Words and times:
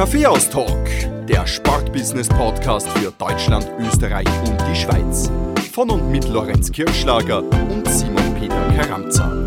Kaffeehaus-Talk, 0.00 1.26
der 1.28 1.46
Sportbusiness-Podcast 1.46 2.88
für 2.88 3.12
Deutschland, 3.18 3.70
Österreich 3.86 4.26
und 4.46 4.58
die 4.62 4.74
Schweiz. 4.74 5.30
Von 5.74 5.90
und 5.90 6.10
mit 6.10 6.26
Lorenz 6.26 6.72
Kirschlager 6.72 7.42
und 7.42 7.86
Simon 7.86 8.34
Peter 8.40 8.66
Karamza. 8.78 9.44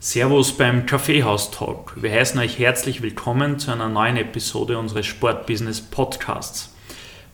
Servus 0.00 0.52
beim 0.52 0.84
Kaffeehaus-Talk. 0.84 1.94
Wir 2.02 2.12
heißen 2.12 2.38
euch 2.40 2.58
herzlich 2.58 3.00
willkommen 3.00 3.58
zu 3.58 3.70
einer 3.70 3.88
neuen 3.88 4.18
Episode 4.18 4.76
unseres 4.76 5.06
Sportbusiness-Podcasts. 5.06 6.74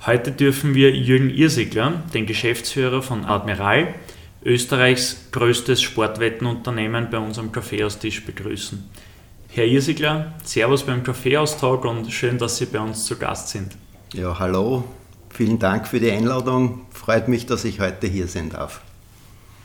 Heute 0.07 0.31
dürfen 0.31 0.77
wir 0.77 0.93
Jürgen 0.93 1.31
Irsigler, 1.31 2.05
den 2.15 2.27
Geschäftsführer 2.27 3.03
von 3.03 3.25
Admiral, 3.25 3.93
Österreichs 4.45 5.31
größtes 5.33 5.83
Sportwettenunternehmen, 5.83 7.11
bei 7.11 7.19
unserem 7.19 7.51
Kaffeehaustisch 7.51 8.25
begrüßen. 8.25 8.89
Herr 9.55 9.67
Irsigler, 9.67 10.33
Servus 10.45 10.83
beim 10.83 11.03
Kaffeeaustausch 11.03 11.85
und 11.85 12.11
schön, 12.11 12.39
dass 12.39 12.57
Sie 12.57 12.65
bei 12.65 12.81
uns 12.81 13.05
zu 13.05 13.17
Gast 13.17 13.51
sind. 13.51 13.77
Ja, 14.15 14.39
hallo, 14.39 14.85
vielen 15.29 15.59
Dank 15.59 15.87
für 15.87 16.01
die 16.01 16.11
Einladung. 16.11 16.87
Freut 16.91 17.29
mich, 17.29 17.45
dass 17.45 17.67
ich 17.67 17.79
heute 17.79 18.07
hier 18.07 18.29
sein 18.29 18.49
darf. 18.49 18.81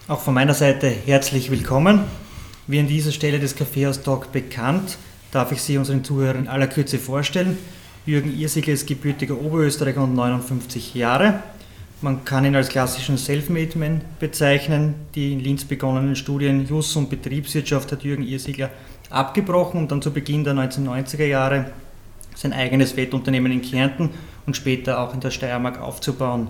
Auch 0.10 0.20
von 0.20 0.34
meiner 0.34 0.54
Seite 0.54 0.90
herzlich 0.90 1.50
willkommen. 1.52 2.02
Wie 2.68 2.82
an 2.82 2.88
dieser 2.90 3.14
Stelle 3.14 3.40
des 3.40 3.56
Kaffeehaus-Talk 3.56 4.34
bekannt, 4.34 4.98
darf 5.32 5.54
ich 5.54 5.62
Sie 5.62 5.78
unseren 5.78 6.04
Zuhörern 6.04 6.40
in 6.40 6.48
aller 6.50 6.68
Kürze 6.68 7.00
vorstellen. 7.00 7.58
Jürgen 8.06 8.38
Irsigler 8.38 8.74
ist 8.74 8.88
gebürtiger 8.88 9.40
Oberösterreicher 9.40 10.04
und 10.04 10.16
59 10.16 10.96
Jahre. 10.96 11.44
Man 12.02 12.26
kann 12.26 12.44
ihn 12.44 12.56
als 12.56 12.68
klassischen 12.68 13.18
Selfmade-Man 13.18 14.02
bezeichnen. 14.20 14.96
Die 15.16 15.32
in 15.32 15.40
Linz 15.40 15.64
begonnenen 15.64 16.18
Studien 16.18 16.68
Jus 16.68 16.96
und 16.98 17.10
Betriebswirtschaft 17.10 17.92
hat 17.92 18.04
Jürgen 18.04 18.28
Irsigler 18.28 18.70
abgebrochen 19.10 19.82
und 19.82 19.92
dann 19.92 20.02
zu 20.02 20.12
Beginn 20.12 20.44
der 20.44 20.54
1990er 20.54 21.26
Jahre 21.26 21.72
sein 22.36 22.54
eigenes 22.54 22.96
Wettunternehmen 22.96 23.52
in 23.52 23.62
Kärnten 23.62 24.12
und 24.46 24.56
später 24.56 25.00
auch 25.00 25.14
in 25.14 25.20
der 25.20 25.32
Steiermark 25.32 25.82
aufzubauen. 25.82 26.50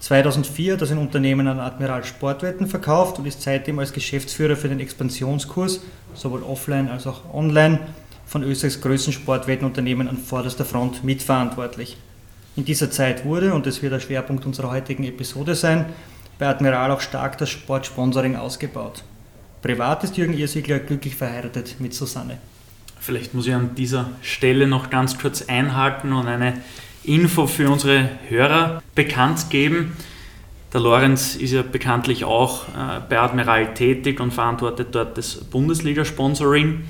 2004 0.00 0.74
hat 0.74 0.80
er 0.80 0.86
sein 0.86 0.98
Unternehmen 0.98 1.46
an 1.46 1.60
Admiral 1.60 2.04
Sportwetten 2.04 2.66
verkauft 2.66 3.18
und 3.18 3.26
ist 3.26 3.42
seitdem 3.42 3.78
als 3.78 3.92
Geschäftsführer 3.92 4.56
für 4.56 4.68
den 4.68 4.80
Expansionskurs, 4.80 5.80
sowohl 6.14 6.42
offline 6.42 6.88
als 6.88 7.06
auch 7.06 7.34
online, 7.34 7.80
von 8.26 8.42
Österreichs 8.42 8.80
größten 8.80 9.12
Sportwettenunternehmen 9.12 10.08
an 10.08 10.16
vorderster 10.16 10.64
Front 10.64 11.04
mitverantwortlich. 11.04 11.96
In 12.56 12.64
dieser 12.64 12.90
Zeit 12.90 13.24
wurde, 13.24 13.52
und 13.52 13.66
das 13.66 13.82
wird 13.82 13.92
der 13.92 14.00
Schwerpunkt 14.00 14.46
unserer 14.46 14.70
heutigen 14.70 15.04
Episode 15.04 15.54
sein, 15.54 15.86
bei 16.38 16.46
Admiral 16.46 16.90
auch 16.92 17.00
stark 17.00 17.36
das 17.38 17.50
Sportsponsoring 17.50 18.36
ausgebaut. 18.36 19.04
Privat 19.62 20.04
ist 20.04 20.16
Jürgen 20.16 20.32
Irsigler 20.32 20.78
glücklich 20.78 21.14
verheiratet 21.14 21.76
mit 21.80 21.92
Susanne. 21.92 22.38
Vielleicht 22.98 23.34
muss 23.34 23.46
ich 23.46 23.54
an 23.54 23.74
dieser 23.74 24.10
Stelle 24.22 24.66
noch 24.66 24.88
ganz 24.88 25.18
kurz 25.18 25.42
einhaken 25.42 26.14
und 26.14 26.28
eine 26.28 26.54
Info 27.04 27.46
für 27.46 27.68
unsere 27.68 28.08
Hörer 28.28 28.82
bekannt 28.94 29.50
geben. 29.50 29.92
Der 30.72 30.80
Lorenz 30.80 31.36
ist 31.36 31.52
ja 31.52 31.60
bekanntlich 31.60 32.24
auch 32.24 32.68
äh, 32.68 33.00
bei 33.06 33.18
Admiral 33.18 33.74
tätig 33.74 34.18
und 34.20 34.32
verantwortet 34.32 34.88
dort 34.92 35.18
das 35.18 35.36
Bundesliga-Sponsoring. 35.36 36.82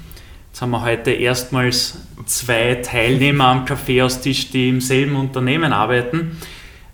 Jetzt 0.51 0.63
haben 0.63 0.71
wir 0.71 0.83
heute 0.83 1.11
erstmals 1.11 1.99
zwei 2.27 2.77
Teilnehmer 2.77 3.47
am 3.47 3.65
Kaffeehaustisch, 3.65 4.51
die 4.51 4.69
im 4.69 4.81
selben 4.81 5.17
Unternehmen 5.17 5.73
arbeiten, 5.73 6.39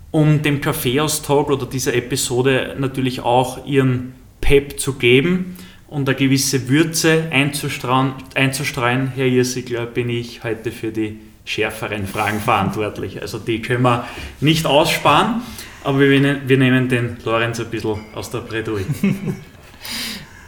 um 0.09 0.41
dem 0.41 0.59
Kaffeehaustalk 0.59 1.51
oder 1.51 1.67
dieser 1.67 1.93
Episode 1.93 2.75
natürlich 2.79 3.19
auch 3.19 3.63
ihren 3.67 4.13
Pep 4.41 4.79
zu 4.79 4.93
geben 4.93 5.57
und 5.87 6.07
eine 6.07 6.17
gewisse 6.17 6.67
Würze 6.67 7.27
einzustreuen, 7.31 8.13
einzustreuen 8.35 9.11
Herr 9.15 9.25
Irsigler, 9.25 9.85
bin 9.85 10.09
ich 10.09 10.43
heute 10.43 10.71
für 10.71 10.91
die 10.91 11.19
schärferen 11.45 12.07
Fragen 12.07 12.39
verantwortlich. 12.39 13.21
Also 13.21 13.39
die 13.39 13.61
können 13.61 13.83
wir 13.83 14.05
nicht 14.41 14.65
aussparen, 14.65 15.41
aber 15.83 15.99
wir, 15.99 16.47
wir 16.47 16.57
nehmen 16.57 16.89
den 16.89 17.17
Lorenz 17.23 17.59
ein 17.59 17.69
bisschen 17.69 17.99
aus 18.13 18.29
der 18.29 18.39
Bredouille. 18.39 18.85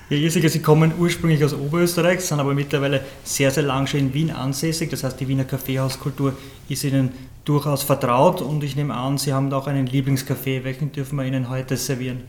Herr 0.09 0.17
Irsigler, 0.17 0.49
Sie 0.49 0.61
kommen 0.61 0.91
ursprünglich 0.97 1.43
aus 1.43 1.53
Oberösterreich, 1.53 2.21
sind 2.21 2.39
aber 2.39 2.53
mittlerweile 2.53 3.05
sehr, 3.23 3.51
sehr 3.51 3.63
lang 3.63 3.87
schon 3.87 3.99
in 4.01 4.13
Wien 4.13 4.31
ansässig. 4.31 4.89
Das 4.89 5.03
heißt, 5.03 5.19
die 5.19 5.27
Wiener 5.27 5.45
Kaffeehauskultur 5.45 6.35
ist 6.67 6.83
Ihnen 6.83 7.11
durchaus 7.45 7.83
vertraut 7.83 8.41
und 8.41 8.63
ich 8.63 8.75
nehme 8.75 8.93
an, 8.93 9.17
Sie 9.17 9.31
haben 9.31 9.53
auch 9.53 9.67
einen 9.67 9.85
Lieblingskaffee. 9.85 10.63
Welchen 10.63 10.91
dürfen 10.91 11.15
wir 11.17 11.25
Ihnen 11.25 11.49
heute 11.49 11.77
servieren? 11.77 12.23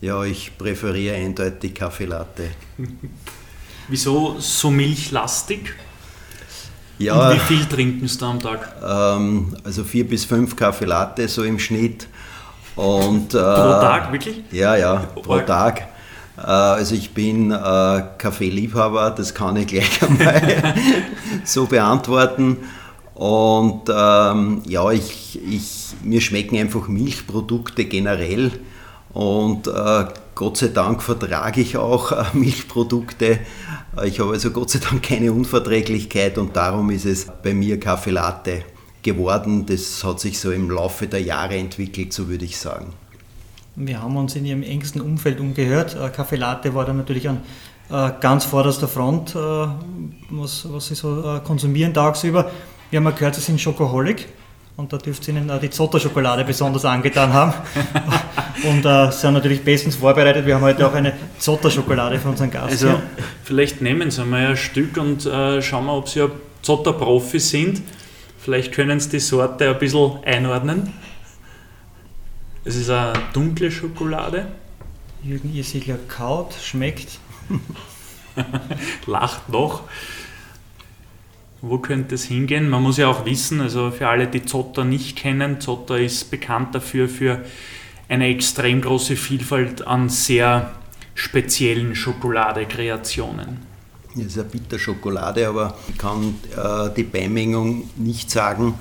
Ja, 0.00 0.24
ich 0.24 0.56
präferiere 0.56 1.16
eindeutig 1.16 1.74
Kaffee 1.74 2.06
Latte. 2.06 2.50
Wieso 3.88 4.36
so 4.38 4.70
milchlastig? 4.70 5.74
Ja, 6.98 7.28
Und 7.28 7.34
wie 7.34 7.40
viel 7.40 7.66
trinken 7.66 8.08
Sie 8.08 8.18
da 8.18 8.30
am 8.30 8.40
Tag? 8.40 8.76
Ähm, 8.82 9.56
also 9.62 9.84
vier 9.84 10.08
bis 10.08 10.24
fünf 10.24 10.56
Kaffee 10.56 10.86
Latte 10.86 11.28
so 11.28 11.42
im 11.44 11.58
Schnitt. 11.58 12.06
Und, 12.76 13.30
Pro 13.30 13.38
äh, 13.38 13.42
Tag, 13.42 14.12
wirklich? 14.12 14.42
Ja, 14.52 14.76
ja, 14.76 14.96
pro 14.96 15.32
Org. 15.32 15.46
Tag. 15.46 15.88
Äh, 16.38 16.42
also 16.42 16.94
ich 16.94 17.12
bin 17.12 17.50
äh, 17.50 18.02
Kaffeeliebhaber, 18.16 19.10
das 19.10 19.34
kann 19.34 19.56
ich 19.56 19.66
gleich 19.66 20.02
einmal 20.08 20.74
so 21.44 21.66
beantworten. 21.66 22.56
Und 23.14 23.82
ähm, 23.94 24.62
ja, 24.66 24.90
ich, 24.92 25.38
ich, 25.46 25.88
mir 26.02 26.22
schmecken 26.22 26.56
einfach 26.56 26.88
Milchprodukte 26.88 27.84
generell. 27.84 28.52
Und 29.12 29.66
äh, 29.66 30.04
Gott 30.34 30.56
sei 30.56 30.68
Dank 30.68 31.02
vertrage 31.02 31.60
ich 31.60 31.76
auch 31.76 32.12
äh, 32.12 32.24
Milchprodukte. 32.32 33.40
Ich 34.04 34.20
habe 34.20 34.32
also 34.32 34.50
Gott 34.50 34.70
sei 34.70 34.78
Dank 34.78 35.02
keine 35.02 35.32
Unverträglichkeit 35.32 36.38
und 36.38 36.56
darum 36.56 36.90
ist 36.90 37.06
es 37.06 37.26
bei 37.42 37.52
mir 37.52 37.80
Kaffee 37.80 38.10
Latte 38.10 38.62
geworden. 39.02 39.66
Das 39.66 40.04
hat 40.04 40.20
sich 40.20 40.38
so 40.38 40.52
im 40.52 40.70
Laufe 40.70 41.06
der 41.08 41.22
Jahre 41.22 41.56
entwickelt, 41.56 42.12
so 42.12 42.28
würde 42.28 42.44
ich 42.44 42.56
sagen. 42.56 42.92
Wir 43.74 44.00
haben 44.02 44.16
uns 44.16 44.36
in 44.36 44.44
Ihrem 44.44 44.62
engsten 44.62 45.00
Umfeld 45.00 45.40
umgehört. 45.40 45.96
Äh, 45.96 46.08
Kaffee 46.10 46.36
Latte 46.36 46.74
war 46.74 46.84
dann 46.84 46.98
natürlich 46.98 47.28
an 47.28 47.40
äh, 47.90 48.12
ganz 48.20 48.44
vorderster 48.44 48.86
Front, 48.86 49.34
äh, 49.34 49.38
was, 50.30 50.72
was 50.72 50.86
Sie 50.86 50.94
so 50.94 51.40
konsumieren 51.44 51.92
tagsüber. 51.92 52.50
Wir 52.90 53.00
haben 53.00 53.14
gehört, 53.14 53.34
Sie 53.34 53.40
sind 53.40 53.60
Schokoholik 53.60 54.28
und 54.80 54.92
da 54.92 54.96
dürfte 54.98 55.30
Ihnen 55.30 55.48
äh, 55.50 55.60
die 55.60 55.70
Zotter-Schokolade 55.70 56.42
besonders 56.44 56.84
angetan 56.84 57.32
haben. 57.32 57.52
und 58.64 58.84
äh, 58.84 59.12
sind 59.12 59.34
natürlich 59.34 59.62
bestens 59.62 59.96
vorbereitet. 59.96 60.46
Wir 60.46 60.54
haben 60.54 60.62
heute 60.62 60.86
auch 60.86 60.94
eine 60.94 61.12
Zotter-Schokolade 61.38 62.18
für 62.18 62.30
unseren 62.30 62.50
Gast 62.50 62.70
Also 62.70 62.88
hier. 62.88 63.02
vielleicht 63.44 63.82
nehmen 63.82 64.10
Sie 64.10 64.24
mal 64.24 64.46
ein 64.46 64.56
Stück 64.56 64.96
und 64.96 65.26
äh, 65.26 65.60
schauen 65.60 65.84
wir, 65.84 65.92
ob 65.92 66.08
Sie 66.08 66.22
ein 66.22 66.30
Zotter-Profi 66.62 67.38
sind. 67.38 67.82
Vielleicht 68.38 68.72
können 68.72 68.98
Sie 69.00 69.10
die 69.10 69.20
Sorte 69.20 69.68
ein 69.68 69.78
bisschen 69.78 70.24
einordnen. 70.24 70.92
Es 72.64 72.76
ist 72.76 72.90
eine 72.90 73.12
dunkle 73.34 73.70
Schokolade, 73.70 74.46
Jürgen 75.22 75.54
Irsigler 75.54 75.98
kaut, 76.08 76.54
schmeckt. 76.54 77.18
lacht 79.06 79.48
noch. 79.50 79.82
Wo 81.62 81.78
könnte 81.78 82.14
es 82.14 82.24
hingehen? 82.24 82.70
Man 82.70 82.82
muss 82.82 82.96
ja 82.96 83.08
auch 83.08 83.26
wissen, 83.26 83.60
also 83.60 83.90
für 83.90 84.08
alle, 84.08 84.26
die 84.26 84.44
Zotter 84.44 84.84
nicht 84.84 85.16
kennen, 85.16 85.60
Zotter 85.60 85.98
ist 85.98 86.30
bekannt 86.30 86.74
dafür 86.74 87.08
für 87.08 87.44
eine 88.08 88.28
extrem 88.28 88.80
große 88.80 89.14
Vielfalt 89.14 89.86
an 89.86 90.08
sehr 90.08 90.72
speziellen 91.14 91.94
Schokoladekreationen. 91.94 93.58
Das 94.16 94.24
ist 94.24 94.38
eine 94.38 94.48
Bitterschokolade, 94.48 95.46
aber 95.46 95.76
ich 95.88 95.98
kann 95.98 96.34
äh, 96.56 96.94
die 96.96 97.04
Beimengung 97.04 97.88
nicht 97.96 98.30
sagen, 98.30 98.74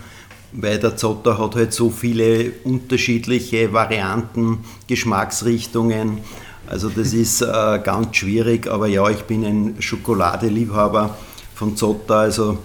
weil 0.54 0.80
der 0.80 0.96
Zotter 0.96 1.38
hat 1.38 1.56
halt 1.56 1.74
so 1.74 1.90
viele 1.90 2.52
unterschiedliche 2.64 3.72
Varianten, 3.74 4.60
Geschmacksrichtungen. 4.88 6.20
Also 6.66 6.90
das 6.90 7.14
ist 7.14 7.42
äh, 7.42 7.80
ganz 7.84 8.16
schwierig, 8.16 8.68
aber 8.68 8.88
ja, 8.88 9.08
ich 9.10 9.24
bin 9.24 9.46
ein 9.46 9.76
Schokoladeliebhaber 9.80 11.16
von 11.54 11.76
Zotter, 11.76 12.16
also 12.16 12.58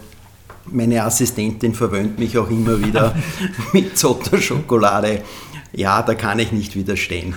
meine 0.71 1.03
Assistentin 1.03 1.75
verwöhnt 1.75 2.19
mich 2.19 2.39
auch 2.39 2.51
immer 2.51 2.85
wieder 2.85 3.15
mit 3.73 3.97
Zotter-Schokolade. 3.97 5.23
Ja, 5.73 6.03
da 6.03 6.15
kann 6.15 6.39
ich 6.39 6.53
nicht 6.53 6.77
widerstehen. 6.77 7.35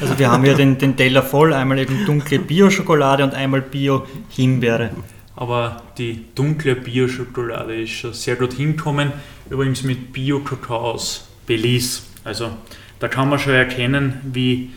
Also 0.00 0.18
wir 0.18 0.30
haben 0.30 0.44
hier 0.44 0.54
den, 0.54 0.76
den 0.76 0.96
Teller 0.96 1.22
voll, 1.22 1.54
einmal 1.54 1.78
eben 1.78 2.04
dunkle 2.04 2.38
Bio-Schokolade 2.38 3.24
und 3.24 3.34
einmal 3.34 3.62
Bio-Himbeere. 3.62 4.90
Aber 5.36 5.82
die 5.96 6.26
dunkle 6.34 6.74
Bio-Schokolade 6.74 7.82
ist 7.82 7.92
schon 7.92 8.12
sehr 8.12 8.36
gut 8.36 8.52
hinkommen. 8.54 9.12
Übrigens 9.48 9.84
mit 9.84 10.12
Bio-Kakao 10.12 10.92
aus 10.92 11.28
Belize. 11.46 12.02
Also 12.24 12.50
da 12.98 13.08
kann 13.08 13.30
man 13.30 13.38
schon 13.38 13.54
erkennen, 13.54 14.20
wie 14.32 14.70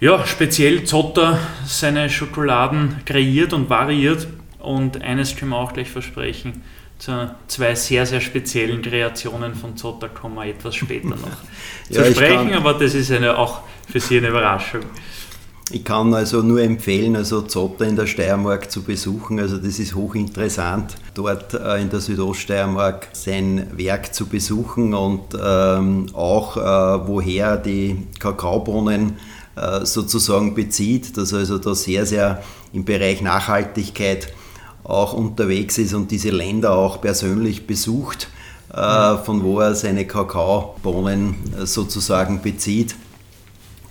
ja, 0.00 0.26
speziell 0.26 0.84
Zotter 0.84 1.38
seine 1.64 2.10
Schokoladen 2.10 2.96
kreiert 3.06 3.52
und 3.52 3.70
variiert. 3.70 4.28
Und 4.58 5.02
eines 5.02 5.34
können 5.34 5.50
wir 5.50 5.58
auch 5.58 5.72
gleich 5.72 5.90
versprechen. 5.90 6.62
Zu 7.04 7.34
zwei 7.48 7.74
sehr, 7.74 8.06
sehr 8.06 8.22
speziellen 8.22 8.80
Kreationen 8.80 9.54
von 9.54 9.76
Zotter 9.76 10.08
kommen 10.08 10.36
wir 10.36 10.46
etwas 10.46 10.74
später 10.74 11.08
noch 11.08 11.18
zu 11.90 12.02
sprechen, 12.02 12.48
kann- 12.48 12.54
aber 12.54 12.72
das 12.72 12.94
ist 12.94 13.12
eine, 13.12 13.36
auch 13.36 13.60
für 13.86 14.00
Sie 14.00 14.16
eine 14.16 14.28
Überraschung. 14.28 14.80
Ich 15.70 15.84
kann 15.84 16.14
also 16.14 16.40
nur 16.40 16.62
empfehlen, 16.62 17.14
also 17.14 17.42
Zotter 17.42 17.84
in 17.84 17.96
der 17.96 18.06
Steiermark 18.06 18.70
zu 18.70 18.82
besuchen. 18.82 19.38
Also 19.38 19.58
das 19.58 19.78
ist 19.78 19.94
hochinteressant, 19.94 20.94
dort 21.12 21.52
äh, 21.52 21.82
in 21.82 21.90
der 21.90 22.00
Südoststeiermark 22.00 23.08
sein 23.12 23.70
Werk 23.76 24.14
zu 24.14 24.24
besuchen 24.24 24.94
und 24.94 25.24
ähm, 25.38 26.06
auch 26.14 26.56
äh, 26.56 27.06
woher 27.06 27.58
die 27.58 28.06
Kakaobohnen 28.18 29.18
äh, 29.56 29.84
sozusagen 29.84 30.54
bezieht, 30.54 31.18
dass 31.18 31.34
also 31.34 31.58
da 31.58 31.74
sehr, 31.74 32.06
sehr 32.06 32.42
im 32.72 32.86
Bereich 32.86 33.20
Nachhaltigkeit 33.20 34.32
auch 34.84 35.14
unterwegs 35.14 35.78
ist 35.78 35.94
und 35.94 36.10
diese 36.10 36.30
Länder 36.30 36.72
auch 36.76 37.00
persönlich 37.00 37.66
besucht, 37.66 38.28
äh, 38.72 39.16
von 39.16 39.42
wo 39.42 39.60
er 39.60 39.74
seine 39.74 40.06
Kakaobohnen 40.06 41.36
äh, 41.58 41.66
sozusagen 41.66 42.42
bezieht. 42.42 42.94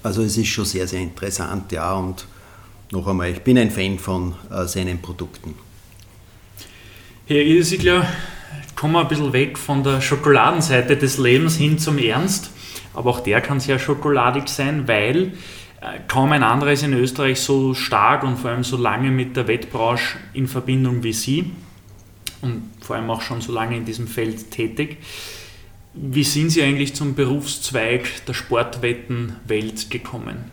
Also 0.04 0.22
es 0.22 0.38
ist 0.38 0.48
schon 0.48 0.66
sehr, 0.66 0.88
sehr 0.88 1.02
interessant, 1.02 1.72
ja. 1.72 1.94
Und 1.94 2.26
noch 2.92 3.08
einmal, 3.08 3.32
ich 3.32 3.42
bin 3.42 3.58
ein 3.58 3.72
Fan 3.72 3.98
von 3.98 4.36
äh, 4.52 4.66
seinen 4.66 5.02
Produkten. 5.02 5.56
Herr 7.26 7.42
Isigler, 7.42 8.06
kommen 8.76 8.94
wir 8.94 9.02
ein 9.02 9.08
bisschen 9.08 9.34
weg 9.34 9.58
von 9.58 9.84
der 9.84 10.02
Schokoladenseite 10.02 10.98
des 10.98 11.18
Lebens 11.18 11.56
hin 11.56 11.80
zum 11.80 11.98
Ernst. 11.98 12.52
Aber 12.94 13.10
auch 13.10 13.20
der 13.22 13.42
kann 13.42 13.60
sehr 13.60 13.80
schokoladig 13.80 14.48
sein, 14.50 14.88
weil 14.88 15.32
kaum 16.08 16.32
ein 16.32 16.44
anderer 16.44 16.72
ist 16.72 16.84
in 16.84 16.94
Österreich 16.94 17.40
so 17.40 17.74
stark 17.74 18.24
und 18.24 18.38
vor 18.38 18.52
allem 18.52 18.64
so 18.64 18.78
lange 18.78 19.12
mit 19.12 19.36
der 19.36 19.48
Wettbranche 19.48 20.18
in 20.34 20.48
Verbindung 20.48 21.04
wie 21.04 21.14
Sie 21.14 21.52
und 22.42 22.72
vor 22.82 22.96
allem 22.96 23.10
auch 23.10 23.22
schon 23.22 23.42
so 23.42 23.52
lange 23.52 23.78
in 23.78 23.86
diesem 23.86 24.08
Feld 24.08 24.52
tätig. 24.52 24.98
Wie 25.94 26.24
sind 26.24 26.50
Sie 26.50 26.64
eigentlich 26.64 26.96
zum 26.96 27.16
Berufszweig 27.16 28.26
der 28.26 28.34
Sportwettenwelt 28.34 29.90
gekommen? 29.90 30.52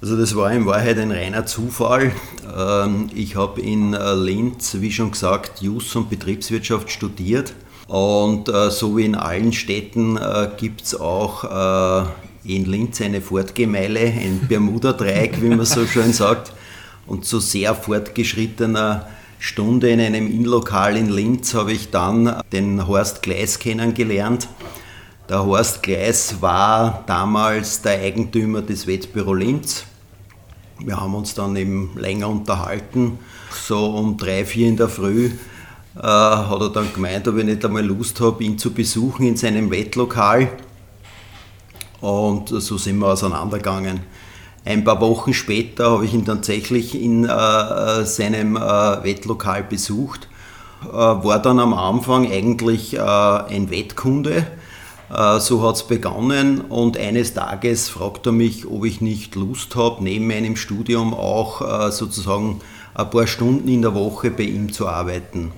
Also 0.00 0.16
das 0.16 0.36
war 0.36 0.52
in 0.52 0.66
Wahrheit 0.66 0.98
ein 0.98 1.10
reiner 1.10 1.46
Zufall. 1.46 2.12
Ähm, 2.56 3.08
ich 3.14 3.36
habe 3.36 3.60
in 3.60 3.94
äh, 3.94 4.14
Linz, 4.14 4.76
wie 4.80 4.92
schon 4.92 5.10
gesagt, 5.10 5.60
Jus 5.60 5.94
und 5.96 6.10
Betriebswirtschaft 6.10 6.90
studiert. 6.90 7.54
Und 7.86 8.48
äh, 8.48 8.70
so 8.70 8.96
wie 8.96 9.04
in 9.04 9.14
allen 9.14 9.52
Städten 9.52 10.16
äh, 10.16 10.50
gibt 10.56 10.82
es 10.82 10.98
auch 10.98 11.44
in 12.46 12.64
Linz 12.64 13.00
eine 13.00 13.20
Fortgemeile, 13.20 14.00
ein 14.00 14.46
Bermuda-Dreieck, 14.48 15.42
wie 15.42 15.48
man 15.48 15.66
so 15.66 15.86
schön 15.86 16.12
sagt. 16.12 16.52
Und 17.06 17.24
zu 17.24 17.40
sehr 17.40 17.74
fortgeschrittener 17.74 19.08
Stunde 19.38 19.90
in 19.90 20.00
einem 20.00 20.26
Innenlokal 20.26 20.96
in 20.96 21.08
Linz 21.08 21.54
habe 21.54 21.72
ich 21.72 21.90
dann 21.90 22.42
den 22.52 22.86
Horst 22.86 23.22
Gleis 23.22 23.58
kennengelernt. 23.58 24.48
Der 25.28 25.44
Horst 25.44 25.82
Gleis 25.82 26.36
war 26.40 27.04
damals 27.06 27.82
der 27.82 28.00
Eigentümer 28.00 28.62
des 28.62 28.86
Wettbüro 28.86 29.34
Linz. 29.34 29.84
Wir 30.78 31.00
haben 31.00 31.14
uns 31.14 31.34
dann 31.34 31.56
eben 31.56 31.90
länger 31.96 32.28
unterhalten. 32.28 33.18
So 33.50 33.86
um 33.86 34.16
drei, 34.16 34.44
vier 34.44 34.68
in 34.68 34.76
der 34.76 34.88
Früh 34.88 35.30
äh, 35.96 36.00
hat 36.02 36.60
er 36.60 36.70
dann 36.70 36.92
gemeint, 36.92 37.26
ob 37.28 37.38
ich 37.38 37.44
nicht 37.44 37.64
einmal 37.64 37.84
Lust 37.84 38.20
habe, 38.20 38.44
ihn 38.44 38.58
zu 38.58 38.72
besuchen 38.72 39.26
in 39.26 39.36
seinem 39.36 39.70
Wettlokal. 39.70 40.48
Und 42.06 42.50
so 42.50 42.78
sind 42.78 43.00
wir 43.00 43.08
auseinandergegangen. 43.08 43.98
Ein 44.64 44.84
paar 44.84 45.00
Wochen 45.00 45.34
später 45.34 45.90
habe 45.90 46.04
ich 46.04 46.14
ihn 46.14 46.24
tatsächlich 46.24 46.94
in 46.94 47.24
äh, 47.24 48.04
seinem 48.04 48.54
äh, 48.54 48.60
Wettlokal 48.60 49.64
besucht. 49.64 50.28
Äh, 50.84 50.92
war 50.92 51.40
dann 51.40 51.58
am 51.58 51.74
Anfang 51.74 52.30
eigentlich 52.30 52.94
äh, 52.94 53.00
ein 53.00 53.70
Wettkunde. 53.72 54.46
Äh, 55.12 55.40
so 55.40 55.66
hat 55.66 55.74
es 55.74 55.82
begonnen 55.82 56.60
und 56.60 56.96
eines 56.96 57.34
Tages 57.34 57.88
fragt 57.88 58.26
er 58.26 58.32
mich, 58.32 58.68
ob 58.68 58.84
ich 58.84 59.00
nicht 59.00 59.34
Lust 59.34 59.74
habe, 59.74 60.04
neben 60.04 60.28
meinem 60.28 60.54
Studium 60.54 61.12
auch 61.12 61.88
äh, 61.88 61.90
sozusagen 61.90 62.60
ein 62.94 63.10
paar 63.10 63.26
Stunden 63.26 63.66
in 63.66 63.82
der 63.82 63.96
Woche 63.96 64.30
bei 64.30 64.44
ihm 64.44 64.72
zu 64.72 64.86
arbeiten. 64.86 65.50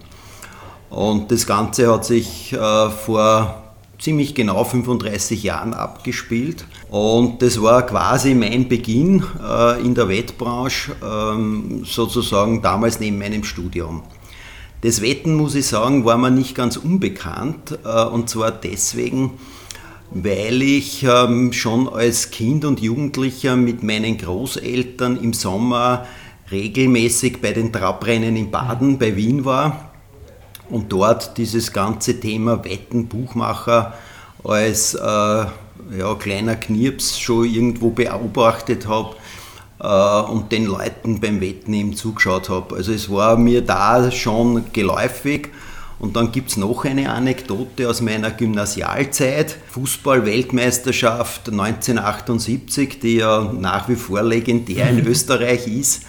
Und 0.89 1.31
das 1.31 1.47
Ganze 1.47 1.93
hat 1.93 2.07
sich 2.07 2.57
vor 3.05 3.68
ziemlich 3.99 4.35
genau 4.35 4.65
35 4.65 5.43
Jahren 5.43 5.75
abgespielt. 5.75 6.65
Und 6.89 7.43
das 7.43 7.61
war 7.61 7.85
quasi 7.85 8.35
mein 8.35 8.69
Beginn 8.69 9.25
äh, 9.43 9.81
in 9.81 9.95
der 9.95 10.09
Wettbranche, 10.09 10.95
ähm, 11.03 11.85
sozusagen 11.85 12.63
damals 12.63 13.01
neben 13.01 13.19
meinem 13.19 13.45
Studium. 13.45 14.03
Das 14.83 15.03
Wetten, 15.03 15.35
muss 15.35 15.57
ich 15.57 15.67
sagen, 15.67 16.05
war 16.05 16.17
mir 16.17 16.31
nicht 16.31 16.55
ganz 16.55 16.77
unbekannt. 16.77 17.79
Äh, 17.85 18.05
und 18.05 18.31
zwar 18.31 18.53
deswegen, 18.53 19.33
weil 20.11 20.63
ich 20.63 21.03
ähm, 21.03 21.53
schon 21.53 21.89
als 21.89 22.31
Kind 22.31 22.65
und 22.65 22.81
Jugendlicher 22.81 23.57
mit 23.57 23.83
meinen 23.83 24.17
Großeltern 24.17 25.17
im 25.21 25.33
Sommer 25.33 26.07
regelmäßig 26.51 27.43
bei 27.43 27.53
den 27.53 27.73
Trabrennen 27.73 28.37
in 28.37 28.51
Baden 28.51 28.99
bei 28.99 29.17
Wien 29.17 29.45
war 29.45 29.88
und 30.71 30.93
dort 30.93 31.37
dieses 31.39 31.73
ganze 31.73 32.21
Thema 32.21 32.65
Wetten, 32.65 33.09
Buchmacher 33.09 33.95
als 34.45 34.95
äh, 34.95 34.99
ja, 34.99 36.15
kleiner 36.19 36.57
Knirps 36.57 37.19
schon 37.19 37.45
irgendwo 37.45 37.91
beobachtet 37.91 38.87
habe 38.87 39.17
äh, 39.81 40.31
und 40.31 40.53
den 40.53 40.67
Leuten 40.67 41.21
beim 41.21 41.41
Wetten 41.41 41.73
eben 41.75 41.95
zugeschaut 41.95 42.49
habe. 42.49 42.77
Also 42.77 42.93
es 42.93 43.11
war 43.11 43.37
mir 43.37 43.63
da 43.63 44.11
schon 44.11 44.73
geläufig. 44.73 45.49
Und 46.01 46.15
dann 46.15 46.31
gibt 46.31 46.51
es 46.51 46.57
noch 46.57 46.85
eine 46.85 47.11
Anekdote 47.11 47.89
aus 47.89 48.01
meiner 48.01 48.31
Gymnasialzeit. 48.31 49.57
Fußball-Weltmeisterschaft 49.71 51.49
1978, 51.49 53.01
die 53.01 53.17
ja 53.17 53.53
nach 53.53 53.89
wie 53.89 53.97
vor 53.97 54.23
legendär 54.23 54.91
in 54.91 55.05
Österreich 55.07 55.67
ist. 55.67 56.03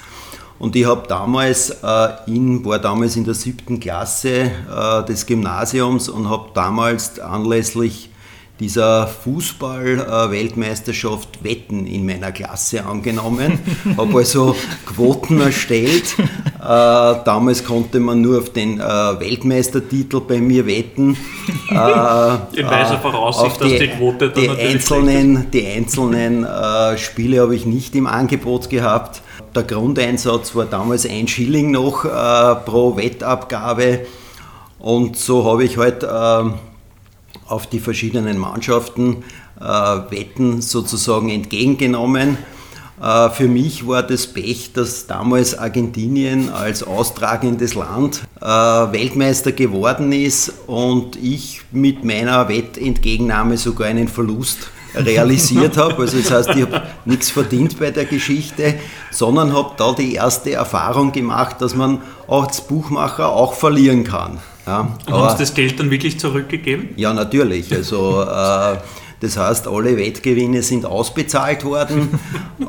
Und 0.60 0.76
ich 0.76 0.86
habe 0.86 1.08
damals, 1.08 1.70
äh, 1.70 2.10
in, 2.28 2.64
war 2.66 2.80
damals 2.80 3.16
in 3.16 3.24
der 3.24 3.34
siebten 3.34 3.80
Klasse 3.80 4.52
äh, 4.70 5.06
des 5.06 5.26
Gymnasiums 5.26 6.10
und 6.10 6.30
habe 6.30 6.50
damals 6.54 7.18
anlässlich 7.18 8.10
dieser 8.60 9.08
Fußball-Weltmeisterschaft 9.08 11.38
äh, 11.38 11.44
Wetten 11.46 11.88
in 11.88 12.06
meiner 12.06 12.34
Klasse 12.34 12.86
angenommen. 12.86 13.60
habe 13.98 14.18
also 14.18 14.54
Quoten 14.86 15.40
erstellt. 15.40 16.16
Äh, 16.20 16.24
damals 16.62 17.64
konnte 17.64 18.02
man 18.02 18.20
nur 18.20 18.40
auf 18.40 18.52
den 18.52 18.82
äh, 18.82 18.84
Weltmeistertitel 18.84 20.20
bei 20.20 20.42
mir 20.42 20.68
wetten. 20.68 21.16
in 21.70 21.78
weiser 21.78 23.00
Voraussicht, 23.00 23.64
die, 23.64 23.70
dass 23.70 23.80
die 23.80 23.88
Quote 23.88 24.30
dann 24.30 24.44
die 24.44 24.50
einzelnen, 24.50 25.50
Die 25.52 25.66
einzelnen 25.66 26.46
Spiele 26.98 27.40
habe 27.42 27.56
ich 27.56 27.66
nicht 27.66 27.96
im 27.96 28.08
Angebot 28.08 28.70
gehabt. 28.70 29.22
Der 29.56 29.64
Grundeinsatz 29.64 30.56
war 30.56 30.66
damals 30.66 31.08
ein 31.08 31.28
Schilling 31.28 31.72
noch 31.72 32.06
äh, 32.06 32.56
pro 32.66 32.96
Wettabgabe. 32.96 34.06
Und 34.78 35.18
so 35.18 35.46
habe 35.46 35.64
ich 35.64 35.78
halt 35.78 36.04
äh, 36.04 36.44
auf 37.48 37.68
die 37.68 37.80
verschiedenen 37.80 38.38
Mannschaften 38.38 39.24
äh, 39.60 39.64
Wetten 39.64 40.62
sozusagen 40.62 41.30
entgegengenommen. 41.30 42.38
Äh, 43.02 43.30
für 43.32 43.48
mich 43.48 43.88
war 43.88 44.04
das 44.04 44.28
Pech, 44.28 44.74
dass 44.74 45.08
damals 45.08 45.58
Argentinien 45.58 46.50
als 46.50 46.84
austragendes 46.84 47.74
Land 47.74 48.24
äh, 48.42 48.46
Weltmeister 48.46 49.52
geworden 49.52 50.12
ist 50.12 50.54
und 50.68 51.16
ich 51.16 51.62
mit 51.72 52.04
meiner 52.04 52.50
Wettentgegennahme 52.50 53.58
sogar 53.58 53.88
einen 53.88 54.08
Verlust 54.08 54.70
realisiert 54.96 55.78
habe. 55.78 56.02
Also 56.02 56.18
das 56.18 56.32
heißt, 56.32 56.50
ich 56.56 56.62
habe 56.64 56.84
nichts 57.06 57.30
verdient 57.30 57.80
bei 57.80 57.92
der 57.92 58.06
Geschichte, 58.06 58.76
sondern 59.12 59.54
habe 59.54 59.72
da 59.78 59.94
die 59.94 60.16
erste 60.16 60.52
Erfahrung 60.52 61.12
gemacht, 61.12 61.58
dass 61.60 61.76
man 61.76 62.02
als 62.28 62.62
Buchmacher 62.62 63.30
auch 63.30 63.54
verlieren 63.54 64.04
kann. 64.04 64.40
Ja, 64.66 64.96
Und 65.08 65.14
haben 65.14 65.30
Sie 65.32 65.44
das 65.44 65.54
Geld 65.54 65.80
dann 65.80 65.90
wirklich 65.90 66.20
zurückgegeben? 66.20 66.90
Ja, 66.96 67.14
natürlich. 67.14 67.74
Also 67.74 68.22
äh, 68.22 68.78
das 69.20 69.38
heißt, 69.38 69.68
alle 69.68 69.98
Wettgewinne 69.98 70.64
sind 70.64 70.86
ausbezahlt 70.86 71.66
worden 71.66 72.20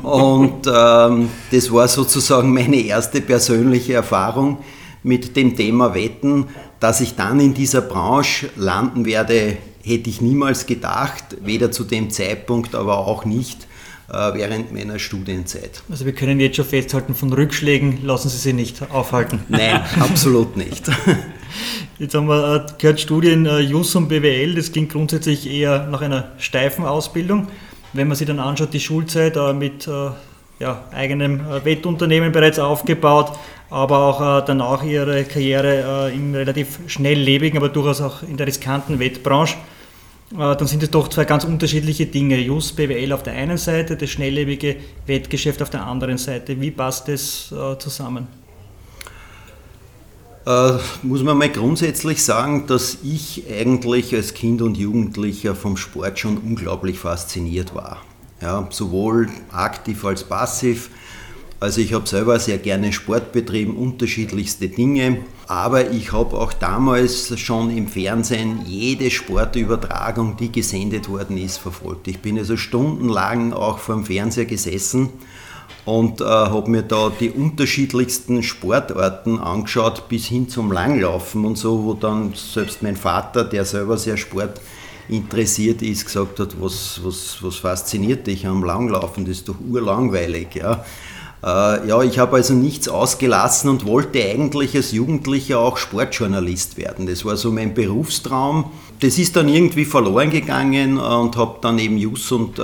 und 0.03 0.67
ähm, 0.67 1.29
das 1.51 1.71
war 1.71 1.87
sozusagen 1.87 2.53
meine 2.53 2.77
erste 2.77 3.21
persönliche 3.21 3.93
Erfahrung 3.93 4.57
mit 5.03 5.35
dem 5.35 5.55
Thema 5.55 5.95
Wetten, 5.95 6.47
dass 6.79 6.99
ich 7.01 7.15
dann 7.15 7.39
in 7.39 7.53
dieser 7.53 7.81
Branche 7.81 8.49
landen 8.55 9.05
werde, 9.05 9.57
hätte 9.83 10.09
ich 10.09 10.21
niemals 10.21 10.65
gedacht, 10.65 11.23
weder 11.41 11.71
zu 11.71 11.83
dem 11.83 12.09
Zeitpunkt, 12.09 12.75
aber 12.75 12.99
auch 13.07 13.25
nicht 13.25 13.67
äh, 14.11 14.33
während 14.33 14.73
meiner 14.73 14.99
Studienzeit. 14.99 15.83
Also 15.89 16.05
wir 16.05 16.13
können 16.13 16.41
jetzt 16.41 16.57
schon 16.57 16.65
festhalten, 16.65 17.15
von 17.15 17.31
Rückschlägen 17.31 18.03
lassen 18.03 18.27
Sie 18.27 18.37
sich 18.37 18.53
nicht 18.53 18.91
aufhalten. 18.91 19.39
Nein, 19.47 19.81
absolut 20.01 20.57
nicht. 20.57 20.91
Jetzt 21.97 22.13
haben 22.15 22.27
wir 22.27 22.55
äh, 22.55 22.71
gehört, 22.77 22.99
Studien 22.99 23.45
äh, 23.45 23.59
JUS 23.59 23.95
und 23.95 24.09
BWL, 24.09 24.55
das 24.55 24.73
klingt 24.73 24.91
grundsätzlich 24.91 25.49
eher 25.49 25.87
nach 25.87 26.01
einer 26.01 26.31
steifen 26.39 26.83
Ausbildung. 26.83 27.47
Wenn 27.93 28.09
man 28.09 28.17
sich 28.17 28.27
dann 28.27 28.39
anschaut, 28.39 28.73
die 28.73 28.79
Schulzeit 28.79 29.35
mit 29.53 29.85
ja, 30.59 30.83
eigenem 30.93 31.41
Wettunternehmen 31.65 32.31
bereits 32.31 32.57
aufgebaut, 32.57 33.37
aber 33.69 33.97
auch 33.97 34.45
danach 34.45 34.81
ihre 34.83 35.25
Karriere 35.25 36.09
im 36.15 36.33
relativ 36.33 36.79
schnelllebigen, 36.87 37.57
aber 37.57 37.67
durchaus 37.67 37.99
auch 37.99 38.23
in 38.23 38.37
der 38.37 38.47
riskanten 38.47 38.97
Wettbranche. 38.99 39.57
Äh, 40.33 40.55
dann 40.55 40.67
sind 40.67 40.83
es 40.83 40.91
doch 40.91 41.07
zwei 41.07 41.25
ganz 41.25 41.43
unterschiedliche 41.43 42.05
Dinge. 42.05 42.37
Just 42.39 42.75
BWL 42.75 43.11
auf 43.13 43.23
der 43.23 43.33
einen 43.33 43.57
Seite, 43.57 43.97
das 43.97 44.09
schnelllebige 44.09 44.77
Wettgeschäft 45.05 45.61
auf 45.61 45.69
der 45.69 45.85
anderen 45.85 46.17
Seite. 46.17 46.59
Wie 46.59 46.71
passt 46.71 47.07
das 47.07 47.51
äh, 47.51 47.77
zusammen? 47.77 48.27
Äh, 50.45 50.77
muss 51.03 51.21
man 51.21 51.37
mal 51.37 51.49
grundsätzlich 51.49 52.23
sagen, 52.23 52.65
dass 52.65 52.97
ich 53.03 53.43
eigentlich 53.51 54.15
als 54.15 54.33
Kind 54.33 54.61
und 54.61 54.75
Jugendlicher 54.75 55.53
vom 55.53 55.77
Sport 55.77 56.17
schon 56.17 56.37
unglaublich 56.37 56.97
fasziniert 56.97 57.75
war. 57.75 58.01
Ja, 58.41 58.67
sowohl 58.71 59.29
aktiv 59.51 60.03
als 60.03 60.23
passiv. 60.23 60.89
Also 61.61 61.79
ich 61.79 61.93
habe 61.93 62.09
selber 62.09 62.39
sehr 62.39 62.57
gerne 62.57 62.91
Sport 62.91 63.33
betrieben, 63.33 63.77
unterschiedlichste 63.77 64.67
Dinge. 64.67 65.19
Aber 65.45 65.91
ich 65.91 66.11
habe 66.11 66.35
auch 66.35 66.53
damals 66.53 67.39
schon 67.39 67.69
im 67.69 67.87
Fernsehen 67.87 68.61
jede 68.65 69.11
Sportübertragung, 69.11 70.37
die 70.37 70.51
gesendet 70.51 71.07
worden 71.07 71.37
ist, 71.37 71.57
verfolgt. 71.57 72.07
Ich 72.07 72.19
bin 72.19 72.39
also 72.39 72.57
stundenlang 72.57 73.53
auch 73.53 73.77
vor 73.77 73.93
dem 73.93 74.05
Fernseher 74.05 74.45
gesessen 74.45 75.09
und 75.85 76.19
äh, 76.19 76.23
habe 76.23 76.67
mir 76.67 76.81
da 76.81 77.11
die 77.19 77.29
unterschiedlichsten 77.29 78.41
Sportarten 78.41 79.37
angeschaut, 79.37 80.09
bis 80.09 80.25
hin 80.25 80.49
zum 80.49 80.71
Langlaufen 80.71 81.45
und 81.45 81.59
so, 81.59 81.83
wo 81.83 81.93
dann 81.93 82.33
selbst 82.33 82.81
mein 82.81 82.95
Vater, 82.95 83.43
der 83.43 83.65
selber 83.65 83.99
sehr 83.99 84.17
Sport 84.17 84.59
interessiert 85.09 85.83
ist, 85.83 86.05
gesagt 86.05 86.39
hat, 86.39 86.59
was, 86.59 87.01
was, 87.03 87.37
was 87.41 87.57
fasziniert 87.57 88.25
dich 88.25 88.47
am 88.47 88.63
Langlaufen, 88.63 89.25
das 89.25 89.37
ist 89.37 89.49
doch 89.49 89.57
urlangweilig. 89.59 90.55
Ja. 90.55 90.83
Äh, 91.43 91.87
ja, 91.87 92.03
ich 92.03 92.19
habe 92.19 92.35
also 92.35 92.53
nichts 92.53 92.87
ausgelassen 92.87 93.69
und 93.69 93.85
wollte 93.85 94.23
eigentlich 94.23 94.75
als 94.75 94.91
Jugendlicher 94.91 95.59
auch 95.59 95.77
Sportjournalist 95.77 96.77
werden. 96.77 97.07
Das 97.07 97.25
war 97.25 97.35
so 97.35 97.51
mein 97.51 97.73
Berufstraum. 97.73 98.71
Das 98.99 99.17
ist 99.17 99.35
dann 99.35 99.49
irgendwie 99.49 99.85
verloren 99.85 100.29
gegangen 100.29 100.99
und 100.99 101.35
habe 101.35 101.57
dann 101.61 101.79
eben 101.79 101.97
Jus 101.97 102.31
und 102.31 102.59
äh, 102.59 102.63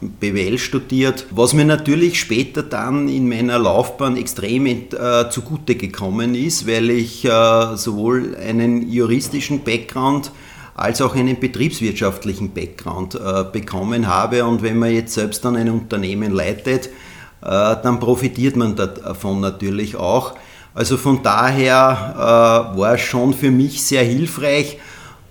BWL 0.00 0.58
studiert, 0.58 1.26
was 1.30 1.54
mir 1.54 1.64
natürlich 1.64 2.18
später 2.18 2.64
dann 2.64 3.08
in 3.08 3.28
meiner 3.28 3.60
Laufbahn 3.60 4.16
extrem 4.16 4.66
äh, 4.66 4.86
zugute 5.30 5.76
gekommen 5.76 6.34
ist, 6.34 6.66
weil 6.66 6.90
ich 6.90 7.24
äh, 7.24 7.76
sowohl 7.76 8.36
einen 8.36 8.90
juristischen 8.90 9.62
Background 9.62 10.32
als 10.74 11.00
auch 11.00 11.14
einen 11.14 11.38
betriebswirtschaftlichen 11.38 12.52
Background 12.52 13.14
äh, 13.14 13.44
bekommen 13.44 14.08
habe. 14.08 14.44
Und 14.44 14.62
wenn 14.62 14.78
man 14.78 14.92
jetzt 14.92 15.14
selbst 15.14 15.44
dann 15.44 15.54
ein 15.54 15.70
Unternehmen 15.70 16.32
leitet, 16.32 16.86
äh, 16.86 16.90
dann 17.40 18.00
profitiert 18.00 18.56
man 18.56 18.74
davon 18.76 19.40
natürlich 19.40 19.96
auch. 19.96 20.34
Also 20.78 20.96
von 20.96 21.24
daher 21.24 22.14
äh, 22.14 22.78
war 22.78 22.94
es 22.94 23.00
schon 23.00 23.34
für 23.34 23.50
mich 23.50 23.82
sehr 23.82 24.04
hilfreich 24.04 24.78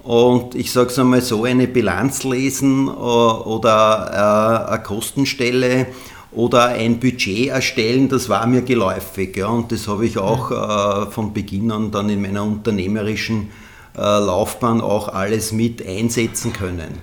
und 0.03 0.55
ich 0.55 0.73
sage 0.73 0.89
es 0.89 0.99
einmal 0.99 1.21
so, 1.21 1.45
eine 1.45 1.67
Bilanz 1.67 2.25
lesen 2.25 2.87
äh, 2.87 2.91
oder 2.91 4.67
eine 4.69 4.83
Kostenstelle 4.83 5.87
oder 6.33 6.65
ein 6.65 6.99
Budget 6.99 7.47
erstellen, 7.47 8.09
das 8.09 8.27
war 8.27 8.45
mir 8.45 8.61
geläufig. 8.61 9.37
Ja, 9.37 9.47
und 9.47 9.71
das 9.71 9.87
habe 9.87 10.05
ich 10.05 10.17
auch 10.17 11.09
von 11.09 11.33
Beginn 11.33 11.71
an 11.71 11.91
dann 11.91 12.09
in 12.09 12.21
meiner 12.21 12.43
unternehmerischen 12.43 13.49
Laufbahn 13.95 14.81
auch 14.81 15.07
alles 15.07 15.53
mit 15.53 15.87
einsetzen 15.87 16.51
können. 16.51 16.99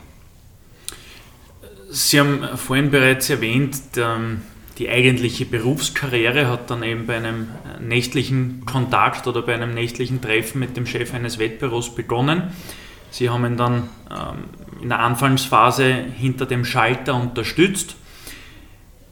Sie 1.90 2.20
haben 2.20 2.46
vorhin 2.56 2.90
bereits 2.90 3.30
erwähnt, 3.30 3.76
die 4.78 4.88
eigentliche 4.88 5.45
Berufskarriere 5.45 6.49
hat 6.49 6.71
dann 6.71 6.83
eben 6.83 7.07
bei 7.07 7.16
einem 7.16 7.49
nächtlichen 7.81 8.64
Kontakt 8.66 9.26
oder 9.26 9.43
bei 9.43 9.54
einem 9.54 9.73
nächtlichen 9.73 10.21
Treffen 10.21 10.59
mit 10.59 10.76
dem 10.76 10.87
Chef 10.87 11.14
eines 11.14 11.38
Wettbüros 11.38 11.95
begonnen. 11.95 12.52
Sie 13.11 13.31
haben 13.31 13.45
ihn 13.45 13.57
dann 13.57 13.88
ähm, 14.11 14.45
in 14.83 14.88
der 14.88 14.99
Anfangsphase 14.99 15.95
hinter 16.19 16.47
dem 16.47 16.64
Schalter 16.64 17.14
unterstützt. 17.14 17.95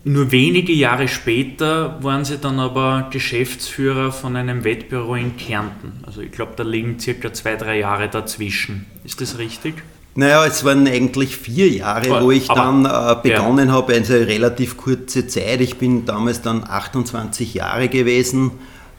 Nur 0.05 0.33
wenige 0.33 0.73
Jahre 0.73 1.07
später 1.07 2.03
waren 2.03 2.25
sie 2.25 2.39
dann 2.39 2.59
aber 2.59 3.09
Geschäftsführer 3.13 4.11
von 4.11 4.35
einem 4.35 4.65
Wettbüro 4.65 5.15
in 5.15 5.37
Kärnten. 5.37 6.03
Also 6.05 6.23
ich 6.23 6.33
glaube, 6.33 6.55
da 6.57 6.65
liegen 6.65 6.99
circa 6.99 7.33
zwei, 7.33 7.55
drei 7.55 7.79
Jahre 7.79 8.09
dazwischen. 8.09 8.87
Ist 9.05 9.21
das 9.21 9.39
richtig? 9.39 9.75
Naja, 10.15 10.45
es 10.45 10.63
waren 10.65 10.87
eigentlich 10.87 11.37
vier 11.37 11.71
Jahre, 11.71 12.23
wo 12.23 12.31
ich 12.31 12.47
dann 12.47 12.85
äh, 12.85 13.17
begonnen 13.23 13.69
ja. 13.69 13.75
habe, 13.75 13.95
also 13.95 14.13
relativ 14.13 14.77
kurze 14.77 15.27
Zeit. 15.27 15.63
Ich 15.63 15.79
bin 15.79 16.05
damals 16.05 16.43
dann 16.43 16.65
28 16.65 17.55
Jahre 17.55 17.89
gewesen, 17.89 18.51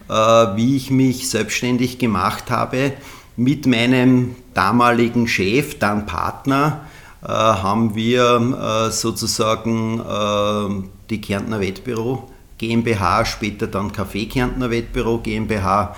äh, 0.10 0.14
wie 0.14 0.76
ich 0.76 0.90
mich 0.90 1.30
selbstständig 1.30 2.00
gemacht 2.00 2.50
habe. 2.50 2.94
Mit 3.36 3.68
meinem 3.68 4.36
damaligen 4.56 5.28
Chef, 5.28 5.78
dann 5.78 6.08
Partner, 6.08 6.82
äh, 7.24 7.28
haben 7.28 7.96
wir 7.96 8.88
äh, 8.88 8.92
sozusagen 8.92 10.00
äh, 10.00 10.88
die 11.12 11.22
Kärntner 11.22 11.60
Wettbüro 11.60 12.30
GmbH, 12.58 13.26
später 13.26 13.68
dann 13.68 13.92
Café 13.92 14.28
Kärntner 14.28 14.72
Wettbüro 14.72 15.20
GmbH 15.20 15.96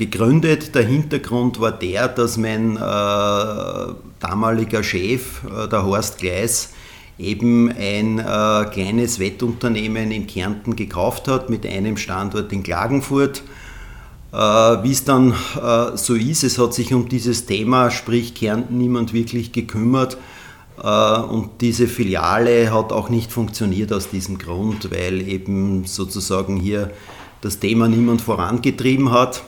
gegründet. 0.00 0.74
Der 0.74 0.82
Hintergrund 0.82 1.60
war 1.60 1.72
der, 1.72 2.08
dass 2.08 2.38
mein 2.38 2.76
äh, 2.76 2.80
damaliger 4.18 4.82
Chef, 4.82 5.42
äh, 5.44 5.68
der 5.68 5.84
Horst 5.84 6.18
Gleis, 6.18 6.70
eben 7.18 7.70
ein 7.70 8.18
äh, 8.18 8.64
kleines 8.72 9.18
Wettunternehmen 9.18 10.10
in 10.10 10.26
Kärnten 10.26 10.74
gekauft 10.74 11.28
hat 11.28 11.50
mit 11.50 11.66
einem 11.66 11.98
Standort 11.98 12.50
in 12.50 12.62
Klagenfurt. 12.62 13.42
Äh, 14.32 14.36
Wie 14.36 14.90
es 14.90 15.04
dann 15.04 15.32
äh, 15.32 15.96
so 15.96 16.14
ist, 16.14 16.44
es 16.44 16.58
hat 16.58 16.72
sich 16.72 16.94
um 16.94 17.08
dieses 17.08 17.44
Thema, 17.44 17.90
sprich 17.90 18.34
Kärnten, 18.34 18.78
niemand 18.78 19.12
wirklich 19.12 19.52
gekümmert. 19.52 20.16
Äh, 20.82 21.20
und 21.20 21.60
diese 21.60 21.88
Filiale 21.88 22.72
hat 22.72 22.90
auch 22.90 23.10
nicht 23.10 23.30
funktioniert 23.32 23.92
aus 23.92 24.08
diesem 24.08 24.38
Grund, 24.38 24.90
weil 24.90 25.28
eben 25.28 25.84
sozusagen 25.84 26.56
hier 26.56 26.90
das 27.42 27.58
Thema 27.58 27.86
niemand 27.86 28.22
vorangetrieben 28.22 29.12
hat. 29.12 29.42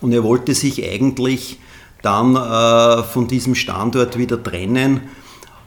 Und 0.00 0.12
er 0.12 0.24
wollte 0.24 0.54
sich 0.54 0.84
eigentlich 0.88 1.58
dann 2.02 2.36
äh, 2.36 3.02
von 3.02 3.28
diesem 3.28 3.54
Standort 3.54 4.18
wieder 4.18 4.42
trennen. 4.42 5.02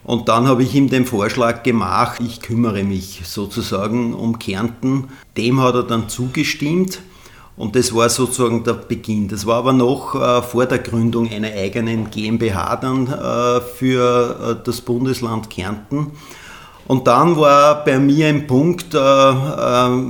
Und 0.04 0.28
dann 0.28 0.48
habe 0.48 0.64
ich 0.64 0.76
ihm 0.76 0.90
den 0.90 1.06
Vorschlag 1.06 1.64
gemacht, 1.64 2.20
ich 2.20 2.42
kümmere 2.42 2.84
mich 2.84 3.22
sozusagen 3.24 4.14
um 4.14 4.38
Kärnten. 4.38 5.06
Dem 5.38 5.62
hat 5.62 5.76
er 5.76 5.84
dann 5.84 6.10
zugestimmt 6.10 7.00
und 7.56 7.76
das 7.76 7.94
war 7.94 8.10
sozusagen 8.10 8.64
der 8.64 8.74
Beginn. 8.74 9.28
Das 9.28 9.46
war 9.46 9.58
aber 9.58 9.74
noch 9.74 10.16
äh, 10.16 10.42
vor 10.42 10.66
der 10.66 10.80
Gründung 10.80 11.30
einer 11.30 11.52
eigenen 11.54 12.10
GmbH 12.10 12.76
dann 12.78 13.08
äh, 13.08 13.62
für 13.62 14.58
äh, 14.60 14.66
das 14.66 14.82
Bundesland 14.82 15.50
Kärnten. 15.50 16.12
Und 16.86 17.08
dann 17.08 17.38
war 17.38 17.86
bei 17.86 17.98
mir 17.98 18.28
ein 18.28 18.46
Punkt, 18.46 18.94
äh, 18.94 18.98
äh, 18.98 19.02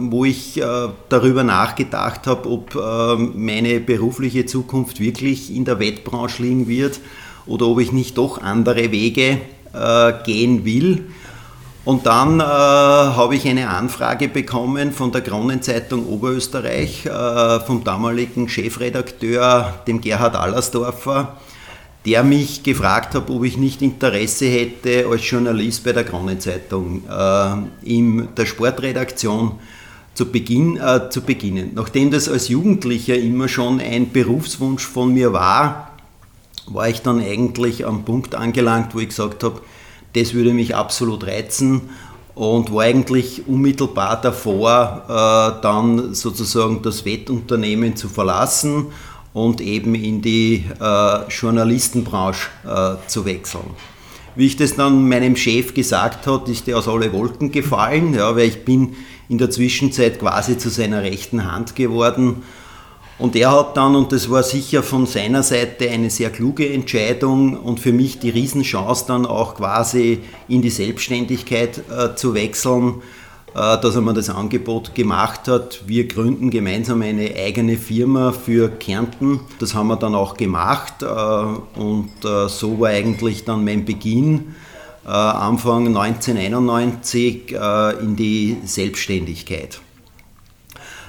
wo 0.09 0.25
ich 0.25 0.59
äh, 0.59 0.89
darüber 1.09 1.43
nachgedacht 1.43 2.25
habe, 2.25 2.49
ob 2.49 2.75
meine 3.35 3.79
berufliche 3.79 4.45
Zukunft 4.45 4.99
wirklich 4.99 5.55
in 5.55 5.65
der 5.65 5.79
Wettbranche 5.79 6.41
liegen 6.41 6.67
wird 6.67 6.99
oder 7.45 7.67
ob 7.67 7.79
ich 7.79 7.91
nicht 7.91 8.17
doch 8.17 8.41
andere 8.41 8.91
Wege 8.91 9.39
gehen 10.23 10.65
will. 10.65 11.09
Und 11.83 12.05
dann 12.05 12.43
habe 12.43 13.35
ich 13.35 13.47
eine 13.47 13.69
Anfrage 13.69 14.27
bekommen 14.27 14.91
von 14.91 15.11
der 15.11 15.21
Kronenzeitung 15.21 16.05
Oberösterreich, 16.07 17.09
vom 17.65 17.83
damaligen 17.83 18.47
Chefredakteur, 18.47 19.73
dem 19.87 19.99
Gerhard 19.99 20.35
Allersdorfer, 20.35 21.37
der 22.05 22.23
mich 22.23 22.63
gefragt 22.63 23.15
hat, 23.15 23.29
ob 23.29 23.43
ich 23.45 23.57
nicht 23.57 23.81
Interesse 23.81 24.45
hätte, 24.45 25.07
als 25.09 25.29
Journalist 25.29 25.83
bei 25.83 25.93
der 25.93 26.03
Kronenzeitung 26.03 27.03
äh, 27.09 27.53
in 27.83 28.27
der 28.35 28.45
Sportredaktion 28.45 29.53
zu, 30.13 30.25
Beginn, 30.25 30.77
äh, 30.77 31.09
zu 31.09 31.21
beginnen. 31.21 31.71
Nachdem 31.75 32.11
das 32.11 32.27
als 32.27 32.49
Jugendlicher 32.49 33.15
immer 33.15 33.47
schon 33.47 33.79
ein 33.79 34.11
Berufswunsch 34.11 34.85
von 34.85 35.13
mir 35.13 35.31
war, 35.31 35.91
war 36.67 36.89
ich 36.89 37.01
dann 37.01 37.19
eigentlich 37.19 37.85
am 37.85 38.03
Punkt 38.03 38.35
angelangt, 38.35 38.93
wo 38.93 38.99
ich 38.99 39.09
gesagt 39.09 39.43
habe, 39.43 39.61
das 40.13 40.33
würde 40.33 40.53
mich 40.53 40.75
absolut 40.75 41.25
reizen 41.25 41.81
und 42.35 42.73
war 42.73 42.83
eigentlich 42.83 43.47
unmittelbar 43.47 44.19
davor, 44.19 45.05
äh, 45.07 45.61
dann 45.61 46.13
sozusagen 46.13 46.81
das 46.81 47.05
Wettunternehmen 47.05 47.95
zu 47.95 48.09
verlassen 48.09 48.87
und 49.33 49.61
eben 49.61 49.95
in 49.95 50.21
die 50.21 50.65
äh, 50.79 51.29
Journalistenbranche 51.29 52.49
äh, 52.65 53.07
zu 53.07 53.25
wechseln. 53.25 53.71
Wie 54.35 54.47
ich 54.47 54.57
das 54.57 54.75
dann 54.75 55.07
meinem 55.07 55.35
Chef 55.35 55.73
gesagt 55.73 56.25
habe, 56.25 56.51
ist 56.51 56.65
der 56.65 56.77
aus 56.77 56.87
alle 56.87 57.13
Wolken 57.13 57.51
gefallen, 57.51 58.13
ja, 58.13 58.35
weil 58.35 58.47
ich 58.47 58.65
bin 58.65 58.95
in 59.29 59.37
der 59.37 59.49
Zwischenzeit 59.49 60.19
quasi 60.19 60.57
zu 60.57 60.69
seiner 60.69 61.03
rechten 61.03 61.51
Hand 61.51 61.75
geworden. 61.75 62.43
Und 63.19 63.35
er 63.35 63.51
hat 63.51 63.77
dann, 63.77 63.95
und 63.95 64.11
das 64.11 64.31
war 64.31 64.41
sicher 64.41 64.81
von 64.81 65.05
seiner 65.05 65.43
Seite 65.43 65.89
eine 65.89 66.09
sehr 66.09 66.31
kluge 66.31 66.67
Entscheidung 66.67 67.57
und 67.57 67.79
für 67.79 67.93
mich 67.93 68.19
die 68.19 68.31
Riesenchance 68.31 69.05
dann 69.07 69.27
auch 69.27 69.55
quasi 69.55 70.19
in 70.47 70.63
die 70.63 70.71
Selbstständigkeit 70.71 71.83
äh, 71.89 72.15
zu 72.15 72.33
wechseln, 72.33 73.03
dass 73.53 73.95
er 73.95 74.01
mir 74.01 74.13
das 74.13 74.29
Angebot 74.29 74.95
gemacht 74.95 75.47
hat. 75.47 75.83
Wir 75.85 76.07
gründen 76.07 76.49
gemeinsam 76.49 77.01
eine 77.01 77.35
eigene 77.35 77.77
Firma 77.77 78.31
für 78.31 78.69
Kärnten. 78.69 79.41
Das 79.59 79.75
haben 79.75 79.87
wir 79.87 79.95
dann 79.97 80.15
auch 80.15 80.37
gemacht 80.37 81.03
und 81.03 82.09
so 82.21 82.79
war 82.79 82.89
eigentlich 82.89 83.45
dann 83.45 83.63
mein 83.63 83.85
Beginn 83.85 84.55
Anfang 85.05 85.87
1991 85.87 87.55
in 88.01 88.15
die 88.15 88.57
Selbstständigkeit. 88.65 89.79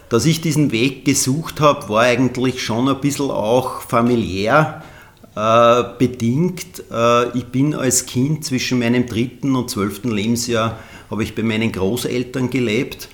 Dass 0.08 0.26
ich 0.26 0.40
diesen 0.40 0.70
Weg 0.70 1.04
gesucht 1.04 1.60
habe, 1.60 1.88
war 1.88 2.02
eigentlich 2.02 2.62
schon 2.62 2.88
ein 2.88 3.00
bisschen 3.00 3.30
auch 3.30 3.80
familiär 3.80 4.82
äh, 5.34 5.82
bedingt. 5.98 6.84
Äh, 6.90 7.36
ich 7.36 7.46
bin 7.46 7.74
als 7.74 8.06
Kind 8.06 8.44
zwischen 8.44 8.78
meinem 8.78 9.06
dritten 9.06 9.56
und 9.56 9.70
zwölften 9.70 10.10
Lebensjahr 10.10 10.78
habe 11.10 11.22
ich 11.22 11.34
bei 11.34 11.42
meinen 11.42 11.72
Großeltern 11.72 12.50
gelebt. 12.50 13.08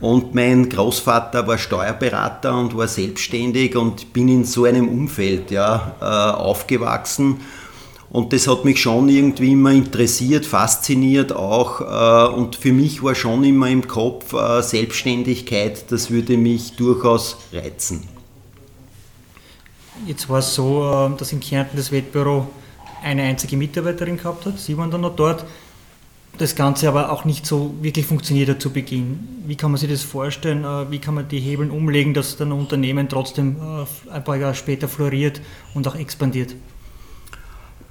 Und 0.00 0.34
mein 0.34 0.68
Großvater 0.68 1.46
war 1.46 1.56
Steuerberater 1.56 2.56
und 2.58 2.76
war 2.76 2.88
selbstständig 2.88 3.76
und 3.76 4.12
bin 4.12 4.28
in 4.28 4.44
so 4.44 4.64
einem 4.64 4.88
Umfeld 4.88 5.50
ja, 5.50 5.94
äh, 6.00 6.04
aufgewachsen. 6.04 7.40
Und 8.10 8.32
das 8.32 8.46
hat 8.46 8.64
mich 8.64 8.80
schon 8.80 9.08
irgendwie 9.08 9.52
immer 9.52 9.72
interessiert, 9.72 10.46
fasziniert 10.46 11.32
auch. 11.32 11.80
Äh, 11.80 12.34
und 12.34 12.56
für 12.56 12.72
mich 12.72 13.02
war 13.02 13.14
schon 13.14 13.44
immer 13.44 13.68
im 13.68 13.86
Kopf 13.88 14.32
äh, 14.34 14.62
Selbstständigkeit, 14.62 15.90
das 15.90 16.10
würde 16.10 16.36
mich 16.36 16.76
durchaus 16.76 17.38
reizen. 17.52 18.08
Jetzt 20.06 20.28
war 20.28 20.40
es 20.40 20.54
so, 20.54 21.10
dass 21.16 21.32
in 21.32 21.40
Kärnten 21.40 21.76
das 21.76 21.90
Wettbüro 21.90 22.46
eine 23.02 23.22
einzige 23.22 23.56
Mitarbeiterin 23.56 24.16
gehabt 24.16 24.46
hat. 24.46 24.58
Sie 24.58 24.76
waren 24.76 24.90
dann 24.90 25.00
noch 25.00 25.16
dort. 25.16 25.44
Das 26.36 26.56
Ganze 26.56 26.88
aber 26.88 27.12
auch 27.12 27.24
nicht 27.24 27.46
so 27.46 27.74
wirklich 27.80 28.06
funktioniert 28.06 28.60
zu 28.60 28.70
Beginn. 28.70 29.20
Wie 29.46 29.54
kann 29.54 29.70
man 29.70 29.78
sich 29.78 29.88
das 29.88 30.02
vorstellen? 30.02 30.64
Wie 30.90 30.98
kann 30.98 31.14
man 31.14 31.28
die 31.28 31.38
Hebeln 31.38 31.70
umlegen, 31.70 32.12
dass 32.12 32.36
dann 32.36 32.48
ein 32.48 32.58
Unternehmen 32.58 33.08
trotzdem 33.08 33.56
ein 34.10 34.24
paar 34.24 34.36
Jahre 34.36 34.54
später 34.54 34.88
floriert 34.88 35.40
und 35.74 35.86
auch 35.86 35.94
expandiert? 35.94 36.56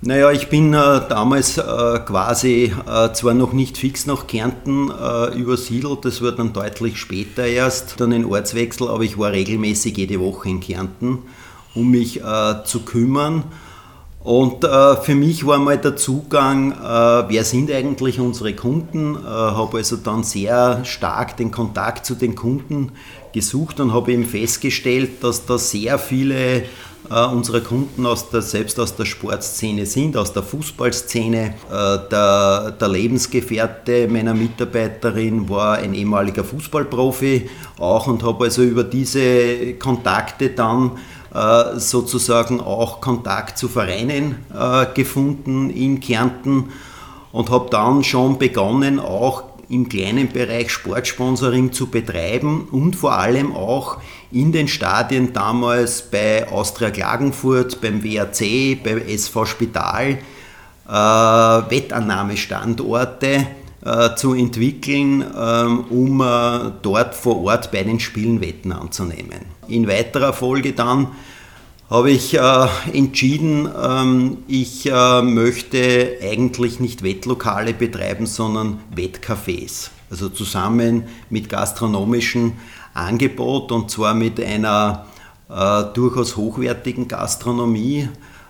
Naja, 0.05 0.31
ich 0.31 0.49
bin 0.49 0.73
äh, 0.73 0.77
damals 1.07 1.57
äh, 1.57 1.61
quasi 1.61 2.73
äh, 2.85 3.13
zwar 3.13 3.33
noch 3.33 3.53
nicht 3.53 3.77
fix 3.77 4.05
nach 4.05 4.27
Kärnten 4.27 4.91
äh, 4.91 5.33
übersiedelt, 5.33 6.03
das 6.03 6.21
war 6.21 6.33
dann 6.33 6.51
deutlich 6.51 6.97
später 6.97 7.45
erst, 7.45 8.01
dann 8.01 8.11
ein 8.11 8.25
Ortswechsel, 8.25 8.89
aber 8.89 9.03
ich 9.03 9.17
war 9.17 9.31
regelmäßig 9.31 9.95
jede 9.95 10.19
Woche 10.19 10.49
in 10.49 10.59
Kärnten, 10.59 11.19
um 11.73 11.89
mich 11.89 12.19
äh, 12.19 12.65
zu 12.65 12.81
kümmern. 12.81 13.45
Und 14.23 14.63
äh, 14.63 14.95
für 14.97 15.15
mich 15.15 15.45
war 15.45 15.57
mal 15.57 15.77
der 15.77 15.97
Zugang, 15.97 16.73
wer 17.27 17.43
sind 17.43 17.69
eigentlich 17.69 18.21
unsere 18.21 18.53
Kunden, 18.53 19.17
habe 19.21 19.77
also 19.77 19.97
dann 19.97 20.23
sehr 20.23 20.85
stark 20.85 21.35
den 21.35 21.51
Kontakt 21.51 22.05
zu 22.05 22.15
den 22.15 22.33
Kunden 22.33 22.93
gesucht 23.33 23.81
und 23.81 23.93
habe 23.93 24.13
eben 24.13 24.25
festgestellt, 24.25 25.23
dass 25.23 25.45
da 25.45 25.57
sehr 25.57 25.99
viele 25.99 26.63
äh, 27.09 27.25
unsere 27.25 27.61
Kunden 27.61 28.05
aus 28.05 28.29
der, 28.29 28.41
selbst 28.41 28.79
aus 28.79 28.95
der 28.95 29.05
Sportszene 29.05 29.85
sind, 29.85 30.15
aus 30.15 30.31
der 30.31 30.43
Fußballszene. 30.43 31.53
Äh, 31.69 32.09
der, 32.09 32.71
der 32.79 32.87
Lebensgefährte 32.87 34.07
meiner 34.07 34.33
Mitarbeiterin 34.33 35.49
war 35.49 35.77
ein 35.77 35.93
ehemaliger 35.93 36.43
Fußballprofi 36.43 37.49
auch 37.77 38.07
und 38.07 38.23
habe 38.23 38.45
also 38.45 38.61
über 38.61 38.83
diese 38.85 39.73
Kontakte 39.73 40.49
dann 40.49 40.91
äh, 40.91 40.91
sozusagen 41.77 42.61
auch 42.61 43.01
Kontakt 43.01 43.57
zu 43.57 43.67
Vereinen 43.67 44.45
äh, 44.53 44.85
gefunden 44.93 45.69
in 45.69 45.99
Kärnten 45.99 46.69
und 47.31 47.49
habe 47.49 47.69
dann 47.71 48.03
schon 48.03 48.37
begonnen, 48.37 48.99
auch 48.99 49.43
im 49.69 49.89
kleinen 49.89 50.31
Bereich 50.31 50.69
Sportsponsoring 50.69 51.71
zu 51.71 51.87
betreiben 51.87 52.67
und 52.71 52.95
vor 52.95 53.13
allem 53.13 53.55
auch 53.55 53.97
in 54.31 54.51
den 54.51 54.67
Stadien 54.67 55.33
damals 55.33 56.03
bei 56.03 56.47
Austria 56.51 56.91
Klagenfurt, 56.91 57.81
beim 57.81 58.03
WAC, 58.03 58.83
beim 58.83 58.99
SV 58.99 59.45
Spital 59.45 60.19
äh, 60.87 60.91
Wettannahmestandorte 60.91 63.47
äh, 63.85 64.15
zu 64.15 64.33
entwickeln, 64.33 65.23
ähm, 65.37 65.85
um 65.89 66.21
äh, 66.21 66.71
dort 66.81 67.15
vor 67.15 67.43
Ort 67.43 67.71
bei 67.71 67.83
den 67.83 67.99
Spielen 67.99 68.41
Wetten 68.41 68.71
anzunehmen. 68.71 69.41
In 69.67 69.87
weiterer 69.87 70.33
Folge 70.33 70.73
dann 70.73 71.07
habe 71.89 72.11
ich 72.11 72.33
äh, 72.33 72.67
entschieden, 72.93 73.69
ähm, 73.81 74.37
ich 74.47 74.89
äh, 74.89 75.21
möchte 75.21 76.17
eigentlich 76.23 76.79
nicht 76.79 77.03
Wettlokale 77.03 77.73
betreiben, 77.73 78.25
sondern 78.25 78.79
Wettcafés. 78.95 79.89
Also 80.09 80.29
zusammen 80.29 81.03
mit 81.29 81.49
gastronomischem 81.49 82.53
Angebot 82.93 83.71
und 83.71 83.91
zwar 83.91 84.13
mit 84.13 84.39
einer 84.39 85.07
äh, 85.49 85.83
durchaus 85.93 86.37
hochwertigen 86.37 87.07
Gastronomie. 87.07 88.07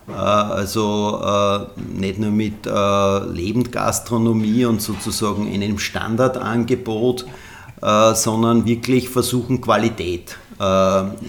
Äh, 0.07 0.11
also 0.11 1.21
äh, 1.23 1.81
nicht 1.99 2.19
nur 2.19 2.31
mit 2.31 2.65
äh, 2.65 3.19
Lebendgastronomie 3.25 4.65
und 4.65 4.81
sozusagen 4.81 5.51
einem 5.51 5.79
Standardangebot, 5.79 7.25
sondern 8.13 8.65
wirklich 8.65 9.09
versuchen, 9.09 9.59
Qualität 9.59 10.37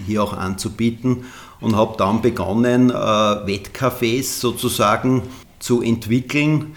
hier 0.07 0.23
auch 0.23 0.31
anzubieten 0.31 1.25
und 1.59 1.75
habe 1.75 1.97
dann 1.97 2.21
begonnen, 2.21 2.93
Wettcafés 2.93 4.39
sozusagen 4.39 5.23
zu 5.59 5.81
entwickeln. 5.81 6.73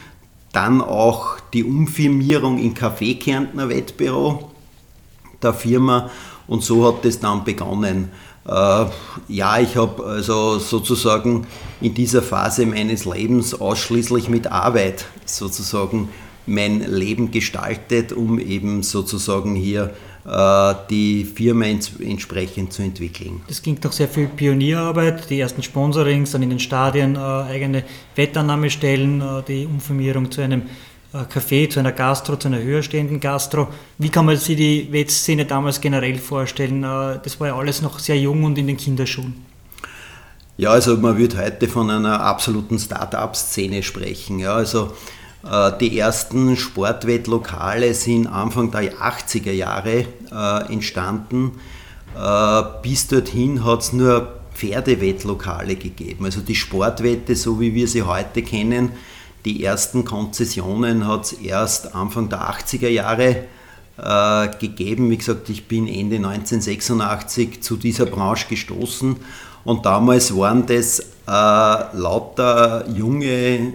Dann 0.50 0.80
auch 0.80 1.38
die 1.52 1.62
Umfirmierung 1.62 2.58
in 2.58 2.74
Café 2.74 3.16
Kärntner 3.20 3.68
Wettbüro 3.68 4.50
der 5.40 5.54
Firma 5.54 6.10
und 6.48 6.64
so 6.64 6.84
hat 6.84 7.04
es 7.04 7.20
dann 7.20 7.44
begonnen. 7.44 8.10
Äh, 8.48 8.86
ja, 9.28 9.58
ich 9.58 9.76
habe 9.76 10.04
also 10.04 10.58
sozusagen 10.58 11.46
in 11.80 11.94
dieser 11.94 12.22
Phase 12.22 12.64
meines 12.66 13.04
Lebens 13.04 13.60
ausschließlich 13.60 14.28
mit 14.28 14.46
Arbeit 14.50 15.04
sozusagen 15.26 16.08
mein 16.46 16.80
Leben 16.80 17.30
gestaltet, 17.30 18.12
um 18.12 18.38
eben 18.38 18.82
sozusagen 18.82 19.54
hier 19.54 19.92
äh, 20.26 20.74
die 20.88 21.24
Firma 21.24 21.66
entsprechend 21.66 22.72
zu 22.72 22.82
entwickeln. 22.82 23.42
Das 23.48 23.60
klingt 23.60 23.84
doch 23.84 23.92
sehr 23.92 24.08
viel 24.08 24.28
Pionierarbeit, 24.28 25.28
die 25.28 25.40
ersten 25.40 25.62
Sponsorings, 25.62 26.30
dann 26.32 26.42
in 26.42 26.48
den 26.48 26.58
Stadien 26.58 27.16
äh, 27.16 27.18
eigene 27.18 27.84
Wettannahmestellen, 28.14 29.22
die 29.46 29.66
Umfirmierung 29.66 30.30
zu 30.30 30.40
einem 30.40 30.62
Café, 31.24 31.68
zu 31.68 31.80
einer 31.80 31.92
Gastro, 31.92 32.36
zu 32.36 32.48
einer 32.48 32.62
höher 32.62 32.82
stehenden 32.82 33.20
Gastro. 33.20 33.68
Wie 33.98 34.08
kann 34.08 34.26
man 34.26 34.36
sich 34.36 34.56
die 34.56 34.92
Wettszene 34.92 35.44
damals 35.44 35.80
generell 35.80 36.18
vorstellen? 36.18 36.82
Das 36.82 37.40
war 37.40 37.48
ja 37.48 37.56
alles 37.56 37.82
noch 37.82 37.98
sehr 37.98 38.18
jung 38.18 38.44
und 38.44 38.58
in 38.58 38.66
den 38.66 38.76
Kinderschuhen. 38.76 39.34
Ja, 40.56 40.70
also 40.70 40.96
man 40.96 41.16
würde 41.16 41.38
heute 41.38 41.68
von 41.68 41.88
einer 41.88 42.20
absoluten 42.20 42.78
Start-up-Szene 42.78 43.84
sprechen. 43.84 44.40
Ja, 44.40 44.54
also 44.54 44.92
äh, 45.48 45.72
die 45.78 45.98
ersten 45.98 46.56
Sportwettlokale 46.56 47.94
sind 47.94 48.26
Anfang 48.26 48.70
der 48.72 48.92
80er 48.94 49.52
Jahre 49.52 50.06
äh, 50.32 50.72
entstanden. 50.72 51.52
Äh, 52.16 52.62
bis 52.82 53.06
dorthin 53.06 53.64
hat 53.64 53.82
es 53.82 53.92
nur 53.92 54.40
Pferdewettlokale 54.54 55.76
gegeben. 55.76 56.24
Also 56.24 56.40
die 56.40 56.56
Sportwette, 56.56 57.36
so 57.36 57.60
wie 57.60 57.74
wir 57.74 57.86
sie 57.86 58.02
heute 58.02 58.42
kennen, 58.42 58.90
die 59.44 59.64
ersten 59.64 60.04
Konzessionen 60.04 61.06
hat 61.06 61.24
es 61.24 61.32
erst 61.32 61.94
Anfang 61.94 62.28
der 62.28 62.50
80er 62.50 62.88
Jahre 62.88 63.44
äh, 63.96 64.48
gegeben. 64.58 65.10
Wie 65.10 65.18
gesagt, 65.18 65.48
ich 65.48 65.66
bin 65.66 65.86
Ende 65.86 66.16
1986 66.16 67.62
zu 67.62 67.76
dieser 67.76 68.06
Branche 68.06 68.46
gestoßen 68.48 69.16
und 69.64 69.86
damals 69.86 70.36
waren 70.36 70.66
das 70.66 71.00
äh, 71.00 71.02
lauter 71.26 72.84
junge 72.88 73.74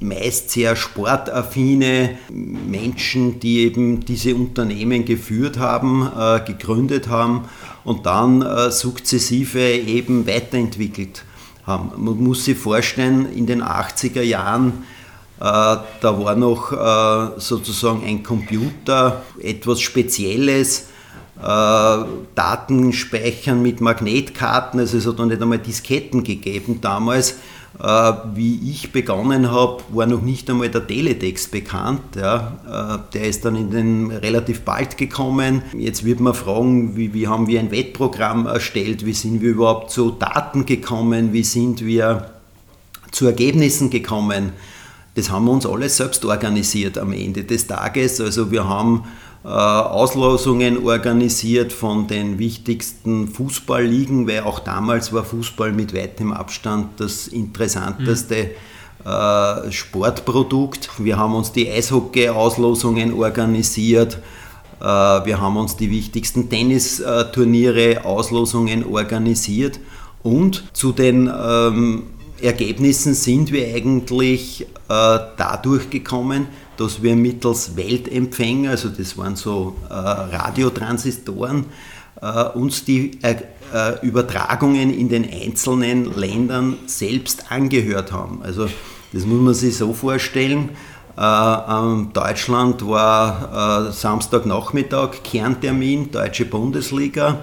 meist 0.00 0.50
sehr 0.50 0.76
sportaffine 0.76 2.18
Menschen, 2.30 3.38
die 3.38 3.60
eben 3.60 4.04
diese 4.04 4.34
Unternehmen 4.34 5.04
geführt 5.04 5.58
haben, 5.58 6.10
äh, 6.18 6.40
gegründet 6.40 7.08
haben 7.08 7.44
und 7.84 8.06
dann 8.06 8.42
äh, 8.42 8.70
sukzessive 8.70 9.60
eben 9.60 10.26
weiterentwickelt 10.26 11.24
haben. 11.70 11.92
Man 11.96 12.22
muss 12.22 12.44
sich 12.44 12.58
vorstellen, 12.58 13.32
in 13.32 13.46
den 13.46 13.62
80er 13.62 14.22
Jahren, 14.22 14.84
äh, 15.38 15.42
da 15.42 15.84
war 16.02 16.36
noch 16.36 16.72
sozusagen 17.38 18.04
ein 18.04 18.22
Computer 18.22 19.22
etwas 19.40 19.80
Spezielles, 19.80 20.88
Daten 21.42 22.92
speichern 22.92 23.62
mit 23.62 23.80
Magnetkarten, 23.80 24.78
also 24.78 24.98
es 24.98 25.06
hat 25.06 25.16
noch 25.16 25.24
nicht 25.24 25.40
einmal 25.40 25.58
Disketten 25.58 26.22
gegeben 26.22 26.82
damals. 26.82 27.36
Äh, 27.78 28.12
wie 28.34 28.70
ich 28.70 28.92
begonnen 28.92 29.50
habe, 29.50 29.82
war 29.90 30.06
noch 30.06 30.22
nicht 30.22 30.50
einmal 30.50 30.68
der 30.68 30.86
Teletext 30.86 31.50
bekannt. 31.50 32.16
Ja. 32.16 32.98
Äh, 33.06 33.12
der 33.14 33.28
ist 33.28 33.44
dann 33.44 33.56
in 33.56 33.70
den 33.70 34.10
relativ 34.10 34.62
bald 34.62 34.98
gekommen. 34.98 35.62
Jetzt 35.76 36.04
wird 36.04 36.20
man 36.20 36.34
fragen, 36.34 36.96
wie, 36.96 37.14
wie 37.14 37.28
haben 37.28 37.46
wir 37.46 37.60
ein 37.60 37.70
Wettprogramm 37.70 38.46
erstellt, 38.46 39.06
wie 39.06 39.12
sind 39.12 39.40
wir 39.40 39.50
überhaupt 39.50 39.90
zu 39.90 40.10
Daten 40.10 40.66
gekommen, 40.66 41.32
wie 41.32 41.44
sind 41.44 41.84
wir 41.84 42.30
zu 43.12 43.26
Ergebnissen 43.26 43.90
gekommen. 43.90 44.52
das 45.14 45.30
haben 45.30 45.44
wir 45.46 45.52
uns 45.52 45.66
alles 45.66 45.96
selbst 45.96 46.24
organisiert 46.24 46.96
am 46.98 47.12
Ende 47.12 47.44
des 47.44 47.66
Tages. 47.66 48.20
Also 48.20 48.50
wir 48.50 48.68
haben 48.68 49.04
Auslosungen 49.42 50.84
organisiert 50.86 51.72
von 51.72 52.06
den 52.06 52.38
wichtigsten 52.38 53.28
Fußballligen, 53.28 54.28
weil 54.28 54.40
auch 54.40 54.58
damals 54.58 55.14
war 55.14 55.24
Fußball 55.24 55.72
mit 55.72 55.94
weitem 55.94 56.32
Abstand 56.32 57.00
das 57.00 57.26
interessanteste 57.26 58.50
mhm. 59.02 59.72
Sportprodukt. 59.72 60.90
Wir 60.98 61.16
haben 61.16 61.34
uns 61.34 61.52
die 61.52 61.70
Eishockey-Auslosungen 61.70 63.14
organisiert. 63.14 64.18
Äh, 64.78 64.84
wir 64.84 65.40
haben 65.40 65.56
uns 65.56 65.76
die 65.76 65.90
wichtigsten 65.90 66.50
Tennisturniere, 66.50 68.04
Auslosungen 68.04 68.84
organisiert 68.84 69.80
und 70.22 70.64
zu 70.74 70.92
den 70.92 71.30
ähm, 71.32 72.02
Ergebnissen 72.42 73.14
sind 73.14 73.52
wir 73.52 73.74
eigentlich 73.74 74.62
äh, 74.62 74.66
dadurch 75.36 75.90
gekommen, 75.90 76.46
dass 76.80 77.02
wir 77.02 77.14
mittels 77.14 77.76
Weltempfänger, 77.76 78.70
also 78.70 78.88
das 78.88 79.18
waren 79.18 79.36
so 79.36 79.76
äh, 79.90 79.92
Radiotransistoren, 79.92 81.66
äh, 82.22 82.44
uns 82.54 82.86
die 82.86 83.22
äh, 83.22 83.36
äh, 83.74 84.00
Übertragungen 84.00 84.90
in 84.90 85.10
den 85.10 85.28
einzelnen 85.30 86.16
Ländern 86.18 86.78
selbst 86.86 87.52
angehört 87.52 88.12
haben. 88.12 88.40
Also 88.42 88.66
das 89.12 89.26
muss 89.26 89.42
man 89.42 89.52
sich 89.52 89.76
so 89.76 89.92
vorstellen. 89.92 90.70
Äh, 91.18 92.12
Deutschland 92.14 92.88
war 92.88 93.88
äh, 93.88 93.92
Samstagnachmittag 93.92 95.22
Kerntermin, 95.22 96.10
Deutsche 96.10 96.46
Bundesliga. 96.46 97.40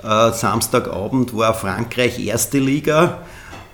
Samstagabend 0.00 1.36
war 1.36 1.54
Frankreich 1.54 2.24
Erste 2.24 2.60
Liga. 2.60 3.18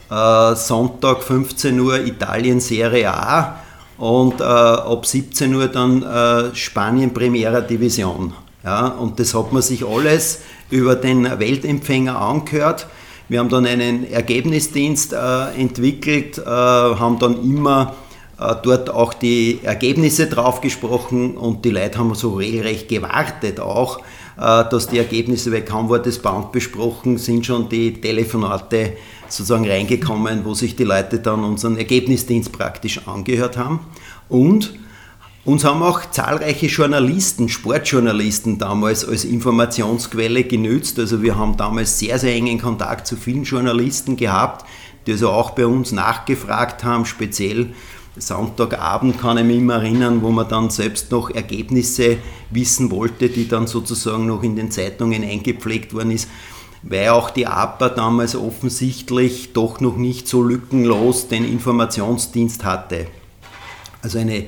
Sonntag 0.09 1.23
15 1.23 1.79
Uhr 1.79 1.99
Italien 1.99 2.61
Serie 2.61 3.13
A 3.13 3.64
und 3.99 4.41
äh, 4.41 4.45
ab 4.45 5.07
17 5.07 5.55
Uhr 5.55 5.69
dann 5.69 6.03
äh, 6.03 6.55
Spanien 6.55 7.13
Primera 7.13 7.61
Division. 7.61 8.33
Ja, 8.65 8.89
und 8.89 9.21
das 9.21 9.35
hat 9.35 9.53
man 9.53 9.63
sich 9.63 9.85
alles 9.87 10.41
über 10.71 10.97
den 10.97 11.39
Weltempfänger 11.39 12.19
angehört. 12.19 12.87
Wir 13.29 13.39
haben 13.39 13.49
dann 13.49 13.67
einen 13.67 14.11
Ergebnisdienst 14.11 15.13
äh, 15.13 15.61
entwickelt, 15.61 16.39
äh, 16.39 16.45
haben 16.45 17.19
dann 17.19 17.43
immer 17.43 17.95
äh, 18.39 18.55
dort 18.63 18.91
auch 18.91 19.15
die 19.15 19.61
Ergebnisse 19.63 20.27
drauf 20.27 20.61
gesprochen 20.61 21.37
und 21.37 21.65
die 21.65 21.71
Leute 21.71 21.99
haben 21.99 22.15
so 22.15 22.35
regelrecht 22.35 22.89
gewartet 22.89 23.61
auch, 23.61 23.99
äh, 24.39 24.65
dass 24.69 24.89
die 24.89 24.99
Ergebnisse, 24.99 25.53
weil 25.53 25.65
kaum 25.65 25.89
wurde 25.89 26.05
das 26.05 26.19
Band 26.19 26.53
besprochen, 26.53 27.19
sind 27.19 27.47
schon 27.47 27.69
die 27.69 28.01
Telefonate 28.01 28.95
sozusagen 29.37 29.69
reingekommen, 29.69 30.45
wo 30.45 30.55
sich 30.55 30.77
die 30.77 30.85
Leute 30.85 31.19
dann 31.19 31.45
unseren 31.45 31.77
Ergebnisdienst 31.77 32.53
praktisch 32.53 33.07
angehört 33.07 33.57
haben. 33.57 33.81
Und 34.29 34.75
uns 35.45 35.65
haben 35.65 35.83
auch 35.83 36.01
zahlreiche 36.11 36.67
Journalisten, 36.67 37.49
Sportjournalisten 37.49 38.59
damals 38.59 39.07
als 39.07 39.25
Informationsquelle 39.25 40.45
genützt. 40.45 40.99
Also 40.99 41.23
wir 41.23 41.37
haben 41.37 41.57
damals 41.57 41.99
sehr, 41.99 42.19
sehr 42.19 42.35
engen 42.35 42.61
Kontakt 42.61 43.07
zu 43.07 43.17
vielen 43.17 43.45
Journalisten 43.45 44.17
gehabt, 44.17 44.65
die 45.07 45.13
also 45.13 45.31
auch 45.31 45.51
bei 45.51 45.67
uns 45.67 45.93
nachgefragt 45.93 46.83
haben, 46.83 47.05
speziell 47.05 47.75
Sonntagabend 48.17 49.21
kann 49.21 49.39
ich 49.39 49.45
mich 49.45 49.57
immer 49.57 49.75
erinnern, 49.75 50.23
wo 50.23 50.31
man 50.31 50.49
dann 50.49 50.71
selbst 50.71 51.11
noch 51.11 51.31
Ergebnisse 51.31 52.19
wissen 52.51 52.93
wollte, 52.93 53.29
die 53.29 53.49
dann 53.49 53.67
sozusagen 53.67 54.27
noch 54.27 54.45
in 54.45 54.55
den 54.55 54.71
Zeitungen 54.71 55.25
eingepflegt 55.25 55.93
worden 55.93 56.13
ist 56.13 56.29
weil 56.87 57.09
auch 57.09 57.31
die 57.31 57.47
APA 57.47 57.89
damals 57.89 58.37
offensichtlich 58.37 59.53
doch 59.53 59.81
noch 59.81 59.97
nicht 59.97 60.29
so 60.29 60.43
lückenlos 60.43 61.29
den 61.29 61.45
Informationsdienst 61.45 62.65
hatte. 62.65 63.07
Also 64.03 64.19
eine, 64.19 64.45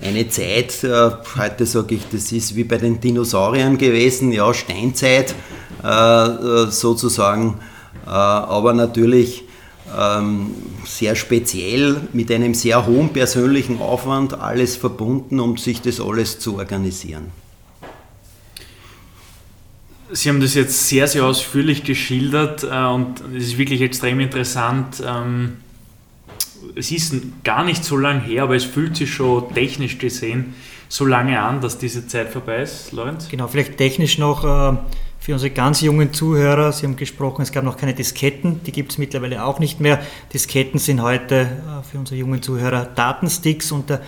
eine 0.00 0.28
Zeit, 0.28 0.84
äh, 0.84 1.10
heute 1.38 1.64
sage 1.64 1.94
ich, 1.94 2.02
das 2.12 2.30
ist 2.30 2.56
wie 2.56 2.64
bei 2.64 2.76
den 2.76 3.00
Dinosauriern 3.00 3.78
gewesen, 3.78 4.32
ja, 4.32 4.52
Steinzeit 4.52 5.34
äh, 5.82 6.66
sozusagen, 6.66 7.58
äh, 8.06 8.10
aber 8.10 8.74
natürlich 8.74 9.44
ähm, 9.98 10.54
sehr 10.84 11.16
speziell, 11.16 11.96
mit 12.12 12.30
einem 12.30 12.52
sehr 12.52 12.84
hohen 12.86 13.14
persönlichen 13.14 13.80
Aufwand, 13.80 14.38
alles 14.38 14.76
verbunden, 14.76 15.40
um 15.40 15.56
sich 15.56 15.80
das 15.80 16.00
alles 16.00 16.38
zu 16.38 16.58
organisieren. 16.58 17.30
Sie 20.10 20.28
haben 20.28 20.40
das 20.40 20.54
jetzt 20.54 20.88
sehr, 20.88 21.06
sehr 21.06 21.24
ausführlich 21.24 21.84
geschildert 21.84 22.64
äh, 22.64 22.84
und 22.86 23.20
es 23.36 23.44
ist 23.44 23.58
wirklich 23.58 23.82
extrem 23.82 24.20
interessant. 24.20 25.02
Ähm, 25.06 25.58
es 26.74 26.90
ist 26.90 27.14
gar 27.44 27.64
nicht 27.64 27.84
so 27.84 27.96
lange 27.96 28.20
her, 28.20 28.44
aber 28.44 28.56
es 28.56 28.64
fühlt 28.64 28.96
sich 28.96 29.12
schon 29.12 29.52
technisch 29.54 29.98
gesehen 29.98 30.54
so 30.88 31.04
lange 31.04 31.40
an, 31.40 31.60
dass 31.60 31.78
diese 31.78 32.06
Zeit 32.06 32.30
vorbei 32.30 32.62
ist, 32.62 32.92
Lorenz? 32.92 33.28
Genau, 33.28 33.46
vielleicht 33.46 33.76
technisch 33.76 34.18
noch 34.18 34.44
äh, 34.44 34.76
für 35.20 35.34
unsere 35.34 35.50
ganz 35.50 35.82
jungen 35.82 36.12
Zuhörer. 36.12 36.72
Sie 36.72 36.86
haben 36.86 36.96
gesprochen, 36.96 37.42
es 37.42 37.52
gab 37.52 37.64
noch 37.64 37.76
keine 37.76 37.94
Disketten, 37.94 38.62
die 38.64 38.72
gibt 38.72 38.92
es 38.92 38.98
mittlerweile 38.98 39.44
auch 39.44 39.58
nicht 39.58 39.80
mehr. 39.80 40.00
Disketten 40.32 40.78
sind 40.78 41.02
heute 41.02 41.40
äh, 41.42 41.82
für 41.90 41.98
unsere 41.98 42.18
jungen 42.18 42.40
Zuhörer 42.40 42.86
Datensticks 42.86 43.70
und 43.70 43.90
der 43.90 44.00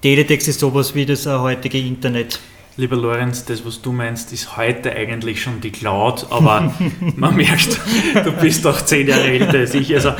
Teletext 0.00 0.46
ist 0.46 0.60
sowas 0.60 0.94
wie 0.94 1.06
das 1.06 1.26
heutige 1.26 1.78
Internet. 1.78 2.38
Lieber 2.78 2.94
Lorenz, 2.94 3.44
das, 3.44 3.66
was 3.66 3.82
du 3.82 3.90
meinst, 3.90 4.32
ist 4.32 4.56
heute 4.56 4.92
eigentlich 4.92 5.42
schon 5.42 5.60
die 5.60 5.72
Cloud, 5.72 6.28
aber 6.30 6.72
man 7.16 7.34
merkt, 7.34 7.76
du 8.24 8.30
bist 8.30 8.64
doch 8.64 8.84
zehn 8.84 9.08
Jahre 9.08 9.24
älter 9.24 9.58
als 9.58 9.74
ich. 9.74 9.92
Also 9.92 10.12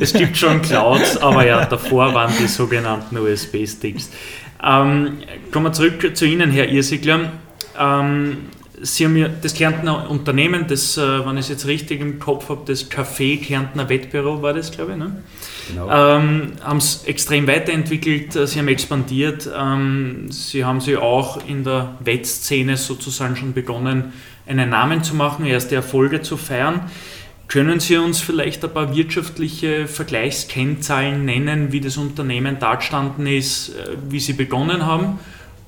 es 0.00 0.14
gibt 0.14 0.38
schon 0.38 0.62
Clouds, 0.62 1.18
aber 1.18 1.44
ja, 1.44 1.66
davor 1.66 2.14
waren 2.14 2.32
die 2.40 2.46
sogenannten 2.46 3.18
USB-Sticks. 3.18 4.08
Ähm, 4.64 5.18
kommen 5.52 5.66
wir 5.66 5.72
zurück 5.74 6.16
zu 6.16 6.24
Ihnen, 6.24 6.50
Herr 6.50 6.70
Irsigler. 6.70 7.30
Ähm, 7.78 8.38
Sie 8.80 9.04
haben 9.04 9.16
ja 9.16 9.28
das 9.28 9.52
Kärntner 9.52 10.08
Unternehmen, 10.08 10.64
das, 10.66 10.96
äh, 10.96 11.26
wenn 11.26 11.36
ich 11.36 11.42
es 11.42 11.48
jetzt 11.50 11.66
richtig 11.66 12.00
im 12.00 12.18
Kopf 12.18 12.48
habe, 12.48 12.62
das 12.64 12.90
Café 12.90 13.38
Kärntner 13.38 13.86
Wettbüro 13.90 14.40
war 14.40 14.54
das, 14.54 14.70
glaube 14.70 14.92
ich. 14.92 14.98
Ne? 14.98 15.22
Genau. 15.68 15.90
Ähm, 15.90 16.52
haben 16.62 16.78
es 16.78 17.04
extrem 17.04 17.46
weiterentwickelt, 17.46 18.34
äh, 18.36 18.46
sie 18.46 18.58
haben 18.58 18.68
expandiert, 18.68 19.48
ähm, 19.56 20.30
sie 20.30 20.64
haben 20.64 20.80
sich 20.80 20.96
auch 20.96 21.46
in 21.46 21.64
der 21.64 21.96
Wettszene 22.00 22.76
sozusagen 22.76 23.36
schon 23.36 23.52
begonnen, 23.52 24.12
einen 24.46 24.70
Namen 24.70 25.04
zu 25.04 25.14
machen, 25.14 25.44
erste 25.44 25.74
Erfolge 25.74 26.22
zu 26.22 26.36
feiern. 26.36 26.90
Können 27.48 27.80
Sie 27.80 27.96
uns 27.96 28.20
vielleicht 28.20 28.62
ein 28.62 28.72
paar 28.72 28.94
wirtschaftliche 28.94 29.86
Vergleichskennzahlen 29.86 31.24
nennen, 31.24 31.72
wie 31.72 31.80
das 31.80 31.96
Unternehmen 31.96 32.58
dargestanden 32.58 33.26
ist, 33.26 33.70
äh, 33.70 33.96
wie 34.08 34.20
Sie 34.20 34.34
begonnen 34.34 34.86
haben 34.86 35.18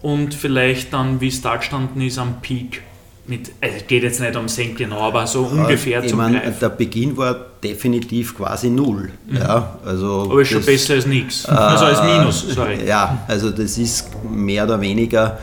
und 0.02 0.34
vielleicht 0.34 0.92
dann, 0.92 1.20
wie 1.20 1.28
es 1.28 1.40
dargestanden 1.42 2.02
ist 2.02 2.18
am 2.18 2.40
Peak? 2.40 2.82
Mit, 3.26 3.52
also 3.60 3.76
es 3.76 3.86
geht 3.86 4.02
jetzt 4.02 4.20
nicht 4.20 4.36
um 4.36 4.48
Cent 4.48 4.76
genau, 4.76 5.00
aber 5.00 5.26
so 5.26 5.42
ungefähr 5.42 6.02
ich 6.02 6.10
zum 6.10 6.18
meine, 6.18 6.40
Der 6.60 6.68
Beginn 6.68 7.16
war 7.16 7.36
definitiv 7.62 8.36
quasi 8.36 8.70
null. 8.70 9.10
Mhm. 9.28 9.36
Ja, 9.36 9.78
also 9.84 10.28
aber 10.30 10.42
ist 10.42 10.48
schon 10.48 10.64
besser 10.64 10.94
als 10.94 11.06
nichts. 11.06 11.44
Äh, 11.44 11.50
also 11.50 11.84
als 11.84 12.02
Minus, 12.02 12.54
sorry. 12.54 12.84
Ja, 12.86 13.24
also 13.28 13.50
das 13.50 13.78
ist 13.78 14.08
mehr 14.28 14.64
oder 14.64 14.80
weniger, 14.80 15.38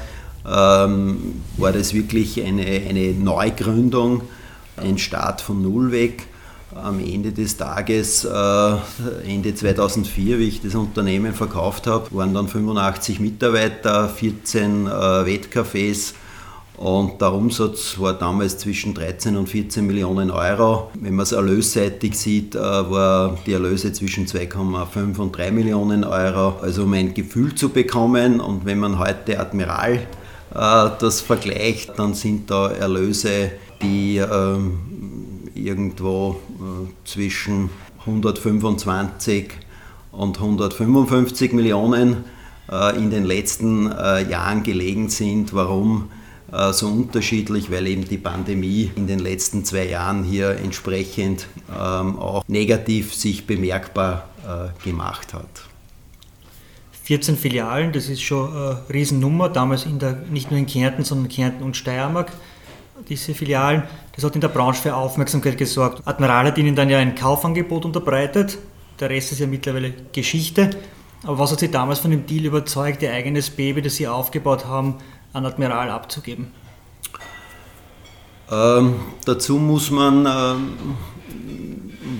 ähm, 0.46 1.42
war 1.58 1.72
das 1.72 1.94
wirklich 1.94 2.44
eine, 2.44 2.66
eine 2.66 3.12
Neugründung, 3.14 4.22
ein 4.78 4.98
Start 4.98 5.42
von 5.42 5.62
Null 5.62 5.92
weg. 5.92 6.28
Am 6.76 7.00
Ende 7.00 7.32
des 7.32 7.58
Tages, 7.58 8.24
äh, 8.24 8.76
Ende 9.26 9.56
2004, 9.56 10.38
wie 10.38 10.48
ich 10.48 10.62
das 10.62 10.76
Unternehmen 10.76 11.34
verkauft 11.34 11.88
habe, 11.88 12.08
waren 12.12 12.34
dann 12.34 12.48
85 12.48 13.20
Mitarbeiter, 13.20 14.10
14 14.10 14.86
äh, 14.86 14.90
Wettcafés, 14.90 16.14
und 16.78 17.20
der 17.22 17.34
Umsatz 17.34 17.98
war 17.98 18.14
damals 18.14 18.60
zwischen 18.60 18.94
13 18.94 19.36
und 19.36 19.50
14 19.50 19.86
Millionen 19.86 20.30
Euro. 20.30 20.92
Wenn 20.94 21.16
man 21.16 21.24
es 21.24 21.32
erlösseitig 21.32 22.16
sieht, 22.16 22.54
äh, 22.54 22.60
war 22.60 23.36
die 23.48 23.54
Erlöse 23.54 23.92
zwischen 23.94 24.28
2,5 24.28 25.18
und 25.18 25.36
3 25.36 25.50
Millionen 25.52 26.04
Euro. 26.04 26.60
Also 26.62 26.84
um 26.84 26.94
ein 26.94 27.16
Gefühl 27.16 27.56
zu 27.56 27.70
bekommen. 27.70 28.40
Und 28.40 28.66
wenn 28.66 28.80
man 28.80 29.00
heute 29.00 29.40
Admiral 29.40 29.94
äh, 29.94 30.90
das 31.00 31.22
vergleicht, 31.22 31.98
dann 31.98 32.14
sind 32.14 32.52
da 32.52 32.70
Erlöse, 32.70 33.54
die 33.82 34.18
ähm, 34.18 34.78
irgendwo 35.56 36.40
äh, 36.60 37.08
zwischen 37.08 37.72
125 38.02 39.50
und 40.12 40.38
155 40.40 41.54
Millionen 41.54 42.24
in 42.98 43.12
den 43.12 43.24
letzten 43.24 43.86
Jahren 43.86 44.64
gelegen 44.64 45.10
sind. 45.10 45.54
Warum? 45.54 46.10
Äh, 46.52 46.72
so 46.72 46.88
unterschiedlich, 46.88 47.70
weil 47.72 47.88
eben 47.88 48.06
die 48.08 48.18
Pandemie 48.18 48.92
in 48.96 49.08
den 49.08 49.20
letzten 49.20 49.66
zwei 49.66 49.88
Jahren 49.88 50.24
hier 50.24 50.52
entsprechend 50.52 51.48
ähm, 51.70 52.18
auch 52.18 52.44
negativ 52.48 53.14
sich 53.14 53.46
bemerkbar 53.46 54.30
äh, 54.46 54.84
gemacht 54.84 55.34
hat. 55.34 55.46
14 57.04 57.38
Filialen, 57.38 57.94
das 57.94 58.10
ist 58.10 58.22
schon 58.22 58.52
eine 58.52 58.82
Riesennummer, 58.92 59.50
damals 59.50 59.86
der, 59.88 60.14
nicht 60.30 60.52
nur 60.52 60.60
in 60.60 60.66
Kärnten, 60.66 61.06
sondern 61.06 61.30
Kärnten 61.30 61.64
und 61.64 61.78
Steiermark, 61.78 62.32
diese 63.08 63.34
Filialen. 63.34 63.84
Das 64.14 64.26
hat 64.26 64.36
in 64.36 64.42
der 64.42 64.50
Branche 64.50 64.82
für 64.82 64.96
Aufmerksamkeit 64.96 65.58
gesorgt. 65.58 66.02
Admiral 66.06 66.48
hat 66.48 66.58
ihnen 66.58 66.76
dann 66.76 66.90
ja 66.90 66.98
ein 66.98 67.16
Kaufangebot 67.16 67.86
unterbreitet, 67.86 68.58
der 69.00 69.10
Rest 69.10 69.32
ist 69.32 69.40
ja 69.40 69.48
mittlerweile 69.48 69.94
Geschichte. 70.12 70.72
Aber 71.24 71.40
was 71.40 71.52
hat 71.52 71.60
Sie 71.60 71.72
damals 71.72 72.00
von 72.00 72.12
dem 72.12 72.26
Deal 72.26 72.46
überzeugt, 72.46 73.02
Ihr 73.02 73.12
eigenes 73.12 73.50
Baby, 73.50 73.82
das 73.82 73.96
Sie 73.96 74.08
aufgebaut 74.08 74.66
haben, 74.66 74.96
an 75.38 75.46
Admiral 75.46 75.90
abzugeben? 75.90 76.52
Ähm, 78.52 78.96
dazu 79.26 79.58
muss 79.58 79.92
man 79.92 80.26
ähm, 80.26 80.98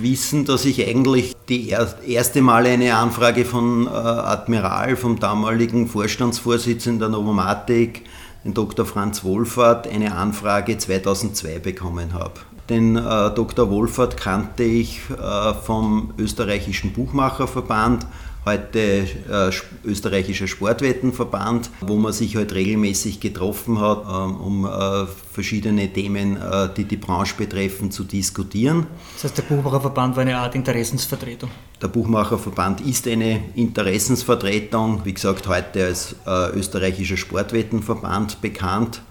wissen, 0.02 0.46
dass 0.46 0.66
ich 0.66 0.86
eigentlich 0.88 1.34
die 1.50 1.70
erste 1.70 2.42
Mal 2.42 2.66
eine 2.66 2.96
Anfrage 2.96 3.46
von 3.46 3.88
äh, 3.88 3.90
Admiral, 3.90 4.96
vom 4.96 5.20
damaligen 5.20 5.88
Vorstandsvorsitzenden 5.88 7.00
der 7.00 7.10
Novomatic, 7.10 8.04
den 8.44 8.54
Dr. 8.54 8.86
Franz 8.86 9.24
Wohlfahrt, 9.24 9.88
eine 9.88 10.16
Anfrage 10.16 10.78
2002 10.78 11.60
bekommen 11.60 12.14
habe. 12.14 12.34
Den 12.70 12.98
äh, 12.98 13.00
Dr. 13.34 13.70
Wohlfahrt 13.70 14.18
kannte 14.18 14.64
ich 14.64 15.00
äh, 15.10 15.54
vom 15.54 16.14
österreichischen 16.18 16.92
Buchmacherverband 16.92 18.06
heute 18.48 18.80
äh, 18.80 19.52
österreichischer 19.86 20.48
Sportwettenverband, 20.48 21.70
wo 21.82 21.98
man 21.98 22.14
sich 22.14 22.36
halt 22.38 22.54
regelmäßig 22.54 23.20
getroffen 23.20 23.80
hat, 23.82 24.04
ähm, 24.04 24.38
um 24.38 24.66
äh, 24.66 25.06
verschiedene 25.34 25.92
Themen, 25.92 26.38
äh, 26.38 26.70
die 26.76 26.86
die 26.86 26.96
Branche 26.96 27.36
betreffen, 27.38 27.92
zu 27.92 28.06
diskutieren. 28.06 28.88
Das 29.16 29.26
heißt, 29.26 29.38
der 29.38 29.44
Buchmacherverband 29.44 30.16
war 30.16 30.22
eine 30.22 30.38
Art 30.38 30.56
Interessensvertretung? 30.56 31.50
Der 31.82 31.90
Buchmacherverband 31.90 32.82
ist 32.82 33.06
eine 33.08 33.42
Interessensvertretung, 33.56 35.02
wie 35.04 35.14
gesagt, 35.14 35.48
heute 35.48 35.86
als 35.86 36.16
äh, 36.26 36.58
österreichischer 36.58 37.18
Sportwettenverband 37.18 38.42
bekannt. 38.42 39.02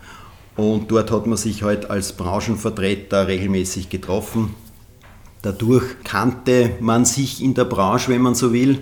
Und 0.57 0.91
dort 0.91 1.11
hat 1.11 1.27
man 1.27 1.37
sich 1.37 1.63
halt 1.63 1.91
als 1.91 2.15
Branchenvertreter 2.15 3.29
regelmäßig 3.29 3.91
getroffen. 3.91 4.55
Dadurch 5.43 5.85
kannte 6.03 6.71
man 6.81 7.05
sich 7.05 7.45
in 7.45 7.53
der 7.53 7.67
Branche, 7.67 8.11
wenn 8.11 8.23
man 8.23 8.35
so 8.35 8.55
will. 8.55 8.81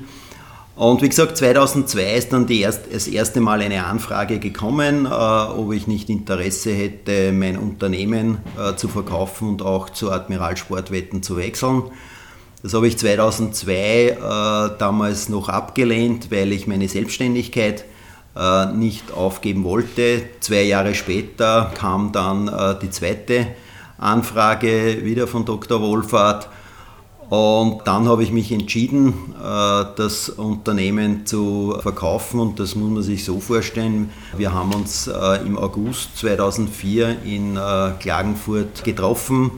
Und 0.76 1.02
wie 1.02 1.08
gesagt, 1.08 1.36
2002 1.36 2.14
ist 2.14 2.32
dann 2.32 2.48
erst, 2.48 2.92
das 2.92 3.06
erste 3.06 3.40
Mal 3.40 3.60
eine 3.60 3.84
Anfrage 3.84 4.40
gekommen, 4.40 5.06
äh, 5.06 5.08
ob 5.08 5.72
ich 5.72 5.86
nicht 5.86 6.10
Interesse 6.10 6.72
hätte, 6.72 7.30
mein 7.32 7.56
Unternehmen 7.56 8.38
äh, 8.58 8.74
zu 8.74 8.88
verkaufen 8.88 9.48
und 9.48 9.62
auch 9.62 9.90
zu 9.90 10.10
Admiral 10.10 10.56
Sportwetten 10.56 11.22
zu 11.22 11.36
wechseln. 11.36 11.84
Das 12.64 12.74
habe 12.74 12.88
ich 12.88 12.98
2002 12.98 13.72
äh, 13.72 14.16
damals 14.78 15.28
noch 15.28 15.48
abgelehnt, 15.48 16.32
weil 16.32 16.50
ich 16.50 16.66
meine 16.66 16.88
Selbstständigkeit 16.88 17.84
äh, 18.34 18.66
nicht 18.72 19.12
aufgeben 19.12 19.62
wollte. 19.62 20.22
Zwei 20.40 20.62
Jahre 20.62 20.94
später 20.96 21.70
kam 21.78 22.10
dann 22.10 22.48
äh, 22.48 22.74
die 22.80 22.90
zweite 22.90 23.46
Anfrage 23.96 25.04
wieder 25.04 25.28
von 25.28 25.44
Dr. 25.44 25.80
Wohlfahrt 25.80 26.48
und 27.30 27.82
dann 27.86 28.06
habe 28.06 28.22
ich 28.22 28.32
mich 28.32 28.52
entschieden, 28.52 29.34
äh, 29.42 29.84
das 29.96 30.28
Unternehmen 30.28 31.26
zu 31.26 31.74
verkaufen 31.80 32.40
und 32.40 32.60
das 32.60 32.74
muss 32.74 32.90
man 32.90 33.02
sich 33.02 33.24
so 33.24 33.40
vorstellen. 33.40 34.10
Wir 34.36 34.52
haben 34.52 34.72
uns 34.74 35.06
äh, 35.06 35.36
im 35.46 35.58
August 35.58 36.18
2004 36.18 37.22
in 37.24 37.56
äh, 37.56 37.92
Klagenfurt 37.98 38.84
getroffen 38.84 39.50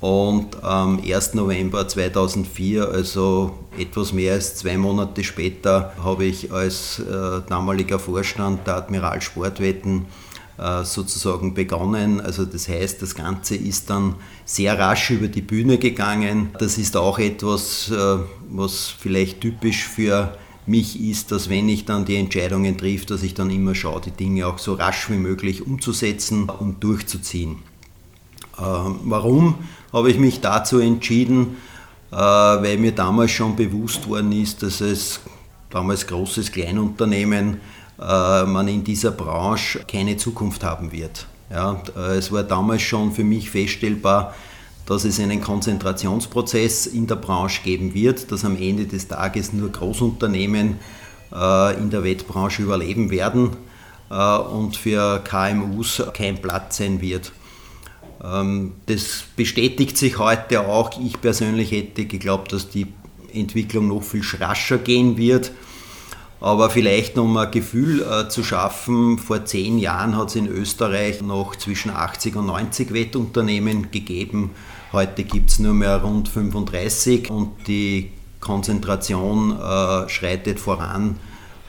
und 0.00 0.62
am 0.64 1.00
1. 1.00 1.34
November 1.34 1.86
2004, 1.86 2.88
also 2.88 3.52
etwas 3.78 4.12
mehr 4.12 4.34
als 4.34 4.56
zwei 4.56 4.76
Monate 4.76 5.24
später, 5.24 5.94
habe 6.02 6.26
ich 6.26 6.52
als 6.52 7.00
damaliger 7.48 7.98
Vorstand 7.98 8.66
der 8.66 8.76
Admiral 8.76 9.22
Sportwetten 9.22 10.04
sozusagen 10.56 11.52
begonnen. 11.52 12.20
Also 12.20 12.44
das 12.44 12.68
heißt, 12.68 13.02
das 13.02 13.14
Ganze 13.16 13.56
ist 13.56 13.90
dann 13.90 14.14
sehr 14.44 14.78
rasch 14.78 15.10
über 15.10 15.26
die 15.26 15.42
Bühne 15.42 15.78
gegangen. 15.78 16.50
Das 16.58 16.78
ist 16.78 16.96
auch 16.96 17.18
etwas, 17.18 17.90
äh, 17.90 18.18
was 18.50 18.88
vielleicht 18.88 19.40
typisch 19.40 19.84
für 19.84 20.36
mich 20.66 21.00
ist, 21.00 21.32
dass 21.32 21.50
wenn 21.50 21.68
ich 21.68 21.84
dann 21.84 22.04
die 22.04 22.16
Entscheidungen 22.16 22.78
trifft, 22.78 23.10
dass 23.10 23.22
ich 23.22 23.34
dann 23.34 23.50
immer 23.50 23.74
schaue, 23.74 24.00
die 24.00 24.10
Dinge 24.10 24.46
auch 24.46 24.58
so 24.58 24.74
rasch 24.74 25.10
wie 25.10 25.16
möglich 25.16 25.66
umzusetzen 25.66 26.48
und 26.48 26.82
durchzuziehen. 26.82 27.56
Ähm, 28.58 29.00
warum 29.04 29.56
habe 29.92 30.10
ich 30.10 30.18
mich 30.18 30.40
dazu 30.40 30.78
entschieden? 30.78 31.56
Äh, 32.10 32.16
weil 32.16 32.78
mir 32.78 32.92
damals 32.92 33.32
schon 33.32 33.56
bewusst 33.56 34.08
worden 34.08 34.32
ist, 34.32 34.62
dass 34.62 34.80
es 34.80 35.20
damals 35.70 36.06
großes 36.06 36.52
Kleinunternehmen 36.52 37.54
äh, 37.54 37.58
man 37.96 38.66
in 38.68 38.82
dieser 38.82 39.12
Branche 39.12 39.84
keine 39.86 40.16
Zukunft 40.16 40.64
haben 40.64 40.90
wird. 40.90 41.26
Ja, 41.50 41.80
äh, 41.96 42.16
es 42.16 42.32
war 42.32 42.42
damals 42.42 42.82
schon 42.82 43.12
für 43.12 43.24
mich 43.24 43.50
feststellbar, 43.50 44.34
dass 44.86 45.04
es 45.04 45.20
einen 45.20 45.40
Konzentrationsprozess 45.40 46.86
in 46.86 47.06
der 47.06 47.16
Branche 47.16 47.62
geben 47.62 47.94
wird, 47.94 48.30
dass 48.32 48.44
am 48.44 48.56
Ende 48.56 48.86
des 48.86 49.08
Tages 49.08 49.52
nur 49.52 49.70
Großunternehmen 49.70 50.78
äh, 51.32 51.78
in 51.78 51.90
der 51.90 52.04
Wettbranche 52.04 52.62
überleben 52.62 53.10
werden 53.10 53.50
und 54.10 54.76
für 54.76 55.24
KMUs 55.24 56.02
kein 56.12 56.40
Platz 56.40 56.76
sein 56.76 57.00
wird. 57.00 57.32
Ähm, 58.22 58.72
das 58.86 59.24
bestätigt 59.34 59.96
sich 59.96 60.18
heute 60.18 60.60
auch. 60.60 61.00
Ich 61.00 61.20
persönlich 61.20 61.72
hätte 61.72 62.04
geglaubt, 62.04 62.52
dass 62.52 62.68
die 62.68 62.86
Entwicklung 63.32 63.88
noch 63.88 64.02
viel 64.02 64.22
rascher 64.38 64.78
gehen 64.78 65.16
wird. 65.16 65.52
Aber 66.44 66.68
vielleicht 66.68 67.16
um 67.16 67.34
ein 67.38 67.50
Gefühl 67.50 68.02
äh, 68.02 68.28
zu 68.28 68.44
schaffen, 68.44 69.16
vor 69.16 69.46
zehn 69.46 69.78
Jahren 69.78 70.14
hat 70.14 70.28
es 70.28 70.36
in 70.36 70.46
Österreich 70.46 71.22
noch 71.22 71.56
zwischen 71.56 71.90
80 71.90 72.36
und 72.36 72.44
90 72.44 72.92
Wettunternehmen 72.92 73.90
gegeben. 73.90 74.50
Heute 74.92 75.24
gibt 75.24 75.48
es 75.48 75.58
nur 75.58 75.72
mehr 75.72 76.02
rund 76.02 76.28
35 76.28 77.30
und 77.30 77.66
die 77.66 78.10
Konzentration 78.40 79.58
äh, 79.58 80.06
schreitet 80.10 80.60
voran. 80.60 81.18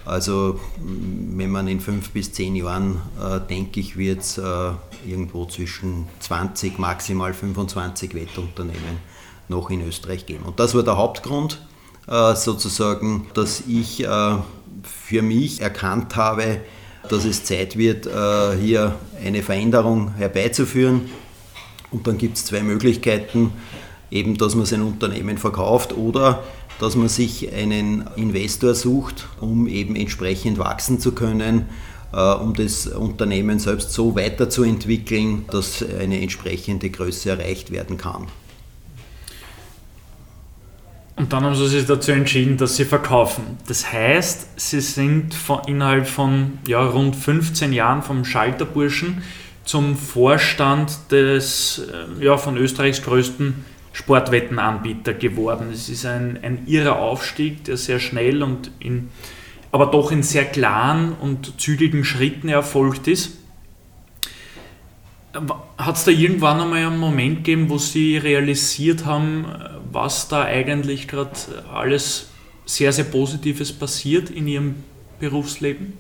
Also 0.04 0.60
wenn 0.78 1.52
man 1.52 1.70
in 1.70 1.80
fünf 1.80 2.10
bis 2.10 2.34
zehn 2.34 2.58
Jahren, 2.58 3.02
äh, 3.18 3.40
denke 3.40 3.80
ich, 3.80 3.96
wird 3.96 4.24
es 4.24 4.38
äh, 4.38 4.72
irgendwo 5.08 5.46
zwischen 5.46 6.10
20, 6.20 6.80
maximal 6.80 7.34
25 7.34 8.14
Wettunternehmen 8.14 8.98
noch 9.48 9.70
in 9.70 9.88
Österreich 9.88 10.26
geben. 10.26 10.44
Und 10.44 10.60
das 10.60 10.76
war 10.76 10.84
der 10.84 10.98
Hauptgrund 10.98 11.62
äh, 12.08 12.36
sozusagen, 12.36 13.28
dass 13.34 13.64
ich 13.70 14.06
für 15.06 15.22
mich 15.22 15.62
erkannt 15.62 16.16
habe, 16.16 16.62
dass 17.10 17.26
es 17.26 17.44
Zeit 17.44 17.78
wird, 17.78 18.08
äh, 18.08 18.58
hier 18.60 18.96
eine 19.24 19.44
Veränderung 19.44 20.16
herbeizuführen. 20.16 21.02
Und 21.92 22.08
dann 22.08 22.18
gibt 22.18 22.38
es 22.38 22.46
zwei 22.46 22.64
Möglichkeiten, 22.64 23.52
eben 24.10 24.38
dass 24.38 24.56
man 24.56 24.66
sein 24.66 24.82
Unternehmen 24.82 25.38
verkauft 25.38 25.96
oder 25.96 26.44
dass 26.80 26.96
man 26.96 27.08
sich 27.08 27.54
einen 27.54 28.06
Investor 28.16 28.74
sucht, 28.74 29.28
um 29.40 29.68
eben 29.68 29.96
entsprechend 29.96 30.58
wachsen 30.58 31.00
zu 31.00 31.12
können, 31.12 31.68
äh, 32.12 32.34
um 32.34 32.56
das 32.56 32.88
Unternehmen 32.88 33.60
selbst 33.60 33.94
so 33.94 34.16
weiterzuentwickeln, 34.16 35.46
dass 35.52 35.86
eine 36.00 36.20
entsprechende 36.20 36.90
Größe 36.90 37.30
erreicht 37.30 37.72
werden 37.72 37.98
kann. 37.98 38.26
Und 41.18 41.32
dann 41.32 41.46
haben 41.46 41.56
sie 41.56 41.68
sich 41.68 41.86
dazu 41.86 42.12
entschieden, 42.12 42.58
dass 42.58 42.76
sie 42.76 42.84
verkaufen. 42.84 43.58
Das 43.68 43.92
heißt, 43.92 44.60
sie 44.60 44.82
sind 44.82 45.34
von, 45.34 45.62
innerhalb 45.66 46.08
von 46.08 46.60
ja, 46.68 46.84
rund 46.84 47.16
15 47.16 47.72
Jahren 47.72 48.02
vom 48.02 48.26
Schalterburschen 48.26 49.24
zum 49.64 49.96
Vorstand 49.96 51.12
des 51.12 51.80
äh, 52.20 52.24
ja, 52.24 52.38
von 52.38 52.58
Österreichs 52.58 53.02
größten 53.02 53.66
Sportwettenanbieter 53.94 55.14
geworden. 55.14 55.70
Es 55.74 55.88
ist 55.88 56.06
ein, 56.06 56.38
ein 56.44 56.68
irrer 56.68 57.00
Aufstieg, 57.00 57.64
der 57.64 57.78
sehr 57.78 58.00
schnell 58.00 58.44
und 58.44 58.70
in, 58.80 59.10
aber 59.72 59.86
doch 59.86 60.12
in 60.12 60.22
sehr 60.22 60.44
klaren 60.44 61.14
und 61.14 61.60
zügigen 61.62 62.04
Schritten 62.04 62.50
erfolgt 62.50 63.08
ist. 63.08 63.38
Hat 65.78 65.96
es 65.96 66.04
da 66.04 66.12
irgendwann 66.12 66.60
einmal 66.60 66.86
einen 66.86 66.98
Moment 66.98 67.38
gegeben, 67.38 67.70
wo 67.70 67.78
Sie 67.78 68.18
realisiert 68.18 69.06
haben, 69.06 69.46
was 69.96 70.28
da 70.28 70.44
eigentlich 70.44 71.08
gerade 71.08 71.32
alles 71.74 72.28
sehr, 72.66 72.94
sehr 72.94 73.06
Positives 73.06 73.72
passiert 73.72 74.30
in 74.30 74.48
Ihrem 74.48 74.76
Berufsleben? 75.20 75.94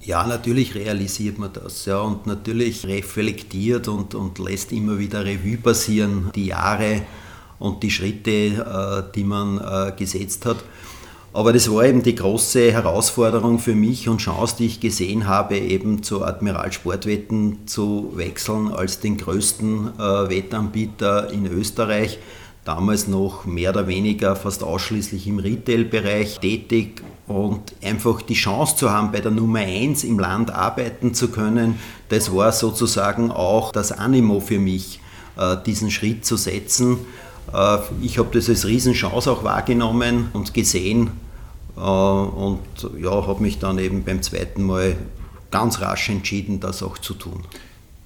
Ja, 0.00 0.26
natürlich 0.26 0.74
realisiert 0.74 1.38
man 1.38 1.52
das. 1.52 1.84
Ja, 1.84 2.00
und 2.00 2.26
natürlich 2.26 2.86
reflektiert 2.86 3.88
und, 3.88 4.14
und 4.14 4.38
lässt 4.38 4.72
immer 4.72 4.98
wieder 4.98 5.24
Revue 5.24 5.58
passieren, 5.58 6.30
die 6.34 6.46
Jahre 6.46 7.02
und 7.58 7.82
die 7.82 7.90
Schritte, 7.90 8.30
äh, 8.30 9.12
die 9.14 9.24
man 9.24 9.58
äh, 9.58 9.92
gesetzt 9.96 10.46
hat. 10.46 10.58
Aber 11.36 11.52
das 11.52 11.70
war 11.70 11.84
eben 11.84 12.02
die 12.02 12.14
große 12.14 12.72
Herausforderung 12.72 13.58
für 13.58 13.74
mich 13.74 14.08
und 14.08 14.22
Chance, 14.22 14.56
die 14.58 14.64
ich 14.64 14.80
gesehen 14.80 15.26
habe, 15.26 15.58
eben 15.58 16.02
zu 16.02 16.24
Admiral 16.24 16.72
Sportwetten 16.72 17.66
zu 17.66 18.12
wechseln 18.14 18.72
als 18.72 19.00
den 19.00 19.18
größten 19.18 19.98
äh, 19.98 20.30
Wettanbieter 20.30 21.30
in 21.30 21.44
Österreich. 21.44 22.18
Damals 22.64 23.06
noch 23.06 23.44
mehr 23.44 23.68
oder 23.68 23.86
weniger 23.86 24.34
fast 24.34 24.64
ausschließlich 24.64 25.26
im 25.26 25.38
Retail-Bereich 25.38 26.38
tätig 26.40 27.02
und 27.26 27.60
einfach 27.82 28.22
die 28.22 28.32
Chance 28.32 28.76
zu 28.76 28.90
haben, 28.90 29.12
bei 29.12 29.20
der 29.20 29.30
Nummer 29.30 29.58
1 29.58 30.04
im 30.04 30.18
Land 30.18 30.50
arbeiten 30.50 31.12
zu 31.12 31.28
können, 31.28 31.78
das 32.08 32.34
war 32.34 32.50
sozusagen 32.50 33.30
auch 33.30 33.72
das 33.72 33.92
Animo 33.92 34.40
für 34.40 34.58
mich, 34.58 35.00
äh, 35.36 35.58
diesen 35.66 35.90
Schritt 35.90 36.24
zu 36.24 36.36
setzen 36.36 36.96
Äh, 37.52 37.78
ich 38.02 38.18
habe 38.18 38.30
das 38.32 38.48
als 38.48 38.66
Riesenchance 38.66 39.30
auch 39.30 39.44
wahrgenommen 39.44 40.30
und 40.32 40.52
gesehen 40.52 41.10
und 41.76 42.60
ja, 42.98 43.10
habe 43.10 43.42
mich 43.42 43.58
dann 43.58 43.78
eben 43.78 44.04
beim 44.04 44.22
zweiten 44.22 44.62
Mal 44.62 44.96
ganz 45.50 45.80
rasch 45.80 46.08
entschieden, 46.08 46.60
das 46.60 46.82
auch 46.82 46.98
zu 46.98 47.14
tun. 47.14 47.44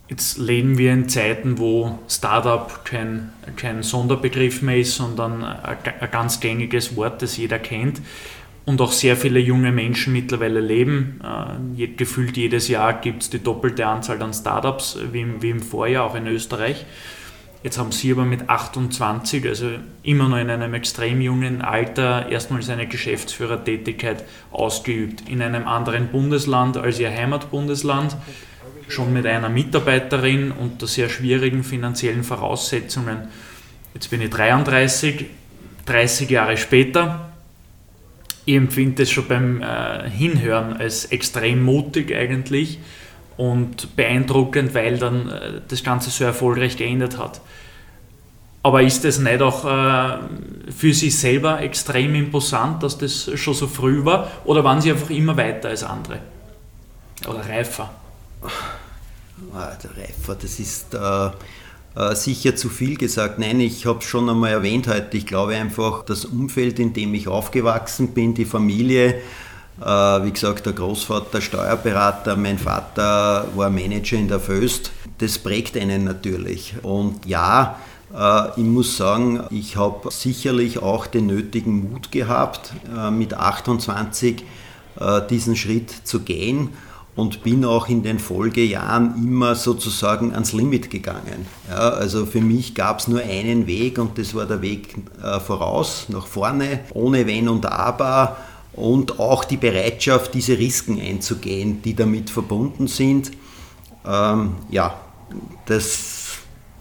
Jetzt 0.09 0.39
leben 0.39 0.77
wir 0.77 0.93
in 0.93 1.09
Zeiten, 1.09 1.59
wo 1.59 1.99
Startup 2.09 2.85
kein, 2.85 3.33
kein 3.55 3.85
Sonderbegriff 3.85 4.61
mehr 4.61 4.79
ist, 4.79 4.97
sondern 4.97 5.45
ein, 5.45 5.77
ein 6.01 6.11
ganz 6.11 6.41
gängiges 6.41 6.97
Wort, 6.97 7.23
das 7.23 7.37
jeder 7.37 7.61
kennt 7.61 8.01
und 8.67 8.81
auch 8.81 8.93
sehr 8.93 9.17
viele 9.17 9.41
junge 9.41 9.73
Menschen 9.73 10.13
mittlerweile 10.13 10.61
leben. 10.61 11.21
Äh, 11.77 11.87
gefühlt 11.89 12.37
jedes 12.37 12.69
Jahr 12.69 13.01
gibt 13.01 13.23
es 13.23 13.31
die 13.31 13.43
doppelte 13.43 13.87
Anzahl 13.87 14.23
an 14.23 14.33
Startups 14.33 14.99
wie 15.13 15.23
im, 15.23 15.43
wie 15.43 15.51
im 15.51 15.61
Vorjahr, 15.61 16.05
auch 16.05 16.15
in 16.15 16.27
Österreich. 16.27 16.85
Jetzt 17.63 17.77
haben 17.77 17.93
Sie 17.93 18.11
aber 18.11 18.25
mit 18.25 18.49
28, 18.49 19.47
also 19.47 19.69
immer 20.03 20.31
noch 20.31 20.39
in 20.39 20.49
einem 20.49 20.73
extrem 20.73 21.21
jungen 21.21 21.61
Alter, 21.61 22.31
erstmal 22.31 22.63
seine 22.63 22.87
Geschäftsführertätigkeit 22.87 24.25
ausgeübt. 24.51 25.29
In 25.29 25.43
einem 25.43 25.69
anderen 25.69 26.09
Bundesland 26.09 26.79
als 26.79 26.99
Ihr 26.99 27.11
Heimatbundesland, 27.11 28.17
schon 28.89 29.13
mit 29.13 29.27
einer 29.27 29.51
Mitarbeiterin 29.51 30.53
unter 30.53 30.87
sehr 30.87 31.11
schwierigen 31.11 31.63
finanziellen 31.63 32.25
Voraussetzungen. 32.25 33.29
Jetzt 33.93 34.09
bin 34.09 34.23
ich 34.23 34.31
33, 34.31 35.27
30 35.85 36.31
Jahre 36.31 36.57
später. 36.57 37.33
Ich 38.47 38.55
empfinde 38.55 39.03
es 39.03 39.11
schon 39.11 39.29
beim 39.29 39.63
äh, 39.63 40.09
Hinhören 40.09 40.73
als 40.79 41.05
extrem 41.07 41.63
mutig 41.63 42.15
eigentlich 42.15 42.79
und 43.41 43.97
beeindruckend, 43.97 44.75
weil 44.75 44.99
dann 44.99 45.31
äh, 45.31 45.61
das 45.67 45.83
Ganze 45.83 46.11
so 46.11 46.25
erfolgreich 46.25 46.77
geändert 46.77 47.17
hat. 47.17 47.41
Aber 48.63 48.83
ist 48.83 49.07
es 49.07 49.19
nicht 49.19 49.41
auch 49.41 49.65
äh, 49.65 50.19
für 50.71 50.93
Sie 50.93 51.09
selber 51.09 51.63
extrem 51.63 52.15
imposant, 52.15 52.83
dass 52.83 52.99
das 52.99 53.31
schon 53.37 53.55
so 53.55 53.67
früh 53.67 54.05
war? 54.05 54.31
Oder 54.45 54.63
waren 54.63 54.83
Sie 54.83 54.91
einfach 54.91 55.09
immer 55.09 55.39
weiter 55.39 55.71
als 55.71 55.83
andere? 55.83 56.19
Oder 57.27 57.49
reifer? 57.49 57.91
Ah, 59.55 59.71
reifer, 59.97 60.35
das 60.35 60.61
ist 60.61 60.93
äh, 60.93 62.15
sicher 62.15 62.55
zu 62.57 62.69
viel 62.69 62.99
gesagt. 62.99 63.39
Nein, 63.39 63.61
ich 63.61 63.87
habe 63.87 64.01
es 64.01 64.05
schon 64.05 64.29
einmal 64.29 64.51
erwähnt 64.51 64.87
heute. 64.87 65.17
Ich 65.17 65.25
glaube 65.25 65.55
einfach, 65.57 66.05
das 66.05 66.27
Umfeld, 66.27 66.79
in 66.79 66.93
dem 66.93 67.15
ich 67.15 67.27
aufgewachsen 67.27 68.13
bin, 68.13 68.35
die 68.35 68.45
Familie, 68.45 69.15
wie 69.81 70.31
gesagt, 70.31 70.67
der 70.67 70.75
Großvater 70.75 71.41
Steuerberater, 71.41 72.37
mein 72.37 72.59
Vater 72.59 73.49
war 73.55 73.71
Manager 73.71 74.17
in 74.17 74.29
der 74.29 74.41
Föst. 74.41 74.93
Das 75.19 75.39
prägt 75.39 75.77
einen 75.77 76.05
natürlich. 76.05 76.75
Und 76.83 77.25
ja, 77.25 77.77
äh, 78.15 78.49
ich 78.57 78.65
muss 78.65 78.97
sagen, 78.97 79.45
ich 79.51 79.77
habe 79.77 80.11
sicherlich 80.11 80.83
auch 80.83 81.07
den 81.07 81.27
nötigen 81.27 81.91
Mut 81.91 82.13
gehabt, 82.13 82.73
äh, 82.95 83.11
mit 83.11 83.35
28 83.35 84.45
diesen 85.31 85.57
Schritt 85.57 85.91
zu 86.05 86.21
gehen 86.21 86.71
und 87.15 87.43
bin 87.43 87.65
auch 87.65 87.89
in 87.89 88.03
den 88.03 88.19
Folgejahren 88.19 89.15
immer 89.17 89.55
sozusagen 89.55 90.35
ans 90.35 90.53
Limit 90.53 90.91
gegangen. 90.91 91.47
Ja, 91.71 91.91
also 91.91 92.27
für 92.27 92.41
mich 92.41 92.75
gab 92.75 92.99
es 92.99 93.09
nur 93.09 93.21
einen 93.21 93.67
Weg 93.69 93.99
und 93.99 94.19
das 94.19 94.35
war 94.35 94.47
der 94.47 94.61
Weg 94.61 94.97
voraus, 95.47 96.07
nach 96.09 96.27
vorne, 96.27 96.81
ohne 96.93 97.27
Wenn 97.27 97.49
und 97.49 97.65
Aber 97.65 98.37
und 98.73 99.19
auch 99.19 99.45
die 99.45 99.57
Bereitschaft, 99.57 100.35
diese 100.35 100.59
Risiken 100.59 101.01
einzugehen, 101.01 101.83
die 101.83 101.95
damit 101.95 102.31
verbunden 102.31 102.87
sind. 102.87 103.33
Ähm, 104.07 104.53
ja, 104.71 104.95
das 105.67 106.39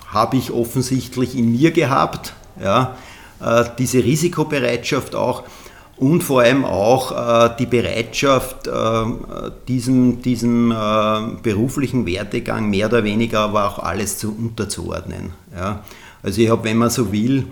habe 0.08 0.38
ich 0.38 0.52
offensichtlich 0.52 1.36
in 1.38 1.52
mir 1.52 1.72
gehabt, 1.72 2.34
ja, 2.62 2.98
äh, 3.42 3.66
diese 3.78 4.04
Risikobereitschaft 4.04 5.16
auch 5.16 5.44
und 6.00 6.24
vor 6.24 6.42
allem 6.42 6.64
auch 6.64 7.12
äh, 7.12 7.56
die 7.60 7.66
Bereitschaft, 7.66 8.68
äh, 8.68 8.72
diesem, 9.68 10.22
diesem 10.22 10.72
äh, 10.72 11.22
beruflichen 11.44 12.06
Werdegang 12.06 12.70
mehr 12.70 12.88
oder 12.88 13.04
weniger 13.04 13.42
aber 13.42 13.68
auch 13.68 13.80
alles 13.80 14.18
zu 14.18 14.34
unterzuordnen. 14.34 15.34
Ja. 15.54 15.84
Also 16.24 16.42
ich 16.42 16.50
habe, 16.50 16.64
wenn 16.64 16.78
man 16.78 16.90
so 16.90 17.12
will, 17.12 17.48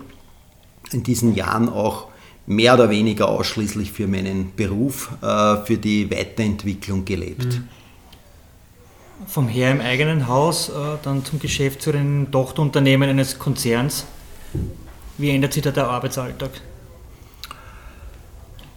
in 0.92 1.02
diesen 1.02 1.34
Jahren 1.34 1.68
auch 1.68 2.06
mehr 2.48 2.74
oder 2.74 2.88
weniger 2.88 3.28
ausschließlich 3.28 3.92
für 3.92 4.06
meinen 4.06 4.52
Beruf, 4.56 5.10
äh, 5.22 5.56
für 5.66 5.76
die 5.76 6.10
Weiterentwicklung 6.10 7.04
gelebt. 7.04 7.44
Mhm. 7.44 7.68
Vom 9.26 9.48
Herr 9.48 9.72
im 9.72 9.80
eigenen 9.80 10.28
Haus 10.28 10.70
äh, 10.70 10.72
dann 11.02 11.24
zum 11.24 11.38
Geschäftsführer 11.38 11.98
in 11.98 12.30
Tochterunternehmen 12.30 13.10
eines 13.10 13.38
Konzerns. 13.38 14.06
Wie 15.18 15.30
ändert 15.30 15.52
sich 15.52 15.62
da 15.62 15.72
der 15.72 15.88
Arbeitsalltag? 15.88 16.50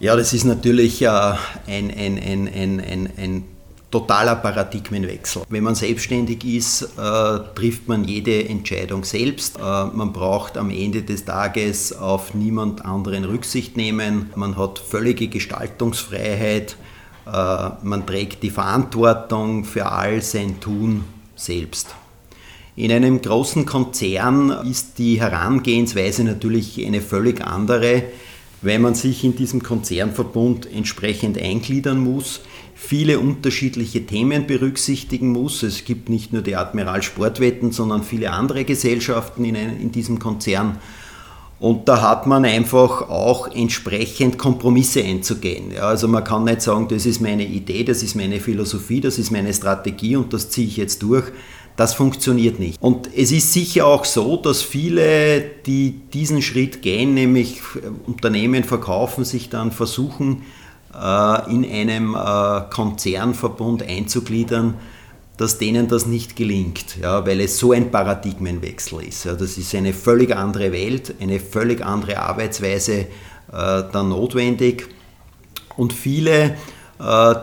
Ja, 0.00 0.16
das 0.16 0.34
ist 0.34 0.44
natürlich 0.44 1.00
äh, 1.00 1.06
ein, 1.08 1.38
ein, 1.66 2.18
ein, 2.18 2.48
ein, 2.48 2.80
ein, 2.80 3.10
ein 3.16 3.44
totaler 3.92 4.36
Paradigmenwechsel. 4.36 5.42
Wenn 5.50 5.62
man 5.62 5.74
selbstständig 5.76 6.44
ist, 6.44 6.82
äh, 6.82 7.38
trifft 7.54 7.86
man 7.86 8.04
jede 8.04 8.48
Entscheidung 8.48 9.04
selbst. 9.04 9.58
Äh, 9.58 9.60
man 9.60 10.12
braucht 10.12 10.56
am 10.56 10.70
Ende 10.70 11.02
des 11.02 11.24
Tages 11.26 11.92
auf 11.92 12.34
niemand 12.34 12.84
anderen 12.84 13.24
Rücksicht 13.24 13.76
nehmen. 13.76 14.30
Man 14.34 14.56
hat 14.56 14.78
völlige 14.80 15.28
Gestaltungsfreiheit. 15.28 16.76
Äh, 17.26 17.30
man 17.82 18.06
trägt 18.06 18.42
die 18.42 18.50
Verantwortung 18.50 19.64
für 19.64 19.86
all 19.86 20.22
sein 20.22 20.58
Tun 20.58 21.04
selbst. 21.36 21.94
In 22.74 22.90
einem 22.90 23.20
großen 23.20 23.66
Konzern 23.66 24.50
ist 24.64 24.98
die 24.98 25.20
Herangehensweise 25.20 26.24
natürlich 26.24 26.84
eine 26.84 27.02
völlig 27.02 27.44
andere, 27.44 28.04
weil 28.62 28.78
man 28.78 28.94
sich 28.94 29.22
in 29.22 29.36
diesem 29.36 29.62
Konzernverbund 29.62 30.66
entsprechend 30.72 31.36
eingliedern 31.36 31.98
muss 31.98 32.40
viele 32.84 33.20
unterschiedliche 33.20 34.04
Themen 34.06 34.46
berücksichtigen 34.46 35.30
muss. 35.30 35.62
Es 35.62 35.84
gibt 35.84 36.08
nicht 36.08 36.32
nur 36.32 36.42
die 36.42 36.56
Admiral 36.56 37.02
Sportwetten, 37.02 37.70
sondern 37.70 38.02
viele 38.02 38.32
andere 38.32 38.64
Gesellschaften 38.64 39.44
in, 39.44 39.54
in 39.54 39.92
diesem 39.92 40.18
Konzern. 40.18 40.78
Und 41.60 41.88
da 41.88 42.02
hat 42.02 42.26
man 42.26 42.44
einfach 42.44 43.08
auch 43.08 43.46
entsprechend 43.54 44.36
Kompromisse 44.36 45.02
einzugehen. 45.04 45.70
Ja, 45.70 45.82
also 45.82 46.08
man 46.08 46.24
kann 46.24 46.42
nicht 46.42 46.60
sagen, 46.60 46.88
das 46.88 47.06
ist 47.06 47.20
meine 47.20 47.46
Idee, 47.46 47.84
das 47.84 48.02
ist 48.02 48.16
meine 48.16 48.40
Philosophie, 48.40 49.00
das 49.00 49.16
ist 49.16 49.30
meine 49.30 49.54
Strategie 49.54 50.16
und 50.16 50.32
das 50.32 50.50
ziehe 50.50 50.66
ich 50.66 50.76
jetzt 50.76 51.04
durch. 51.04 51.26
Das 51.76 51.94
funktioniert 51.94 52.58
nicht. 52.58 52.82
Und 52.82 53.08
es 53.16 53.30
ist 53.30 53.52
sicher 53.52 53.86
auch 53.86 54.04
so, 54.04 54.36
dass 54.36 54.60
viele, 54.60 55.40
die 55.64 56.00
diesen 56.12 56.42
Schritt 56.42 56.82
gehen, 56.82 57.14
nämlich 57.14 57.60
Unternehmen 58.06 58.64
verkaufen, 58.64 59.24
sich 59.24 59.48
dann 59.48 59.70
versuchen, 59.70 60.42
in 61.50 61.64
einem 61.64 62.14
äh, 62.14 62.60
Konzernverbund 62.70 63.82
einzugliedern, 63.82 64.74
dass 65.36 65.58
denen 65.58 65.88
das 65.88 66.06
nicht 66.06 66.36
gelingt, 66.36 66.98
ja, 67.00 67.26
weil 67.26 67.40
es 67.40 67.58
so 67.58 67.72
ein 67.72 67.90
Paradigmenwechsel 67.90 69.02
ist. 69.02 69.24
Ja, 69.24 69.32
das 69.32 69.56
ist 69.56 69.74
eine 69.74 69.92
völlig 69.94 70.36
andere 70.36 70.70
Welt, 70.72 71.14
eine 71.20 71.40
völlig 71.40 71.84
andere 71.84 72.18
Arbeitsweise 72.18 72.92
äh, 72.92 73.06
dann 73.50 74.10
notwendig. 74.10 74.88
Und 75.76 75.92
viele 75.94 76.44
äh, 76.44 76.52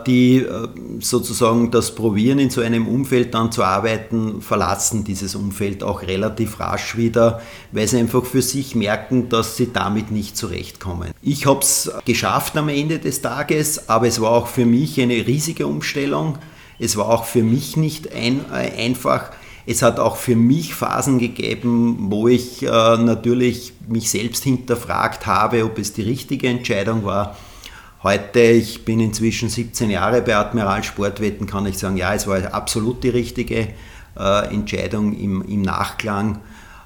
die 0.07 0.37
äh, 0.37 0.67
sozusagen 1.01 1.69
das 1.69 1.93
probieren, 1.93 2.39
in 2.39 2.49
so 2.49 2.61
einem 2.61 2.87
Umfeld 2.87 3.33
dann 3.33 3.51
zu 3.51 3.63
arbeiten, 3.63 4.41
verlassen 4.41 5.03
dieses 5.03 5.35
Umfeld 5.35 5.83
auch 5.83 6.01
relativ 6.01 6.61
rasch 6.61 6.95
wieder, 6.95 7.41
weil 7.73 7.85
sie 7.87 7.97
einfach 7.97 8.23
für 8.23 8.41
sich 8.41 8.73
merken, 8.73 9.27
dass 9.27 9.57
sie 9.57 9.73
damit 9.73 10.11
nicht 10.11 10.37
zurechtkommen. 10.37 11.11
Ich 11.21 11.45
habe 11.45 11.59
es 11.59 11.91
geschafft 12.05 12.55
am 12.55 12.69
Ende 12.69 12.99
des 12.99 13.21
Tages, 13.21 13.89
aber 13.89 14.07
es 14.07 14.21
war 14.21 14.31
auch 14.31 14.47
für 14.47 14.65
mich 14.65 14.99
eine 15.01 15.27
riesige 15.27 15.67
Umstellung. 15.67 16.37
Es 16.79 16.95
war 16.95 17.09
auch 17.09 17.25
für 17.25 17.43
mich 17.43 17.75
nicht 17.75 18.13
ein, 18.13 18.45
äh, 18.53 18.81
einfach. 18.81 19.31
Es 19.65 19.81
hat 19.81 19.99
auch 19.99 20.15
für 20.15 20.37
mich 20.37 20.73
Phasen 20.73 21.19
gegeben, 21.19 22.07
wo 22.09 22.29
ich 22.29 22.63
äh, 22.63 22.67
natürlich 22.69 23.73
mich 23.89 24.09
selbst 24.09 24.43
hinterfragt 24.45 25.27
habe, 25.27 25.65
ob 25.65 25.77
es 25.77 25.91
die 25.91 26.03
richtige 26.03 26.47
Entscheidung 26.47 27.03
war. 27.03 27.35
Heute, 28.01 28.39
ich 28.39 28.85
bin 28.85 29.01
inzwischen 29.01 29.49
17 29.49 29.89
Jahre 29.89 30.21
bei 30.21 30.35
Admiral 30.35 30.83
Sportwetten, 30.83 31.47
kann 31.47 31.65
ich 31.65 31.77
sagen, 31.77 31.97
ja, 31.97 32.13
es 32.13 32.27
war 32.27 32.53
absolut 32.53 33.03
die 33.03 33.09
richtige 33.09 33.67
äh, 34.17 34.53
Entscheidung 34.53 35.13
im, 35.13 35.41
im 35.41 35.61
Nachklang. 35.61 36.39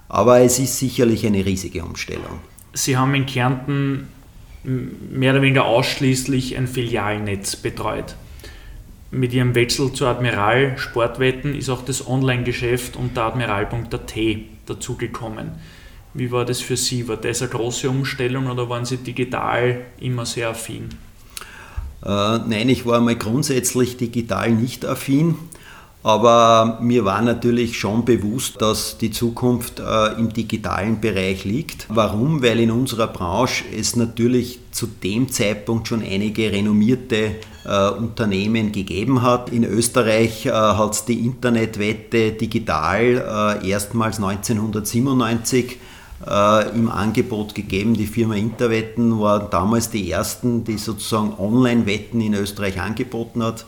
Aber 0.10 0.39
es 0.39 0.58
ist 0.58 0.80
sicherlich 0.80 1.26
eine 1.26 1.45
riesige 1.45 1.84
Umstellung. 1.84 2.39
Sie 2.73 2.97
haben 2.97 3.13
in 3.13 3.28
Kärnten 3.28 4.08
mehr 4.63 5.34
oder 5.34 5.41
weniger 5.41 5.65
ausschließlich 5.65 6.57
ein 6.57 6.68
Filialnetz 6.68 7.57
betreut. 7.57 8.16
Mit 9.11 9.34
Ihrem 9.34 9.53
Wechsel 9.53 9.93
zu 9.93 10.07
Admiral 10.07 10.80
Sportwetten 10.80 11.53
ist 11.53 11.70
auch 11.70 11.86
das 11.86 12.07
Online-Geschäft 12.07 12.95
unter 12.95 13.26
admiral.at 13.26 14.14
dazugekommen. 14.66 15.51
Wie 16.14 16.32
war 16.32 16.45
das 16.45 16.61
für 16.61 16.78
Sie? 16.78 17.07
War 17.07 17.18
das 17.18 17.41
eine 17.41 17.49
große 17.49 17.89
Umstellung 17.89 18.47
oder 18.47 18.70
waren 18.70 18.86
Sie 18.86 18.97
digital 18.97 19.82
immer 19.99 20.26
sehr 20.26 20.49
affin? 20.49 20.89
Äh, 22.05 22.07
nein, 22.07 22.70
ich 22.70 22.86
war 22.86 23.01
mal 23.01 23.16
grundsätzlich 23.16 23.97
digital 23.97 24.51
nicht 24.51 24.86
affin. 24.86 25.36
Aber 26.03 26.80
mir 26.82 27.05
war 27.05 27.22
natürlich 27.22 27.80
schon 27.80 28.03
bewusst, 28.03 28.61
dass 28.61 28.97
die 28.97 29.09
Zukunft 29.09 29.80
äh, 29.80 30.20
im 30.20 30.34
digitalen 30.34 30.99
Bereich 30.99 31.45
liegt. 31.45 31.88
Warum? 31.88 32.43
Weil 32.43 32.59
in 32.59 32.72
unserer 32.72 33.07
Branche 33.07 33.64
es 33.74 33.95
natürlich 33.95 34.59
zu 34.72 34.86
dem 34.86 35.30
Zeitpunkt 35.30 35.88
schon 35.88 36.03
einige 36.03 36.51
renommierte 36.51 37.36
äh, 37.66 37.89
Unternehmen 37.91 38.74
gegeben 38.74 39.22
hat. 39.22 39.49
In 39.49 39.64
Österreich 39.64 40.45
äh, 40.45 40.51
hat 40.51 40.93
es 40.93 41.05
die 41.05 41.26
Internetwette 41.26 42.34
digital 42.34 43.61
äh, 43.64 43.70
erstmals 43.70 44.18
1997 44.18 45.72
äh, 45.72 45.76
im 46.76 46.89
Angebot 46.89 47.53
gegeben. 47.53 47.93
Die 47.95 48.07
Firma 48.07 48.36
Interwetten 48.36 49.19
war 49.19 49.49
damals 49.49 49.89
die 49.89 50.09
ersten, 50.09 50.63
die 50.63 50.78
sozusagen 50.78 51.34
Online-Wetten 51.38 52.21
in 52.21 52.34
Österreich 52.34 52.80
angeboten 52.80 53.43
hat. 53.43 53.65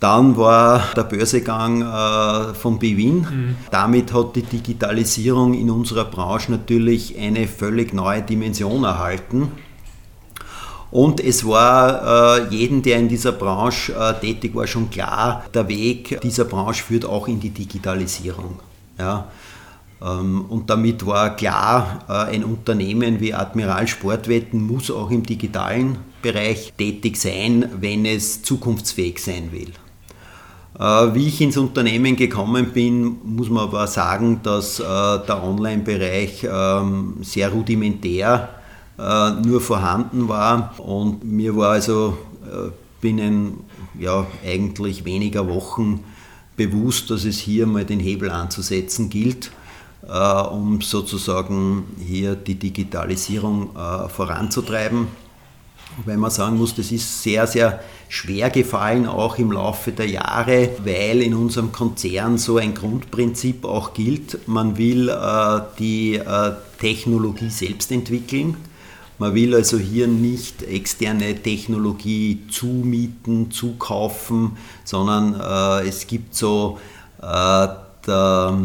Dann 0.00 0.38
war 0.38 0.82
der 0.96 1.04
Börsegang 1.04 1.82
äh, 1.82 2.54
von 2.54 2.78
Bewin. 2.78 3.18
Mhm. 3.18 3.56
Damit 3.70 4.14
hat 4.14 4.34
die 4.34 4.42
Digitalisierung 4.42 5.52
in 5.52 5.70
unserer 5.70 6.06
Branche 6.06 6.50
natürlich 6.50 7.18
eine 7.18 7.46
völlig 7.46 7.92
neue 7.92 8.22
Dimension 8.22 8.84
erhalten. 8.84 9.52
Und 10.90 11.20
es 11.20 11.46
war 11.46 12.38
äh, 12.38 12.48
jedem, 12.48 12.82
der 12.82 12.98
in 12.98 13.08
dieser 13.08 13.32
Branche 13.32 13.92
äh, 13.92 14.18
tätig 14.18 14.54
war, 14.54 14.66
schon 14.66 14.88
klar, 14.88 15.44
der 15.52 15.68
Weg 15.68 16.18
dieser 16.22 16.46
Branche 16.46 16.82
führt 16.82 17.04
auch 17.04 17.28
in 17.28 17.38
die 17.38 17.50
Digitalisierung. 17.50 18.58
Ja. 18.98 19.26
Ähm, 20.02 20.46
und 20.48 20.70
damit 20.70 21.06
war 21.06 21.36
klar, 21.36 22.04
äh, 22.08 22.34
ein 22.34 22.44
Unternehmen 22.44 23.20
wie 23.20 23.34
Admiral 23.34 23.86
Sportwetten 23.86 24.66
muss 24.66 24.90
auch 24.90 25.10
im 25.10 25.24
digitalen 25.24 25.98
Bereich 26.22 26.72
tätig 26.76 27.16
sein, 27.16 27.66
wenn 27.80 28.06
es 28.06 28.42
zukunftsfähig 28.42 29.18
sein 29.18 29.52
will. 29.52 29.72
Äh, 30.78 31.14
wie 31.14 31.28
ich 31.28 31.40
ins 31.40 31.56
Unternehmen 31.56 32.16
gekommen 32.16 32.72
bin, 32.72 33.18
muss 33.24 33.50
man 33.50 33.64
aber 33.64 33.86
sagen, 33.86 34.40
dass 34.42 34.80
äh, 34.80 34.84
der 34.84 35.42
Online-Bereich 35.42 36.46
ähm, 36.50 37.16
sehr 37.22 37.50
rudimentär 37.50 38.50
nur 39.42 39.62
vorhanden 39.62 40.28
war 40.28 40.74
und 40.76 41.24
mir 41.24 41.56
war 41.56 41.70
also 41.70 42.18
binnen 43.00 43.60
ja, 43.98 44.26
eigentlich 44.44 45.06
weniger 45.06 45.48
Wochen 45.48 46.04
bewusst, 46.54 47.10
dass 47.10 47.24
es 47.24 47.38
hier 47.38 47.66
mal 47.66 47.86
den 47.86 47.98
Hebel 47.98 48.30
anzusetzen 48.30 49.08
gilt, 49.08 49.52
um 50.02 50.80
sozusagen 50.80 51.84
hier 51.98 52.34
die 52.34 52.54
Digitalisierung 52.54 53.70
voranzutreiben. 54.08 55.08
Weil 56.04 56.16
man 56.16 56.30
sagen 56.30 56.56
muss, 56.56 56.74
das 56.74 56.92
ist 56.92 57.22
sehr, 57.22 57.46
sehr 57.46 57.80
schwer 58.08 58.50
gefallen, 58.50 59.06
auch 59.06 59.38
im 59.38 59.52
Laufe 59.52 59.92
der 59.92 60.08
Jahre, 60.08 60.70
weil 60.84 61.22
in 61.22 61.34
unserem 61.34 61.72
Konzern 61.72 62.38
so 62.38 62.58
ein 62.58 62.74
Grundprinzip 62.74 63.64
auch 63.64 63.94
gilt. 63.94 64.48
Man 64.48 64.78
will 64.78 65.08
äh, 65.08 65.60
die 65.78 66.16
äh, 66.16 66.52
Technologie 66.78 67.50
selbst 67.50 67.92
entwickeln. 67.92 68.56
Man 69.18 69.34
will 69.34 69.54
also 69.54 69.78
hier 69.78 70.08
nicht 70.08 70.62
externe 70.62 71.40
Technologie 71.42 72.40
zumieten, 72.50 73.50
zukaufen, 73.50 74.56
sondern 74.84 75.38
äh, 75.38 75.88
es 75.88 76.06
gibt 76.06 76.34
so 76.34 76.78
äh, 77.22 77.68
der, 78.06 78.58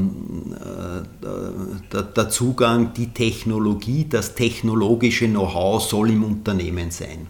äh, 0.51 1.27
der, 1.91 2.03
der, 2.03 2.29
Zugang, 2.29 2.93
die 2.93 3.07
Technologie, 3.07 4.05
das 4.09 4.35
technologische 4.35 5.27
Know-how 5.27 5.81
soll 5.81 6.11
im 6.11 6.23
Unternehmen 6.23 6.91
sein. 6.91 7.27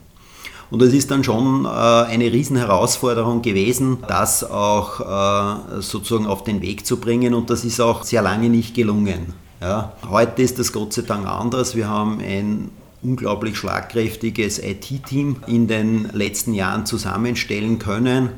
Und 0.72 0.82
es 0.82 0.94
ist 0.94 1.12
dann 1.12 1.24
schon 1.24 1.66
äh, 1.66 1.68
eine 1.68 2.32
Riesenherausforderung 2.32 3.42
gewesen, 3.42 4.00
das 4.08 4.44
auch 4.44 5.00
äh, 5.00 5.82
sozusagen 5.82 6.26
auf 6.26 6.44
den 6.44 6.62
Weg 6.62 6.86
zu 6.86 6.98
bringen 6.98 7.34
und 7.34 7.50
das 7.50 7.64
ist 7.64 7.80
auch 7.80 8.04
sehr 8.04 8.22
lange 8.22 8.50
nicht 8.50 8.74
gelungen. 8.74 9.34
Ja. 9.62 9.94
Heute 10.10 10.42
ist 10.42 10.60
das 10.60 10.74
Gott 10.74 10.94
sei 10.94 11.04
Dank 11.04 11.28
anders. 11.28 11.76
Wir 11.76 11.88
haben 11.88 12.20
ein 12.20 12.72
unglaublich 13.02 13.58
schlagkräftiges 13.58 14.60
IT-Team 14.60 15.38
in 15.48 15.68
den 15.68 16.10
letzten 16.14 16.54
Jahren 16.54 16.86
zusammenstellen 16.86 17.80
können, 17.80 18.30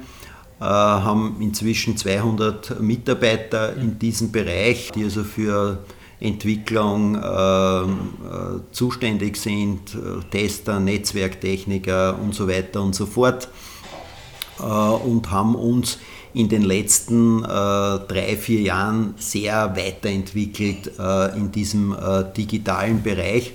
haben 0.59 1.37
inzwischen 1.39 1.97
200 1.97 2.79
Mitarbeiter 2.79 3.75
in 3.75 3.99
diesem 3.99 4.31
Bereich, 4.31 4.91
die 4.91 5.03
also 5.03 5.23
für 5.23 5.79
Entwicklung 6.19 7.15
äh, 7.15 7.81
äh, 7.81 7.85
zuständig 8.71 9.37
sind, 9.37 9.93
äh, 9.93 10.23
Tester, 10.31 10.79
Netzwerktechniker 10.79 12.17
und 12.19 12.33
so 12.33 12.47
weiter 12.47 12.81
und 12.81 12.95
so 12.95 13.05
fort. 13.05 13.49
Äh, 14.59 14.63
und 14.63 15.29
haben 15.31 15.55
uns 15.55 15.99
in 16.33 16.49
den 16.49 16.63
letzten 16.63 17.43
äh, 17.43 17.47
drei, 17.47 18.37
vier 18.39 18.61
Jahren 18.61 19.13
sehr 19.17 19.75
weiterentwickelt 19.75 20.91
äh, 20.99 21.37
in 21.37 21.51
diesem 21.51 21.95
digitalen 22.35 23.01
Bereich 23.01 23.53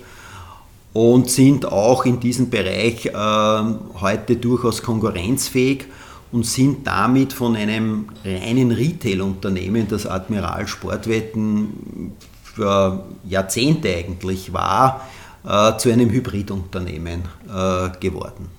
und 0.93 1.29
sind 1.29 1.65
auch 1.65 2.05
in 2.05 2.19
diesem 2.19 2.49
Bereich 2.49 3.09
heute 3.15 4.35
durchaus 4.35 4.83
konkurrenzfähig 4.83 5.85
und 6.33 6.45
sind 6.47 6.87
damit 6.87 7.31
von 7.31 7.55
einem 7.55 8.07
reinen 8.25 8.71
Retail-Unternehmen, 8.71 9.87
das 9.87 10.07
Admiral 10.07 10.67
Sportwetten 10.67 12.11
für 12.43 13.05
Jahrzehnte 13.23 13.95
eigentlich 13.95 14.51
war, 14.51 15.07
äh, 15.45 15.77
zu 15.77 15.91
einem 15.91 16.09
Hybridunternehmen 16.09 17.21
äh, 17.47 17.89
geworden. 17.99 18.49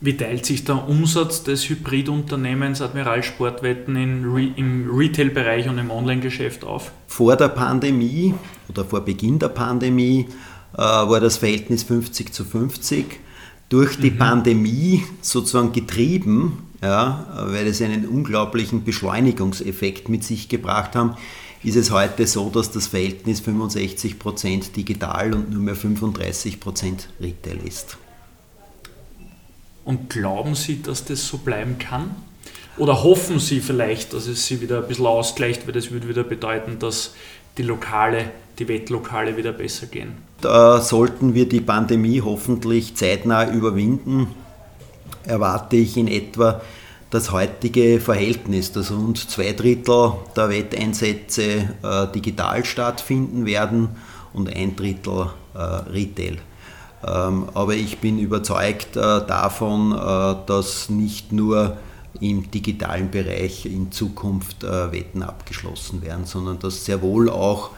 Wie 0.00 0.16
teilt 0.16 0.46
sich 0.46 0.64
der 0.64 0.88
Umsatz 0.88 1.44
des 1.44 1.68
Hybridunternehmens 1.68 2.80
Admiral 2.80 3.22
Sportwetten 3.22 3.94
in, 3.96 4.54
im 4.56 4.90
Retail-Bereich 4.90 5.68
und 5.68 5.78
im 5.78 5.90
Online-Geschäft 5.90 6.64
auf? 6.64 6.90
Vor 7.06 7.36
der 7.36 7.50
Pandemie 7.50 8.34
oder 8.68 8.84
vor 8.84 9.02
Beginn 9.02 9.38
der 9.38 9.50
Pandemie 9.50 10.26
äh, 10.72 10.78
war 10.78 11.20
das 11.20 11.36
Verhältnis 11.36 11.84
50 11.84 12.32
zu 12.32 12.44
50. 12.44 13.04
Durch 13.68 13.96
die 13.98 14.10
mhm. 14.10 14.18
Pandemie 14.18 15.04
sozusagen 15.20 15.72
getrieben, 15.72 16.69
ja, 16.82 17.26
weil 17.46 17.66
es 17.66 17.82
einen 17.82 18.06
unglaublichen 18.06 18.84
Beschleunigungseffekt 18.84 20.08
mit 20.08 20.24
sich 20.24 20.48
gebracht 20.48 20.96
haben, 20.96 21.16
ist 21.62 21.76
es 21.76 21.90
heute 21.90 22.26
so, 22.26 22.48
dass 22.48 22.70
das 22.70 22.86
Verhältnis 22.86 23.42
65% 23.42 24.72
digital 24.72 25.34
und 25.34 25.50
nur 25.50 25.62
mehr 25.62 25.76
35% 25.76 27.06
Retail 27.20 27.58
ist. 27.66 27.98
Und 29.84 30.08
glauben 30.08 30.54
Sie, 30.54 30.82
dass 30.82 31.04
das 31.04 31.26
so 31.26 31.38
bleiben 31.38 31.78
kann? 31.78 32.14
Oder 32.78 33.02
hoffen 33.02 33.38
Sie 33.40 33.60
vielleicht, 33.60 34.14
dass 34.14 34.26
es 34.26 34.46
sich 34.46 34.60
wieder 34.60 34.78
ein 34.78 34.88
bisschen 34.88 35.06
ausgleicht, 35.06 35.66
weil 35.66 35.74
das 35.74 35.90
würde 35.90 36.08
wieder 36.08 36.24
bedeuten, 36.24 36.78
dass 36.78 37.14
die 37.58 37.62
Lokale, 37.62 38.30
die 38.58 38.68
Wettlokale 38.68 39.36
wieder 39.36 39.52
besser 39.52 39.86
gehen? 39.86 40.12
Da 40.40 40.80
sollten 40.80 41.34
wir 41.34 41.46
die 41.46 41.60
Pandemie 41.60 42.22
hoffentlich 42.22 42.94
zeitnah 42.94 43.50
überwinden, 43.50 44.28
erwarte 45.24 45.76
ich 45.76 45.96
in 45.96 46.08
etwa 46.08 46.60
das 47.10 47.32
heutige 47.32 48.00
Verhältnis, 48.00 48.72
dass 48.72 48.92
rund 48.92 49.18
zwei 49.18 49.52
Drittel 49.52 50.12
der 50.36 50.48
Wetteinsätze 50.48 51.68
äh, 51.82 52.06
digital 52.14 52.64
stattfinden 52.64 53.46
werden 53.46 53.88
und 54.32 54.54
ein 54.54 54.76
Drittel 54.76 55.30
äh, 55.54 55.58
Retail. 55.58 56.38
Ähm, 57.06 57.48
aber 57.54 57.74
ich 57.74 57.98
bin 57.98 58.18
überzeugt 58.18 58.96
äh, 58.96 59.00
davon, 59.00 59.92
äh, 59.92 60.36
dass 60.46 60.88
nicht 60.88 61.32
nur 61.32 61.76
im 62.20 62.50
digitalen 62.50 63.10
Bereich 63.10 63.66
in 63.66 63.90
Zukunft 63.90 64.62
äh, 64.62 64.92
Wetten 64.92 65.22
abgeschlossen 65.22 66.02
werden, 66.02 66.26
sondern 66.26 66.58
dass 66.58 66.84
sehr 66.84 67.00
wohl 67.02 67.30
auch 67.30 67.70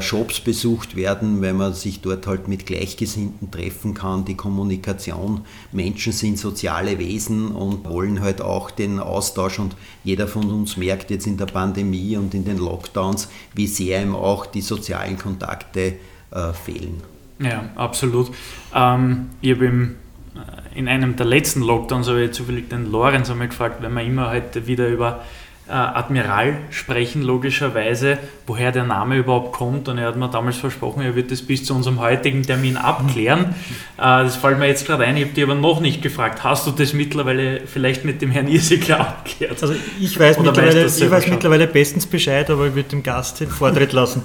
Shops 0.00 0.40
besucht 0.40 0.94
werden, 0.94 1.42
weil 1.42 1.52
man 1.52 1.74
sich 1.74 2.00
dort 2.00 2.26
halt 2.26 2.46
mit 2.46 2.64
Gleichgesinnten 2.64 3.50
treffen 3.50 3.92
kann, 3.92 4.24
die 4.24 4.36
Kommunikation. 4.36 5.44
Menschen 5.72 6.12
sind 6.12 6.38
soziale 6.38 6.98
Wesen 6.98 7.48
und 7.48 7.84
wollen 7.88 8.20
halt 8.20 8.40
auch 8.40 8.70
den 8.70 9.00
Austausch 9.00 9.58
und 9.58 9.74
jeder 10.04 10.28
von 10.28 10.48
uns 10.50 10.76
merkt 10.76 11.10
jetzt 11.10 11.26
in 11.26 11.36
der 11.36 11.46
Pandemie 11.46 12.16
und 12.16 12.34
in 12.34 12.44
den 12.44 12.58
Lockdowns, 12.58 13.28
wie 13.54 13.66
sehr 13.66 14.00
ihm 14.02 14.14
auch 14.14 14.46
die 14.46 14.60
sozialen 14.60 15.18
Kontakte 15.18 15.94
äh, 16.30 16.52
fehlen. 16.52 17.02
Ja, 17.40 17.70
absolut. 17.74 18.30
Ähm, 18.74 19.30
ich 19.40 19.52
habe 19.52 19.66
äh, 19.66 20.78
in 20.78 20.88
einem 20.88 21.16
der 21.16 21.26
letzten 21.26 21.62
Lockdowns 21.62 22.08
habe 22.08 22.30
zufällig 22.30 22.68
den 22.68 22.90
Lorenz 22.90 23.30
einmal 23.30 23.48
gefragt, 23.48 23.82
wenn 23.82 23.92
man 23.92 24.06
immer 24.06 24.30
heute 24.30 24.66
wieder 24.66 24.88
über 24.88 25.24
äh, 25.66 25.72
Admiral 25.72 26.58
sprechen, 26.70 27.22
logischerweise, 27.22 28.18
woher 28.46 28.70
der 28.70 28.84
Name 28.84 29.16
überhaupt 29.16 29.52
kommt. 29.52 29.88
Und 29.88 29.96
er 29.96 30.08
hat 30.08 30.16
mir 30.16 30.28
damals 30.28 30.56
versprochen, 30.56 31.02
er 31.02 31.14
wird 31.16 31.30
das 31.30 31.40
bis 31.40 31.64
zu 31.64 31.74
unserem 31.74 32.00
heutigen 32.00 32.42
Termin 32.42 32.76
abklären. 32.76 33.54
Äh, 33.96 34.24
das 34.24 34.34
fällt 34.34 34.58
mir 34.58 34.66
jetzt 34.66 34.86
gerade 34.86 35.04
ein, 35.04 35.16
ich 35.16 35.22
habe 35.22 35.34
dir 35.34 35.44
aber 35.44 35.54
noch 35.54 35.80
nicht 35.80 36.02
gefragt. 36.02 36.42
Hast 36.42 36.66
du 36.66 36.72
das 36.72 36.94
mittlerweile 36.94 37.60
vielleicht 37.64 38.04
mit 38.04 38.20
dem 38.20 38.32
Herrn 38.32 38.48
Irsigler 38.48 38.98
abgeklärt? 38.98 39.62
Also 39.62 39.76
ich 40.00 40.18
weiß, 40.18 40.40
mittlerweile, 40.40 40.86
ich 40.86 41.10
weiß 41.10 41.28
mittlerweile 41.28 41.68
bestens 41.68 42.04
Bescheid, 42.04 42.50
aber 42.50 42.66
ich 42.66 42.74
würde 42.74 42.88
dem 42.88 43.04
Gast 43.04 43.38
den 43.38 43.48
Vortritt 43.48 43.92
lassen. 43.92 44.22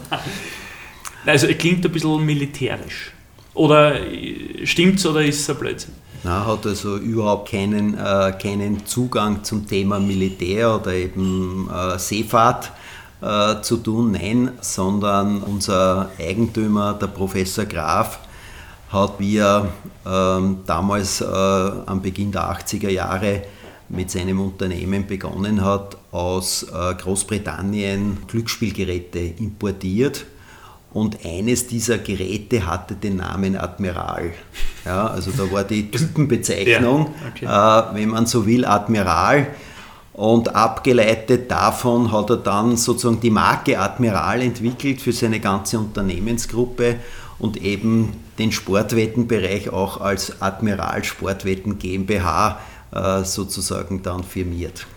Also 1.23 1.45
er 1.45 1.53
klingt 1.53 1.85
ein 1.85 1.91
bisschen 1.91 2.25
militärisch. 2.25 3.11
Oder 3.53 3.97
stimmt's 4.63 5.05
oder 5.05 5.21
ist 5.21 5.41
es 5.41 5.49
ein 5.51 5.57
Blödsinn? 5.57 5.93
Na, 6.23 6.45
hat 6.45 6.65
also 6.65 6.97
überhaupt 6.97 7.49
keinen, 7.49 7.97
äh, 7.97 8.33
keinen 8.41 8.85
Zugang 8.85 9.43
zum 9.43 9.65
Thema 9.65 9.99
Militär 9.99 10.75
oder 10.75 10.93
eben 10.93 11.69
äh, 11.69 11.97
Seefahrt 11.97 12.71
äh, 13.21 13.61
zu 13.61 13.77
tun, 13.77 14.11
nein, 14.11 14.51
sondern 14.59 15.41
unser 15.41 16.11
Eigentümer, 16.19 16.93
der 16.93 17.07
Professor 17.07 17.65
Graf, 17.65 18.19
hat, 18.91 19.19
wie 19.19 19.37
er 19.37 19.69
ähm, 20.05 20.57
damals 20.65 21.21
äh, 21.21 21.25
am 21.25 22.01
Beginn 22.01 22.31
der 22.31 22.51
80er 22.51 22.89
Jahre 22.89 23.43
mit 23.87 24.11
seinem 24.11 24.41
Unternehmen 24.41 25.07
begonnen 25.07 25.63
hat, 25.63 25.95
aus 26.11 26.63
äh, 26.63 26.95
Großbritannien 26.95 28.17
Glücksspielgeräte 28.27 29.19
importiert 29.19 30.25
und 30.91 31.23
eines 31.23 31.67
dieser 31.67 31.99
Geräte 31.99 32.65
hatte 32.65 32.95
den 32.95 33.17
Namen 33.17 33.55
Admiral. 33.55 34.31
Ja, 34.85 35.07
also 35.07 35.31
da 35.31 35.51
war 35.51 35.63
die 35.63 35.91
Typenbezeichnung, 35.91 37.13
ja, 37.41 37.85
okay. 37.85 37.93
äh, 37.93 37.95
wenn 37.95 38.09
man 38.09 38.25
so 38.25 38.45
will, 38.45 38.65
Admiral. 38.65 39.47
Und 40.13 40.53
abgeleitet 40.53 41.49
davon 41.49 42.11
hat 42.11 42.29
er 42.29 42.37
dann 42.37 42.75
sozusagen 42.75 43.21
die 43.21 43.29
Marke 43.29 43.79
Admiral 43.79 44.41
entwickelt 44.41 45.01
für 45.01 45.13
seine 45.13 45.39
ganze 45.39 45.79
Unternehmensgruppe 45.79 46.97
und 47.37 47.55
eben 47.55 48.13
den 48.37 48.51
Sportwettenbereich 48.51 49.69
auch 49.69 50.01
als 50.01 50.41
Admiral 50.41 51.05
Sportwetten 51.05 51.79
GmbH 51.79 52.59
äh, 52.91 53.23
sozusagen 53.23 54.01
dann 54.03 54.23
firmiert. 54.23 54.87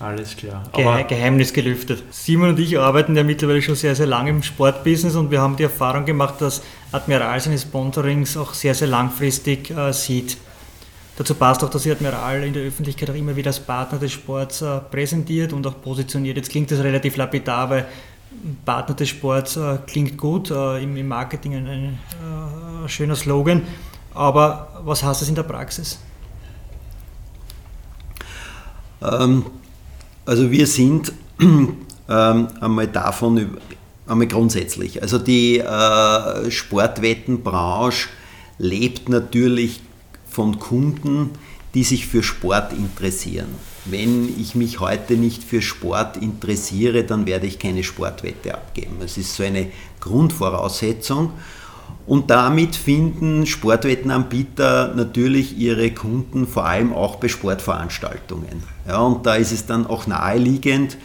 Alles 0.00 0.36
klar. 0.36 0.64
Aber 0.72 1.04
Geheimnis 1.04 1.52
gelüftet. 1.52 2.02
Simon 2.10 2.50
und 2.50 2.58
ich 2.58 2.78
arbeiten 2.78 3.16
ja 3.16 3.22
mittlerweile 3.22 3.62
schon 3.62 3.76
sehr, 3.76 3.94
sehr 3.94 4.06
lange 4.06 4.30
im 4.30 4.42
Sportbusiness 4.42 5.14
und 5.14 5.30
wir 5.30 5.40
haben 5.40 5.56
die 5.56 5.62
Erfahrung 5.62 6.04
gemacht, 6.04 6.40
dass 6.40 6.62
Admiral 6.90 7.38
seine 7.38 7.58
Sponsorings 7.58 8.36
auch 8.36 8.54
sehr, 8.54 8.74
sehr 8.74 8.88
langfristig 8.88 9.70
äh, 9.70 9.92
sieht. 9.92 10.36
Dazu 11.16 11.36
passt 11.36 11.62
auch, 11.62 11.70
dass 11.70 11.84
sich 11.84 11.92
Admiral 11.92 12.42
in 12.42 12.52
der 12.52 12.64
Öffentlichkeit 12.64 13.08
auch 13.08 13.14
immer 13.14 13.36
wieder 13.36 13.50
als 13.50 13.60
Partner 13.60 14.00
des 14.00 14.10
Sports 14.10 14.62
äh, 14.62 14.80
präsentiert 14.80 15.52
und 15.52 15.64
auch 15.64 15.80
positioniert. 15.80 16.36
Jetzt 16.36 16.50
klingt 16.50 16.72
das 16.72 16.80
relativ 16.80 17.16
lapidar, 17.16 17.70
weil 17.70 17.86
Partner 18.64 18.96
des 18.96 19.10
Sports 19.10 19.56
äh, 19.56 19.78
klingt 19.86 20.18
gut, 20.18 20.50
äh, 20.50 20.82
im, 20.82 20.96
im, 20.96 21.06
Marketing 21.06 21.54
ein, 21.54 21.66
ein 21.68 21.98
äh, 22.84 22.88
schöner 22.88 23.14
Slogan, 23.14 23.62
aber 24.12 24.82
was 24.84 25.04
heißt 25.04 25.22
das 25.22 25.28
in 25.28 25.36
der 25.36 25.44
Praxis? 25.44 26.00
Ähm, 29.00 29.44
also 30.26 30.50
wir 30.50 30.66
sind 30.66 31.12
ähm, 31.40 31.76
einmal 32.08 32.88
davon, 32.88 33.58
einmal 34.06 34.26
grundsätzlich, 34.26 35.02
also 35.02 35.18
die 35.18 35.58
äh, 35.58 36.50
Sportwettenbranche 36.50 38.08
lebt 38.58 39.08
natürlich 39.08 39.80
von 40.28 40.58
Kunden, 40.58 41.30
die 41.74 41.84
sich 41.84 42.06
für 42.06 42.22
Sport 42.22 42.72
interessieren. 42.72 43.48
Wenn 43.84 44.32
ich 44.40 44.54
mich 44.54 44.80
heute 44.80 45.14
nicht 45.14 45.42
für 45.42 45.60
Sport 45.60 46.16
interessiere, 46.16 47.04
dann 47.04 47.26
werde 47.26 47.46
ich 47.46 47.58
keine 47.58 47.82
Sportwette 47.82 48.54
abgeben. 48.54 48.96
Das 49.00 49.18
ist 49.18 49.34
so 49.34 49.42
eine 49.42 49.68
Grundvoraussetzung. 50.00 51.32
Und 52.06 52.30
damit 52.30 52.76
finden 52.76 53.46
Sportwettenanbieter 53.46 54.92
natürlich 54.94 55.56
ihre 55.56 55.90
Kunden 55.90 56.46
vor 56.46 56.66
allem 56.66 56.92
auch 56.92 57.16
bei 57.16 57.28
Sportveranstaltungen. 57.28 58.62
Ja, 58.86 58.98
und 58.98 59.24
da 59.24 59.36
ist 59.36 59.52
es 59.52 59.64
dann 59.64 59.86
auch 59.86 60.06
naheliegend, 60.06 60.98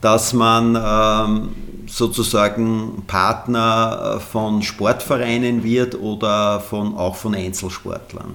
dass 0.00 0.32
man 0.32 0.76
ähm, 0.76 1.48
sozusagen 1.86 3.04
Partner 3.06 4.20
von 4.20 4.62
Sportvereinen 4.62 5.62
wird 5.62 5.94
oder 6.00 6.60
von, 6.60 6.96
auch 6.96 7.16
von 7.16 7.34
Einzelsportlern. 7.34 8.34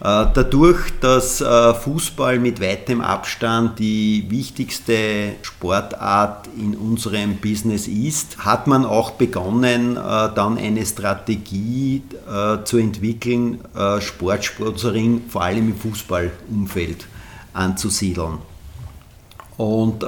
Äh, 0.00 0.26
dadurch, 0.34 0.92
dass 1.00 1.40
äh, 1.40 1.72
Fußball 1.72 2.38
mit 2.38 2.60
weitem 2.60 3.00
Abstand 3.00 3.78
die 3.78 4.26
wichtigste 4.28 5.36
Sportart 5.42 6.48
in 6.58 6.76
unserem 6.76 7.36
Business 7.36 7.86
ist, 7.86 8.44
hat 8.44 8.66
man 8.66 8.84
auch 8.84 9.12
begonnen, 9.12 9.96
äh, 9.96 10.00
dann 10.34 10.58
eine 10.58 10.84
Strategie 10.84 12.02
zu 12.64 12.78
entwickeln, 12.78 13.60
Sportsponsoring 14.00 15.22
vor 15.28 15.42
allem 15.42 15.68
im 15.68 15.76
Fußballumfeld 15.76 17.06
anzusiedeln. 17.52 18.38
Und 19.56 20.04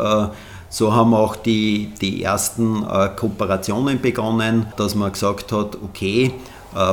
so 0.68 0.93
haben 0.95 1.14
auch 1.14 1.37
die, 1.37 1.93
die 2.01 2.22
ersten 2.22 2.84
Kooperationen 3.16 4.01
begonnen, 4.01 4.66
dass 4.76 4.95
man 4.95 5.12
gesagt 5.12 5.53
hat, 5.53 5.76
okay, 5.82 6.32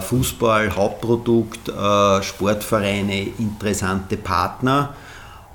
Fußball, 0.01 0.75
Hauptprodukt, 0.75 1.69
äh, 1.69 2.23
Sportvereine, 2.23 3.27
interessante 3.37 4.17
Partner. 4.17 4.95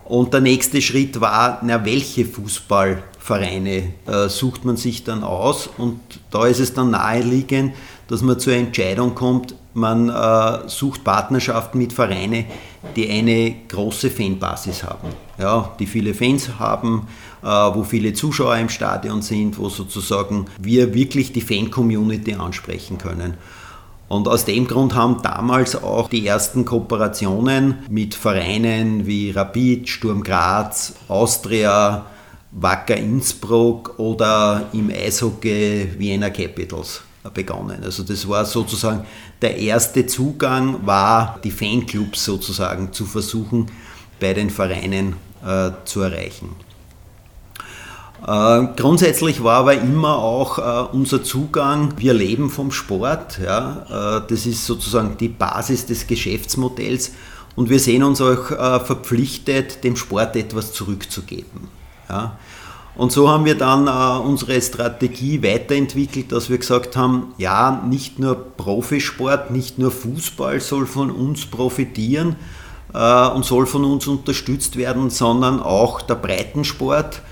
Und 0.05 0.33
der 0.33 0.41
nächste 0.41 0.81
Schritt 0.81 1.20
war, 1.20 1.61
na, 1.62 1.85
welche 1.85 2.24
Fußballvereine 2.24 3.93
äh, 4.07 4.29
sucht 4.29 4.64
man 4.64 4.76
sich 4.76 5.05
dann 5.05 5.22
aus? 5.22 5.68
Und 5.76 6.01
da 6.31 6.47
ist 6.47 6.61
es 6.61 6.72
dann 6.72 6.91
naheliegend, 6.91 7.74
dass 8.09 8.22
man 8.22 8.39
zur 8.39 8.55
Entscheidung 8.55 9.14
kommt, 9.14 9.55
man 9.74 10.09
äh, 10.09 10.68
sucht 10.68 11.05
Partnerschaften 11.05 11.79
mit 11.79 11.93
Vereinen, 11.93 12.47
die 12.97 13.09
eine 13.09 13.55
große 13.68 14.11
Fanbasis 14.11 14.83
haben, 14.83 15.09
ja, 15.39 15.74
die 15.79 15.87
viele 15.87 16.14
Fans 16.14 16.49
haben, 16.59 17.07
äh, 17.43 17.47
wo 17.47 17.85
viele 17.85 18.12
Zuschauer 18.12 18.57
im 18.57 18.68
Stadion 18.68 19.22
sind, 19.22 19.59
wo 19.59 19.68
sozusagen 19.68 20.47
wir 20.59 20.95
wirklich 20.95 21.33
die 21.33 21.41
Fan-Community 21.41 22.35
ansprechen 22.35 22.99
können. 22.99 23.35
Und 24.09 24.26
aus 24.26 24.46
dem 24.46 24.66
Grund 24.66 24.94
haben 24.94 25.20
damals 25.22 25.76
auch 25.76 26.09
die 26.09 26.26
ersten 26.26 26.64
Kooperationen 26.64 27.78
mit 27.90 28.14
Vereinen 28.14 29.06
wie 29.06 29.30
Rapid, 29.30 29.88
Sturm 29.88 30.22
Graz, 30.22 30.94
Austria, 31.09 32.06
Wacker 32.52 32.96
Innsbruck 32.96 33.98
oder 33.98 34.66
im 34.72 34.90
Eishockey 34.90 35.90
Vienna 35.98 36.30
Capitals 36.30 37.02
begonnen. 37.34 37.84
Also 37.84 38.02
das 38.02 38.26
war 38.26 38.46
sozusagen 38.46 39.04
der 39.42 39.59
erste 39.59 40.06
Zugang, 40.06 40.86
war 40.86 41.38
die 41.44 41.50
Fanclubs 41.50 42.24
sozusagen 42.24 42.92
zu 42.92 43.04
versuchen 43.04 43.66
bei 44.18 44.32
den 44.32 44.48
Vereinen 44.48 45.16
äh, 45.44 45.70
zu 45.84 46.00
erreichen. 46.00 46.56
Äh, 48.29 48.68
grundsätzlich 48.76 49.43
war 49.43 49.61
aber 49.61 49.74
immer 49.74 50.18
auch 50.18 50.59
äh, 50.59 50.89
unser 50.93 51.22
Zugang, 51.24 51.95
wir 51.97 52.12
leben 52.12 52.51
vom 52.51 52.70
Sport, 52.70 53.39
ja, 53.43 54.18
äh, 54.18 54.29
das 54.29 54.45
ist 54.45 54.66
sozusagen 54.66 55.16
die 55.16 55.29
Basis 55.29 55.87
des 55.87 56.07
Geschäftsmodells 56.07 57.12
und 57.57 57.70
wir 57.70 57.81
sehen 57.81 58.03
uns 58.03 58.20
auch 58.20 58.51
äh, 58.51 58.81
verpflichtet, 58.81 59.83
dem 59.83 59.97
Sport 59.97 60.37
etwas 60.37 60.74
zurückzugeben. 60.74 61.68
Ja. 62.11 62.37
Und 62.97 63.12
so 63.12 63.31
haben 63.31 63.45
wir 63.45 63.55
dann 63.55 63.87
unsere 64.18 64.61
Strategie 64.61 65.41
weiterentwickelt, 65.41 66.33
dass 66.33 66.51
wir 66.51 66.59
gesagt 66.59 66.97
haben, 66.97 67.33
ja, 67.39 67.81
nicht 67.89 68.18
nur 68.18 68.35
Profisport, 68.35 69.53
nicht 69.53 69.79
nur 69.79 69.93
Fußball 69.93 70.61
soll 70.61 70.85
von 70.85 71.12
uns 71.12 71.47
profitieren 71.47 72.35
und 72.93 73.45
soll 73.45 73.66
von 73.66 73.85
uns 73.85 74.09
unterstützt 74.09 74.76
werden, 74.76 75.11
sondern 75.11 75.62
auch 75.62 76.03
der 76.03 76.16
Breitensport 76.16 77.22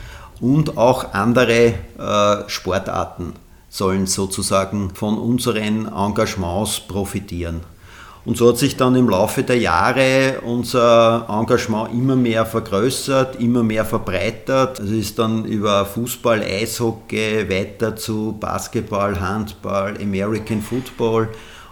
und 0.41 0.77
auch 0.77 1.13
andere 1.13 1.75
äh, 1.99 2.49
Sportarten 2.49 3.35
sollen 3.69 4.07
sozusagen 4.07 4.91
von 4.95 5.19
unseren 5.19 5.87
Engagements 5.87 6.81
profitieren. 6.81 7.61
Und 8.27 8.37
so 8.37 8.49
hat 8.49 8.59
sich 8.59 8.77
dann 8.77 8.97
im 8.97 9.09
Laufe 9.09 9.45
der 9.45 9.59
Jahre 9.59 10.41
unser 10.45 11.27
Engagement 11.29 11.93
immer 11.93 12.17
mehr 12.17 12.45
vergrößert, 12.45 13.37
immer 13.37 13.63
mehr 13.63 13.85
verbreitert. 13.85 14.81
Es 14.81 14.91
ist 14.91 15.19
dann 15.21 15.45
über 15.45 15.87
Fußball, 15.87 16.43
Eishockey 16.43 17.49
weiter 17.49 17.95
zu 17.95 18.37
Basketball, 18.41 19.21
Handball, 19.21 19.95
American 20.03 20.61
Football 20.61 21.29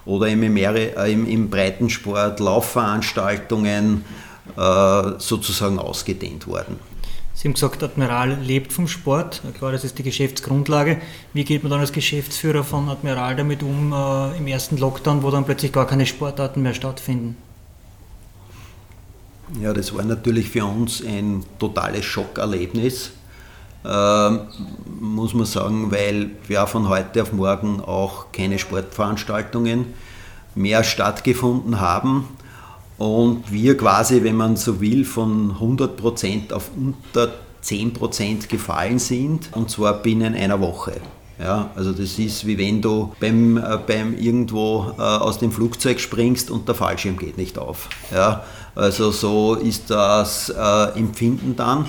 oder 0.06 0.28
im, 0.28 0.56
äh, 0.56 1.10
im, 1.10 1.26
im 1.26 1.50
Breitensport 1.50 2.38
Laufveranstaltungen 2.38 4.04
äh, 4.56 5.02
sozusagen 5.18 5.80
ausgedehnt 5.80 6.46
worden. 6.46 6.93
Sie 7.34 7.48
haben 7.48 7.54
gesagt, 7.54 7.82
Admiral 7.82 8.38
lebt 8.40 8.72
vom 8.72 8.86
Sport. 8.86 9.42
Klar, 9.58 9.72
das 9.72 9.82
ist 9.82 9.98
die 9.98 10.04
Geschäftsgrundlage. 10.04 11.00
Wie 11.32 11.44
geht 11.44 11.64
man 11.64 11.70
dann 11.70 11.80
als 11.80 11.92
Geschäftsführer 11.92 12.62
von 12.62 12.88
Admiral 12.88 13.34
damit 13.34 13.62
um 13.62 13.92
äh, 13.92 14.38
im 14.38 14.46
ersten 14.46 14.76
Lockdown, 14.76 15.22
wo 15.24 15.30
dann 15.30 15.44
plötzlich 15.44 15.72
gar 15.72 15.86
keine 15.86 16.06
Sportarten 16.06 16.62
mehr 16.62 16.74
stattfinden? 16.74 17.36
Ja, 19.60 19.72
das 19.72 19.94
war 19.94 20.04
natürlich 20.04 20.48
für 20.48 20.64
uns 20.64 21.04
ein 21.04 21.44
totales 21.58 22.04
Schockerlebnis, 22.04 23.10
äh, 23.84 24.30
muss 25.00 25.34
man 25.34 25.44
sagen, 25.44 25.90
weil 25.90 26.30
wir 26.46 26.66
von 26.66 26.88
heute 26.88 27.22
auf 27.22 27.32
morgen 27.32 27.80
auch 27.80 28.32
keine 28.32 28.58
Sportveranstaltungen 28.58 29.86
mehr 30.54 30.84
stattgefunden 30.84 31.80
haben 31.80 32.28
und 33.04 33.52
wir 33.52 33.76
quasi, 33.76 34.24
wenn 34.24 34.36
man 34.36 34.56
so 34.56 34.80
will, 34.80 35.04
von 35.04 35.56
100% 35.60 36.54
auf 36.54 36.70
unter 36.74 37.34
10% 37.62 38.48
gefallen 38.48 38.98
sind 38.98 39.50
und 39.52 39.68
zwar 39.70 39.92
binnen 39.92 40.34
einer 40.34 40.58
Woche. 40.58 40.94
Ja, 41.38 41.70
also 41.74 41.92
das 41.92 42.18
ist 42.18 42.46
wie 42.46 42.56
wenn 42.56 42.80
du 42.80 43.12
beim, 43.20 43.58
äh, 43.58 43.78
beim 43.86 44.16
irgendwo 44.16 44.92
äh, 44.96 45.02
aus 45.02 45.38
dem 45.38 45.52
Flugzeug 45.52 46.00
springst 46.00 46.50
und 46.50 46.66
der 46.66 46.74
Fallschirm 46.74 47.18
geht 47.18 47.36
nicht 47.36 47.58
auf. 47.58 47.90
Ja, 48.10 48.44
also 48.74 49.10
so 49.10 49.54
ist 49.54 49.90
das 49.90 50.48
äh, 50.48 50.98
Empfinden 50.98 51.56
dann. 51.56 51.86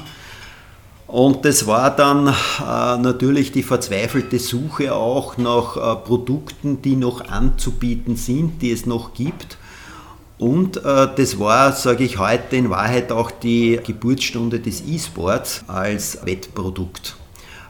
Und 1.07 1.45
das 1.45 1.65
war 1.65 1.95
dann 1.95 2.27
äh, 2.27 2.97
natürlich 2.97 3.53
die 3.53 3.63
verzweifelte 3.63 4.39
Suche 4.39 4.93
auch 4.93 5.37
nach 5.37 5.77
äh, 5.77 5.95
Produkten, 5.95 6.81
die 6.81 6.97
noch 6.97 7.29
anzubieten 7.29 8.17
sind, 8.17 8.61
die 8.61 8.71
es 8.71 8.85
noch 8.85 9.13
gibt. 9.13 9.57
Und 10.37 10.77
äh, 10.77 11.07
das 11.15 11.39
war, 11.39 11.71
sage 11.71 12.03
ich 12.03 12.17
heute, 12.17 12.57
in 12.57 12.69
Wahrheit 12.69 13.11
auch 13.11 13.31
die 13.31 13.79
Geburtsstunde 13.85 14.59
des 14.59 14.83
E-Sports 14.85 15.63
als 15.67 16.25
Wettprodukt. 16.25 17.15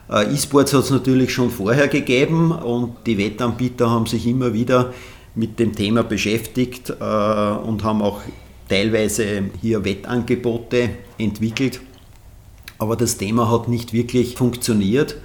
Äh, 0.10 0.34
E-Sports 0.34 0.74
hat 0.74 0.84
es 0.84 0.90
natürlich 0.90 1.32
schon 1.32 1.52
vorher 1.52 1.88
gegeben 1.88 2.52
und 2.52 2.96
die 3.06 3.18
Wettanbieter 3.18 3.90
haben 3.90 4.08
sich 4.08 4.26
immer 4.26 4.54
wieder 4.54 4.94
mit 5.36 5.60
dem 5.60 5.76
Thema 5.76 6.04
beschäftigt 6.04 6.90
äh, 6.90 6.94
und 6.94 7.84
haben 7.84 8.02
auch 8.02 8.22
teilweise 8.68 9.44
hier 9.62 9.86
Wettangebote 9.86 10.90
entwickelt. 11.20 11.82
Aber 12.80 12.96
das 12.96 13.18
Thema 13.18 13.52
hat 13.52 13.68
nicht 13.68 13.94
wirklich 13.94 14.36
funktioniert. 14.36 15.18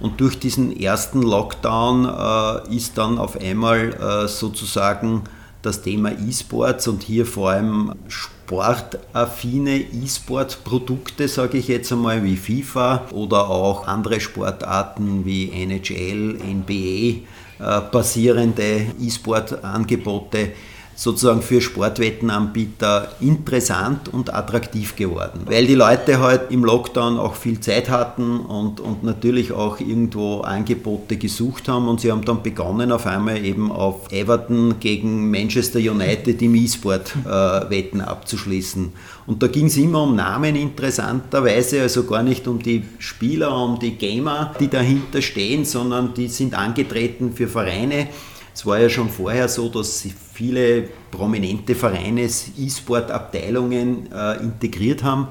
Und 0.00 0.20
durch 0.20 0.38
diesen 0.38 0.78
ersten 0.78 1.22
Lockdown 1.22 2.04
äh, 2.04 2.74
ist 2.74 2.98
dann 2.98 3.18
auf 3.18 3.40
einmal 3.40 3.94
äh, 3.94 4.28
sozusagen 4.28 5.24
das 5.62 5.82
Thema 5.82 6.12
E-Sports 6.12 6.88
und 6.88 7.02
hier 7.02 7.26
vor 7.26 7.50
allem 7.50 7.94
sportaffine 8.08 9.76
E-Sport-Produkte, 9.76 11.28
sage 11.28 11.58
ich 11.58 11.68
jetzt 11.68 11.92
einmal, 11.92 12.24
wie 12.24 12.36
FIFA 12.36 13.08
oder 13.12 13.50
auch 13.50 13.86
andere 13.86 14.20
Sportarten 14.20 15.24
wie 15.24 15.50
NHL, 15.50 16.38
NBA, 16.42 17.18
äh, 17.58 17.80
basierende 17.90 18.86
E-Sport-Angebote 19.00 20.52
sozusagen 20.98 21.42
für 21.42 21.60
Sportwettenanbieter 21.60 23.12
interessant 23.20 24.12
und 24.12 24.34
attraktiv 24.34 24.96
geworden. 24.96 25.42
Weil 25.46 25.64
die 25.68 25.76
Leute 25.76 26.18
halt 26.18 26.50
im 26.50 26.64
Lockdown 26.64 27.18
auch 27.18 27.36
viel 27.36 27.60
Zeit 27.60 27.88
hatten 27.88 28.40
und, 28.40 28.80
und 28.80 29.04
natürlich 29.04 29.52
auch 29.52 29.78
irgendwo 29.78 30.40
Angebote 30.40 31.16
gesucht 31.16 31.68
haben 31.68 31.86
und 31.86 32.00
sie 32.00 32.10
haben 32.10 32.24
dann 32.24 32.42
begonnen 32.42 32.90
auf 32.90 33.06
einmal 33.06 33.44
eben 33.44 33.70
auf 33.70 34.10
Everton 34.10 34.80
gegen 34.80 35.30
Manchester 35.30 35.78
United 35.78 36.42
im 36.42 36.56
E-Sport 36.56 37.14
äh, 37.24 37.30
Wetten 37.70 38.00
abzuschließen. 38.00 38.92
Und 39.28 39.40
da 39.40 39.46
ging 39.46 39.66
es 39.66 39.76
immer 39.76 40.02
um 40.02 40.16
Namen 40.16 40.56
interessanterweise, 40.56 41.80
also 41.80 42.06
gar 42.06 42.24
nicht 42.24 42.48
um 42.48 42.60
die 42.60 42.82
Spieler, 42.98 43.56
um 43.56 43.78
die 43.78 43.92
Gamer, 43.92 44.52
die 44.58 44.66
dahinter 44.66 45.22
stehen, 45.22 45.64
sondern 45.64 46.12
die 46.14 46.26
sind 46.26 46.58
angetreten 46.58 47.34
für 47.34 47.46
Vereine, 47.46 48.08
es 48.54 48.66
war 48.66 48.78
ja 48.78 48.88
schon 48.88 49.08
vorher 49.08 49.48
so, 49.48 49.68
dass 49.68 50.04
viele 50.32 50.88
prominente 51.10 51.74
Vereine 51.74 52.22
E-Sport-Abteilungen 52.22 54.12
äh, 54.12 54.42
integriert 54.42 55.02
haben 55.02 55.28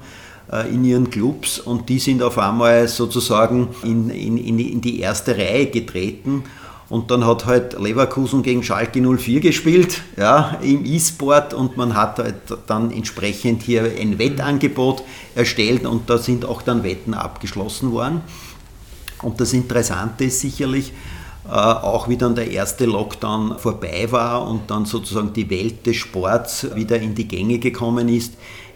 äh, 0.51 0.69
in 0.69 0.83
ihren 0.85 1.09
Clubs 1.09 1.59
und 1.59 1.89
die 1.89 1.99
sind 1.99 2.23
auf 2.23 2.37
einmal 2.37 2.87
sozusagen 2.87 3.69
in, 3.83 4.09
in, 4.09 4.37
in 4.37 4.81
die 4.81 4.99
erste 4.99 5.37
Reihe 5.37 5.67
getreten. 5.67 6.43
Und 6.89 7.11
dann 7.11 7.25
hat 7.25 7.45
halt 7.45 7.77
Leverkusen 7.77 8.43
gegen 8.43 8.63
Schalke 8.63 9.01
04 9.01 9.41
gespielt, 9.41 10.03
ja, 10.15 10.57
im 10.61 10.85
E-Sport 10.85 11.53
und 11.53 11.75
man 11.75 11.95
hat 11.95 12.19
halt 12.19 12.35
dann 12.65 12.91
entsprechend 12.91 13.61
hier 13.61 13.91
ein 13.99 14.17
Wettangebot 14.17 15.03
erstellt 15.35 15.85
und 15.85 16.09
da 16.09 16.17
sind 16.17 16.45
auch 16.45 16.61
dann 16.61 16.83
Wetten 16.83 17.13
abgeschlossen 17.13 17.91
worden. 17.91 18.21
Und 19.21 19.41
das 19.41 19.51
Interessante 19.51 20.25
ist 20.25 20.39
sicherlich, 20.39 20.93
auch 21.49 22.09
wie 22.09 22.17
dann 22.17 22.35
der 22.35 22.51
erste 22.51 22.85
Lockdown 22.85 23.57
vorbei 23.57 24.07
war 24.09 24.47
und 24.47 24.69
dann 24.69 24.85
sozusagen 24.85 25.33
die 25.33 25.49
Welt 25.49 25.85
des 25.85 25.95
Sports 25.95 26.75
wieder 26.75 26.99
in 26.99 27.15
die 27.15 27.27
Gänge 27.27 27.59
gekommen 27.59 28.09
ist, 28.09 28.33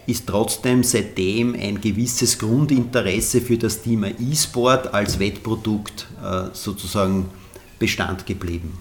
ist 0.07 0.27
trotzdem 0.27 0.83
seitdem 0.83 1.53
ein 1.53 1.79
gewisses 1.79 2.39
Grundinteresse 2.39 3.41
für 3.41 3.57
das 3.57 3.81
Thema 3.81 4.07
E-Sport 4.07 4.93
als 4.93 5.19
Wettprodukt 5.19 6.07
äh, 6.23 6.49
sozusagen 6.53 7.29
Bestand 7.77 8.25
geblieben. 8.25 8.77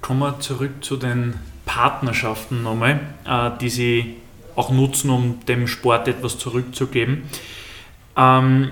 Kommen 0.00 0.20
wir 0.20 0.40
zurück 0.40 0.72
zu 0.82 0.96
den 0.96 1.34
Partnerschaften 1.64 2.62
nochmal, 2.62 3.00
äh, 3.24 3.50
die 3.60 3.70
Sie 3.70 4.16
auch 4.54 4.70
nutzen, 4.70 5.10
um 5.10 5.40
dem 5.46 5.66
Sport 5.66 6.08
etwas 6.08 6.38
zurückzugeben. 6.38 7.24
Ähm, 8.16 8.70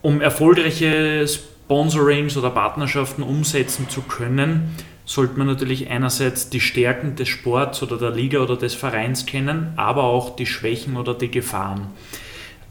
um 0.00 0.20
erfolgreiches 0.20 1.40
Sponsorings 1.72 2.36
oder 2.36 2.50
Partnerschaften 2.50 3.22
umsetzen 3.22 3.88
zu 3.88 4.02
können, 4.02 4.76
sollte 5.06 5.38
man 5.38 5.46
natürlich 5.46 5.88
einerseits 5.88 6.50
die 6.50 6.60
Stärken 6.60 7.16
des 7.16 7.30
Sports 7.30 7.82
oder 7.82 7.96
der 7.96 8.10
Liga 8.10 8.40
oder 8.40 8.58
des 8.58 8.74
Vereins 8.74 9.24
kennen, 9.24 9.72
aber 9.76 10.04
auch 10.04 10.36
die 10.36 10.44
Schwächen 10.44 10.98
oder 10.98 11.14
die 11.14 11.30
Gefahren. 11.30 11.86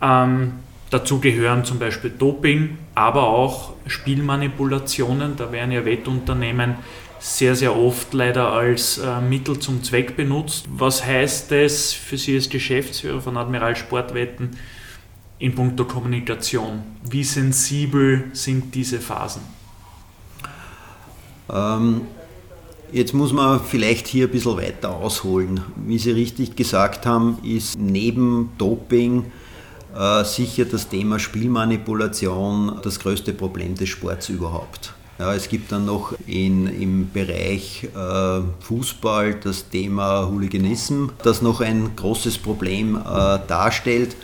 Ähm, 0.03 0.51
dazu 0.91 1.19
gehören 1.19 1.65
zum 1.65 1.79
Beispiel 1.79 2.11
Doping, 2.11 2.77
aber 2.93 3.23
auch 3.23 3.73
Spielmanipulationen. 3.87 5.35
Da 5.35 5.51
werden 5.51 5.71
ja 5.71 5.83
Wettunternehmen 5.83 6.75
sehr, 7.17 7.55
sehr 7.55 7.75
oft 7.75 8.13
leider 8.13 8.51
als 8.51 8.99
äh, 8.99 9.19
Mittel 9.19 9.57
zum 9.57 9.81
Zweck 9.81 10.15
benutzt. 10.15 10.67
Was 10.71 11.03
heißt 11.03 11.51
das 11.51 11.91
für 11.91 12.17
Sie 12.17 12.35
als 12.35 12.51
Geschäftsführer 12.51 13.19
von 13.19 13.35
Admiral 13.35 13.75
Sportwetten? 13.75 14.51
In 15.41 15.55
puncto 15.55 15.85
Kommunikation? 15.85 16.83
Wie 17.09 17.23
sensibel 17.23 18.29
sind 18.33 18.73
diese 18.73 18.99
Phasen? 18.99 19.41
Ähm, 21.51 22.01
jetzt 22.91 23.13
muss 23.13 23.33
man 23.33 23.59
vielleicht 23.59 24.07
hier 24.07 24.27
ein 24.27 24.31
bisschen 24.31 24.57
weiter 24.57 24.95
ausholen. 24.95 25.61
Wie 25.75 25.97
Sie 25.97 26.11
richtig 26.11 26.55
gesagt 26.55 27.05
haben, 27.05 27.39
ist 27.43 27.77
neben 27.79 28.51
Doping 28.57 29.25
äh, 29.97 30.23
sicher 30.23 30.65
das 30.65 30.87
Thema 30.87 31.17
Spielmanipulation 31.17 32.79
das 32.83 32.99
größte 32.99 33.33
Problem 33.33 33.75
des 33.75 33.89
Sports 33.89 34.29
überhaupt. 34.29 34.93
Ja, 35.17 35.33
es 35.33 35.49
gibt 35.49 35.71
dann 35.71 35.85
noch 35.85 36.13
in, 36.25 36.67
im 36.67 37.11
Bereich 37.11 37.87
äh, 37.95 38.41
Fußball 38.61 39.35
das 39.35 39.69
Thema 39.69 40.27
Hooliganism, 40.27 41.07
das 41.23 41.41
noch 41.41 41.61
ein 41.61 41.95
großes 41.95 42.37
Problem 42.37 42.95
äh, 42.95 43.39
darstellt. 43.47 44.15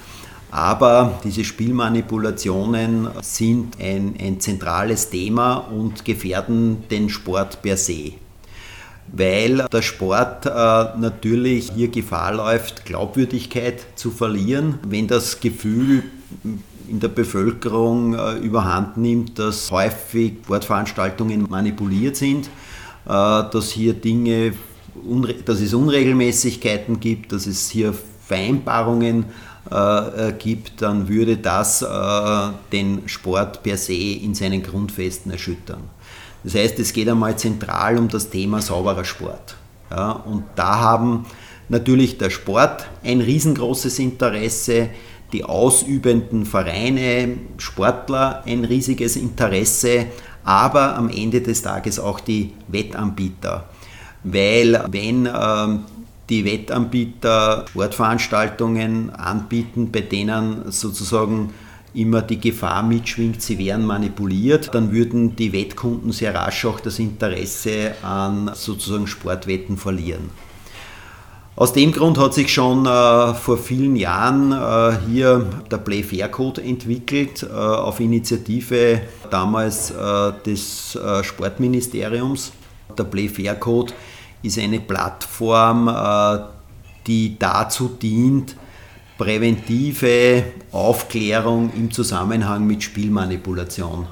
Aber 0.49 1.19
diese 1.23 1.43
Spielmanipulationen 1.43 3.09
sind 3.21 3.79
ein, 3.81 4.15
ein 4.19 4.39
zentrales 4.39 5.09
Thema 5.09 5.55
und 5.55 6.05
gefährden 6.05 6.83
den 6.89 7.09
Sport 7.09 7.61
per 7.61 7.75
se. 7.75 8.13
Weil 9.11 9.65
der 9.71 9.81
Sport 9.81 10.45
äh, 10.45 10.49
natürlich 10.49 11.71
hier 11.73 11.89
Gefahr 11.89 12.33
läuft, 12.33 12.85
Glaubwürdigkeit 12.85 13.85
zu 13.95 14.11
verlieren, 14.11 14.79
wenn 14.87 15.07
das 15.07 15.39
Gefühl 15.39 16.03
in 16.89 16.99
der 16.99 17.07
Bevölkerung 17.09 18.13
äh, 18.13 18.33
überhand 18.37 18.97
nimmt, 18.97 19.39
dass 19.39 19.71
häufig 19.71 20.33
Sportveranstaltungen 20.43 21.47
manipuliert 21.49 22.15
sind, 22.15 22.47
äh, 22.47 23.09
dass 23.09 23.71
hier 23.71 23.93
Dinge, 23.93 24.53
dass 25.45 25.61
es 25.61 25.73
Unregelmäßigkeiten 25.73 26.99
gibt, 26.99 27.31
dass 27.31 27.47
es 27.47 27.69
hier 27.69 27.93
Vereinbarungen 28.25 29.25
äh, 29.71 30.33
gibt, 30.33 30.81
dann 30.81 31.07
würde 31.07 31.37
das 31.37 31.81
äh, 31.81 32.49
den 32.71 33.07
Sport 33.07 33.63
per 33.63 33.77
se 33.77 33.93
in 33.93 34.33
seinen 34.35 34.63
Grundfesten 34.63 35.31
erschüttern. 35.31 35.83
Das 36.43 36.55
heißt, 36.55 36.79
es 36.79 36.93
geht 36.93 37.09
einmal 37.09 37.37
zentral 37.37 37.97
um 37.97 38.07
das 38.07 38.29
Thema 38.29 38.61
sauberer 38.61 39.05
Sport. 39.05 39.57
Ja, 39.89 40.11
und 40.11 40.43
da 40.55 40.79
haben 40.79 41.25
natürlich 41.69 42.17
der 42.17 42.29
Sport 42.29 42.87
ein 43.03 43.21
riesengroßes 43.21 43.99
Interesse, 43.99 44.89
die 45.33 45.43
ausübenden 45.43 46.45
Vereine, 46.45 47.37
Sportler 47.57 48.43
ein 48.45 48.63
riesiges 48.63 49.15
Interesse, 49.15 50.07
aber 50.43 50.95
am 50.95 51.09
Ende 51.09 51.41
des 51.41 51.61
Tages 51.61 51.99
auch 51.99 52.21
die 52.21 52.53
Wettanbieter. 52.69 53.67
Weil 54.23 54.85
wenn 54.89 55.25
ähm, 55.25 55.83
die 56.29 56.45
Wettanbieter 56.45 57.65
Sportveranstaltungen 57.69 59.09
anbieten, 59.11 59.91
bei 59.91 60.01
denen 60.01 60.71
sozusagen 60.71 61.53
immer 61.93 62.21
die 62.21 62.39
Gefahr 62.39 62.83
mitschwingt, 62.83 63.41
sie 63.41 63.57
wären 63.57 63.85
manipuliert, 63.85 64.69
dann 64.73 64.91
würden 64.91 65.35
die 65.35 65.53
Wettkunden 65.53 66.11
sehr 66.11 66.35
rasch 66.35 66.65
auch 66.65 66.79
das 66.79 66.99
Interesse 66.99 67.93
an 68.03 68.51
sozusagen 68.53 69.07
Sportwetten 69.07 69.77
verlieren. 69.77 70.29
Aus 71.55 71.73
dem 71.73 71.91
Grund 71.91 72.19
hat 72.19 72.35
sich 72.35 72.53
schon 72.53 72.85
äh, 72.85 73.33
vor 73.33 73.57
vielen 73.57 73.95
Jahren 73.95 74.51
äh, 74.51 74.95
hier 75.09 75.43
der 75.71 75.77
Play 75.77 76.03
Fair 76.03 76.29
Code 76.29 76.61
entwickelt, 76.61 77.41
äh, 77.41 77.51
auf 77.51 77.99
Initiative 77.99 79.01
damals 79.31 79.89
äh, 79.89 80.33
des 80.45 80.95
äh, 80.95 81.23
Sportministeriums. 81.23 82.51
Der 82.95 83.05
Play 83.05 83.27
Fair 83.27 83.55
Code 83.55 83.91
ist 84.41 84.59
eine 84.59 84.79
Plattform, 84.79 85.87
äh, 85.87 86.39
die 87.05 87.37
dazu 87.39 87.89
dient, 87.89 88.55
präventive 89.17 90.43
Aufklärung 90.71 91.71
im 91.75 91.91
Zusammenhang 91.91 92.67
mit 92.67 92.83
Spielmanipulation 92.83 94.07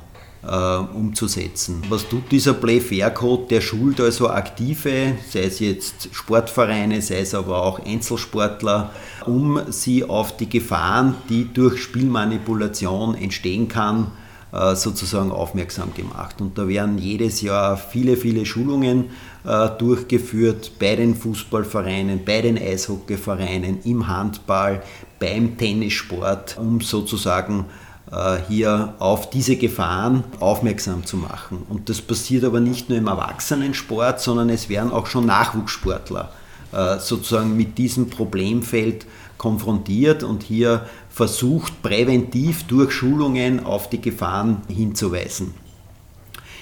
äh, 0.48 0.78
umzusetzen. 0.78 1.84
Was 1.90 2.08
tut 2.08 2.32
dieser 2.32 2.54
Play-Fair-Code? 2.54 3.48
Der 3.50 3.62
schult 3.62 4.00
also 4.02 4.30
Aktive, 4.30 5.14
sei 5.30 5.44
es 5.44 5.60
jetzt 5.60 6.10
Sportvereine, 6.12 7.02
sei 7.02 7.20
es 7.20 7.34
aber 7.34 7.64
auch 7.64 7.86
Einzelsportler, 7.86 8.92
um 9.26 9.60
sie 9.70 10.04
auf 10.04 10.38
die 10.38 10.50
Gefahren, 10.50 11.16
die 11.30 11.52
durch 11.54 11.82
Spielmanipulation 11.82 13.16
entstehen 13.16 13.68
kann, 13.68 14.12
äh, 14.52 14.76
sozusagen 14.76 15.32
aufmerksam 15.32 15.94
gemacht. 15.94 16.42
Und 16.42 16.58
da 16.58 16.68
werden 16.68 16.98
jedes 16.98 17.42
Jahr 17.42 17.78
viele, 17.78 18.18
viele 18.18 18.46
Schulungen 18.46 19.06
äh, 19.46 19.70
durchgeführt 19.78 20.72
bei 20.80 20.96
den 20.96 21.16
Fußballvereinen, 21.16 22.26
bei 22.26 22.42
den 22.42 22.58
Eishockeyvereinen, 22.58 23.80
im 23.84 24.08
Handball, 24.08 24.82
beim 25.20 25.58
Tennissport, 25.58 26.58
um 26.58 26.82
sozusagen 26.82 27.66
äh, 28.12 28.38
hier 28.48 28.96
auf 29.00 29.30
diese 29.30 29.56
Gefahren 29.56 30.24
aufmerksam 30.40 31.06
zu 31.06 31.18
machen. 31.18 31.64
Und 31.70 31.90
das 31.90 32.02
passiert 32.02 32.44
aber 32.44 32.60
nicht 32.60 32.90
nur 32.90 32.98
im 32.98 33.08
Erwachsenensport, 33.08 34.20
sondern 34.20 34.50
es 34.50 34.70
werden 34.70 34.92
auch 34.92 35.08
schon 35.08 35.26
Nachwuchssportler 35.26 36.32
äh, 36.72 37.00
sozusagen 37.00 37.56
mit 37.56 37.78
diesem 37.78 38.10
Problemfeld 38.10 39.06
konfrontiert 39.38 40.24
und 40.24 40.44
hier 40.44 40.86
versucht 41.10 41.82
präventiv 41.82 42.64
durch 42.64 42.92
Schulungen 42.92 43.66
auf 43.66 43.90
die 43.90 44.02
Gefahren 44.02 44.62
hinzuweisen. 44.68 45.54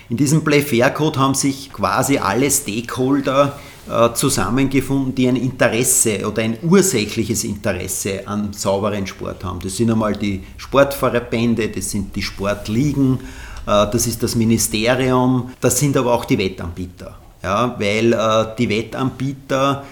In 0.09 0.17
diesem 0.17 0.43
Play-Fair-Code 0.43 1.19
haben 1.19 1.33
sich 1.33 1.71
quasi 1.71 2.17
alle 2.17 2.51
Stakeholder 2.51 3.57
äh, 3.89 4.13
zusammengefunden, 4.13 5.13
die 5.13 5.27
ein 5.27 5.35
Interesse 5.35 6.25
oder 6.27 6.41
ein 6.41 6.57
ursächliches 6.61 7.43
Interesse 7.43 8.27
an 8.27 8.53
sauberen 8.53 9.05
Sport 9.07 9.43
haben. 9.43 9.59
Das 9.61 9.75
sind 9.75 9.91
einmal 9.91 10.15
die 10.15 10.43
Sportverbände, 10.55 11.67
das 11.67 11.91
sind 11.91 12.15
die 12.15 12.21
Sportligen, 12.21 13.19
äh, 13.65 13.85
das 13.91 14.07
ist 14.07 14.23
das 14.23 14.35
Ministerium, 14.35 15.51
das 15.59 15.79
sind 15.79 15.97
aber 15.97 16.13
auch 16.13 16.25
die 16.25 16.37
Wettanbieter. 16.37 17.17
Ja, 17.41 17.75
weil 17.77 18.13
äh, 18.13 18.55
die 18.57 18.69
Wettanbieter, 18.69 19.83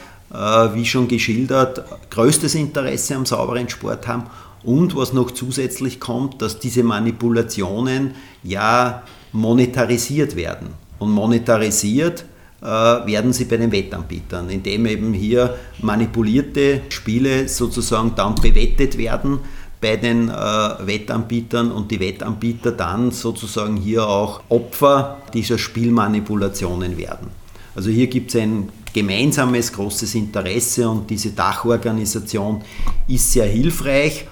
wie 0.74 0.86
schon 0.86 1.10
geschildert, 1.10 1.84
größtes 2.10 2.56
Interesse 2.56 3.16
am 3.16 3.26
sauberen 3.26 3.68
Sport 3.68 4.08
haben 4.08 4.28
und 4.64 4.96
was 4.96 5.12
noch 5.12 5.32
zusätzlich 5.32 6.00
kommt, 6.00 6.42
dass 6.42 6.58
diese 6.58 6.84
Manipulationen 6.84 8.16
ja 8.42 9.04
monetarisiert 9.32 10.36
werden. 10.36 10.70
Und 11.00 11.12
monetarisiert 11.12 12.26
äh, 12.62 12.66
werden 12.66 13.34
sie 13.34 13.46
bei 13.46 13.58
den 13.58 13.72
Wettanbietern, 13.72 14.50
indem 14.50 14.86
eben 14.86 15.14
hier 15.14 15.56
manipulierte 15.82 16.82
Spiele 16.90 17.48
sozusagen 17.48 18.14
dann 18.16 18.36
bewettet 18.36 18.98
werden 18.98 19.40
bei 19.82 19.98
den 19.98 20.30
äh, 20.30 20.34
Wettanbietern 20.34 21.72
und 21.72 21.90
die 21.90 22.00
Wettanbieter 22.00 22.72
dann 22.72 23.12
sozusagen 23.12 23.78
hier 23.78 24.08
auch 24.08 24.42
Opfer 24.50 25.18
dieser 25.34 25.58
Spielmanipulationen 25.58 26.98
werden. 26.98 27.30
Also 27.74 27.90
hier 27.90 28.08
gibt 28.08 28.30
es 28.36 28.42
ein 28.42 28.70
gemeinsames 28.94 29.74
großes 29.74 30.14
Interesse 30.16 30.88
und 30.88 31.10
diese 31.10 31.32
Dachorganisation 31.32 32.62
ist 33.08 33.32
sehr 33.32 33.46
hilfreich. 33.46 34.28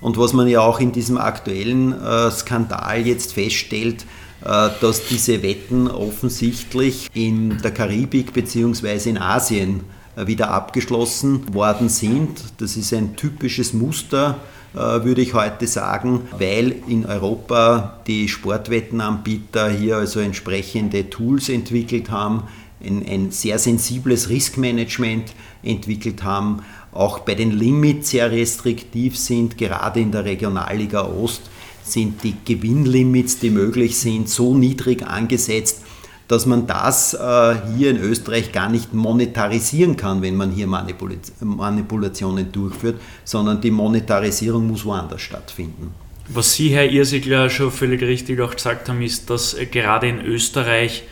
Und 0.00 0.18
was 0.18 0.32
man 0.32 0.48
ja 0.48 0.60
auch 0.60 0.80
in 0.80 0.92
diesem 0.92 1.18
aktuellen 1.18 1.92
äh, 1.92 2.30
Skandal 2.30 3.06
jetzt 3.06 3.32
feststellt, 3.32 4.06
dass 4.42 5.06
diese 5.06 5.42
Wetten 5.42 5.88
offensichtlich 5.88 7.08
in 7.12 7.58
der 7.62 7.72
Karibik 7.72 8.32
bzw. 8.32 9.10
in 9.10 9.18
Asien 9.18 9.80
äh, 10.16 10.26
wieder 10.26 10.50
abgeschlossen 10.50 11.54
worden 11.54 11.88
sind. 11.88 12.42
Das 12.58 12.76
ist 12.76 12.92
ein 12.92 13.16
typisches 13.16 13.72
Muster, 13.72 14.40
äh, 14.74 14.78
würde 14.78 15.20
ich 15.20 15.34
heute 15.34 15.66
sagen, 15.66 16.22
weil 16.38 16.74
in 16.88 17.06
Europa 17.06 18.00
die 18.06 18.28
Sportwettenanbieter 18.28 19.70
hier 19.70 19.96
also 19.96 20.20
entsprechende 20.20 21.10
Tools 21.10 21.48
entwickelt 21.48 22.10
haben, 22.10 22.44
ein, 22.84 23.04
ein 23.06 23.30
sehr 23.30 23.58
sensibles 23.58 24.30
Riskmanagement 24.30 25.32
entwickelt 25.62 26.24
haben, 26.24 26.62
auch 26.92 27.20
bei 27.20 27.34
den 27.34 27.52
Limits 27.52 28.10
sehr 28.10 28.32
restriktiv 28.32 29.16
sind, 29.16 29.58
gerade 29.58 30.00
in 30.00 30.10
der 30.10 30.24
Regionalliga 30.24 31.02
Ost 31.04 31.42
sind 31.90 32.22
die 32.22 32.36
Gewinnlimits, 32.44 33.38
die 33.38 33.50
möglich 33.50 33.98
sind, 33.98 34.28
so 34.28 34.54
niedrig 34.54 35.06
angesetzt, 35.06 35.82
dass 36.28 36.46
man 36.46 36.66
das 36.66 37.14
äh, 37.14 37.56
hier 37.76 37.90
in 37.90 37.96
Österreich 37.96 38.52
gar 38.52 38.68
nicht 38.68 38.94
monetarisieren 38.94 39.96
kann, 39.96 40.22
wenn 40.22 40.36
man 40.36 40.52
hier 40.52 40.68
Manipula 40.68 41.16
Manipulationen 41.40 42.52
durchführt, 42.52 43.00
sondern 43.24 43.60
die 43.60 43.72
Monetarisierung 43.72 44.66
muss 44.68 44.84
woanders 44.84 45.22
stattfinden. 45.22 45.92
Was 46.28 46.54
Sie, 46.54 46.68
Herr 46.68 46.88
Irsigler, 46.88 47.50
schon 47.50 47.72
völlig 47.72 48.02
richtig 48.02 48.40
auch 48.40 48.54
gesagt 48.54 48.88
haben, 48.88 49.02
ist, 49.02 49.28
dass 49.28 49.56
gerade 49.72 50.08
in 50.08 50.20
Österreich 50.20 51.02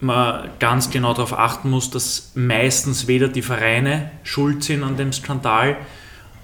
man 0.00 0.50
ganz 0.58 0.90
genau 0.90 1.14
darauf 1.14 1.38
achten 1.38 1.70
muss, 1.70 1.90
dass 1.90 2.32
meistens 2.34 3.06
weder 3.06 3.28
die 3.28 3.42
Vereine 3.42 4.10
schuld 4.22 4.64
sind 4.64 4.82
an 4.82 4.98
dem 4.98 5.12
Skandal 5.12 5.78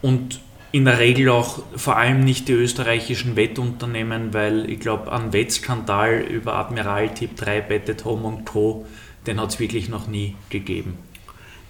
und 0.01 0.41
in 0.77 0.85
der 0.85 0.99
Regel 0.99 1.31
auch 1.31 1.61
vor 1.75 1.97
allem 1.97 2.23
nicht 2.23 2.49
die 2.49 2.53
österreichischen 2.53 3.35
Wettunternehmen, 3.35 4.35
weil 4.35 4.69
ich 4.69 4.79
glaube, 4.79 5.11
einen 5.11 5.33
Wettskandal 5.33 6.21
über 6.21 6.57
Admiral 6.57 7.15
Tipp 7.15 7.35
3, 7.35 7.63
Bettet 7.63 8.05
Home 8.05 8.25
und 8.25 8.45
Co., 8.45 8.85
den 9.27 9.41
hat 9.41 9.55
es 9.55 9.59
wirklich 9.59 9.89
noch 9.89 10.07
nie 10.07 10.37
gegeben. 10.51 10.99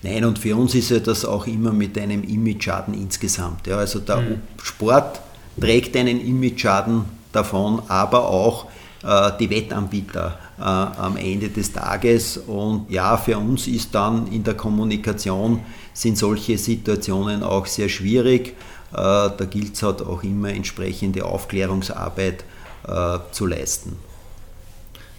Nein, 0.03 0.25
und 0.25 0.41
für 0.41 0.57
uns 0.57 0.75
ist 0.75 0.91
ja 0.91 0.99
das 0.99 1.25
auch 1.25 1.47
immer 1.47 1.73
mit 1.73 1.97
einem 1.97 2.25
Image-Schaden 2.25 2.95
insgesamt. 2.95 3.69
Ja, 3.69 3.79
also 3.79 4.01
der 4.01 4.17
mhm. 4.17 4.41
Sport 4.61 5.21
trägt 5.61 5.97
einen 5.97 6.21
Image-Schaden 6.21 7.05
davon, 7.31 7.83
aber 7.87 8.29
auch 8.29 8.67
äh, 9.05 9.31
die 9.39 9.49
Wettanbieter 9.49 10.37
äh, 10.59 10.63
am 10.63 11.17
Ende 11.17 11.49
des 11.49 11.73
Tages. 11.73 12.39
Und 12.39 12.91
ja, 12.91 13.17
für 13.17 13.39
uns 13.39 13.69
ist 13.69 13.95
dann 13.95 14.27
in 14.33 14.43
der 14.43 14.55
Kommunikation 14.55 15.61
sind 15.93 16.19
solche 16.19 16.59
Situationen 16.59 17.45
auch 17.45 17.67
sehr 17.67 17.89
schwierig. 17.89 18.55
Äh, 18.97 19.31
da 19.37 19.45
gilt 19.45 19.75
es 19.75 19.83
halt 19.83 20.01
auch 20.01 20.23
immer 20.23 20.49
entsprechende 20.49 21.27
Aufklärungsarbeit 21.27 22.45
äh, 22.89 23.19
zu 23.31 23.45
leisten. 23.45 23.99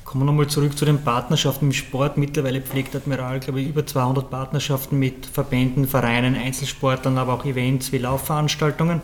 Kommen 0.03 0.21
wir 0.21 0.25
nochmal 0.25 0.47
zurück 0.47 0.75
zu 0.75 0.85
den 0.85 1.03
Partnerschaften 1.03 1.65
im 1.65 1.73
Sport. 1.73 2.17
Mittlerweile 2.17 2.61
pflegt 2.61 2.95
Admiral, 2.95 3.39
glaube 3.39 3.61
ich, 3.61 3.67
über 3.67 3.85
200 3.85 4.31
Partnerschaften 4.31 4.97
mit 4.97 5.27
Verbänden, 5.27 5.85
Vereinen, 5.87 6.33
Einzelsportlern, 6.35 7.19
aber 7.19 7.33
auch 7.33 7.45
Events 7.45 7.91
wie 7.91 7.99
Laufveranstaltungen. 7.99 9.01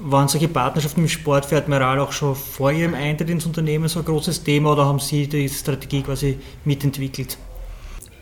Waren 0.00 0.26
solche 0.26 0.48
Partnerschaften 0.48 1.02
im 1.02 1.08
Sport 1.08 1.46
für 1.46 1.58
Admiral 1.58 2.00
auch 2.00 2.10
schon 2.10 2.34
vor 2.34 2.72
Ihrem 2.72 2.94
Eintritt 2.94 3.30
ins 3.30 3.46
Unternehmen 3.46 3.86
so 3.86 4.00
ein 4.00 4.04
großes 4.04 4.42
Thema 4.42 4.72
oder 4.72 4.86
haben 4.86 4.98
Sie 4.98 5.28
die 5.28 5.48
Strategie 5.48 6.02
quasi 6.02 6.38
mitentwickelt? 6.64 7.36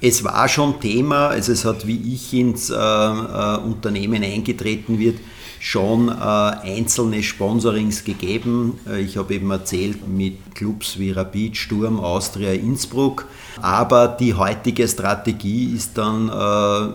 Es 0.03 0.25
war 0.25 0.49
schon 0.49 0.81
Thema, 0.81 1.29
also 1.29 1.53
es 1.53 1.65
hat, 1.65 1.87
wie 1.87 2.15
ich 2.15 2.33
ins 2.33 2.71
äh, 2.71 2.75
äh, 2.75 3.57
Unternehmen 3.59 4.23
eingetreten 4.23 4.99
wird, 4.99 5.19
schon 5.59 6.09
äh, 6.09 6.13
einzelne 6.13 7.23
Sponsorings 7.23 8.03
gegeben. 8.05 8.79
Äh, 8.89 9.03
ich 9.03 9.19
habe 9.19 9.35
eben 9.35 9.51
erzählt 9.51 10.09
mit 10.09 10.55
Clubs 10.55 10.99
wie 10.99 11.11
Rapid, 11.11 11.59
Sturm, 11.59 12.01
Austria, 12.01 12.53
Innsbruck. 12.53 13.27
Aber 13.61 14.09
die 14.09 14.33
heutige 14.33 14.89
Strategie 14.89 15.75
ist 15.75 15.99
dann 15.99 16.31
äh, 16.31 16.93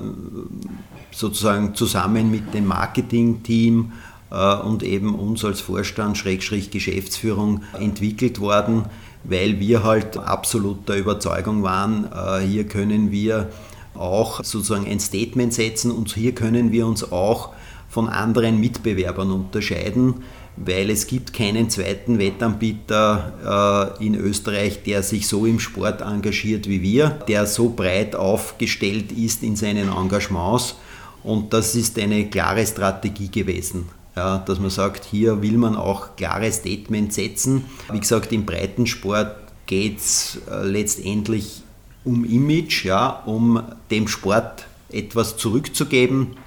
sozusagen 1.11 1.75
zusammen 1.75 2.31
mit 2.31 2.55
dem 2.55 2.65
Marketingteam 2.65 3.91
äh, 4.31 4.55
und 4.55 4.81
eben 4.81 5.13
uns 5.13 5.45
als 5.45 5.61
Vorstand, 5.61 6.17
Schrägstrich 6.17 6.71
Geschäftsführung 6.71 7.61
entwickelt 7.79 8.39
worden 8.39 8.85
weil 9.27 9.59
wir 9.59 9.83
halt 9.83 10.17
absolut 10.17 10.87
der 10.87 10.97
Überzeugung 10.97 11.63
waren, 11.63 12.09
äh, 12.11 12.45
hier 12.45 12.65
können 12.65 13.11
wir 13.11 13.49
auch 13.93 14.43
sozusagen 14.43 14.85
ein 14.85 14.99
Statement 14.99 15.53
setzen 15.53 15.91
und 15.91 16.13
hier 16.13 16.33
können 16.33 16.71
wir 16.71 16.85
uns 16.85 17.11
auch 17.11 17.53
von 17.89 18.09
anderen 18.09 18.59
Mitbewerbern 18.59 19.31
unterscheiden, 19.31 20.15
weil 20.57 20.89
es 20.89 21.07
gibt 21.07 21.33
keinen 21.33 21.69
zweiten 21.69 22.19
Wettanbieter 22.19 23.95
äh, 23.99 24.05
in 24.05 24.15
Österreich, 24.15 24.83
der 24.83 25.03
sich 25.03 25.27
so 25.27 25.45
im 25.45 25.59
Sport 25.59 26.01
engagiert 26.01 26.67
wie 26.67 26.81
wir, 26.81 27.09
der 27.09 27.45
so 27.45 27.69
breit 27.69 28.15
aufgestellt 28.15 29.11
ist 29.11 29.43
in 29.43 29.55
seinen 29.55 29.89
Engagements. 29.89 30.75
Und 31.23 31.53
das 31.53 31.75
ist 31.75 31.97
eine 31.97 32.29
klare 32.29 32.65
Strategie 32.65 33.29
gewesen 33.29 33.85
ja, 34.15 34.37
dass 34.39 34.59
man 34.59 34.69
sagt, 34.69 35.05
hier 35.05 35.41
will 35.41 35.57
man 35.57 35.75
auch 35.75 36.15
klare 36.15 36.51
Statements 36.51 37.15
setzen. 37.15 37.65
Wie 37.91 37.99
gesagt, 37.99 38.31
im 38.31 38.45
Breitensport 38.45 39.35
geht 39.65 39.99
es 39.99 40.39
äh, 40.49 40.63
letztendlich 40.63 41.63
um 42.03 42.23
Image, 42.23 42.85
ja, 42.85 43.23
um 43.25 43.61
dem 43.91 44.07
Sport 44.07 44.67
etwas 44.89 45.37
zurückzugeben. 45.37 46.37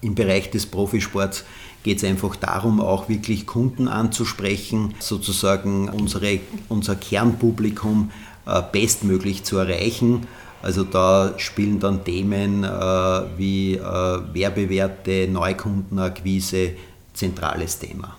Im 0.00 0.14
Bereich 0.14 0.50
des 0.50 0.66
Profisports 0.66 1.44
geht 1.82 1.98
es 1.98 2.04
einfach 2.04 2.36
darum, 2.36 2.80
auch 2.80 3.08
wirklich 3.08 3.46
Kunden 3.46 3.88
anzusprechen, 3.88 4.94
sozusagen 4.98 5.88
unsere, 5.88 6.40
unser 6.68 6.96
Kernpublikum 6.96 8.10
äh, 8.46 8.62
bestmöglich 8.72 9.44
zu 9.44 9.58
erreichen. 9.58 10.26
Also 10.60 10.82
da 10.82 11.34
spielen 11.36 11.78
dann 11.78 12.04
Themen 12.04 12.64
äh, 12.64 12.68
wie 13.36 13.74
äh, 13.74 13.80
Werbewerte, 13.80 15.28
Neukundenakquise 15.30 16.72
zentrales 17.18 17.78
Thema. 17.78 18.16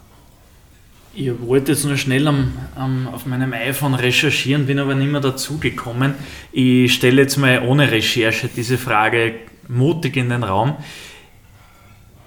Ich 1.14 1.32
wollte 1.42 1.72
jetzt 1.72 1.86
nur 1.86 1.98
schnell 1.98 2.28
am, 2.28 2.54
am, 2.76 3.08
auf 3.08 3.26
meinem 3.26 3.52
iPhone 3.54 3.96
recherchieren, 3.96 4.68
bin 4.68 4.78
aber 4.78 4.94
nicht 4.94 5.12
mehr 5.12 5.22
dazu 5.22 5.58
gekommen. 5.58 6.14
Ich 6.52 6.94
stelle 6.94 7.24
jetzt 7.24 7.38
mal 7.38 7.64
ohne 7.68 7.92
Recherche 7.92 8.48
diese 8.56 8.78
Frage 8.78 9.36
mutig 9.68 10.18
in 10.18 10.30
den 10.30 10.44
Raum. 10.44 10.78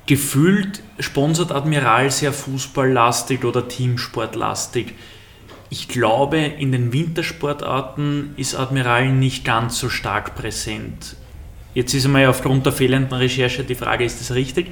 Gefühlt 0.07 0.83
sponsert 0.99 1.53
Admiral 1.53 2.11
sehr 2.11 2.33
fußballlastig 2.33 3.45
oder 3.45 3.69
Teamsportlastig. 3.69 4.95
Ich 5.71 5.89
glaube, 5.89 6.39
in 6.39 6.73
den 6.73 6.93
Wintersportarten 6.93 8.35
ist 8.37 8.57
Admiral 8.57 9.13
nicht 9.13 9.45
ganz 9.45 9.79
so 9.79 9.89
stark 9.89 10.35
präsent. 10.35 11.17
Jetzt 11.73 11.95
ist 11.95 12.05
einmal 12.05 12.27
aufgrund 12.27 12.67
der 12.67 12.73
fehlenden 12.73 13.15
Recherche 13.17 13.65
die 13.65 13.75
Frage, 13.75 14.05
ist 14.05 14.21
das 14.21 14.35
richtig? 14.35 14.67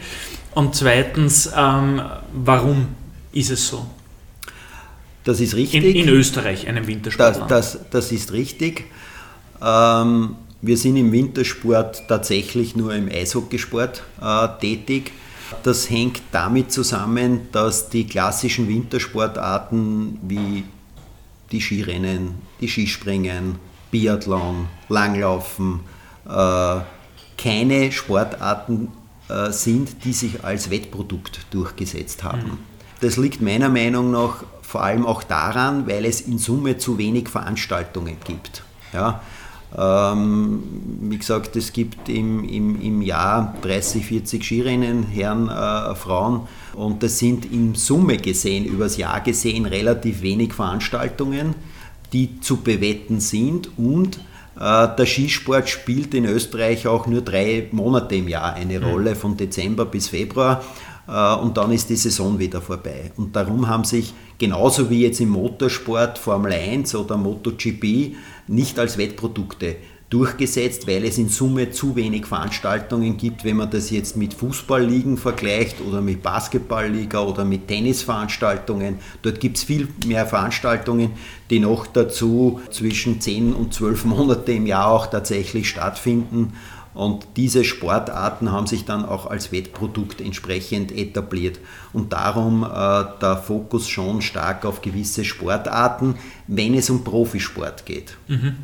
Und 0.55 0.75
zweitens, 0.75 1.51
ähm, 1.57 2.03
warum 2.33 2.89
ist 3.33 3.51
es 3.51 3.69
so? 3.69 3.87
Das 5.25 5.41
ist 5.41 5.55
richtig. 5.55 5.85
In, 5.85 6.09
in 6.09 6.09
Österreich, 6.09 6.67
einem 6.67 6.87
Wintersport. 6.87 7.37
Das, 7.43 7.49
das, 7.49 7.79
das, 7.91 8.13
ist 8.13 8.33
richtig. 8.33 8.87
Ähm, 9.63 10.37
wir 10.63 10.77
sind 10.77 10.97
im 10.97 11.13
Wintersport 11.13 12.09
tatsächlich 12.09 12.75
nur 12.75 12.95
im 12.95 13.09
Eishockeysport 13.09 14.03
äh, 14.21 14.49
tätig. 14.61 15.13
Das 15.63 15.91
hängt 15.91 16.23
damit 16.33 16.73
zusammen, 16.73 17.49
dass 17.53 17.91
die 17.91 18.07
klassischen 18.07 18.69
Wintersportarten 18.69 20.19
wie 20.23 20.65
die 21.53 21.61
Skirennen, 21.61 22.37
die 22.61 22.69
Skispringen, 22.69 23.57
Biathlon, 23.91 24.69
Langlaufen 24.89 25.81
äh, 26.29 26.81
keine 27.37 27.91
Sportarten 27.91 28.89
äh, 29.31 29.53
sind, 29.53 30.05
die 30.05 30.13
sich 30.13 30.45
als 30.45 30.71
Wettprodukt 30.71 31.47
durchgesetzt 31.51 32.25
haben. 32.25 32.59
Das 33.01 33.17
liegt 33.17 33.41
meiner 33.41 33.69
Meinung 33.69 34.11
nach 34.11 34.45
vor 34.63 34.83
allem 34.83 35.07
auch 35.07 35.23
daran, 35.23 35.87
weil 35.89 36.05
es 36.05 36.21
in 36.21 36.39
Summe 36.39 36.79
zu 36.79 36.99
wenig 36.99 37.29
Veranstaltungen 37.29 38.17
gibt. 38.25 38.63
Ja, 38.93 39.21
ähm, 39.77 40.63
wie 41.03 41.19
gesagt, 41.19 41.57
es 41.57 41.73
gibt 41.73 42.09
im, 42.09 42.45
im, 42.45 42.81
im 42.81 43.03
Jahr 43.03 43.57
30, 43.63 44.05
40 44.05 44.45
Skirennen, 44.45 45.05
Herren, 45.05 45.49
äh, 45.49 45.95
Frauen. 45.95 46.49
Und 46.75 47.03
das 47.03 47.19
sind 47.19 47.51
in 47.51 47.75
Summe 47.75 48.17
gesehen, 48.17 48.65
übers 48.65 48.97
Jahr 48.97 49.21
gesehen, 49.21 49.67
relativ 49.67 50.23
wenig 50.23 50.53
Veranstaltungen, 50.53 51.55
die 52.13 52.41
zu 52.41 52.59
bewetten 52.59 53.21
sind. 53.21 53.71
Und 53.79 54.21
der 54.61 55.07
Skisport 55.07 55.69
spielt 55.69 56.13
in 56.13 56.27
Österreich 56.27 56.87
auch 56.87 57.07
nur 57.07 57.23
drei 57.23 57.69
Monate 57.73 58.17
im 58.17 58.29
Jahr 58.29 58.53
eine 58.55 58.79
mhm. 58.79 58.85
Rolle, 58.85 59.17
von 59.17 59.37
Dezember 59.37 59.87
bis 59.87 60.09
Februar. 60.09 60.63
Äh, 61.09 61.35
und 61.37 61.57
dann 61.57 61.73
ist 61.73 61.91
die 61.91 61.97
Saison 61.97 62.39
wieder 62.39 62.61
vorbei. 62.61 63.13
Und 63.17 63.35
darum 63.35 63.69
haben 63.69 63.85
sich 63.85 64.15
genauso 64.39 64.91
wie 64.91 65.03
jetzt 65.03 65.21
im 65.21 65.31
Motorsport 65.31 66.19
Formel 66.19 66.53
1 66.53 66.95
oder 66.95 67.17
MotoGP 67.17 68.15
nicht 68.49 68.79
als 68.79 68.97
Wettprodukte 68.99 69.77
durchgesetzt, 70.11 70.89
weil 70.89 71.05
es 71.05 71.19
in 71.19 71.29
Summe 71.29 71.71
zu 71.71 71.95
wenig 71.95 72.27
Veranstaltungen 72.27 73.17
gibt, 73.17 73.45
wenn 73.45 73.57
man 73.57 73.71
das 73.71 73.91
jetzt 73.91 74.17
mit 74.17 74.35
Fußballligen 74.35 75.17
vergleicht 75.17 75.81
oder 75.81 76.01
mit 76.01 76.23
Basketballliga 76.23 77.21
oder 77.21 77.45
mit 77.45 77.69
Tennisveranstaltungen. 77.69 78.99
Dort 79.23 79.39
gibt 79.39 79.57
es 79.57 79.63
viel 79.63 79.89
mehr 80.05 80.27
Veranstaltungen, 80.27 81.13
die 81.49 81.61
noch 81.61 81.87
dazu 81.87 82.61
zwischen 82.71 83.21
10 83.21 83.55
und 83.55 83.73
12 83.73 84.05
Monate 84.05 84.53
im 84.53 84.67
Jahr 84.67 84.89
auch 84.89 85.07
tatsächlich 85.07 85.69
stattfinden. 85.69 86.55
Und 86.93 87.25
diese 87.37 87.63
Sportarten 87.63 88.51
haben 88.51 88.67
sich 88.67 88.85
dann 88.85 89.05
auch 89.05 89.27
als 89.27 89.53
Wettprodukt 89.53 90.21
entsprechend 90.21 90.91
etabliert. 90.91 91.61
Und 91.93 92.13
darum 92.13 92.65
äh, 92.65 93.05
der 93.23 93.41
Fokus 93.47 93.89
schon 93.89 94.23
stark 94.23 94.65
auf 94.65 94.83
gewisse 94.83 95.25
Sportarten, 95.25 96.17
wenn 96.49 96.75
es 96.75 96.91
um 96.91 97.05
Profisport 97.05 97.87
geht. 97.87 98.17
Mhm. 98.27 98.57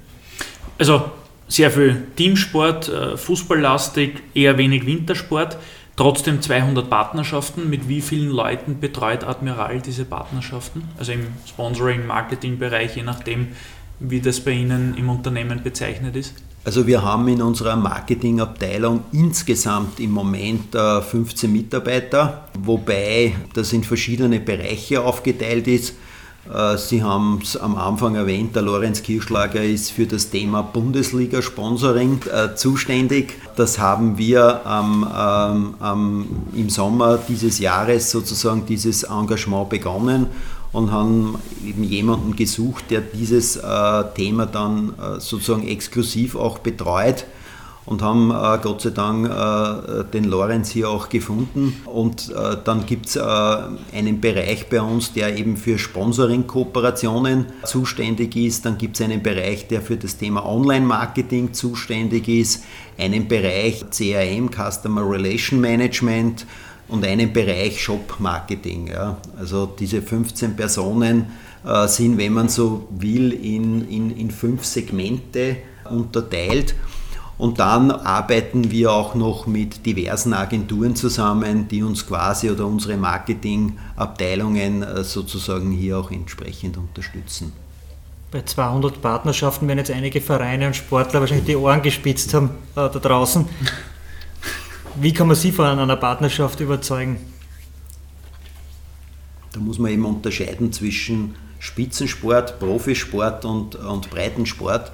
Also 0.77 1.05
sehr 1.49 1.71
viel 1.71 2.07
Teamsport, 2.17 2.89
äh, 2.89 3.17
Fußballlastig, 3.17 4.23
eher 4.35 4.59
wenig 4.59 4.87
Wintersport. 4.87 5.57
Trotzdem 5.97 6.43
200 6.43 6.91
Partnerschaften. 6.91 7.71
Mit 7.71 7.89
wie 7.89 8.03
vielen 8.03 8.31
Leuten 8.31 8.81
betreut 8.81 9.25
Admiral 9.25 9.81
diese 9.81 10.05
Partnerschaften? 10.05 10.83
Also 10.99 11.13
im 11.13 11.27
Sponsoring, 11.49 12.07
Marketingbereich, 12.07 12.97
je 12.97 13.03
nachdem, 13.03 13.49
wie 13.99 14.21
das 14.21 14.41
bei 14.41 14.51
Ihnen 14.51 14.95
im 14.99 15.09
Unternehmen 15.09 15.63
bezeichnet 15.63 16.17
ist? 16.17 16.35
Also 16.67 16.87
wir 16.87 17.01
haben 17.03 17.29
in 17.29 17.41
unserer 17.41 17.77
Marketingabteilung 17.77 19.05
insgesamt 19.13 20.01
im 20.01 20.11
Moment 20.11 20.75
15 20.75 21.49
äh, 21.49 21.53
Mitarbeiter, 21.53 22.49
wobei 22.59 23.37
das 23.55 23.73
in 23.73 23.85
verschiedene 23.85 24.41
Bereiche 24.41 25.01
aufgeteilt 25.01 25.69
ist. 25.69 25.95
Äh, 26.53 26.77
Sie 26.79 27.03
haben 27.03 27.41
es 27.43 27.57
am 27.57 27.77
Anfang 27.77 28.15
erwähnt, 28.15 28.55
der 28.55 28.63
Lorenz 28.63 29.03
Kirschlager 29.03 29.63
ist 29.63 29.91
für 29.91 30.07
das 30.07 30.31
Thema 30.31 30.63
Bundesliga-Sponsoring 30.63 32.21
äh, 32.33 32.55
zuständig. 32.55 33.35
Das 33.57 33.79
haben 33.79 34.19
wir 34.19 34.61
ähm, 34.69 35.07
ähm, 35.83 36.27
im 36.55 36.71
Sommer 36.71 37.19
dieses 37.29 37.59
Jahres 37.59 38.11
sozusagen 38.11 38.67
dieses 38.67 39.05
Engagement 39.05 39.69
begonnen 39.71 40.27
und 40.73 40.93
haben 40.93 41.37
eben 41.65 41.85
jemanden 41.85 42.37
gesucht, 42.37 42.91
der 42.91 43.01
dieses 43.01 43.57
äh, 43.57 44.05
Thema 44.15 44.47
dann 44.47 44.95
äh, 44.99 45.21
sozusagen 45.21 45.67
exklusiv 45.67 46.37
auch 46.37 46.59
betreut 46.59 47.25
und 47.87 48.03
haben 48.03 48.31
äh, 48.33 48.59
Gott 48.63 48.83
sei 48.83 48.91
Dank 48.91 49.29
äh, 49.29 50.05
den 50.13 50.25
Lorenz 50.25 50.71
hier 50.71 50.91
auch 50.91 51.09
gefunden. 51.09 51.81
Und 51.87 52.31
äh, 52.31 52.57
dann 52.65 52.85
gibt 52.85 53.07
es 53.07 53.17
äh, 53.17 53.21
einen 53.21 54.21
Bereich 54.21 54.69
bei 54.69 54.83
uns, 54.83 55.13
der 55.13 55.37
eben 55.37 55.57
für 55.57 55.79
Sponsoring-Kooperationen 55.79 57.47
zuständig 57.65 58.35
ist. 58.37 58.67
Dann 58.67 58.77
gibt 58.77 58.97
es 58.97 59.03
einen 59.03 59.23
Bereich, 59.23 59.69
der 59.69 59.81
für 59.81 59.97
das 59.97 60.19
Thema 60.19 60.45
Online-Marketing 60.45 61.53
zuständig 61.53 62.29
ist, 62.29 62.65
einen 62.99 63.29
Bereich 63.29 63.85
CRM, 63.91 64.51
Customer 64.51 65.09
Relation 65.09 65.61
Management 65.61 66.45
und 66.89 67.05
einen 67.05 67.33
Bereich 67.33 67.81
Shop-Marketing. 67.81 68.89
Ja. 68.89 69.19
Also 69.39 69.67
diese 69.67 70.03
15 70.03 70.57
Personen 70.57 71.27
äh, 71.65 71.87
sind, 71.87 72.19
wenn 72.19 72.33
man 72.33 72.49
so 72.49 72.89
will, 72.91 73.33
in, 73.33 73.89
in, 73.89 74.17
in 74.17 74.33
fünf 74.33 74.65
Segmente 74.65 75.59
unterteilt. 75.89 76.75
Und 77.39 77.59
dann 77.59 77.91
arbeiten 77.91 78.71
wir 78.71 78.93
auch 78.93 79.15
noch 79.15 79.47
mit 79.47 79.85
diversen 79.85 80.33
Agenturen 80.33 80.97
zusammen, 80.97 81.69
die 81.69 81.83
uns 81.83 82.07
quasi 82.07 82.51
oder 82.51 82.67
unsere 82.67 82.97
Marketingabteilungen 82.97 84.83
äh, 84.83 85.05
sozusagen 85.05 85.71
hier 85.71 85.99
auch 85.99 86.11
entsprechend 86.11 86.79
unterstützen. 86.79 87.53
Bei 88.31 88.43
200 88.43 89.03
Partnerschaften 89.03 89.69
werden 89.69 89.79
jetzt 89.79 89.91
einige 89.91 90.21
Vereine 90.21 90.69
und 90.69 90.77
Sportler 90.77 91.21
wahrscheinlich 91.21 91.47
die 91.47 91.57
Ohren 91.57 91.83
gespitzt 91.83 92.33
haben 92.33 92.51
äh, 92.75 92.89
da 92.89 92.89
draußen. 92.89 93.47
Wie 94.97 95.13
kann 95.13 95.27
man 95.27 95.37
Sie 95.37 95.53
von 95.53 95.67
einer 95.67 95.97
Partnerschaft 95.97 96.59
überzeugen? 96.61 97.19
Da 99.53 99.61
muss 99.61 99.79
man 99.79 99.91
eben 99.91 100.07
unterscheiden 100.07 100.73
zwischen 100.73 101.35
Spitzensport, 101.59 102.59
Profisport 102.59 103.45
und, 103.45 103.75
und 103.75 104.11
Breitensport. 104.11 104.93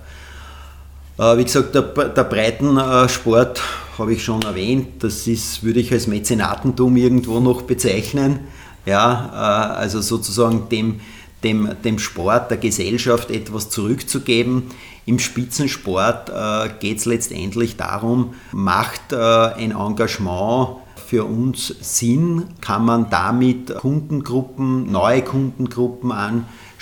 Äh, 1.18 1.36
wie 1.36 1.44
gesagt, 1.44 1.74
der, 1.74 1.82
der 1.82 2.24
Breitensport 2.24 3.62
habe 3.98 4.14
ich 4.14 4.24
schon 4.24 4.42
erwähnt, 4.42 5.02
das 5.02 5.26
ist, 5.26 5.62
würde 5.62 5.80
ich 5.80 5.92
als 5.92 6.06
Mäzenatentum 6.06 6.96
irgendwo 6.96 7.40
noch 7.40 7.62
bezeichnen. 7.62 8.40
Ja, 8.86 9.30
äh, 9.32 9.78
also 9.78 10.00
sozusagen 10.00 10.68
dem, 10.70 11.00
dem, 11.44 11.68
dem 11.84 11.98
Sport, 11.98 12.50
der 12.50 12.58
Gesellschaft 12.58 13.30
etwas 13.30 13.68
zurückzugeben. 13.70 14.64
Im 15.04 15.18
Spitzensport 15.18 16.30
äh, 16.30 16.70
geht 16.80 16.98
es 16.98 17.06
letztendlich 17.06 17.76
darum, 17.76 18.34
macht 18.52 19.12
äh, 19.12 19.16
ein 19.16 19.72
Engagement 19.72 20.76
für 21.06 21.24
uns 21.24 21.74
Sinn? 21.80 22.44
Kann 22.60 22.84
man 22.84 23.10
damit 23.10 23.74
Kundengruppen, 23.74 24.90
neue 24.90 25.22
Kundengruppen 25.22 26.12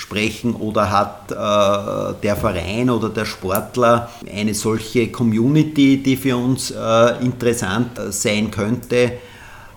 ansprechen 0.00 0.54
oder 0.54 0.90
hat 0.90 1.30
äh, 1.30 2.14
der 2.22 2.36
Verein 2.36 2.90
oder 2.90 3.10
der 3.10 3.26
Sportler 3.26 4.08
eine 4.32 4.54
solche 4.54 5.08
Community, 5.08 6.02
die 6.02 6.16
für 6.16 6.36
uns 6.36 6.70
äh, 6.70 7.24
interessant 7.24 8.00
sein 8.10 8.50
könnte? 8.50 9.12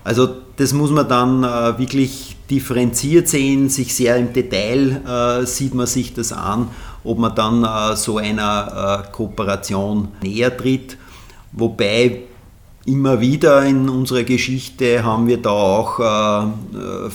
Also 0.04 0.30
das 0.56 0.74
muss 0.74 0.92
man 0.92 1.08
dann 1.08 1.44
äh, 1.44 1.78
wirklich 1.78 2.38
differenziert 2.50 3.28
sehen, 3.28 3.70
sich 3.70 3.94
sehr 3.94 4.18
im 4.18 4.34
Detail 4.34 5.02
äh, 5.42 5.46
sieht 5.46 5.74
man 5.74 5.88
sich 5.88 6.14
das 6.14 6.32
an, 6.32 6.70
ob 7.04 7.18
man 7.20 7.36
dann 7.36 7.64
äh, 7.64 7.96
so 7.96 8.18
einer 8.18 9.04
äh, 9.06 9.12
Kooperation 9.12 10.10
näher 10.22 10.56
tritt. 10.56 10.98
Wobei 11.52 12.22
immer 12.86 13.20
wieder 13.22 13.64
in 13.66 13.90
unserer 13.90 14.24
Geschichte 14.24 15.04
haben 15.04 15.28
wir 15.28 15.38
da 15.38 15.50
auch 15.50 16.00
äh, 16.00 16.44
äh, 16.44 17.10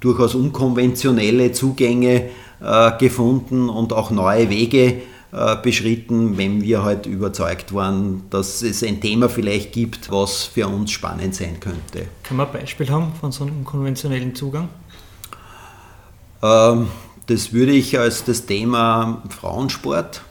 durchaus 0.00 0.34
unkonventionelle 0.34 1.52
Zugänge 1.52 2.14
äh, 2.14 2.30
gefunden 2.98 3.68
und 3.68 3.92
auch 3.92 4.10
neue 4.10 4.48
Wege 4.48 5.02
beschritten, 5.62 6.38
wenn 6.38 6.62
wir 6.62 6.82
halt 6.82 7.04
überzeugt 7.04 7.74
waren, 7.74 8.22
dass 8.30 8.62
es 8.62 8.82
ein 8.82 9.00
Thema 9.00 9.28
vielleicht 9.28 9.72
gibt, 9.72 10.10
was 10.10 10.44
für 10.44 10.66
uns 10.66 10.92
spannend 10.92 11.34
sein 11.34 11.60
könnte. 11.60 12.06
Kann 12.22 12.38
man 12.38 12.46
ein 12.46 12.52
Beispiel 12.52 12.88
haben 12.88 13.12
von 13.20 13.32
so 13.32 13.44
einem 13.44 13.58
unkonventionellen 13.58 14.34
Zugang? 14.34 14.70
Ähm, 16.42 16.88
das 17.26 17.52
würde 17.52 17.72
ich 17.72 17.98
als 17.98 18.24
das 18.24 18.46
Thema 18.46 19.22
Frauensport, 19.28 20.22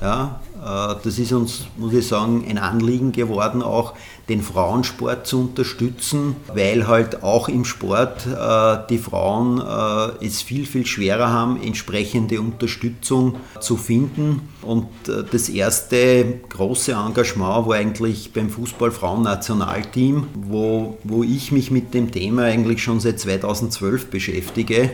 ja, 0.00 0.40
äh, 0.49 0.49
das 0.60 1.18
ist 1.18 1.32
uns, 1.32 1.66
muss 1.76 1.92
ich 1.94 2.06
sagen, 2.06 2.44
ein 2.48 2.58
Anliegen 2.58 3.12
geworden, 3.12 3.62
auch 3.62 3.94
den 4.28 4.42
Frauensport 4.42 5.26
zu 5.26 5.40
unterstützen, 5.40 6.36
weil 6.54 6.86
halt 6.86 7.22
auch 7.22 7.48
im 7.48 7.64
Sport 7.64 8.26
äh, 8.26 8.78
die 8.88 8.98
Frauen 8.98 9.58
äh, 9.58 10.24
es 10.24 10.42
viel, 10.42 10.66
viel 10.66 10.86
schwerer 10.86 11.30
haben, 11.30 11.60
entsprechende 11.62 12.40
Unterstützung 12.40 13.36
zu 13.60 13.76
finden. 13.76 14.48
Und 14.62 14.88
das 15.32 15.48
erste 15.48 16.40
große 16.48 16.92
Engagement 16.92 17.66
war 17.66 17.74
eigentlich 17.74 18.32
beim 18.32 18.50
Fußball-Frauen-Nationalteam, 18.50 20.26
wo, 20.34 20.98
wo 21.02 21.24
ich 21.24 21.50
mich 21.50 21.70
mit 21.70 21.94
dem 21.94 22.12
Thema 22.12 22.44
eigentlich 22.44 22.82
schon 22.82 23.00
seit 23.00 23.18
2012 23.18 24.10
beschäftige. 24.10 24.90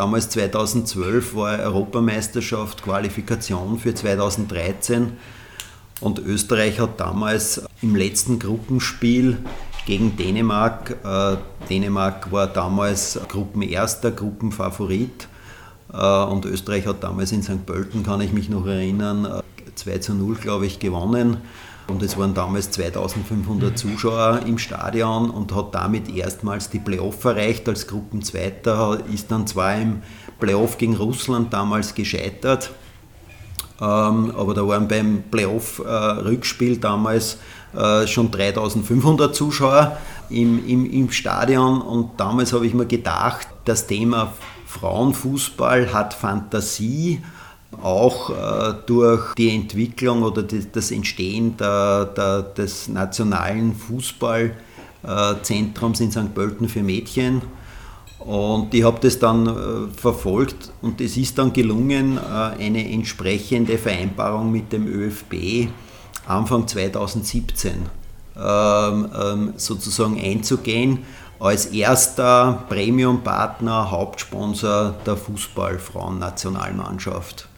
Damals 0.00 0.30
2012 0.30 1.34
war 1.34 1.58
Europameisterschaft, 1.58 2.82
Qualifikation 2.82 3.78
für 3.78 3.94
2013 3.94 5.12
und 6.00 6.18
Österreich 6.20 6.80
hat 6.80 6.98
damals 6.98 7.60
im 7.82 7.94
letzten 7.94 8.38
Gruppenspiel 8.38 9.36
gegen 9.84 10.16
Dänemark, 10.16 10.96
äh, 11.04 11.36
Dänemark 11.68 12.32
war 12.32 12.46
damals 12.46 13.20
Gruppenerster, 13.28 14.10
Gruppenfavorit 14.10 15.28
äh, 15.92 16.24
und 16.24 16.46
Österreich 16.46 16.86
hat 16.86 17.04
damals 17.04 17.32
in 17.32 17.42
St. 17.42 17.66
Pölten, 17.66 18.02
kann 18.02 18.22
ich 18.22 18.32
mich 18.32 18.48
noch 18.48 18.66
erinnern, 18.66 19.42
2 19.74 19.90
äh, 19.90 20.00
zu 20.00 20.14
0, 20.14 20.36
glaube 20.36 20.64
ich, 20.64 20.78
gewonnen. 20.78 21.42
Und 21.90 22.02
es 22.02 22.16
waren 22.16 22.34
damals 22.34 22.70
2500 22.70 23.76
Zuschauer 23.76 24.40
im 24.46 24.58
Stadion 24.58 25.28
und 25.28 25.54
hat 25.54 25.74
damit 25.74 26.08
erstmals 26.08 26.70
die 26.70 26.78
Playoff 26.78 27.24
erreicht. 27.24 27.68
Als 27.68 27.88
Gruppenzweiter 27.88 29.00
ist 29.12 29.30
dann 29.30 29.46
zwar 29.46 29.74
im 29.74 30.02
Playoff 30.38 30.78
gegen 30.78 30.96
Russland 30.96 31.52
damals 31.52 31.94
gescheitert, 31.94 32.70
ähm, 33.80 34.32
aber 34.36 34.54
da 34.54 34.66
waren 34.66 34.86
beim 34.86 35.24
Playoff-Rückspiel 35.30 36.78
damals 36.78 37.38
äh, 37.74 38.06
schon 38.06 38.30
3500 38.30 39.34
Zuschauer 39.34 39.98
im, 40.28 40.66
im, 40.66 40.90
im 40.90 41.10
Stadion 41.10 41.82
und 41.82 42.18
damals 42.18 42.52
habe 42.52 42.66
ich 42.66 42.74
mir 42.74 42.86
gedacht, 42.86 43.48
das 43.64 43.86
Thema 43.86 44.32
Frauenfußball 44.66 45.92
hat 45.92 46.14
Fantasie 46.14 47.20
auch 47.82 48.30
äh, 48.30 48.74
durch 48.86 49.34
die 49.34 49.54
Entwicklung 49.54 50.22
oder 50.22 50.42
die, 50.42 50.70
das 50.70 50.90
Entstehen 50.90 51.56
der, 51.56 52.04
der, 52.06 52.42
des 52.42 52.88
nationalen 52.88 53.74
Fußballzentrums 53.74 56.00
in 56.00 56.10
St. 56.10 56.34
Pölten 56.34 56.68
für 56.68 56.82
Mädchen. 56.82 57.40
Und 58.20 58.72
ich 58.74 58.84
habe 58.84 59.00
das 59.00 59.18
dann 59.18 59.46
äh, 59.46 59.88
verfolgt 59.96 60.70
und 60.82 61.00
es 61.00 61.16
ist 61.16 61.38
dann 61.38 61.54
gelungen, 61.54 62.18
äh, 62.18 62.20
eine 62.62 62.92
entsprechende 62.92 63.78
Vereinbarung 63.78 64.52
mit 64.52 64.70
dem 64.72 64.86
ÖFB 64.86 65.68
Anfang 66.26 66.68
2017 66.68 67.72
ähm, 68.36 69.08
ähm, 69.18 69.54
sozusagen 69.56 70.20
einzugehen 70.20 70.98
als 71.40 71.66
erster 71.66 72.64
Premium-Partner, 72.68 73.90
Hauptsponsor 73.90 74.94
der 75.06 75.16
Fußballfrauen-Nationalmannschaft. 75.16 77.48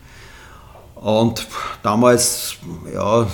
Und 1.02 1.48
damals 1.82 2.56
ja, 2.94 3.26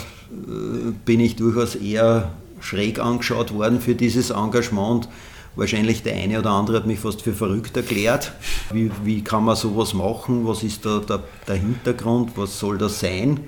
bin 1.05 1.21
ich 1.21 1.37
durchaus 1.37 1.75
eher 1.75 2.31
schräg 2.61 2.99
angeschaut 2.99 3.53
worden 3.53 3.81
für 3.81 3.95
dieses 3.95 4.31
Engagement. 4.31 5.09
Wahrscheinlich 5.55 6.03
der 6.03 6.14
eine 6.14 6.39
oder 6.39 6.51
andere 6.51 6.79
hat 6.79 6.87
mich 6.87 7.01
fast 7.01 7.23
für 7.23 7.33
verrückt 7.33 7.77
erklärt. 7.77 8.33
Wie, 8.73 8.91
wie 9.05 9.23
kann 9.23 9.45
man 9.45 9.57
sowas 9.57 9.93
machen? 9.93 10.47
Was 10.47 10.62
ist 10.62 10.87
da 10.87 10.99
der, 11.01 11.21
der 11.47 11.57
Hintergrund? 11.57 12.33
Was 12.37 12.59
soll 12.59 12.79
das 12.79 13.01
sein? 13.01 13.41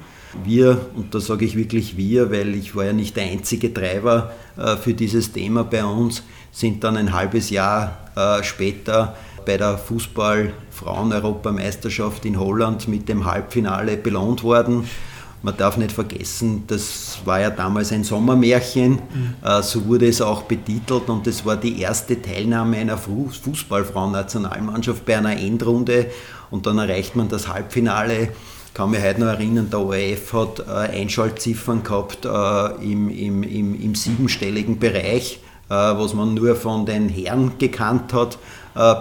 Wir, 0.44 0.86
und 0.94 1.14
da 1.14 1.20
sage 1.20 1.44
ich 1.44 1.56
wirklich 1.56 1.96
wir, 1.96 2.30
weil 2.30 2.54
ich 2.54 2.76
war 2.76 2.84
ja 2.84 2.92
nicht 2.92 3.16
der 3.16 3.24
einzige 3.24 3.72
Treiber 3.72 4.32
äh, 4.56 4.76
für 4.76 4.94
dieses 4.94 5.32
Thema 5.32 5.64
bei 5.64 5.84
uns, 5.84 6.22
sind 6.52 6.84
dann 6.84 6.96
ein 6.96 7.12
halbes 7.12 7.50
Jahr 7.50 8.10
äh, 8.16 8.42
später 8.44 9.16
bei 9.50 9.56
der 9.56 9.78
Fußball-Frauen-Europameisterschaft 9.78 12.24
in 12.24 12.38
Holland 12.38 12.86
mit 12.86 13.08
dem 13.08 13.24
Halbfinale 13.24 13.96
belohnt 13.96 14.44
worden. 14.44 14.88
Man 15.42 15.56
darf 15.56 15.76
nicht 15.76 15.90
vergessen, 15.90 16.62
das 16.68 17.18
war 17.24 17.40
ja 17.40 17.50
damals 17.50 17.90
ein 17.90 18.04
Sommermärchen, 18.04 18.92
mhm. 18.92 19.34
so 19.62 19.86
wurde 19.86 20.06
es 20.06 20.22
auch 20.22 20.42
betitelt 20.42 21.08
und 21.08 21.26
das 21.26 21.44
war 21.44 21.56
die 21.56 21.80
erste 21.80 22.22
Teilnahme 22.22 22.76
einer 22.76 22.96
Fußballfrauen-Nationalmannschaft 22.96 25.04
bei 25.04 25.18
einer 25.18 25.36
Endrunde 25.36 26.06
und 26.52 26.66
dann 26.66 26.78
erreicht 26.78 27.16
man 27.16 27.28
das 27.28 27.48
Halbfinale. 27.48 28.28
Ich 28.68 28.74
kann 28.74 28.90
mich 28.90 29.02
heute 29.02 29.18
noch 29.18 29.26
erinnern, 29.26 29.68
der 29.68 29.80
ORF 29.80 30.32
hat 30.32 30.60
äh, 30.60 30.70
Einschaltziffern 31.00 31.82
gehabt 31.82 32.24
äh, 32.24 32.66
im, 32.84 33.10
im, 33.10 33.42
im, 33.42 33.82
im 33.82 33.96
siebenstelligen 33.96 34.78
Bereich, 34.78 35.40
was 35.68 36.14
man 36.14 36.34
nur 36.34 36.54
von 36.56 36.84
den 36.84 37.08
Herren 37.08 37.52
gekannt 37.58 38.12
hat 38.12 38.34
äh, 38.34 38.38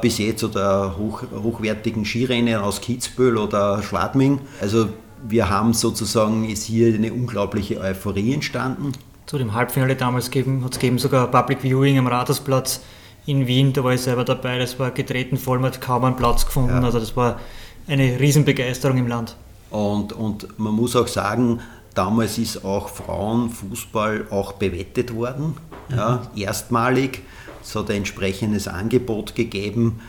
bis 0.01 0.17
jetzt 0.17 0.43
oder 0.43 0.95
hoch, 0.97 1.23
hochwertigen 1.31 2.05
Skirennen 2.05 2.55
aus 2.55 2.81
Kitzbühel 2.81 3.37
oder 3.37 3.83
Schladming. 3.83 4.39
Also 4.61 4.89
wir 5.27 5.49
haben 5.49 5.73
sozusagen, 5.73 6.49
ist 6.49 6.63
hier 6.63 6.93
eine 6.93 7.13
unglaubliche 7.13 7.79
Euphorie 7.79 8.33
entstanden. 8.33 8.93
Zu 9.25 9.37
dem 9.37 9.53
Halbfinale 9.53 9.95
damals 9.95 10.25
hat 10.25 10.35
es 10.71 10.79
gegeben 10.79 10.97
sogar 10.97 11.27
Public 11.27 11.61
Viewing 11.61 11.99
am 11.99 12.07
Rathausplatz 12.07 12.81
in 13.25 13.45
Wien, 13.45 13.73
da 13.73 13.83
war 13.83 13.93
ich 13.93 14.01
selber 14.01 14.25
dabei, 14.25 14.57
das 14.57 14.79
war 14.79 14.91
getreten 14.91 15.37
voll, 15.37 15.59
man 15.59 15.71
hat 15.71 15.81
kaum 15.81 16.03
einen 16.03 16.15
Platz 16.15 16.45
gefunden, 16.45 16.77
ja. 16.77 16.81
also 16.81 16.99
das 16.99 17.15
war 17.15 17.39
eine 17.87 18.19
Riesenbegeisterung 18.19 18.97
im 18.97 19.07
Land. 19.07 19.35
Und, 19.69 20.13
und 20.13 20.57
man 20.57 20.73
muss 20.73 20.95
auch 20.95 21.07
sagen, 21.07 21.59
damals 21.93 22.39
ist 22.39 22.65
auch 22.65 22.89
Frauenfußball 22.89 24.27
auch 24.31 24.53
bewettet 24.53 25.13
worden, 25.13 25.55
mhm. 25.89 25.95
ja, 25.95 26.21
erstmalig. 26.35 27.21
Es 27.61 27.75
hat 27.75 27.89
ein 27.89 27.97
entsprechendes 27.97 28.67
Angebot 28.67 29.35
gegeben 29.35 29.99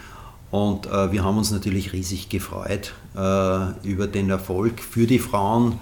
und 0.50 0.86
äh, 0.86 1.12
wir 1.12 1.24
haben 1.24 1.38
uns 1.38 1.50
natürlich 1.50 1.92
riesig 1.92 2.28
gefreut 2.28 2.92
äh, 3.16 3.88
über 3.88 4.06
den 4.06 4.30
Erfolg 4.30 4.80
für 4.80 5.06
die 5.06 5.18
Frauen, 5.18 5.78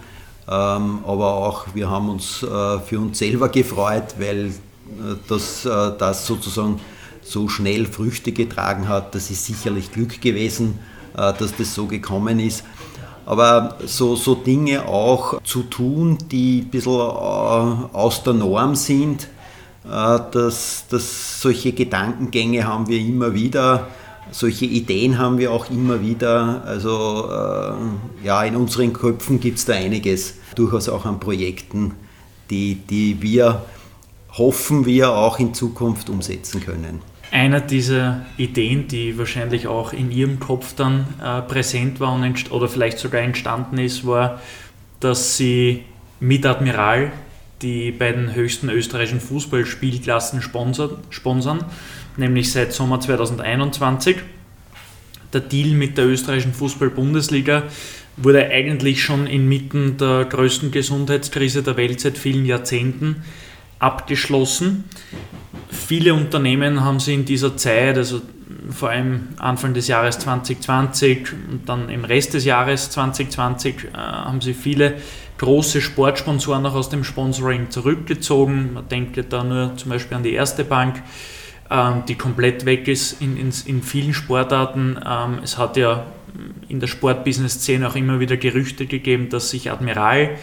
ähm, 0.47 1.01
aber 1.07 1.35
auch 1.35 1.67
wir 1.75 1.91
haben 1.91 2.09
uns 2.11 2.43
äh, 2.43 2.79
für 2.81 3.01
uns 3.01 3.19
selber 3.19 3.49
gefreut, 3.49 4.15
weil 4.19 4.47
äh, 4.47 5.17
das, 5.29 5.65
äh, 5.65 5.93
das 5.99 6.27
sozusagen 6.27 6.81
so 7.23 7.49
schnell 7.49 7.87
Früchte 7.87 8.33
getragen 8.33 8.89
hat. 8.89 9.15
Das 9.15 9.31
ist 9.31 9.45
sicherlich 9.45 9.93
Glück 9.93 10.21
gewesen, 10.21 10.79
äh, 11.15 11.33
dass 11.35 11.55
das 11.57 11.75
so 11.75 11.87
gekommen 11.87 12.41
ist. 12.41 12.65
Aber 13.27 13.77
so, 13.85 14.17
so 14.17 14.35
Dinge 14.35 14.87
auch 14.89 15.43
zu 15.43 15.65
tun, 15.65 16.17
die 16.31 16.63
ein 16.63 16.71
bisschen 16.71 16.93
aus 16.93 18.23
der 18.23 18.33
Norm 18.33 18.75
sind, 18.75 19.29
dass, 19.89 20.87
dass 20.89 21.41
solche 21.41 21.73
Gedankengänge 21.73 22.65
haben 22.65 22.89
wir 22.89 23.01
immer 23.01 23.35
wieder, 23.35 23.89
solche 24.31 24.67
Ideen 24.67 25.19
haben 25.19 25.39
wir 25.39 25.53
auch 25.53 25.71
immer 25.71 26.03
wieder. 26.03 26.63
Also 26.65 27.31
äh, 27.31 28.27
ja, 28.27 28.43
in 28.45 28.57
unseren 28.57 28.93
Köpfen 28.93 29.41
gibt 29.41 29.59
es 29.59 29.65
da 29.65 29.75
einiges, 29.75 30.35
durchaus 30.55 30.89
auch 30.89 31.07
an 31.07 31.21
Projekten, 31.21 31.95
die, 32.51 32.75
die 32.75 33.21
wir 33.23 33.63
hoffen 34.33 34.87
wir 34.87 35.13
auch 35.13 35.39
in 35.39 35.55
Zukunft 35.55 36.11
umsetzen 36.11 36.63
können. 36.65 37.01
Einer 37.31 37.61
dieser 37.61 38.25
Ideen, 38.39 38.89
die 38.89 39.19
wahrscheinlich 39.19 39.67
auch 39.67 39.93
in 39.93 40.11
Ihrem 40.11 40.41
Kopf 40.41 40.75
dann 40.75 41.07
äh, 41.23 41.43
präsent 41.43 42.01
war 42.01 42.19
oder 42.51 42.69
vielleicht 42.69 42.99
sogar 42.99 43.21
entstanden 43.21 43.79
ist, 43.79 44.07
war, 44.07 44.41
dass 45.01 45.37
Sie 45.37 45.85
mit 46.21 46.47
Admiral 46.47 47.13
die 47.63 47.91
beiden 47.91 48.35
höchsten 48.35 48.69
österreichischen 48.69 49.21
Fußballspielklassen 49.21 50.43
sponsern, 50.43 51.65
nämlich 52.17 52.53
seit 52.53 52.73
Sommer 52.73 53.01
2021. 53.01 54.17
Der 55.33 55.41
Deal 55.41 55.75
mit 55.75 55.99
der 55.99 56.07
österreichischen 56.07 56.55
Fußball-Bundesliga 56.55 57.65
wurde 58.17 58.47
eigentlich 58.49 59.03
schon 59.03 59.27
inmitten 59.27 59.97
der 59.97 60.25
größten 60.25 60.71
Gesundheitskrise 60.71 61.63
der 61.63 61.77
Welt 61.77 62.01
seit 62.01 62.19
vielen 62.19 62.47
Jahrzehnten 62.47 63.23
abgeschlossen. 63.79 64.85
Viele 65.71 66.15
Unternehmen 66.15 66.83
haben 66.83 67.01
sie 67.01 67.15
in 67.15 67.25
dieser 67.25 67.57
Zeit, 67.57 67.97
also 67.97 68.23
vor 68.71 68.91
allem 68.91 69.29
Anfang 69.39 69.75
des 69.75 69.89
Jahres 69.89 70.19
2020 70.19 71.33
und 71.51 71.69
dann 71.69 71.89
im 71.89 72.05
Rest 72.05 72.35
des 72.35 72.45
Jahres 72.45 72.91
2020, 72.91 73.75
äh, 73.85 73.97
haben 73.97 74.41
sie 74.41 74.55
viele 74.55 74.95
große 75.39 75.81
Sportsponsoren 75.81 76.65
auch 76.67 76.75
aus 76.75 76.89
dem 76.89 77.05
Sponsoring 77.05 77.71
zurückgezogen. 77.71 78.75
Man 78.75 78.89
denke 78.89 79.25
da 79.25 79.45
nur 79.45 79.77
zum 79.77 79.91
Beispiel 79.91 80.17
an 80.17 80.23
die 80.23 80.33
Erste 80.33 80.65
Bank, 80.65 81.03
ähm, 81.71 82.03
die 82.07 82.17
komplett 82.17 82.65
weg 82.65 82.89
ist 82.89 83.21
in, 83.21 83.37
in, 83.37 83.53
in 83.67 83.83
vielen 83.83 84.15
Sportarten. 84.15 84.99
Ähm, 85.07 85.39
es 85.43 85.59
hat 85.59 85.77
ja 85.77 86.07
in 86.69 86.81
der 86.81 86.87
Sportbusiness-Szene 86.87 87.89
auch 87.89 87.97
immer 87.97 88.21
wieder 88.21 88.37
Gerüchte 88.37 88.87
gegeben, 88.87 89.29
dass 89.31 89.51
sich 89.51 89.71
Admiral 89.71 90.37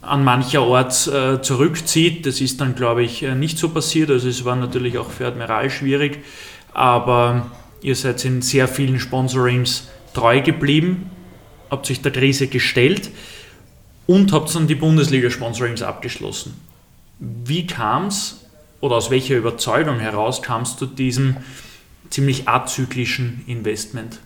an 0.00 0.22
mancher 0.22 0.62
Ort 0.62 1.08
äh, 1.08 1.42
zurückzieht. 1.42 2.24
Das 2.24 2.40
ist 2.40 2.60
dann, 2.60 2.74
glaube 2.74 3.02
ich, 3.02 3.22
äh, 3.22 3.34
nicht 3.34 3.58
so 3.58 3.70
passiert. 3.70 4.10
Also 4.10 4.28
es 4.28 4.44
war 4.44 4.56
natürlich 4.56 4.98
auch 4.98 5.10
für 5.10 5.26
Admiral 5.26 5.70
schwierig, 5.70 6.20
aber 6.72 7.50
Ihr 7.80 7.94
seid 7.94 8.24
in 8.24 8.42
sehr 8.42 8.66
vielen 8.66 8.98
Sponsorings 8.98 9.88
treu 10.12 10.40
geblieben, 10.40 11.10
habt 11.70 11.86
sich 11.86 12.02
der 12.02 12.12
Krise 12.12 12.48
gestellt 12.48 13.10
und 14.08 14.32
habt 14.32 14.52
dann 14.54 14.66
die 14.66 14.74
Bundesliga-Sponsorings 14.74 15.82
abgeschlossen. 15.82 16.54
Wie 17.18 17.66
kam 17.66 18.06
es 18.06 18.40
oder 18.80 18.96
aus 18.96 19.10
welcher 19.10 19.36
Überzeugung 19.36 19.98
heraus 20.00 20.40
kamst 20.40 20.80
du 20.80 20.86
diesem 20.86 21.36
ziemlich 22.08 22.48
azyklischen 22.48 23.44
Investment? 23.46 24.18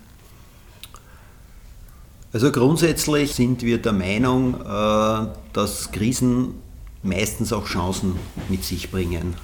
Also 2.32 2.52
grundsätzlich 2.52 3.34
sind 3.34 3.62
wir 3.62 3.78
der 3.78 3.92
Meinung, 3.92 4.54
äh, 4.60 5.26
dass 5.52 5.90
Krisen 5.90 6.54
meistens 7.02 7.52
auch 7.52 7.66
Chancen 7.66 8.14
mit 8.48 8.64
sich 8.64 8.90
bringen. 8.90 9.34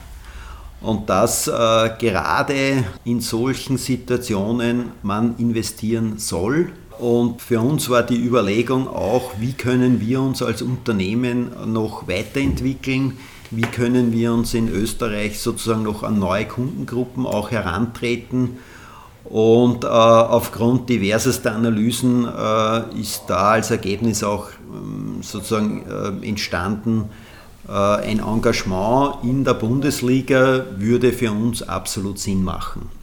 Und 0.80 1.11
dass 1.11 1.49
äh, 1.49 1.91
gerade 1.99 2.84
in 3.05 3.20
solchen 3.20 3.76
Situationen 3.76 4.93
man 5.03 5.36
investieren 5.39 6.18
soll. 6.18 6.70
Und 6.99 7.42
für 7.42 7.61
uns 7.61 7.88
war 7.88 8.03
die 8.03 8.18
Überlegung 8.18 8.88
auch, 8.88 9.32
wie 9.38 9.53
können 9.53 10.01
wir 10.01 10.20
uns 10.20 10.42
als 10.42 10.62
Unternehmen 10.62 11.51
noch 11.72 12.09
weiterentwickeln, 12.09 13.18
wie 13.51 13.62
können 13.62 14.12
wir 14.12 14.32
uns 14.32 14.53
in 14.53 14.68
Österreich 14.68 15.38
sozusagen 15.38 15.84
noch 15.84 16.03
an 16.03 16.18
neue 16.18 16.46
Kundengruppen 16.46 17.24
auch 17.24 17.51
herantreten. 17.51 18.59
Und 19.24 19.84
äh, 19.84 19.88
aufgrund 19.88 20.88
diversester 20.88 21.55
Analysen 21.55 22.26
äh, 22.26 23.01
ist 23.01 23.24
da 23.28 23.51
als 23.53 23.70
Ergebnis 23.70 24.24
auch 24.24 24.49
ähm, 24.72 25.18
sozusagen 25.20 25.84
äh, 25.86 26.26
entstanden, 26.26 27.11
äh, 27.68 27.72
ein 27.72 28.20
Engagement 28.20 29.22
in 29.22 29.44
der 29.44 29.55
Bundesliga 29.55 30.64
würde 30.76 31.12
für 31.12 31.30
uns 31.30 31.62
absolut 31.62 32.18
Sinn 32.18 32.42
machen. 32.42 32.97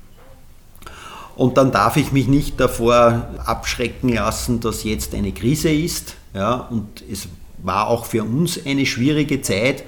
Und 1.35 1.57
dann 1.57 1.71
darf 1.71 1.97
ich 1.97 2.11
mich 2.11 2.27
nicht 2.27 2.59
davor 2.59 3.27
abschrecken 3.45 4.09
lassen, 4.09 4.61
dass 4.61 4.83
jetzt 4.83 5.13
eine 5.13 5.33
Krise 5.33 5.69
ist. 5.69 6.15
Ja, 6.33 6.67
und 6.69 7.03
es 7.11 7.27
war 7.63 7.87
auch 7.87 8.05
für 8.05 8.23
uns 8.23 8.59
eine 8.65 8.85
schwierige 8.85 9.41
Zeit, 9.41 9.83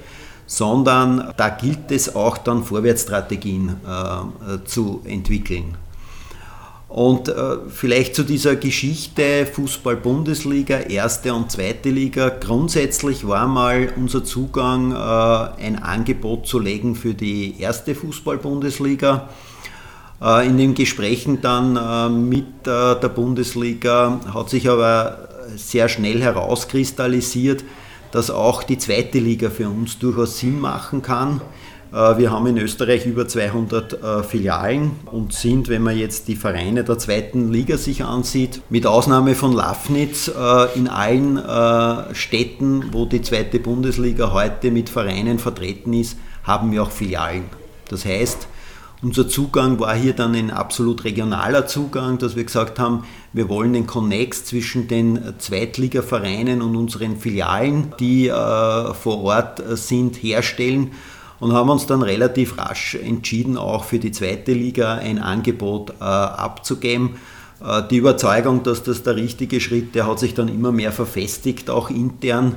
sondern 0.46 1.32
da 1.36 1.48
gilt 1.50 1.90
es 1.90 2.14
auch 2.14 2.38
dann 2.38 2.64
Vorwärtsstrategien 2.64 3.76
äh, 3.86 4.64
zu 4.66 5.02
entwickeln. 5.04 5.76
Und 6.88 7.28
äh, 7.28 7.58
vielleicht 7.68 8.14
zu 8.14 8.22
dieser 8.22 8.56
Geschichte 8.56 9.44
Fußball-Bundesliga, 9.44 10.78
erste 10.78 11.34
und 11.34 11.52
zweite 11.52 11.90
Liga. 11.90 12.30
Grundsätzlich 12.30 13.28
war 13.28 13.46
mal 13.46 13.92
unser 13.96 14.24
Zugang, 14.24 14.92
äh, 14.92 14.94
ein 14.96 15.82
Angebot 15.82 16.46
zu 16.46 16.58
legen 16.58 16.94
für 16.94 17.12
die 17.12 17.60
erste 17.60 17.94
Fußball-Bundesliga. 17.94 19.28
Äh, 20.20 20.46
in 20.46 20.56
den 20.58 20.74
Gesprächen 20.74 21.40
dann 21.40 21.76
äh, 21.76 22.08
mit 22.08 22.66
äh, 22.66 22.98
der 23.00 23.08
Bundesliga 23.08 24.20
hat 24.32 24.50
sich 24.50 24.68
aber 24.68 25.28
sehr 25.56 25.88
schnell 25.88 26.20
herauskristallisiert, 26.20 27.64
dass 28.10 28.30
auch 28.30 28.62
die 28.62 28.78
zweite 28.78 29.18
Liga 29.18 29.50
für 29.50 29.68
uns 29.68 29.98
durchaus 29.98 30.38
Sinn 30.38 30.60
machen 30.60 31.02
kann. 31.02 31.40
Wir 31.90 32.30
haben 32.30 32.46
in 32.46 32.58
Österreich 32.58 33.06
über 33.06 33.26
200 33.26 33.94
äh, 33.94 34.22
Filialen 34.22 34.90
und 35.06 35.32
sind, 35.32 35.70
wenn 35.70 35.82
man 35.82 35.96
jetzt 35.96 36.28
die 36.28 36.36
Vereine 36.36 36.84
der 36.84 36.98
zweiten 36.98 37.50
Liga 37.50 37.78
sich 37.78 38.04
ansieht, 38.04 38.60
mit 38.68 38.86
Ausnahme 38.86 39.34
von 39.34 39.54
Lafnitz 39.54 40.30
in 40.74 40.86
allen 40.86 41.42
Städten, 42.12 42.92
wo 42.92 43.06
die 43.06 43.22
zweite 43.22 43.58
Bundesliga 43.58 44.34
heute 44.34 44.70
mit 44.70 44.90
Vereinen 44.90 45.38
vertreten 45.38 45.94
ist, 45.94 46.18
haben 46.42 46.72
wir 46.72 46.82
auch 46.82 46.90
Filialen. 46.90 47.44
Das 47.88 48.04
heißt, 48.04 48.48
unser 49.02 49.28
Zugang 49.28 49.78
war 49.80 49.94
hier 49.94 50.12
dann 50.12 50.34
ein 50.34 50.50
absolut 50.50 51.04
regionaler 51.04 51.66
Zugang, 51.66 52.18
dass 52.18 52.36
wir 52.36 52.44
gesagt 52.44 52.78
haben, 52.78 53.04
wir 53.32 53.48
wollen 53.48 53.72
den 53.72 53.86
Connex 53.86 54.44
zwischen 54.44 54.88
den 54.88 55.34
Zweitligavereinen 55.38 56.62
und 56.62 56.74
unseren 56.76 57.16
Filialen, 57.16 57.94
die 58.00 58.28
vor 58.28 59.22
Ort 59.22 59.62
sind, 59.76 60.16
herstellen 60.16 60.90
und 61.40 61.52
haben 61.52 61.70
uns 61.70 61.86
dann 61.86 62.02
relativ 62.02 62.58
rasch 62.58 62.94
entschieden, 62.94 63.56
auch 63.56 63.84
für 63.84 63.98
die 63.98 64.12
zweite 64.12 64.52
Liga 64.52 64.94
ein 64.94 65.18
Angebot 65.18 65.90
äh, 66.00 66.04
abzugeben. 66.04 67.16
Äh, 67.64 67.82
die 67.90 67.98
Überzeugung, 67.98 68.62
dass 68.62 68.82
das 68.82 69.02
der 69.02 69.16
richtige 69.16 69.60
Schritt, 69.60 69.94
der 69.94 70.06
hat 70.06 70.18
sich 70.18 70.34
dann 70.34 70.48
immer 70.48 70.72
mehr 70.72 70.92
verfestigt, 70.92 71.70
auch 71.70 71.90
intern. 71.90 72.56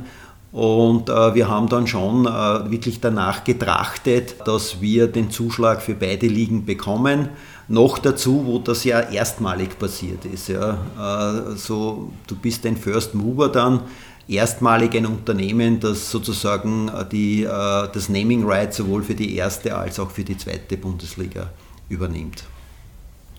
Und 0.51 1.09
äh, 1.09 1.33
wir 1.33 1.47
haben 1.47 1.69
dann 1.69 1.87
schon 1.87 2.25
äh, 2.25 2.29
wirklich 2.69 2.99
danach 2.99 3.43
getrachtet, 3.45 4.35
dass 4.45 4.81
wir 4.81 5.07
den 5.07 5.31
Zuschlag 5.31 5.81
für 5.81 5.95
beide 5.95 6.27
Ligen 6.27 6.65
bekommen. 6.65 7.29
Noch 7.69 7.99
dazu, 7.99 8.43
wo 8.45 8.59
das 8.59 8.83
ja 8.83 8.99
erstmalig 8.99 9.79
passiert 9.79 10.25
ist. 10.25 10.49
Ja. 10.49 10.77
Äh, 10.99 11.55
so, 11.55 12.11
du 12.27 12.35
bist 12.35 12.65
ein 12.65 12.75
First 12.75 13.15
Mover 13.15 13.47
dann 13.47 13.81
erstmalig 14.27 14.95
ein 14.95 15.05
Unternehmen, 15.05 15.79
das 15.79 16.09
sozusagen 16.09 16.89
äh, 16.89 17.05
die, 17.09 17.43
äh, 17.43 17.47
das 17.47 18.09
Naming 18.09 18.45
Right 18.45 18.73
sowohl 18.73 19.03
für 19.03 19.15
die 19.15 19.35
erste 19.35 19.77
als 19.77 19.99
auch 19.99 20.11
für 20.11 20.23
die 20.23 20.37
zweite 20.37 20.77
Bundesliga 20.77 21.49
übernimmt. 21.89 22.43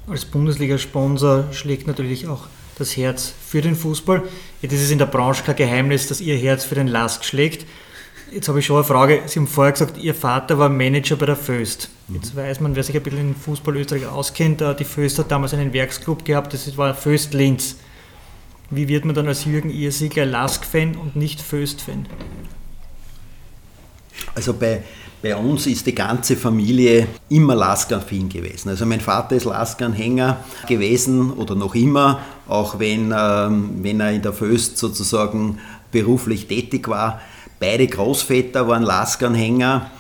Als 0.07 0.25
Bundesliga-Sponsor 0.25 1.53
schlägt 1.53 1.87
natürlich 1.87 2.27
auch 2.27 2.47
das 2.79 2.97
Herz 2.97 3.33
für 3.47 3.61
den 3.61 3.77
Fußball. 3.77 4.23
Jetzt 4.61 4.73
ist 4.73 4.83
es 4.83 4.91
in 4.91 4.99
der 4.99 5.07
Branche 5.07 5.43
kein 5.45 5.57
Geheimnis, 5.57 6.09
dass 6.09 6.21
Ihr 6.21 6.37
Herz 6.37 6.65
für 6.65 6.75
den 6.75 6.89
LASK 6.89 7.25
schlägt. 7.25 7.67
Jetzt 8.33 8.49
habe 8.49 8.61
ich 8.61 8.67
schon 8.67 8.77
eine 8.77 8.85
Frage. 8.85 9.23
Sie 9.27 9.39
haben 9.39 9.47
vorher 9.47 9.73
gesagt, 9.73 9.99
Ihr 9.99 10.15
Vater 10.15 10.59
war 10.59 10.69
Manager 10.69 11.17
bei 11.17 11.27
der 11.27 11.37
Föst. 11.37 11.91
Mhm. 12.09 12.15
Jetzt 12.17 12.35
weiß 12.35 12.61
man, 12.61 12.75
wer 12.75 12.83
sich 12.83 12.97
ein 12.97 13.03
bisschen 13.03 13.21
in 13.21 13.35
Fußball 13.35 13.77
Österreich 13.77 14.07
auskennt, 14.07 14.63
äh, 14.63 14.75
die 14.75 14.85
Föst 14.85 15.19
hat 15.19 15.31
damals 15.31 15.53
einen 15.53 15.73
Werksclub 15.73 16.25
gehabt, 16.25 16.55
das 16.55 16.77
war 16.77 16.95
Föst 16.95 17.35
Linz. 17.35 17.77
Wie 18.71 18.89
wird 18.89 19.05
man 19.05 19.15
dann 19.15 19.29
als 19.29 19.45
Jürgen 19.45 19.69
Irsigler 19.69 20.25
Lask-Fan 20.25 20.97
und 20.97 21.15
nicht 21.15 21.43
Föst-Fan? 21.43 22.07
Also 24.35 24.55
bei, 24.55 24.83
bei 25.23 25.37
uns 25.37 25.69
ist 25.69 25.87
die 25.87 25.95
ganze 25.95 26.37
Familie 26.37 27.07
immer 27.29 27.55
Laskan-Fan 27.55 28.29
gewesen. 28.29 28.71
Also 28.71 28.85
mein 28.85 29.01
Vater 29.01 29.37
ist 29.37 29.45
Laskan-Hänger 29.45 30.39
gewesen 30.67 31.33
oder 31.33 31.55
noch 31.55 31.77
immer, 31.77 32.19
auch 32.49 32.81
wenn, 32.81 33.15
ähm, 33.17 33.71
wenn 33.83 34.01
er 34.01 34.11
in 34.11 34.23
der 34.23 34.33
Föst 34.33 34.79
sozusagen 34.79 35.59
beruflich 35.93 36.49
tätig 36.49 36.89
war. 36.89 37.21
Beide 37.61 37.87
Großväter 37.87 38.67
waren 38.67 38.83
Laskan-Hänger. 38.83 39.93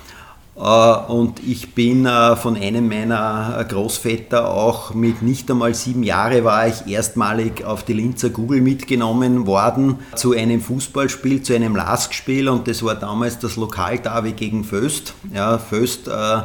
Äh, 0.56 0.60
und 0.60 1.40
ich 1.46 1.74
bin 1.74 2.06
äh, 2.06 2.36
von 2.36 2.56
einem 2.56 2.88
meiner 2.88 3.64
Großväter 3.68 4.48
auch 4.48 4.94
mit 4.94 5.22
nicht 5.22 5.50
einmal 5.50 5.74
sieben 5.74 6.02
Jahren 6.02 6.44
war 6.44 6.68
ich 6.68 6.86
erstmalig 6.86 7.64
auf 7.64 7.84
die 7.84 7.94
Linzer 7.94 8.30
Google 8.30 8.60
mitgenommen 8.60 9.46
worden 9.46 9.98
zu 10.14 10.32
einem 10.32 10.60
Fußballspiel, 10.60 11.42
zu 11.42 11.54
einem 11.54 11.74
Lask-Spiel 11.74 12.48
und 12.48 12.68
das 12.68 12.82
war 12.82 12.94
damals 12.94 13.38
das 13.38 13.56
Lokalderby 13.56 14.32
gegen 14.32 14.64
Föst. 14.64 15.14
Ja, 15.32 15.58
Föst 15.58 16.08
äh, 16.08 16.42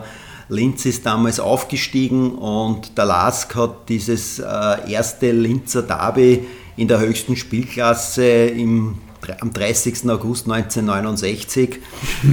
Linz 0.49 0.85
ist 0.85 1.05
damals 1.05 1.41
aufgestiegen 1.41 2.31
und 2.31 2.97
der 2.97 3.03
Lask 3.03 3.53
hat 3.55 3.89
dieses 3.89 4.39
erste 4.39 5.31
Linzer 5.33 5.81
Derby 5.81 6.47
in 6.77 6.87
der 6.87 7.01
höchsten 7.01 7.35
Spielklasse 7.35 8.23
im 8.23 8.97
am 9.39 9.53
30. 9.53 10.09
August 10.09 10.49
1969 10.49 11.79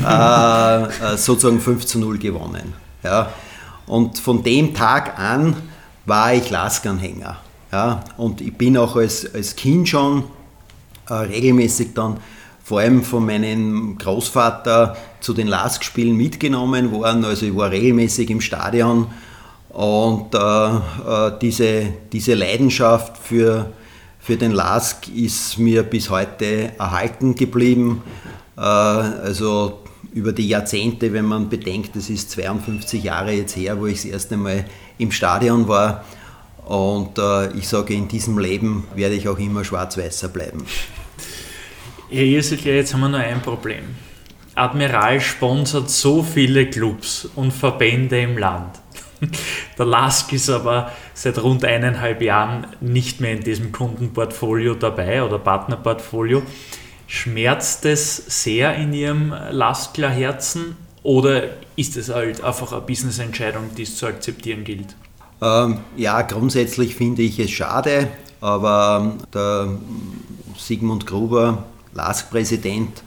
äh, 0.02 0.82
äh, 0.82 1.16
sozusagen 1.16 1.60
5 1.60 1.86
zu 1.86 1.98
0 1.98 2.18
gewonnen. 2.18 2.74
Ja. 3.02 3.30
Und 3.86 4.18
von 4.18 4.42
dem 4.42 4.74
Tag 4.74 5.18
an 5.18 5.56
war 6.06 6.34
ich 6.34 6.50
Laskanhänger. 6.50 7.36
Ja. 7.72 8.04
Und 8.16 8.40
ich 8.40 8.54
bin 8.56 8.76
auch 8.76 8.96
als, 8.96 9.34
als 9.34 9.56
Kind 9.56 9.88
schon 9.88 10.24
äh, 11.08 11.14
regelmäßig 11.14 11.94
dann 11.94 12.18
vor 12.62 12.80
allem 12.80 13.02
von 13.02 13.26
meinem 13.26 13.98
Großvater 13.98 14.96
zu 15.20 15.34
den 15.34 15.48
Lask-Spielen 15.48 16.16
mitgenommen 16.16 16.92
worden. 16.92 17.24
Also 17.24 17.44
ich 17.44 17.54
war 17.54 17.70
regelmäßig 17.70 18.30
im 18.30 18.40
Stadion 18.40 19.08
und 19.68 20.34
äh, 20.34 20.38
äh 20.38 21.32
diese, 21.42 21.92
diese 22.12 22.34
Leidenschaft 22.34 23.18
für, 23.18 23.72
für 24.24 24.38
den 24.38 24.52
LASK 24.52 25.08
ist 25.14 25.58
mir 25.58 25.82
bis 25.82 26.08
heute 26.08 26.72
erhalten 26.78 27.34
geblieben. 27.34 28.02
Äh, 28.56 28.60
also 28.62 29.82
über 30.14 30.32
die 30.32 30.48
Jahrzehnte, 30.48 31.12
wenn 31.12 31.26
man 31.26 31.50
bedenkt, 31.50 31.94
es 31.94 32.08
ist 32.08 32.30
52 32.30 33.04
Jahre 33.04 33.32
jetzt 33.32 33.54
her, 33.54 33.78
wo 33.78 33.84
ich 33.84 33.96
das 33.96 34.04
erste 34.06 34.38
Mal 34.38 34.64
im 34.96 35.12
Stadion 35.12 35.68
war. 35.68 36.06
Und 36.64 37.18
äh, 37.18 37.52
ich 37.52 37.68
sage, 37.68 37.92
in 37.92 38.08
diesem 38.08 38.38
Leben 38.38 38.84
werde 38.94 39.14
ich 39.14 39.28
auch 39.28 39.38
immer 39.38 39.62
schwarz-weißer 39.62 40.28
bleiben. 40.28 40.64
Herr 42.08 42.22
Irsekler, 42.22 42.72
jetzt 42.72 42.94
haben 42.94 43.00
wir 43.00 43.10
nur 43.10 43.20
ein 43.20 43.42
Problem. 43.42 43.84
Admiral 44.54 45.20
sponsert 45.20 45.90
so 45.90 46.22
viele 46.22 46.70
Clubs 46.70 47.28
und 47.34 47.52
Verbände 47.52 48.22
im 48.22 48.38
Land. 48.38 48.80
Der 49.78 49.84
Lask 49.84 50.32
ist 50.32 50.48
aber 50.48 50.90
seit 51.14 51.42
rund 51.42 51.64
eineinhalb 51.64 52.20
Jahren 52.20 52.66
nicht 52.80 53.20
mehr 53.20 53.32
in 53.32 53.44
diesem 53.44 53.72
Kundenportfolio 53.72 54.74
dabei 54.74 55.22
oder 55.22 55.38
Partnerportfolio. 55.38 56.42
Schmerzt 57.06 57.86
es 57.86 58.16
sehr 58.42 58.74
in 58.74 58.92
Ihrem 58.92 59.32
Laskler 59.50 60.10
Herzen 60.10 60.76
oder 61.02 61.44
ist 61.76 61.96
es 61.96 62.08
halt 62.08 62.42
einfach 62.42 62.72
eine 62.72 62.80
Business-Entscheidung, 62.80 63.70
die 63.76 63.82
es 63.82 63.96
zu 63.96 64.06
akzeptieren 64.06 64.64
gilt? 64.64 64.96
Ähm, 65.40 65.78
ja, 65.96 66.22
grundsätzlich 66.22 66.94
finde 66.96 67.22
ich 67.22 67.38
es 67.38 67.50
schade, 67.50 68.08
aber 68.40 69.14
der 69.32 69.68
Sigmund 70.56 71.06
Gruber, 71.06 71.64
LASK-Präsident, 71.92 73.02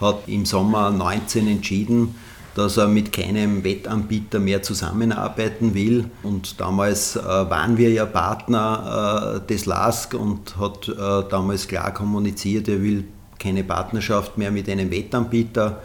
hat 0.00 0.22
im 0.28 0.46
Sommer 0.46 0.90
19 0.90 1.46
entschieden, 1.48 2.14
dass 2.54 2.76
er 2.76 2.88
mit 2.88 3.12
keinem 3.12 3.64
Wettanbieter 3.64 4.40
mehr 4.40 4.62
zusammenarbeiten 4.62 5.74
will. 5.74 6.06
Und 6.22 6.60
damals 6.60 7.16
äh, 7.16 7.22
waren 7.22 7.76
wir 7.76 7.90
ja 7.90 8.06
Partner 8.06 9.40
äh, 9.42 9.46
des 9.46 9.66
LASK 9.66 10.14
und 10.14 10.58
hat 10.58 10.88
äh, 10.88 11.28
damals 11.30 11.68
klar 11.68 11.94
kommuniziert, 11.94 12.68
er 12.68 12.82
will 12.82 13.04
keine 13.38 13.64
Partnerschaft 13.64 14.36
mehr 14.36 14.50
mit 14.50 14.68
einem 14.68 14.90
Wettanbieter. 14.90 15.80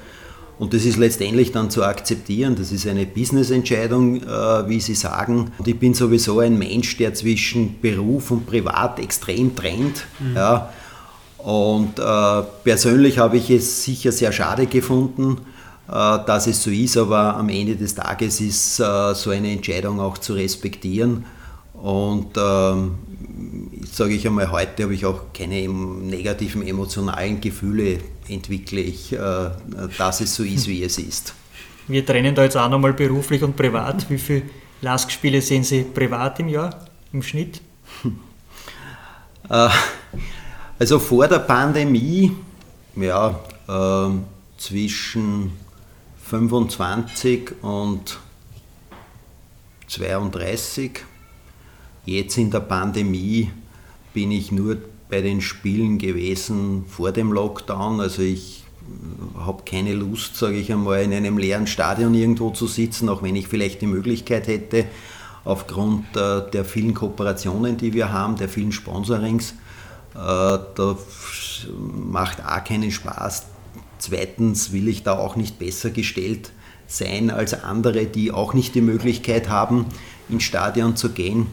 Und 0.57 0.73
das 0.73 0.85
ist 0.85 0.97
letztendlich 0.97 1.51
dann 1.51 1.69
zu 1.69 1.83
akzeptieren. 1.83 2.55
Das 2.55 2.71
ist 2.71 2.87
eine 2.87 3.05
Business-Entscheidung, 3.05 4.23
äh, 4.23 4.69
wie 4.69 4.79
Sie 4.79 4.95
sagen. 4.95 5.51
Und 5.57 5.67
ich 5.67 5.77
bin 5.77 5.93
sowieso 5.93 6.39
ein 6.39 6.57
Mensch, 6.57 6.95
der 6.97 7.13
zwischen 7.13 7.81
Beruf 7.81 8.31
und 8.31 8.45
Privat 8.45 8.99
extrem 8.99 9.55
trennt. 9.55 10.05
Mhm. 10.19 10.35
Ja. 10.35 10.69
Und 11.37 11.99
äh, 11.99 12.43
persönlich 12.63 13.17
habe 13.19 13.37
ich 13.37 13.49
es 13.49 13.83
sicher 13.83 14.11
sehr 14.11 14.31
schade 14.31 14.65
gefunden, 14.65 15.37
dass 15.87 16.47
es 16.47 16.63
so 16.63 16.71
ist, 16.71 16.97
aber 16.97 17.35
am 17.37 17.49
Ende 17.49 17.75
des 17.75 17.93
Tages 17.93 18.41
ist 18.41 18.79
äh, 18.79 19.13
so 19.13 19.29
eine 19.29 19.51
Entscheidung 19.51 19.99
auch 19.99 20.17
zu 20.17 20.33
respektieren. 20.33 21.25
Und 21.73 22.37
ähm, 22.37 22.95
sage 23.91 24.13
ich 24.13 24.25
einmal, 24.25 24.49
heute 24.51 24.83
habe 24.83 24.95
ich 24.95 25.05
auch 25.05 25.33
keine 25.33 25.67
negativen 25.67 26.65
emotionalen 26.65 27.39
Gefühle 27.41 27.99
entwickle 28.27 28.81
ich, 28.81 29.13
äh, 29.13 29.17
dass 29.97 30.21
es 30.21 30.35
so 30.35 30.43
ist, 30.43 30.67
wie 30.67 30.83
es 30.83 30.97
ist. 30.97 31.33
Wir 31.87 32.03
trennen 32.03 32.33
da 32.33 32.43
jetzt 32.43 32.57
auch 32.57 32.69
nochmal 32.69 32.93
beruflich 32.93 33.43
und 33.43 33.55
privat. 33.55 34.09
Wie 34.09 34.17
viele 34.17 34.43
Lask-Spiele 34.81 35.41
sehen 35.41 35.63
Sie 35.63 35.83
privat 35.83 36.39
im 36.39 36.47
Jahr, 36.49 36.87
im 37.13 37.21
Schnitt? 37.21 37.61
Äh, 39.47 39.69
also 40.79 40.97
vor 40.97 41.27
der 41.27 41.37
Pandemie, 41.37 42.31
ja, 42.95 43.39
äh, 43.67 44.09
zwischen 44.57 45.51
25 46.25 47.51
und 47.61 48.17
32. 49.87 50.91
Jetzt 52.05 52.37
in 52.37 52.49
der 52.49 52.61
Pandemie 52.61 53.51
bin 54.13 54.31
ich 54.31 54.51
nur 54.51 54.77
bei 55.07 55.21
den 55.21 55.39
Spielen 55.41 55.99
gewesen 55.99 56.85
vor 56.87 57.11
dem 57.11 57.31
Lockdown. 57.31 57.99
Also 57.99 58.23
ich 58.23 58.63
habe 59.37 59.63
keine 59.65 59.93
Lust, 59.93 60.35
sage 60.35 60.57
ich 60.57 60.71
einmal, 60.71 61.03
in 61.03 61.13
einem 61.13 61.37
leeren 61.37 61.67
Stadion 61.67 62.15
irgendwo 62.15 62.49
zu 62.49 62.65
sitzen, 62.65 63.07
auch 63.07 63.21
wenn 63.21 63.35
ich 63.35 63.47
vielleicht 63.47 63.81
die 63.81 63.87
Möglichkeit 63.87 64.47
hätte, 64.47 64.85
aufgrund 65.43 66.17
äh, 66.17 66.49
der 66.51 66.65
vielen 66.65 66.95
Kooperationen, 66.95 67.77
die 67.77 67.93
wir 67.93 68.11
haben, 68.11 68.35
der 68.35 68.49
vielen 68.49 68.71
Sponsorings. 68.71 69.51
Äh, 70.15 70.17
da 70.17 70.97
macht 71.77 72.43
A 72.43 72.61
keinen 72.61 72.91
Spaß. 72.91 73.54
Zweitens 74.05 74.71
will 74.71 74.87
ich 74.87 75.01
da 75.01 75.17
auch 75.17 75.35
nicht 75.35 75.57
besser 75.57 75.89
gestellt 75.89 76.51
sein 76.85 77.31
als 77.31 77.55
andere, 77.63 78.05
die 78.05 78.31
auch 78.31 78.53
nicht 78.53 78.75
die 78.75 78.81
Möglichkeit 78.81 79.49
haben, 79.49 79.87
ins 80.29 80.43
Stadion 80.43 80.95
zu 80.95 81.09
gehen. 81.09 81.47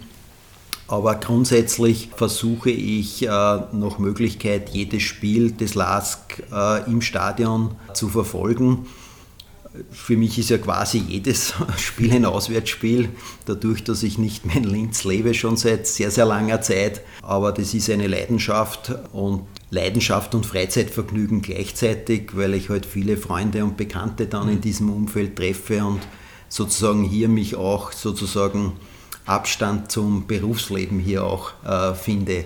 Aber 0.86 1.14
grundsätzlich 1.14 2.10
versuche 2.14 2.68
ich 2.68 3.22
äh, 3.22 3.28
nach 3.28 3.98
Möglichkeit 3.98 4.68
jedes 4.68 5.02
Spiel 5.02 5.52
des 5.52 5.74
LASK 5.74 6.42
äh, 6.52 6.84
im 6.90 7.00
Stadion 7.00 7.74
zu 7.94 8.10
verfolgen. 8.10 8.84
Für 9.90 10.18
mich 10.18 10.38
ist 10.38 10.50
ja 10.50 10.58
quasi 10.58 10.98
jedes 10.98 11.54
Spiel 11.78 12.12
ein 12.12 12.26
Auswärtsspiel, 12.26 13.08
dadurch, 13.46 13.82
dass 13.82 14.02
ich 14.02 14.18
nicht 14.18 14.44
mehr 14.44 14.56
in 14.56 14.64
Linz 14.64 15.04
lebe, 15.04 15.32
schon 15.32 15.56
seit 15.56 15.86
sehr, 15.86 16.10
sehr 16.10 16.26
langer 16.26 16.60
Zeit. 16.60 17.00
Aber 17.22 17.50
das 17.52 17.72
ist 17.72 17.88
eine 17.88 18.08
Leidenschaft 18.08 18.92
und 19.14 19.46
Leidenschaft 19.72 20.34
und 20.34 20.44
Freizeitvergnügen 20.44 21.40
gleichzeitig, 21.40 22.36
weil 22.36 22.52
ich 22.52 22.68
halt 22.68 22.84
viele 22.84 23.16
Freunde 23.16 23.64
und 23.64 23.78
Bekannte 23.78 24.26
dann 24.26 24.50
in 24.50 24.60
diesem 24.60 24.90
Umfeld 24.90 25.34
treffe 25.34 25.82
und 25.82 26.00
sozusagen 26.50 27.04
hier 27.04 27.28
mich 27.30 27.56
auch 27.56 27.90
sozusagen 27.90 28.74
Abstand 29.24 29.90
zum 29.90 30.26
Berufsleben 30.26 30.98
hier 30.98 31.24
auch 31.24 31.52
äh, 31.64 31.94
finde 31.94 32.44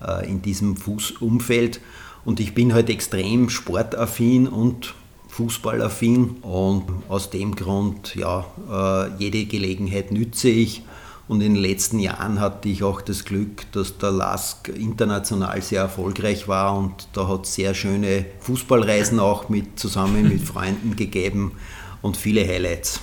äh, 0.00 0.28
in 0.28 0.40
diesem 0.40 0.76
Fußumfeld. 0.76 1.80
Und 2.24 2.38
ich 2.38 2.54
bin 2.54 2.72
halt 2.72 2.90
extrem 2.90 3.50
sportaffin 3.50 4.46
und 4.46 4.94
fußballaffin 5.26 6.36
und 6.42 6.84
aus 7.08 7.30
dem 7.30 7.56
Grund, 7.56 8.14
ja, 8.14 8.46
äh, 8.70 9.10
jede 9.18 9.46
Gelegenheit 9.46 10.12
nütze 10.12 10.48
ich. 10.48 10.82
Und 11.28 11.42
in 11.42 11.54
den 11.54 11.62
letzten 11.62 11.98
Jahren 11.98 12.40
hatte 12.40 12.70
ich 12.70 12.82
auch 12.82 13.02
das 13.02 13.26
Glück, 13.26 13.70
dass 13.72 13.98
der 13.98 14.10
LASK 14.10 14.68
international 14.68 15.60
sehr 15.60 15.82
erfolgreich 15.82 16.48
war 16.48 16.76
und 16.76 17.06
da 17.12 17.28
hat 17.28 17.44
es 17.44 17.54
sehr 17.54 17.74
schöne 17.74 18.24
Fußballreisen 18.40 19.20
auch 19.20 19.50
mit, 19.50 19.78
zusammen 19.78 20.26
mit 20.26 20.40
Freunden 20.46 20.96
gegeben 20.96 21.52
und 22.00 22.16
viele 22.16 22.48
Highlights. 22.48 23.00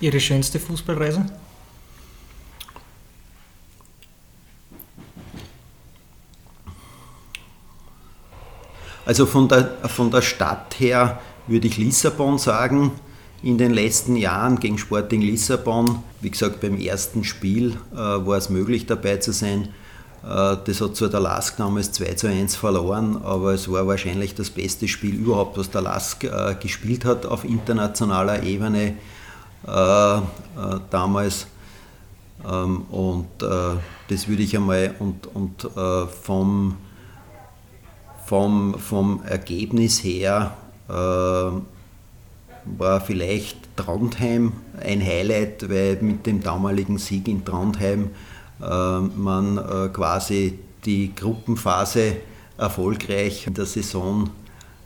Ihre 0.00 0.18
schönste 0.18 0.58
Fußballreise? 0.58 1.26
Also 9.06 9.26
von 9.26 9.48
der, 9.48 9.78
von 9.88 10.10
der 10.10 10.22
Stadt 10.22 10.78
her 10.78 11.20
würde 11.46 11.68
ich 11.68 11.76
Lissabon 11.76 12.38
sagen. 12.38 12.92
In 13.42 13.56
den 13.56 13.72
letzten 13.72 14.16
Jahren 14.16 14.60
gegen 14.60 14.76
Sporting 14.76 15.22
Lissabon, 15.22 16.02
wie 16.20 16.30
gesagt, 16.30 16.60
beim 16.60 16.78
ersten 16.78 17.24
Spiel 17.24 17.78
äh, 17.92 17.96
war 17.96 18.36
es 18.36 18.50
möglich 18.50 18.84
dabei 18.84 19.16
zu 19.16 19.32
sein. 19.32 19.70
Äh, 20.22 20.56
das 20.62 20.82
hat 20.82 20.94
zwar 20.96 21.08
der 21.08 21.20
Lask 21.20 21.56
damals 21.56 21.90
2 21.92 22.14
zu 22.14 22.28
1 22.28 22.56
verloren, 22.56 23.16
aber 23.24 23.54
es 23.54 23.70
war 23.70 23.86
wahrscheinlich 23.86 24.34
das 24.34 24.50
beste 24.50 24.88
Spiel 24.88 25.14
überhaupt, 25.14 25.56
was 25.56 25.70
der 25.70 25.80
Lask 25.80 26.22
äh, 26.24 26.54
gespielt 26.60 27.06
hat 27.06 27.24
auf 27.24 27.44
internationaler 27.44 28.42
Ebene 28.42 28.96
äh, 29.66 30.16
äh, 30.18 30.20
damals. 30.90 31.46
Ähm, 32.46 32.82
und 32.90 33.42
äh, 33.42 33.76
das 34.08 34.28
würde 34.28 34.42
ich 34.42 34.54
einmal 34.54 34.94
und, 34.98 35.28
und 35.34 35.66
vom 36.22 36.76
vom, 38.26 38.78
vom 38.78 39.22
Ergebnis 39.24 40.04
her 40.04 40.56
war 42.64 43.00
vielleicht 43.00 43.56
Trondheim 43.76 44.52
ein 44.80 45.04
Highlight, 45.04 45.68
weil 45.68 45.98
mit 46.00 46.26
dem 46.26 46.42
damaligen 46.42 46.98
Sieg 46.98 47.28
in 47.28 47.44
Trondheim 47.44 48.10
äh, 48.60 49.00
man 49.00 49.58
äh, 49.58 49.88
quasi 49.88 50.58
die 50.84 51.14
Gruppenphase 51.14 52.16
erfolgreich 52.58 53.46
in 53.46 53.54
der 53.54 53.66
Saison 53.66 54.30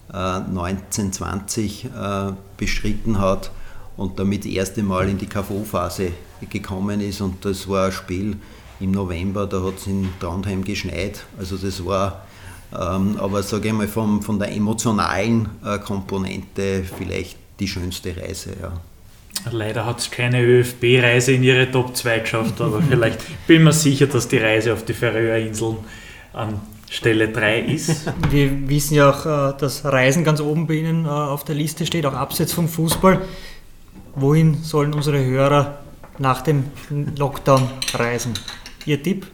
1920 0.09 1.85
äh, 1.85 1.89
äh, 1.89 2.33
bestritten 2.57 3.19
hat 3.19 3.51
und 3.97 4.19
damit 4.19 4.45
das 4.45 4.53
erste 4.53 4.83
Mal 4.83 5.09
in 5.09 5.19
die 5.19 5.27
KV-Phase 5.27 6.13
gekommen 6.51 7.01
ist. 7.01 7.21
Und 7.21 7.45
das 7.45 7.69
war 7.69 7.87
ein 7.87 7.93
Spiel 7.93 8.37
im 8.81 8.93
November, 8.93 9.47
da 9.47 9.63
hat 9.63 9.79
es 9.79 9.87
in 9.87 10.09
Trondheim 10.21 10.63
geschneit. 10.63 11.25
Also 11.39 11.57
das 11.57 11.85
war 11.85 12.23
ähm, 12.73 13.17
aber 13.19 13.43
sage 13.43 13.69
ich 13.69 13.75
mal 13.75 13.87
vom, 13.87 14.21
von 14.23 14.39
der 14.39 14.53
emotionalen 14.53 15.49
äh, 15.65 15.79
Komponente 15.79 16.85
vielleicht 16.99 17.39
die 17.61 17.69
schönste 17.69 18.17
Reise. 18.17 18.51
Ja. 18.61 18.81
Leider 19.51 19.85
hat 19.85 19.99
es 19.99 20.11
keine 20.11 20.43
ÖFB-Reise 20.43 21.33
in 21.33 21.43
ihre 21.43 21.71
Top 21.71 21.97
2 21.97 22.19
geschafft, 22.21 22.61
aber 22.61 22.83
vielleicht 22.89 23.21
bin 23.47 23.59
ich 23.59 23.63
mir 23.63 23.73
sicher, 23.73 24.07
dass 24.07 24.29
die 24.29 24.39
Reise 24.39 24.73
auf 24.73 24.85
die 24.85 24.95
Färöerinseln 24.95 25.77
an 26.33 26.61
Stelle 26.91 27.29
3 27.29 27.61
ist. 27.61 28.13
Wir 28.31 28.69
wissen 28.69 28.95
ja 28.95 29.11
auch, 29.11 29.27
äh, 29.27 29.59
dass 29.59 29.85
Reisen 29.85 30.23
ganz 30.25 30.41
oben 30.41 30.67
bei 30.67 30.75
Ihnen 30.75 31.07
äh, 31.07 31.09
auf 31.09 31.45
der 31.45 31.55
Liste 31.55 31.87
steht, 31.87 32.07
auch 32.07 32.15
abseits 32.15 32.53
vom 32.53 32.69
Fußball. 32.69 33.21
Wohin 34.15 34.63
sollen 34.63 34.95
unsere 34.95 35.25
Hörer 35.25 35.79
nach 36.19 36.43
dem 36.43 36.67
Lockdown 37.17 37.69
reisen? 37.95 38.35
Ihr 38.87 39.03
Tipp? 39.03 39.27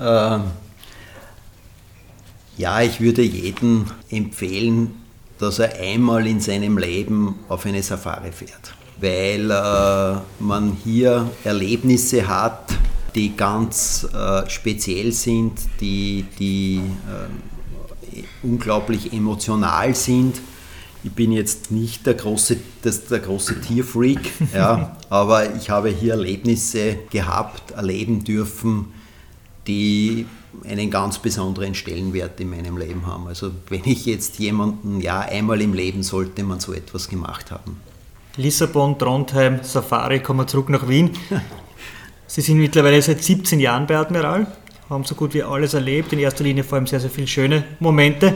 Äh, 0.00 0.38
ja, 2.58 2.82
ich 2.82 3.00
würde 3.00 3.22
jedem 3.22 3.86
empfehlen, 4.10 4.90
dass 5.38 5.60
er 5.60 5.78
einmal 5.80 6.26
in 6.26 6.40
seinem 6.40 6.76
Leben 6.76 7.36
auf 7.48 7.64
eine 7.64 7.82
Safari 7.82 8.32
fährt, 8.32 8.74
weil 9.00 9.50
äh, 9.50 10.42
man 10.42 10.76
hier 10.84 11.30
Erlebnisse 11.44 12.26
hat, 12.26 12.74
die 13.14 13.36
ganz 13.36 14.06
äh, 14.12 14.50
speziell 14.50 15.12
sind, 15.12 15.52
die, 15.80 16.24
die 16.38 16.80
äh, 18.12 18.22
unglaublich 18.42 19.12
emotional 19.12 19.94
sind. 19.94 20.40
Ich 21.04 21.12
bin 21.12 21.30
jetzt 21.30 21.70
nicht 21.70 22.06
der 22.06 22.14
große, 22.14 22.56
das, 22.82 23.06
der 23.06 23.20
große 23.20 23.60
Tierfreak, 23.60 24.32
ja, 24.52 24.96
aber 25.08 25.54
ich 25.54 25.70
habe 25.70 25.90
hier 25.90 26.14
Erlebnisse 26.14 26.96
gehabt, 27.10 27.70
erleben 27.70 28.24
dürfen, 28.24 28.86
die 29.68 30.26
einen 30.64 30.90
ganz 30.90 31.18
besonderen 31.18 31.74
Stellenwert 31.74 32.40
in 32.40 32.50
meinem 32.50 32.76
Leben 32.76 33.06
haben. 33.06 33.26
Also 33.26 33.50
wenn 33.68 33.84
ich 33.84 34.06
jetzt 34.06 34.38
jemanden, 34.38 35.00
ja, 35.00 35.20
einmal 35.20 35.60
im 35.60 35.74
Leben 35.74 36.02
sollte 36.02 36.42
man 36.42 36.60
so 36.60 36.72
etwas 36.72 37.08
gemacht 37.08 37.50
haben. 37.50 37.80
Lissabon, 38.36 38.98
Trondheim, 38.98 39.60
Safari, 39.62 40.20
kommen 40.20 40.40
wir 40.40 40.46
zurück 40.46 40.68
nach 40.68 40.88
Wien. 40.88 41.10
Sie 42.26 42.40
sind 42.40 42.58
mittlerweile 42.58 43.00
seit 43.02 43.22
17 43.22 43.58
Jahren 43.58 43.86
bei 43.86 43.96
Admiral, 43.96 44.46
haben 44.88 45.04
so 45.04 45.14
gut 45.14 45.34
wie 45.34 45.42
alles 45.42 45.74
erlebt, 45.74 46.12
in 46.12 46.18
erster 46.18 46.44
Linie 46.44 46.62
vor 46.62 46.76
allem 46.76 46.86
sehr, 46.86 47.00
sehr 47.00 47.10
viele 47.10 47.26
schöne 47.26 47.64
Momente. 47.80 48.34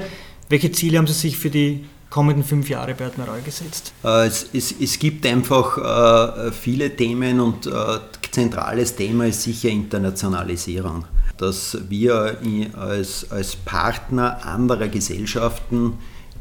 Welche 0.49 0.73
Ziele 0.73 0.99
haben 0.99 1.07
Sie 1.07 1.13
sich 1.13 1.37
für 1.37 1.51
die 1.51 1.85
kommenden 2.11 2.45
fünf 2.45 2.69
Jahre 2.69 2.95
bei 2.95 3.07
Admiral 3.07 3.43
gesetzt? 3.43 3.93
Äh, 4.05 4.27
es, 4.27 4.47
es, 4.53 4.75
es 4.81 4.99
gibt 4.99 5.25
einfach 5.25 5.79
äh, 6.49 6.53
viele 6.53 6.95
Themen 6.97 7.41
und 7.41 7.67
äh, 7.67 7.71
zentrales 8.33 8.97
Thema 8.97 9.27
ist 9.27 9.43
sicher 9.43 9.69
Internationalisierung. 9.69 11.05
Dass 11.43 11.77
wir 11.89 12.39
als, 12.79 13.31
als 13.33 13.57
Partner 13.57 14.47
anderer 14.47 14.87
Gesellschaften 14.87 15.95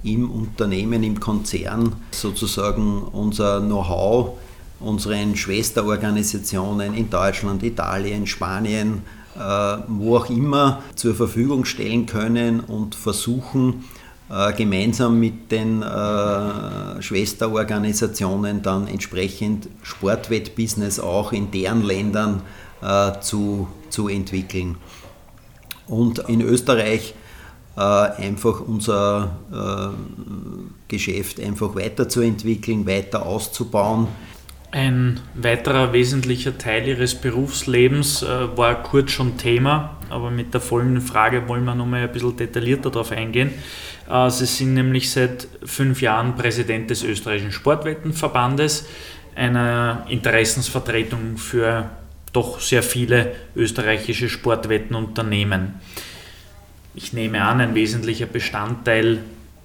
im 0.04 0.30
Unternehmen, 0.30 1.02
im 1.02 1.20
Konzern 1.20 1.96
sozusagen 2.12 3.02
unser 3.02 3.62
Know-how 3.62 4.38
unseren 4.80 5.36
Schwesterorganisationen 5.36 6.94
in 6.96 7.10
Deutschland, 7.10 7.64
Italien, 7.64 8.26
Spanien, 8.26 9.04
wo 9.88 10.18
auch 10.18 10.30
immer 10.30 10.82
zur 10.96 11.16
Verfügung 11.16 11.66
stellen 11.66 12.06
können 12.06 12.60
und 12.60 12.96
versuchen, 12.96 13.86
äh, 14.32 14.54
gemeinsam 14.54 15.20
mit 15.20 15.52
den 15.52 15.82
äh, 15.82 17.02
Schwesterorganisationen 17.02 18.62
dann 18.62 18.88
entsprechend 18.88 19.68
Sportwettbusiness 19.84 21.02
auch 21.02 21.34
in 21.34 21.52
deren 21.52 21.84
Ländern 21.84 22.42
äh, 22.82 23.20
zu, 23.20 23.68
zu 23.90 24.08
entwickeln. 24.08 24.78
Und 25.92 26.20
in 26.30 26.42
Österreich 26.42 27.14
äh, 27.76 27.82
einfach 27.82 28.62
unser 28.62 29.38
äh, 29.52 30.88
Geschäft 30.88 31.40
einfach 31.40 31.76
weiterzuentwickeln, 31.76 32.88
weiter 32.88 33.26
auszubauen. 33.26 34.08
Ein 34.72 35.20
weiterer 35.36 35.92
wesentlicher 35.92 36.58
Teil 36.58 36.88
Ihres 36.88 37.16
Berufslebens 37.16 38.24
äh, 38.24 38.58
war 38.58 38.84
kurz 38.84 39.12
schon 39.12 39.38
Thema, 39.38 39.98
aber 40.10 40.32
mit 40.32 40.54
der 40.54 40.62
folgenden 40.62 41.02
Frage 41.02 41.50
wollen 41.50 41.66
wir 41.66 41.76
nochmal 41.76 42.04
ein 42.04 42.12
bisschen 42.12 42.38
detaillierter 42.38 42.90
darauf 42.90 43.12
eingehen. 43.12 43.52
Sie 44.28 44.46
sind 44.46 44.74
nämlich 44.74 45.10
seit 45.10 45.48
fünf 45.64 46.02
Jahren 46.02 46.36
Präsident 46.36 46.90
des 46.90 47.02
österreichischen 47.02 47.54
Sportwettenverbandes, 47.54 48.86
einer 49.36 50.06
Interessensvertretung 50.10 51.38
für 51.38 51.90
doch 52.34 52.60
sehr 52.60 52.84
viele 52.84 53.34
österreichische 53.56 54.30
Sportwettenunternehmen. 54.30 55.76
Ich 56.94 57.14
nehme 57.14 57.42
an, 57.42 57.62
ein 57.62 57.76
wesentlicher 57.76 58.26
Bestandteil 58.26 59.20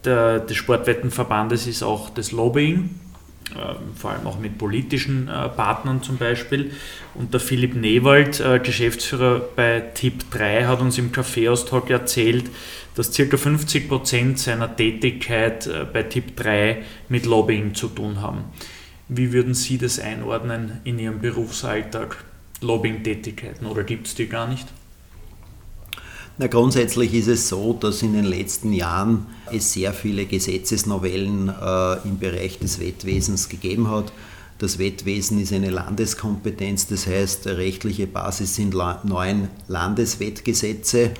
der, 0.05 0.40
des 0.40 0.56
Sportwettenverbandes 0.56 1.66
ist 1.66 1.82
auch 1.82 2.10
das 2.10 2.32
Lobbying, 2.32 2.90
äh, 3.55 3.74
vor 3.97 4.12
allem 4.12 4.26
auch 4.26 4.38
mit 4.38 4.59
politischen 4.59 5.28
äh, 5.28 5.48
Partnern 5.48 6.02
zum 6.02 6.16
Beispiel. 6.16 6.72
Und 7.14 7.32
der 7.32 7.40
Philipp 7.40 7.74
Newald, 7.74 8.43
Geschäftsführer 8.62 9.40
bei 9.56 9.80
Tipp 9.80 10.30
3, 10.30 10.66
hat 10.66 10.80
uns 10.80 10.98
im 10.98 11.12
Kaffeeaustalk 11.12 11.88
erzählt, 11.88 12.51
dass 12.97 13.12
ca. 13.14 13.36
50 13.36 13.88
Prozent 13.88 14.38
seiner 14.38 14.74
Tätigkeit 14.74 15.66
äh, 15.66 15.84
bei 15.90 16.02
Tipp 16.02 16.34
3 16.34 16.82
mit 17.09 17.26
Lobbying 17.26 17.74
zu 17.74 17.88
tun 17.88 18.20
haben. 18.20 18.44
Wie 19.09 19.32
würden 19.32 19.55
Sie 19.55 19.78
das 19.78 20.01
einordnen 20.01 20.80
in 20.84 20.98
Ihrem 20.98 21.20
Berufsalltag, 21.20 22.24
Lobbying-Tätigkeiten, 22.66 23.66
oder 23.66 23.84
gibt 23.84 24.06
es 24.06 24.14
die 24.14 24.26
gar 24.26 24.47
nicht? 24.47 24.66
Na, 26.38 26.48
grundsätzlich 26.48 27.14
ist 27.14 27.28
es 27.28 27.48
so, 27.48 27.72
dass 27.72 28.02
in 28.02 28.12
den 28.12 28.26
letzten 28.26 28.74
Jahren 28.74 29.26
es 29.51 29.72
sehr 29.72 29.94
viele 29.94 30.26
Gesetzesnovellen 30.26 31.48
äh, 31.48 31.94
im 32.05 32.18
Bereich 32.18 32.59
des 32.59 32.78
Wettwesens 32.78 33.48
gegeben 33.48 33.90
hat. 33.90 34.12
Das 34.59 34.78
Wettwesen 34.78 35.40
ist 35.40 35.52
eine 35.52 35.70
Landeskompetenz, 35.70 36.88
das 36.88 37.06
heißt, 37.06 37.47
rechtliche 37.47 38.06
Basis 38.06 38.55
sind 38.55 38.74
neun 39.05 39.48
Landeswettgesetze. 39.68 41.12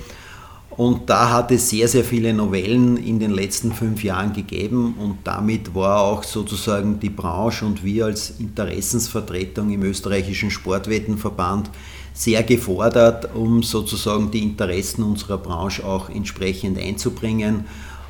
Und 0.77 1.09
da 1.09 1.31
hat 1.31 1.51
es 1.51 1.71
sehr, 1.71 1.87
sehr 1.87 2.03
viele 2.03 2.31
Novellen 2.35 2.97
in 2.97 3.19
den 3.19 3.31
letzten 3.31 3.73
fünf 3.73 4.03
Jahren 4.03 4.31
gegeben 4.31 4.93
und 4.99 5.17
damit 5.23 5.73
war 5.73 6.01
auch 6.01 6.23
sozusagen 6.23 6.99
die 6.99 7.09
Branche 7.09 7.65
und 7.65 7.83
wir 7.83 8.05
als 8.05 8.35
Interessensvertretung 8.39 9.71
im 9.71 9.81
österreichischen 9.81 10.51
Sportwettenverband 10.51 11.71
sehr 12.13 12.43
gefordert, 12.43 13.33
um 13.33 13.63
sozusagen 13.63 14.29
die 14.29 14.43
Interessen 14.43 15.01
unserer 15.01 15.39
Branche 15.39 15.83
auch 15.83 16.11
entsprechend 16.11 16.77
einzubringen 16.77 17.65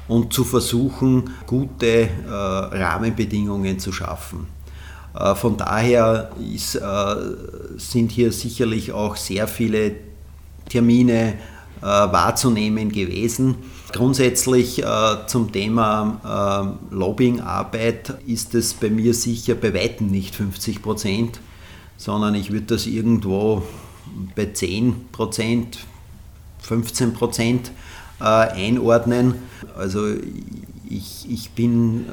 und 0.09 0.33
zu 0.33 0.43
versuchen, 0.43 1.29
gute 1.45 1.87
äh, 1.87 2.09
Rahmenbedingungen 2.29 3.79
zu 3.79 3.93
schaffen. 3.93 4.47
Äh, 5.17 5.35
von 5.35 5.55
daher 5.55 6.31
ist, 6.53 6.75
äh, 6.75 7.15
sind 7.77 8.11
hier 8.11 8.33
sicherlich 8.33 8.91
auch 8.91 9.15
sehr 9.15 9.47
viele 9.47 9.95
Termine, 10.67 11.35
wahrzunehmen 11.81 12.91
gewesen. 12.91 13.55
Grundsätzlich 13.93 14.83
äh, 14.83 14.87
zum 15.27 15.51
Thema 15.51 16.75
äh, 16.91 16.93
Lobbyingarbeit 16.95 18.15
ist 18.27 18.53
es 18.53 18.73
bei 18.73 18.89
mir 18.89 19.13
sicher 19.13 19.55
bei 19.55 19.73
weitem 19.73 20.07
nicht 20.07 20.35
50 20.35 20.81
Prozent, 20.81 21.39
sondern 21.95 22.35
ich 22.35 22.51
würde 22.51 22.65
das 22.65 22.85
irgendwo 22.85 23.63
bei 24.35 24.47
10 24.47 25.09
Prozent, 25.11 25.79
15 26.59 27.13
Prozent 27.13 27.71
einordnen. 28.19 29.35
Also 29.77 30.07
ich, 30.89 31.29
ich 31.29 31.51
bin 31.51 32.05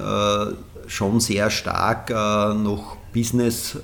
schon 0.87 1.21
sehr 1.21 1.49
stark 1.51 2.11
noch 2.11 2.97
business 3.13 3.79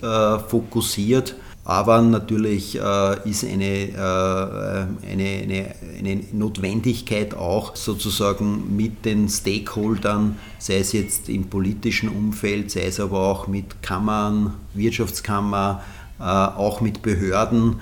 fokussiert 0.48 1.34
aber 1.70 2.02
natürlich 2.02 2.76
äh, 2.80 3.28
ist 3.30 3.44
eine, 3.44 3.90
äh, 3.92 5.08
eine, 5.08 5.42
eine, 5.42 5.74
eine, 6.00 6.24
Notwendigkeit 6.32 7.32
auch 7.32 7.76
sozusagen 7.76 8.74
mit 8.74 9.04
den 9.04 9.28
Stakeholdern, 9.28 10.36
sei 10.58 10.78
es 10.78 10.90
jetzt 10.90 11.28
im 11.28 11.48
politischen 11.48 12.08
Umfeld, 12.08 12.72
sei 12.72 12.86
es 12.86 12.98
aber 12.98 13.20
auch 13.20 13.46
mit 13.46 13.84
Kammern, 13.84 14.54
Wirtschaftskammer, 14.74 15.84
äh, 16.18 16.24
auch 16.24 16.80
mit 16.80 17.02
Behörden, 17.02 17.80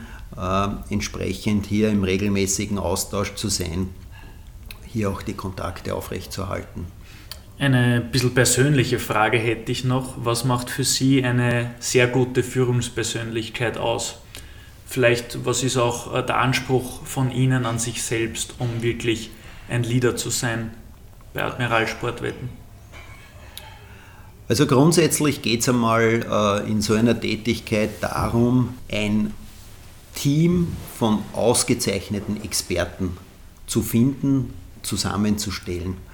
entsprechend 0.89 1.67
hier 1.67 1.89
im 1.89 2.05
regelmäßigen 2.05 2.79
Austausch 2.79 3.35
zu 3.35 3.49
sein, 3.49 3.89
hier 4.87 5.11
auch 5.11 5.23
die 5.23 5.33
Kontakte 5.33 5.97
aufrechtzuerhalten. 5.97 6.87
Eine 7.59 8.01
bisschen 8.01 8.35
persönliche 8.35 9.01
Frage 9.01 9.37
hätte 9.37 9.73
ich 9.73 9.83
noch. 9.83 10.15
Was 10.17 10.45
macht 10.45 10.71
für 10.71 10.85
Sie 10.85 11.25
eine 11.25 11.75
sehr 11.81 12.07
gute 12.07 12.45
Führungspersönlichkeit 12.45 13.79
aus? 13.79 14.19
Vielleicht, 14.87 15.45
was 15.45 15.65
ist 15.65 15.77
auch 15.77 16.15
äh, 16.15 16.25
der 16.25 16.39
Anspruch 16.39 17.05
von 17.05 17.33
Ihnen 17.33 17.67
an 17.67 17.81
sich 17.81 18.03
selbst, 18.05 18.55
um 18.61 18.83
wirklich 18.83 19.31
ein 19.69 19.83
Leader 19.83 20.17
zu 20.17 20.31
sein 20.31 20.71
bei 21.35 21.43
Admiral 21.43 21.89
Sportwetten? 21.89 22.49
Also 24.49 24.67
grundsätzlich 24.67 25.43
geht 25.43 25.61
es 25.61 25.69
einmal 25.69 26.25
äh, 26.65 26.71
in 26.71 26.81
so 26.81 26.95
einer 26.95 27.19
Tätigkeit 27.19 27.91
darum, 28.01 28.75
ein 28.91 29.35
Team 30.15 30.69
von 30.97 31.19
ausgezeichneten 31.33 32.43
Experten 32.45 33.17
zu 33.67 33.83
finden, 33.83 34.55
zusammenzustellen. 34.83 36.08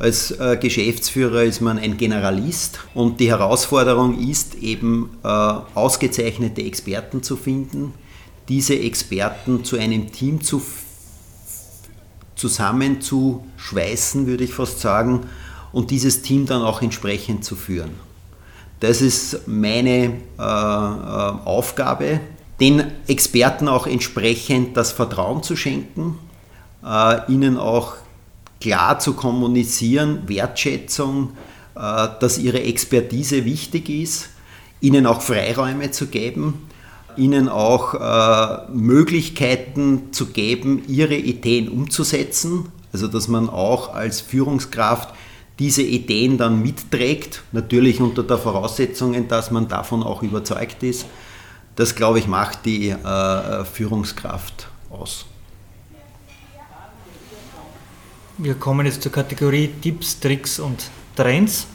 Als 0.00 0.30
äh, 0.30 0.56
Geschäftsführer 0.56 1.42
ist 1.42 1.60
man 1.60 1.78
ein 1.78 1.98
Generalist 1.98 2.78
und 2.94 3.20
die 3.20 3.28
Herausforderung 3.28 4.18
ist 4.18 4.54
eben 4.54 5.10
äh, 5.22 5.28
ausgezeichnete 5.28 6.62
Experten 6.62 7.22
zu 7.22 7.36
finden, 7.36 7.92
diese 8.48 8.78
Experten 8.78 9.62
zu 9.62 9.76
einem 9.76 10.10
Team 10.10 10.40
zu 10.40 10.62
zusammenzuschweißen, 12.34 14.26
würde 14.26 14.44
ich 14.44 14.54
fast 14.54 14.80
sagen, 14.80 15.26
und 15.70 15.90
dieses 15.90 16.22
Team 16.22 16.46
dann 16.46 16.62
auch 16.62 16.80
entsprechend 16.80 17.44
zu 17.44 17.54
führen. 17.54 17.90
Das 18.80 19.02
ist 19.02 19.46
meine 19.46 20.14
äh, 20.38 20.38
äh 20.38 20.42
Aufgabe, 20.42 22.20
den 22.58 22.84
Experten 23.06 23.68
auch 23.68 23.86
entsprechend 23.86 24.78
das 24.78 24.92
Vertrauen 24.92 25.42
zu 25.42 25.56
schenken, 25.56 26.18
äh, 26.82 27.30
ihnen 27.30 27.58
auch 27.58 27.99
klar 28.60 28.98
zu 28.98 29.14
kommunizieren, 29.14 30.28
Wertschätzung, 30.28 31.30
äh, 31.74 32.08
dass 32.20 32.38
ihre 32.38 32.62
Expertise 32.62 33.44
wichtig 33.44 33.88
ist, 33.88 34.30
ihnen 34.80 35.06
auch 35.06 35.22
Freiräume 35.22 35.90
zu 35.90 36.06
geben, 36.06 36.68
ihnen 37.16 37.48
auch 37.48 37.94
äh, 37.94 38.70
Möglichkeiten 38.72 40.12
zu 40.12 40.26
geben, 40.26 40.82
ihre 40.86 41.16
Ideen 41.16 41.68
umzusetzen, 41.68 42.66
also 42.92 43.08
dass 43.08 43.28
man 43.28 43.48
auch 43.48 43.94
als 43.94 44.20
Führungskraft 44.20 45.14
diese 45.58 45.82
Ideen 45.82 46.38
dann 46.38 46.62
mitträgt, 46.62 47.42
natürlich 47.52 48.00
unter 48.00 48.22
der 48.22 48.38
Voraussetzung, 48.38 49.28
dass 49.28 49.50
man 49.50 49.68
davon 49.68 50.02
auch 50.02 50.22
überzeugt 50.22 50.82
ist. 50.82 51.04
Das, 51.76 51.94
glaube 51.94 52.18
ich, 52.18 52.26
macht 52.26 52.64
die 52.64 52.88
äh, 52.88 53.64
Führungskraft 53.64 54.68
aus. 54.90 55.26
Wir 58.42 58.54
kommen 58.54 58.86
jetzt 58.86 59.02
zur 59.02 59.12
Kategorie 59.12 59.68
Tipps, 59.82 60.18
Tricks 60.18 60.58
und 60.60 60.90
Trends. 61.14 61.66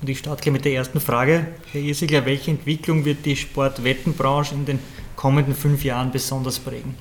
Und 0.00 0.08
ich 0.08 0.20
starte 0.20 0.40
gleich 0.40 0.52
mit 0.54 0.64
der 0.64 0.72
ersten 0.72 1.02
Frage. 1.02 1.48
Herr 1.70 1.82
Irsigler, 1.82 2.24
welche 2.24 2.50
Entwicklung 2.50 3.04
wird 3.04 3.26
die 3.26 3.36
Sportwettenbranche 3.36 4.54
in 4.54 4.64
den 4.64 4.78
kommenden 5.16 5.54
fünf 5.54 5.84
Jahren 5.84 6.10
besonders 6.10 6.58
prägen? 6.58 6.94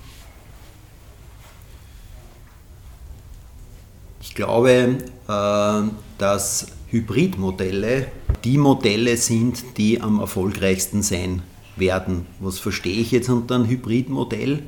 Ich 4.20 4.36
glaube, 4.36 4.98
äh, 5.26 5.92
dass 6.18 6.68
Hybridmodelle 6.90 8.08
die 8.44 8.58
Modelle 8.58 9.16
sind, 9.16 9.78
die 9.78 10.02
am 10.02 10.20
erfolgreichsten 10.20 11.02
sein 11.02 11.44
werden. 11.78 12.26
Was 12.42 12.60
verstehe 12.60 13.00
ich 13.00 13.12
jetzt 13.12 13.30
unter 13.30 13.56
einem 13.56 13.70
Hybridmodell? 13.70 14.64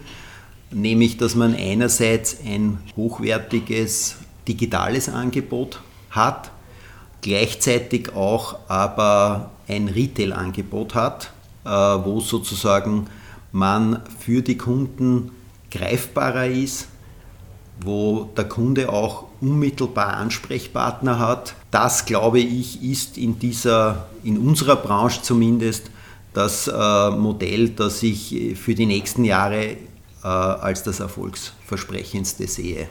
Nämlich, 0.74 1.18
dass 1.18 1.36
man 1.36 1.56
einerseits 1.56 2.38
ein 2.45 2.80
hochwertiges 2.95 4.18
digitales 4.48 5.08
Angebot 5.08 5.80
hat, 6.10 6.52
gleichzeitig 7.22 8.14
auch 8.16 8.58
aber 8.68 9.52
ein 9.68 9.88
Retail-Angebot 9.88 10.95
hat, 10.95 11.32
äh, 11.66 11.70
wo 11.70 12.20
sozusagen 12.20 13.08
man 13.52 14.02
für 14.20 14.41
die 14.41 14.58
Kunden 14.58 15.32
greifbarer 15.72 16.48
ist, 16.48 16.88
wo 17.82 18.30
der 18.36 18.45
Kunde 18.45 18.90
auch 18.90 19.26
unmittelbar 19.41 20.18
Ansprechpartner 20.18 21.20
hat. 21.20 21.56
Das, 21.72 22.06
glaube 22.06 22.40
ich, 22.40 22.84
ist 22.84 23.18
in, 23.18 23.40
dieser, 23.40 24.08
in 24.24 24.38
unserer 24.38 24.76
Branche 24.76 25.22
zumindest 25.22 25.90
das 26.34 26.68
äh, 26.68 27.10
Modell, 27.12 27.70
das 27.70 28.02
ich 28.04 28.56
für 28.56 28.74
die 28.74 28.86
nächsten 28.86 29.24
Jahre 29.24 29.78
als 30.28 30.84
das 30.84 31.00
erfolgsversprechendste 31.00 32.48
sehe. 32.48 32.88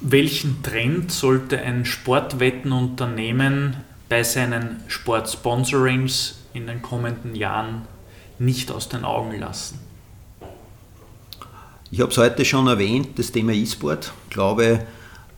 Welchen 0.00 0.62
Trend 0.62 1.12
sollte 1.12 1.60
ein 1.60 1.84
Sportwettenunternehmen 1.84 3.76
bei 4.08 4.24
seinen 4.24 4.80
Sportsponsorings 4.88 6.40
in 6.54 6.66
den 6.66 6.82
kommenden 6.82 7.34
Jahren 7.34 7.82
nicht 8.38 8.70
aus 8.70 8.88
den 8.88 9.04
Augen 9.04 9.38
lassen? 9.38 9.78
Ich 11.90 12.00
habe 12.00 12.10
es 12.10 12.18
heute 12.18 12.44
schon 12.44 12.66
erwähnt, 12.66 13.18
das 13.18 13.30
Thema 13.30 13.52
E-Sport. 13.52 14.12
Ich 14.24 14.34
glaube, 14.34 14.86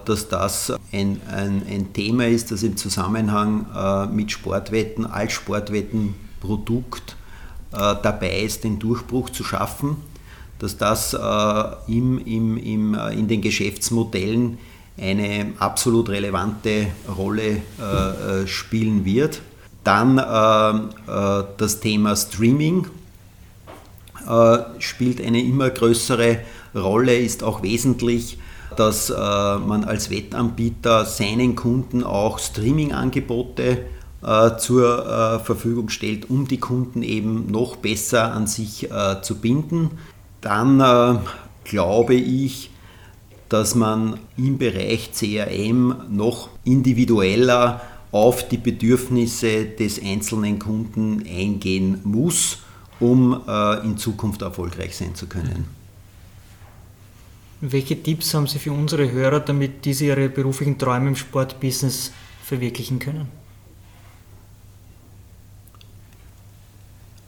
dass 0.06 0.28
das 0.28 0.72
ein, 0.92 1.20
ein, 1.28 1.62
ein, 1.68 1.92
Thema 1.92 2.26
ist, 2.26 2.50
das 2.50 2.62
im 2.62 2.76
Zusammenhang 2.76 3.66
äh, 3.74 4.06
mit 4.06 4.32
Sportwetten 4.32 5.04
als 5.04 5.32
Sportwettenprodukt 5.32 7.16
äh, 7.72 7.76
dabei 8.02 8.40
ist, 8.40 8.64
den 8.64 8.78
Durchbruch 8.78 9.30
zu 9.30 9.44
schaffen 9.44 9.96
dass 10.58 10.76
das 10.76 11.14
äh, 11.14 11.92
im, 11.92 12.18
im, 12.24 12.56
im, 12.56 12.94
äh, 12.94 13.12
in 13.12 13.28
den 13.28 13.40
Geschäftsmodellen 13.40 14.58
eine 14.96 15.52
absolut 15.58 16.08
relevante 16.08 16.86
Rolle 17.16 17.56
äh, 17.56 18.46
spielen 18.46 19.04
wird. 19.04 19.42
Dann 19.82 20.16
das 20.16 21.80
Thema 21.80 22.16
Streaming 22.16 22.86
spielt 24.78 25.20
eine 25.20 25.42
immer 25.42 25.68
größere 25.68 26.38
Rolle, 26.74 27.18
ist 27.18 27.42
auch 27.42 27.62
wesentlich, 27.62 28.38
dass 28.78 29.10
man 29.10 29.84
als 29.84 30.08
Wettanbieter 30.08 31.04
seinen 31.04 31.54
Kunden 31.54 32.02
auch 32.02 32.38
Streaming-Angebote 32.38 33.84
zur 34.56 35.40
Verfügung 35.44 35.90
stellt, 35.90 36.30
um 36.30 36.48
die 36.48 36.60
Kunden 36.60 37.02
eben 37.02 37.50
noch 37.50 37.76
besser 37.76 38.32
an 38.32 38.46
sich 38.46 38.88
zu 39.20 39.34
binden. 39.34 39.90
Dann 40.44 40.78
äh, 40.78 41.18
glaube 41.64 42.14
ich, 42.14 42.68
dass 43.48 43.74
man 43.74 44.20
im 44.36 44.58
Bereich 44.58 45.10
CRM 45.12 46.04
noch 46.10 46.50
individueller 46.64 47.80
auf 48.12 48.46
die 48.46 48.58
Bedürfnisse 48.58 49.64
des 49.64 50.02
einzelnen 50.02 50.58
Kunden 50.58 51.24
eingehen 51.26 52.00
muss, 52.04 52.58
um 53.00 53.40
äh, 53.48 53.86
in 53.86 53.96
Zukunft 53.96 54.42
erfolgreich 54.42 54.94
sein 54.94 55.14
zu 55.14 55.26
können. 55.28 55.64
Welche 57.62 58.02
Tipps 58.02 58.34
haben 58.34 58.46
Sie 58.46 58.58
für 58.58 58.72
unsere 58.72 59.10
Hörer, 59.10 59.40
damit 59.40 59.86
diese 59.86 60.04
ihre 60.04 60.28
beruflichen 60.28 60.76
Träume 60.76 61.08
im 61.08 61.16
Sportbusiness 61.16 62.12
verwirklichen 62.42 62.98
können? 62.98 63.28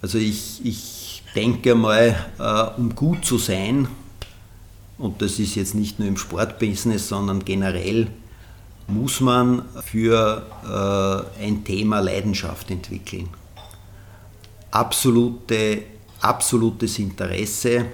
Also 0.02 0.18
ich, 0.18 0.60
ich 0.62 0.95
denke 1.36 1.74
mal, 1.74 2.16
äh, 2.38 2.80
um 2.80 2.94
gut 2.94 3.24
zu 3.24 3.38
sein, 3.38 3.88
und 4.98 5.20
das 5.20 5.38
ist 5.38 5.54
jetzt 5.54 5.74
nicht 5.74 5.98
nur 5.98 6.08
im 6.08 6.16
Sportbusiness, 6.16 7.08
sondern 7.08 7.44
generell, 7.44 8.08
muss 8.88 9.20
man 9.20 9.62
für 9.84 10.46
äh, 10.64 11.44
ein 11.44 11.64
Thema 11.64 12.00
Leidenschaft 12.00 12.70
entwickeln. 12.70 13.28
Absolute, 14.70 15.82
absolutes 16.20 16.98
Interesse. 16.98 17.86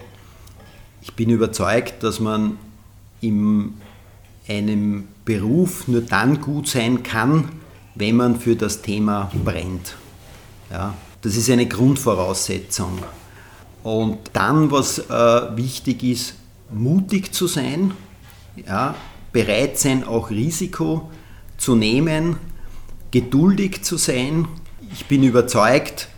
Ich 1.01 1.14
bin 1.14 1.31
überzeugt, 1.31 2.02
dass 2.02 2.20
man 2.20 2.59
in 3.20 3.74
einem 4.47 5.09
Beruf 5.24 5.89
nur 5.89 6.02
dann 6.02 6.40
gut 6.40 6.69
sein 6.69 7.02
kann, 7.02 7.48
wenn 7.94 8.16
man 8.16 8.39
für 8.39 8.55
das 8.55 8.82
Thema 8.82 9.31
brennt. 9.44 9.97
Ja, 10.70 10.94
das 11.23 11.36
ist 11.36 11.51
eine 11.51 11.66
Grundvoraussetzung. 11.66 12.98
Und 13.83 14.19
dann, 14.33 14.71
was 14.71 14.99
äh, 14.99 15.57
wichtig 15.57 16.03
ist, 16.03 16.35
mutig 16.71 17.33
zu 17.33 17.47
sein, 17.47 17.93
ja, 18.67 18.95
bereit 19.33 19.79
sein, 19.79 20.05
auch 20.05 20.31
Risiko 20.31 21.11
zu 21.57 21.75
nehmen, 21.75 22.37
geduldig 23.11 23.83
zu 23.83 23.97
sein. 23.97 24.47
Ich 24.93 25.07
bin 25.07 25.23
überzeugt, 25.23 26.09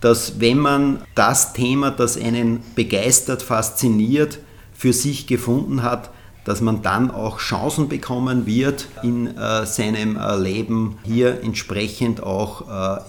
dass 0.00 0.40
wenn 0.40 0.58
man 0.58 1.02
das 1.14 1.52
Thema, 1.52 1.90
das 1.90 2.16
einen 2.16 2.62
begeistert, 2.74 3.42
fasziniert, 3.42 4.38
für 4.72 4.92
sich 4.94 5.26
gefunden 5.26 5.82
hat, 5.82 6.10
dass 6.44 6.62
man 6.62 6.80
dann 6.80 7.10
auch 7.10 7.38
Chancen 7.38 7.88
bekommen 7.88 8.46
wird, 8.46 8.88
in 9.02 9.26
äh, 9.36 9.66
seinem 9.66 10.16
äh, 10.16 10.36
Leben 10.36 10.96
hier 11.04 11.42
entsprechend 11.42 12.22
auch 12.22 12.62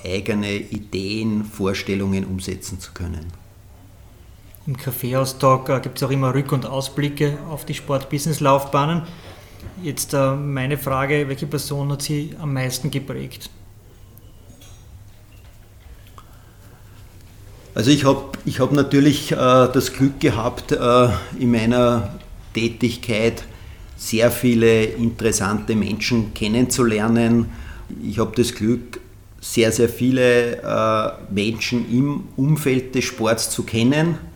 äh, 0.03 0.15
eigene 0.17 0.53
Ideen, 0.53 1.45
Vorstellungen 1.45 2.25
umsetzen 2.25 2.81
zu 2.81 2.91
können. 2.91 3.40
Im 4.71 4.77
Kaffeehaustag 4.77 5.67
äh, 5.67 5.81
gibt 5.81 5.97
es 5.97 6.03
auch 6.03 6.11
immer 6.11 6.33
Rück- 6.33 6.53
und 6.53 6.65
Ausblicke 6.65 7.37
auf 7.49 7.65
die 7.65 7.73
Sport-Business-Laufbahnen. 7.73 9.01
Jetzt 9.83 10.13
äh, 10.13 10.33
meine 10.33 10.77
Frage, 10.77 11.27
welche 11.27 11.45
Person 11.45 11.91
hat 11.91 12.03
Sie 12.03 12.33
am 12.39 12.53
meisten 12.53 12.89
geprägt? 12.89 13.49
Also 17.75 17.91
ich 17.91 18.05
habe 18.05 18.29
ich 18.45 18.61
hab 18.61 18.71
natürlich 18.71 19.33
äh, 19.33 19.35
das 19.35 19.91
Glück 19.91 20.21
gehabt, 20.21 20.71
äh, 20.71 21.09
in 21.37 21.51
meiner 21.51 22.17
Tätigkeit 22.53 23.43
sehr 23.97 24.31
viele 24.31 24.85
interessante 24.85 25.75
Menschen 25.75 26.33
kennenzulernen. 26.33 27.47
Ich 28.01 28.19
habe 28.19 28.31
das 28.37 28.55
Glück, 28.55 29.01
sehr, 29.41 29.73
sehr 29.73 29.89
viele 29.89 30.61
äh, 30.61 31.11
Menschen 31.29 31.91
im 31.91 32.23
Umfeld 32.37 32.95
des 32.95 33.03
Sports 33.03 33.49
zu 33.49 33.63
kennen 33.63 34.30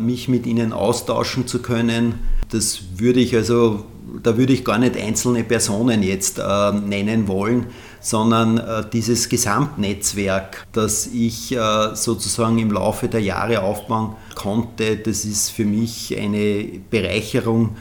mich 0.00 0.28
mit 0.28 0.46
ihnen 0.46 0.72
austauschen 0.72 1.46
zu 1.46 1.60
können. 1.60 2.14
Das 2.50 2.80
würde 2.96 3.20
ich 3.20 3.34
also, 3.34 3.84
da 4.22 4.36
würde 4.36 4.52
ich 4.52 4.64
gar 4.64 4.78
nicht 4.78 4.96
einzelne 4.96 5.44
Personen 5.44 6.02
jetzt 6.02 6.38
äh, 6.38 6.72
nennen 6.72 7.28
wollen, 7.28 7.66
sondern 8.00 8.58
äh, 8.58 8.84
dieses 8.92 9.28
Gesamtnetzwerk, 9.28 10.66
das 10.72 11.06
ich 11.06 11.52
äh, 11.52 11.94
sozusagen 11.94 12.58
im 12.58 12.72
Laufe 12.72 13.08
der 13.08 13.20
Jahre 13.20 13.62
aufbauen 13.62 14.16
konnte, 14.34 14.96
das 14.96 15.24
ist 15.24 15.50
für 15.50 15.64
mich 15.64 16.16
eine 16.18 16.64
Bereicherung. 16.90 17.76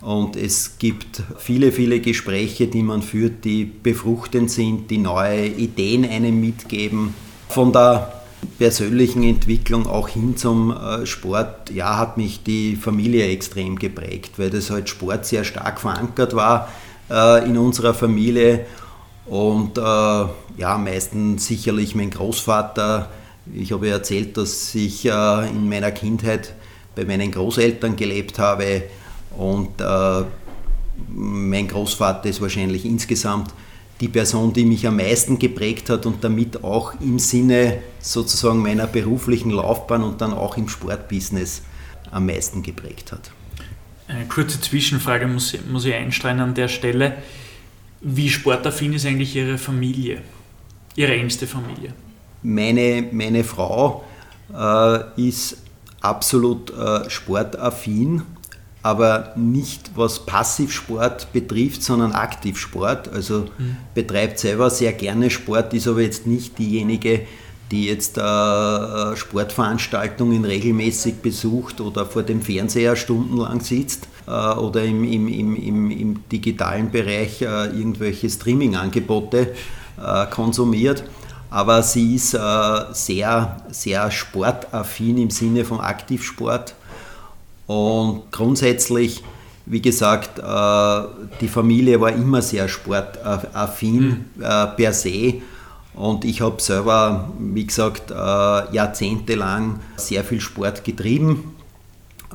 Und 0.00 0.34
es 0.34 0.78
gibt 0.78 1.22
viele, 1.36 1.72
viele 1.72 2.00
Gespräche, 2.00 2.66
die 2.68 2.82
man 2.82 3.02
führt, 3.02 3.44
die 3.44 3.64
befruchtend 3.64 4.50
sind, 4.50 4.90
die 4.90 4.96
neue 4.96 5.46
Ideen 5.46 6.08
einem 6.08 6.40
mitgeben. 6.40 7.14
Von 7.48 7.72
der 7.72 8.19
persönlichen 8.58 9.22
Entwicklung 9.22 9.86
auch 9.86 10.08
hin 10.08 10.36
zum 10.36 10.70
äh, 10.70 11.06
Sport, 11.06 11.70
ja, 11.70 11.96
hat 11.96 12.16
mich 12.16 12.42
die 12.42 12.76
Familie 12.76 13.26
extrem 13.28 13.78
geprägt, 13.78 14.32
weil 14.38 14.50
das 14.50 14.70
halt 14.70 14.88
Sport 14.88 15.26
sehr 15.26 15.44
stark 15.44 15.80
verankert 15.80 16.34
war 16.34 16.68
äh, 17.10 17.46
in 17.46 17.58
unserer 17.58 17.94
Familie. 17.94 18.66
Und 19.26 19.78
äh, 19.78 19.80
ja, 19.80 20.78
meistens 20.78 21.46
sicherlich 21.46 21.94
mein 21.94 22.10
Großvater. 22.10 23.10
Ich 23.54 23.72
habe 23.72 23.88
erzählt, 23.88 24.36
dass 24.36 24.74
ich 24.74 25.06
äh, 25.06 25.48
in 25.48 25.68
meiner 25.68 25.92
Kindheit 25.92 26.54
bei 26.96 27.04
meinen 27.04 27.30
Großeltern 27.30 27.96
gelebt 27.96 28.38
habe. 28.38 28.82
Und 29.36 29.80
äh, 29.80 30.24
mein 31.08 31.68
Großvater 31.68 32.28
ist 32.28 32.40
wahrscheinlich 32.40 32.84
insgesamt 32.84 33.54
die 34.00 34.08
Person, 34.08 34.52
die 34.52 34.64
mich 34.64 34.86
am 34.86 34.96
meisten 34.96 35.38
geprägt 35.38 35.90
hat 35.90 36.06
und 36.06 36.24
damit 36.24 36.64
auch 36.64 36.98
im 37.00 37.18
Sinne 37.18 37.78
sozusagen 38.00 38.60
meiner 38.60 38.86
beruflichen 38.86 39.50
Laufbahn 39.50 40.02
und 40.02 40.20
dann 40.20 40.32
auch 40.32 40.56
im 40.56 40.68
Sportbusiness 40.68 41.62
am 42.10 42.26
meisten 42.26 42.62
geprägt 42.62 43.12
hat. 43.12 43.30
Eine 44.08 44.26
kurze 44.26 44.60
Zwischenfrage 44.60 45.26
muss, 45.26 45.56
muss 45.70 45.84
ich 45.84 45.94
einstreuen 45.94 46.40
an 46.40 46.54
der 46.54 46.68
Stelle. 46.68 47.18
Wie 48.00 48.30
sportaffin 48.30 48.94
ist 48.94 49.06
eigentlich 49.06 49.36
Ihre 49.36 49.58
Familie, 49.58 50.22
Ihre 50.96 51.14
engste 51.14 51.46
Familie? 51.46 51.92
Meine, 52.42 53.06
meine 53.12 53.44
Frau 53.44 54.04
äh, 54.52 55.28
ist 55.28 55.58
absolut 56.00 56.70
äh, 56.70 57.08
sportaffin, 57.10 58.22
aber 58.82 59.32
nicht 59.36 59.90
was 59.94 60.24
Passivsport 60.24 61.32
betrifft, 61.32 61.82
sondern 61.82 62.12
Aktivsport. 62.12 63.12
Also 63.12 63.46
mhm. 63.58 63.76
betreibt 63.94 64.38
selber 64.38 64.70
sehr 64.70 64.92
gerne 64.92 65.30
Sport, 65.30 65.74
ist 65.74 65.86
aber 65.86 66.00
jetzt 66.00 66.26
nicht 66.26 66.58
diejenige, 66.58 67.26
die 67.70 67.86
jetzt 67.86 68.18
äh, 68.18 69.16
Sportveranstaltungen 69.16 70.44
regelmäßig 70.44 71.16
besucht 71.16 71.80
oder 71.80 72.04
vor 72.04 72.22
dem 72.22 72.42
Fernseher 72.42 72.96
stundenlang 72.96 73.60
sitzt 73.60 74.08
äh, 74.26 74.30
oder 74.30 74.82
im, 74.82 75.04
im, 75.04 75.28
im, 75.28 75.90
im, 75.90 76.28
digitalen 76.30 76.90
Bereich 76.90 77.42
äh, 77.42 77.66
irgendwelche 77.66 78.28
Streaming-Angebote 78.28 79.54
äh, 80.02 80.26
konsumiert. 80.26 81.04
Aber 81.50 81.82
sie 81.82 82.14
ist 82.14 82.34
äh, 82.34 82.38
sehr, 82.92 83.56
sehr 83.70 84.10
sportaffin 84.10 85.18
im 85.18 85.30
Sinne 85.30 85.64
von 85.64 85.80
Aktivsport. 85.80 86.74
Und 87.70 88.32
grundsätzlich, 88.32 89.22
wie 89.64 89.80
gesagt, 89.80 90.40
äh, 90.40 91.28
die 91.40 91.46
Familie 91.46 92.00
war 92.00 92.10
immer 92.10 92.42
sehr 92.42 92.66
sportaffin 92.66 94.24
mhm. 94.34 94.44
per 94.76 94.92
se. 94.92 95.34
Und 95.94 96.24
ich 96.24 96.40
habe 96.40 96.60
selber, 96.60 97.30
wie 97.38 97.64
gesagt, 97.64 98.10
äh, 98.10 98.14
jahrzehntelang 98.14 99.78
sehr 99.94 100.24
viel 100.24 100.40
Sport 100.40 100.82
getrieben. 100.82 101.54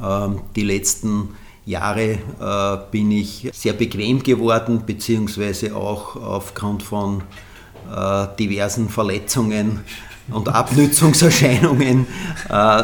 Ähm, 0.02 0.40
die 0.56 0.64
letzten 0.64 1.36
Jahre 1.66 2.12
äh, 2.40 2.78
bin 2.90 3.12
ich 3.12 3.50
sehr 3.52 3.74
bequem 3.74 4.24
geworden, 4.24 4.84
beziehungsweise 4.86 5.76
auch 5.76 6.16
aufgrund 6.16 6.82
von 6.82 7.24
äh, 7.94 8.28
diversen 8.40 8.88
Verletzungen 8.88 9.82
und 10.32 10.48
Abnützungserscheinungen 10.56 12.08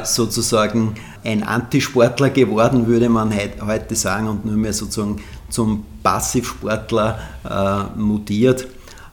sozusagen 0.03 0.95
ein 1.23 1.43
Antisportler 1.43 2.29
geworden, 2.29 2.87
würde 2.87 3.09
man 3.09 3.33
heute 3.65 3.95
sagen, 3.95 4.27
und 4.27 4.45
nur 4.45 4.55
mehr 4.55 4.73
sozusagen 4.73 5.21
zum 5.49 5.85
Passivsportler 6.01 7.19
mutiert. 7.95 8.67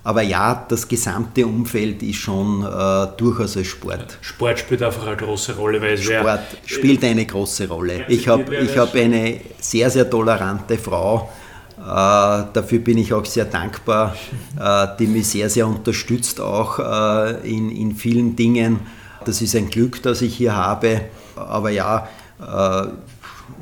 Aber 0.09 0.23
ja, 0.23 0.65
das 0.67 0.89
gesamte 0.89 1.47
Umfeld 1.47 2.03
ist 2.03 2.17
schon 2.17 2.63
äh, 2.63 3.07
durchaus 3.19 3.59
als 3.59 3.67
Sport. 3.67 4.17
Sport 4.23 4.59
spielt 4.59 4.83
einfach 4.83 5.07
eine 5.07 5.17
große 5.17 5.55
Rolle, 5.55 5.83
weil 5.83 5.95
es 5.95 6.05
Sport 6.05 6.41
spielt 6.65 7.05
eine 7.05 7.27
große 7.27 7.69
Rolle. 7.69 8.07
Ich 8.09 8.27
habe 8.27 8.57
ich 8.57 8.79
hab 8.79 8.95
eine 8.95 9.39
sehr, 9.61 9.91
sehr 9.91 10.09
tolerante 10.09 10.79
Frau. 10.79 11.31
Äh, 11.77 11.83
dafür 11.85 12.79
bin 12.79 12.97
ich 12.97 13.13
auch 13.13 13.27
sehr 13.27 13.45
dankbar, 13.45 14.17
äh, 14.59 14.87
die 14.99 15.09
mich 15.09 15.29
sehr, 15.29 15.51
sehr 15.51 15.67
unterstützt, 15.67 16.41
auch 16.41 16.79
äh, 16.79 17.47
in, 17.47 17.71
in 17.71 17.95
vielen 17.95 18.35
Dingen. 18.35 18.81
Das 19.27 19.43
ist 19.43 19.55
ein 19.57 19.69
Glück, 19.69 20.03
das 20.03 20.23
ich 20.23 20.35
hier 20.37 20.57
habe. 20.57 21.03
Aber 21.47 21.71
ja, 21.71 22.09
äh, 22.41 22.87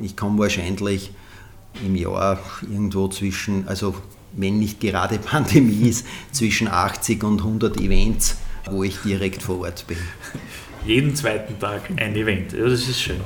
ich 0.01 0.15
komme 0.15 0.39
wahrscheinlich 0.39 1.11
im 1.85 1.95
Jahr 1.95 2.39
irgendwo 2.61 3.07
zwischen, 3.07 3.67
also 3.67 3.95
wenn 4.33 4.59
nicht 4.59 4.79
gerade 4.79 5.17
Pandemie 5.19 5.89
ist, 5.89 6.05
zwischen 6.31 6.67
80 6.67 7.23
und 7.23 7.39
100 7.39 7.79
Events, 7.79 8.37
wo 8.69 8.83
ich 8.83 8.97
direkt 8.99 9.43
vor 9.43 9.61
Ort 9.61 9.85
bin. 9.87 9.97
Jeden 10.85 11.15
zweiten 11.15 11.59
Tag 11.59 11.81
ein 11.97 12.15
Event, 12.15 12.53
ja, 12.53 12.63
das 12.63 12.87
ist 12.87 13.01
schön. 13.01 13.19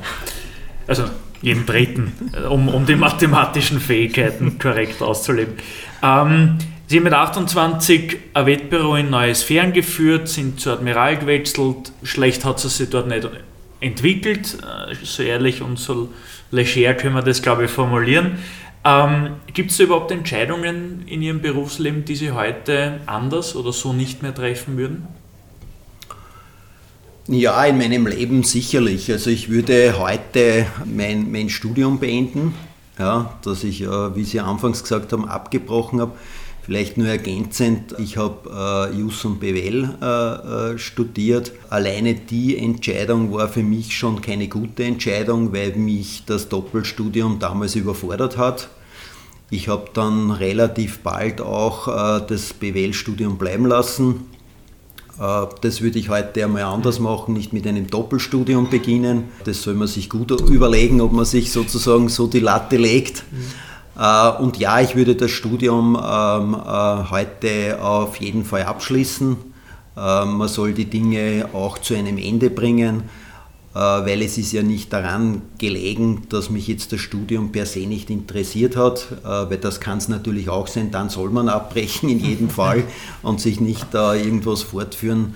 Also 0.88 1.06
jeden 1.42 1.66
dritten, 1.66 2.12
um, 2.50 2.70
um 2.70 2.86
die 2.86 2.96
mathematischen 2.96 3.80
Fähigkeiten 3.80 4.58
korrekt 4.60 5.02
auszuleben. 5.02 5.56
Ähm, 6.04 6.58
Sie 6.88 6.98
haben 6.98 7.06
mit 7.06 7.14
28 7.14 8.18
ein 8.34 8.46
Wettbüro 8.46 8.98
in 8.98 9.10
neue 9.10 9.34
Sphären 9.34 9.72
geführt, 9.72 10.28
sind 10.28 10.60
zu 10.60 10.72
Admiral 10.72 11.18
gewechselt. 11.18 11.94
Schlecht 12.04 12.44
hat 12.44 12.62
es 12.66 12.76
sich 12.76 12.90
dort 12.90 13.08
nicht 13.08 13.24
entwickelt. 13.82 14.58
Äh, 14.62 14.96
so 15.04 15.24
ehrlich 15.24 15.62
und 15.62 15.78
so 15.78 16.10
leger 16.52 16.94
können 16.94 17.16
wir 17.16 17.22
das, 17.22 17.42
glaube 17.42 17.66
ich, 17.66 17.72
formulieren. 17.72 18.38
Ähm, 18.84 19.32
Gibt 19.54 19.72
es 19.72 19.80
überhaupt 19.80 20.12
Entscheidungen 20.12 21.04
in 21.06 21.22
Ihrem 21.22 21.42
Berufsleben, 21.42 22.06
die 22.06 22.16
Sie 22.16 22.32
heute 22.32 23.02
anders 23.06 23.56
oder 23.56 23.74
so 23.74 23.94
nicht 23.94 24.24
mehr 24.24 24.34
treffen 24.34 24.78
würden? 24.78 25.08
Ja, 27.28 27.64
in 27.66 27.78
meinem 27.78 28.08
Leben 28.08 28.44
sicherlich. 28.44 29.12
Also 29.12 29.30
ich 29.30 29.50
würde 29.50 30.00
heute 30.00 30.66
mein, 30.86 31.32
mein 31.32 31.50
Studium 31.50 32.00
beenden, 32.00 32.56
ja, 32.98 33.38
das 33.44 33.64
ich, 33.64 33.82
wie 33.82 34.24
Sie 34.24 34.40
anfangs 34.40 34.82
gesagt 34.82 35.14
haben, 35.14 35.30
abgebrochen 35.30 36.02
habe. 36.02 36.14
Vielleicht 36.64 36.98
nur 36.98 37.08
ergänzend, 37.08 37.96
ich 37.98 38.18
habe 38.18 38.92
äh, 38.94 38.98
Jus 38.98 39.26
und 39.26 39.40
BWL 39.40 39.98
äh, 40.00 40.06
äh, 40.74 40.78
studiert. 40.78 41.54
Alleine 41.72 42.14
die 42.14 42.56
Entscheidung 42.56 43.34
war 43.34 43.50
für 43.50 43.64
mich 43.64 43.98
schon 43.98 44.22
keine 44.22 44.48
gute 44.48 44.84
Entscheidung, 44.84 45.54
weil 45.54 45.76
mich 45.76 46.24
das 46.28 46.50
Doppelstudium 46.50 47.40
damals 47.40 47.76
überfordert 47.76 48.38
hat. 48.38 48.70
Ich 49.50 49.70
habe 49.70 49.88
dann 49.94 50.30
relativ 50.30 51.00
bald 51.00 51.42
auch 51.42 51.88
äh, 51.88 52.22
das 52.28 52.54
BWL-Studium 52.54 53.40
bleiben 53.40 53.66
lassen. 53.66 54.28
Äh, 55.20 55.48
das 55.62 55.82
würde 55.82 55.98
ich 55.98 56.10
heute 56.10 56.44
einmal 56.44 56.64
anders 56.64 57.00
machen, 57.00 57.34
nicht 57.34 57.54
mit 57.54 57.66
einem 57.66 57.88
Doppelstudium 57.88 58.70
beginnen. 58.70 59.24
Das 59.46 59.64
soll 59.64 59.74
man 59.74 59.88
sich 59.88 60.12
gut 60.12 60.30
überlegen, 60.48 61.02
ob 61.02 61.12
man 61.12 61.26
sich 61.26 61.52
sozusagen 61.52 62.08
so 62.08 62.28
die 62.28 62.40
Latte 62.40 62.78
legt. 62.78 63.24
Mhm. 63.32 63.71
Äh, 64.02 64.32
und 64.42 64.58
ja, 64.58 64.82
ich 64.82 64.96
würde 64.96 65.16
das 65.16 65.30
Studium 65.30 65.96
ähm, 65.96 66.56
äh, 66.56 67.10
heute 67.12 67.82
auf 67.82 68.18
jeden 68.18 68.44
Fall 68.44 68.64
abschließen. 68.64 69.38
Äh, 69.96 70.26
man 70.26 70.48
soll 70.48 70.74
die 70.74 70.86
Dinge 70.86 71.50
auch 71.54 71.78
zu 71.78 71.94
einem 71.94 72.18
Ende 72.18 72.50
bringen, 72.50 73.04
weil 73.74 74.22
es 74.22 74.38
ist 74.38 74.52
ja 74.52 74.64
nicht 74.64 74.92
daran 74.92 75.44
gelegen, 75.58 76.24
dass 76.28 76.50
mich 76.50 76.68
jetzt 76.68 76.92
das 76.92 77.00
Studium 77.00 77.54
per 77.54 77.66
se 77.66 77.88
nicht 77.88 78.10
interessiert 78.10 78.76
hat, 78.76 79.08
weil 79.24 79.60
das 79.60 79.80
kann 79.80 79.98
es 79.98 80.10
natürlich 80.10 80.50
auch 80.50 80.68
sein, 80.68 80.92
dann 80.92 81.08
soll 81.08 81.30
man 81.30 81.48
abbrechen 81.48 82.10
in 82.10 82.20
jedem 82.20 82.50
Fall 82.60 82.84
und 83.24 83.40
sich 83.40 83.62
nicht 83.62 83.88
da 83.94 84.14
irgendwas 84.14 84.62
fortführen, 84.62 85.36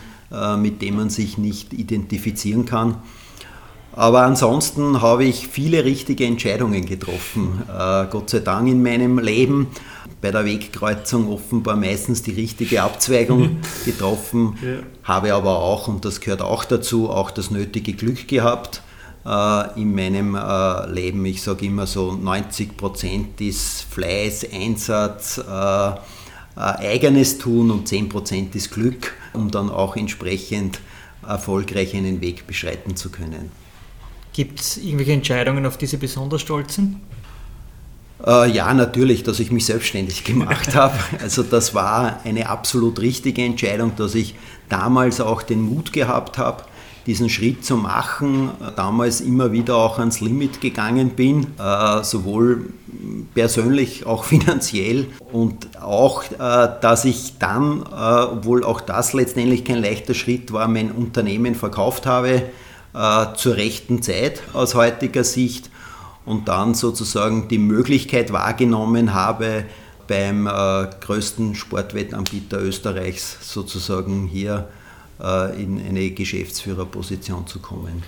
mit 0.58 0.82
dem 0.82 0.98
man 0.98 1.10
sich 1.10 1.38
nicht 1.38 1.72
identifizieren 1.72 2.66
kann. 2.66 2.98
Aber 3.96 4.24
ansonsten 4.24 5.02
habe 5.02 5.24
ich 5.24 5.48
viele 5.48 5.86
richtige 5.86 6.26
Entscheidungen 6.26 6.86
getroffen, 6.86 7.64
äh, 7.70 8.06
Gott 8.12 8.30
sei 8.30 8.40
Dank 8.40 8.68
in 8.68 8.84
meinem 8.84 9.20
Leben. 9.20 9.68
Bei 10.22 10.32
der 10.32 10.44
Wegkreuzung 10.44 11.32
offenbar 11.32 11.78
meistens 11.78 12.22
die 12.22 12.32
richtige 12.32 12.84
Abzweigung 12.84 13.58
getroffen, 13.86 14.58
ja. 14.62 14.80
habe 15.04 15.34
aber 15.34 15.60
auch, 15.60 15.88
und 15.88 16.04
das 16.04 16.20
gehört 16.20 16.42
auch 16.42 16.66
dazu, 16.66 17.10
auch 17.10 17.32
das 17.32 17.52
nötige 17.52 17.94
Glück 17.94 18.28
gehabt 18.28 18.82
äh, 19.26 19.80
in 19.80 19.96
meinem 19.96 20.36
äh, 20.36 20.92
Leben. 20.92 21.24
Ich 21.26 21.42
sage 21.42 21.66
immer 21.66 21.88
so, 21.88 22.12
90 22.14 22.76
Prozent 22.76 23.40
ist 23.40 23.84
Fleiß, 23.90 24.48
Einsatz, 24.52 25.38
äh, 25.38 25.90
äh, 25.92 25.96
eigenes 26.56 27.38
Tun 27.38 27.72
und 27.72 27.88
10 27.88 28.10
Prozent 28.10 28.56
ist 28.56 28.72
Glück, 28.72 29.14
um 29.34 29.52
dann 29.52 29.70
auch 29.70 29.96
entsprechend 29.96 30.80
erfolgreich 31.26 31.96
einen 31.96 32.20
Weg 32.20 32.46
beschreiten 32.46 32.96
zu 32.96 33.10
können. 33.10 33.52
Gibt 34.36 34.60
es 34.60 34.76
irgendwelche 34.76 35.14
Entscheidungen, 35.14 35.66
auf 35.66 35.78
die 35.78 35.86
Sie 35.86 35.96
besonders 35.96 36.42
stolz 36.42 36.76
sind? 36.76 36.98
Äh, 38.28 38.52
ja, 38.52 38.74
natürlich, 38.74 39.24
dass 39.24 39.40
ich 39.40 39.50
mich 39.50 39.66
selbstständig 39.66 40.24
gemacht 40.26 40.76
habe. 40.76 40.96
Also 41.22 41.42
das 41.42 41.74
war 41.74 42.20
eine 42.26 42.50
absolut 42.50 43.00
richtige 43.00 43.44
Entscheidung, 43.44 43.94
dass 43.96 44.14
ich 44.14 44.36
damals 44.68 45.22
auch 45.22 45.42
den 45.42 45.62
Mut 45.62 45.94
gehabt 45.94 46.38
habe, 46.38 46.64
diesen 47.08 47.30
Schritt 47.30 47.64
zu 47.64 47.78
machen, 47.78 48.50
damals 48.76 49.22
immer 49.22 49.54
wieder 49.54 49.78
auch 49.78 50.00
ans 50.00 50.20
Limit 50.20 50.60
gegangen 50.60 51.12
bin, 51.12 51.48
äh, 51.58 52.04
sowohl 52.04 52.74
persönlich, 53.36 54.06
auch 54.06 54.24
finanziell 54.26 55.08
und 55.32 55.80
auch, 55.82 56.24
äh, 56.24 56.36
dass 56.82 57.06
ich 57.06 57.38
dann, 57.40 57.84
obwohl 57.84 58.66
auch 58.66 58.82
das 58.82 59.14
letztendlich 59.14 59.64
kein 59.64 59.82
leichter 59.82 60.14
Schritt 60.14 60.52
war, 60.52 60.68
mein 60.68 60.92
Unternehmen 60.92 61.56
verkauft 61.56 62.06
habe 62.06 62.44
äh, 62.96 63.34
zur 63.36 63.56
rechten 63.56 64.02
Zeit 64.02 64.42
aus 64.54 64.74
heutiger 64.76 65.24
Sicht 65.24 65.70
und 66.26 66.48
dann 66.48 66.74
sozusagen 66.74 67.48
die 67.48 67.58
Möglichkeit 67.58 68.32
wahrgenommen 68.32 69.14
habe, 69.14 69.66
beim 70.08 70.48
äh, 70.48 70.88
größten 71.02 71.56
Sportwettanbieter 71.56 72.62
Österreichs 72.62 73.38
sozusagen 73.42 74.28
hier 74.28 74.68
äh, 75.22 75.62
in 75.62 75.80
eine 75.86 76.12
Geschäftsführerposition 76.12 77.48
zu 77.48 77.60
kommen. 77.60 78.04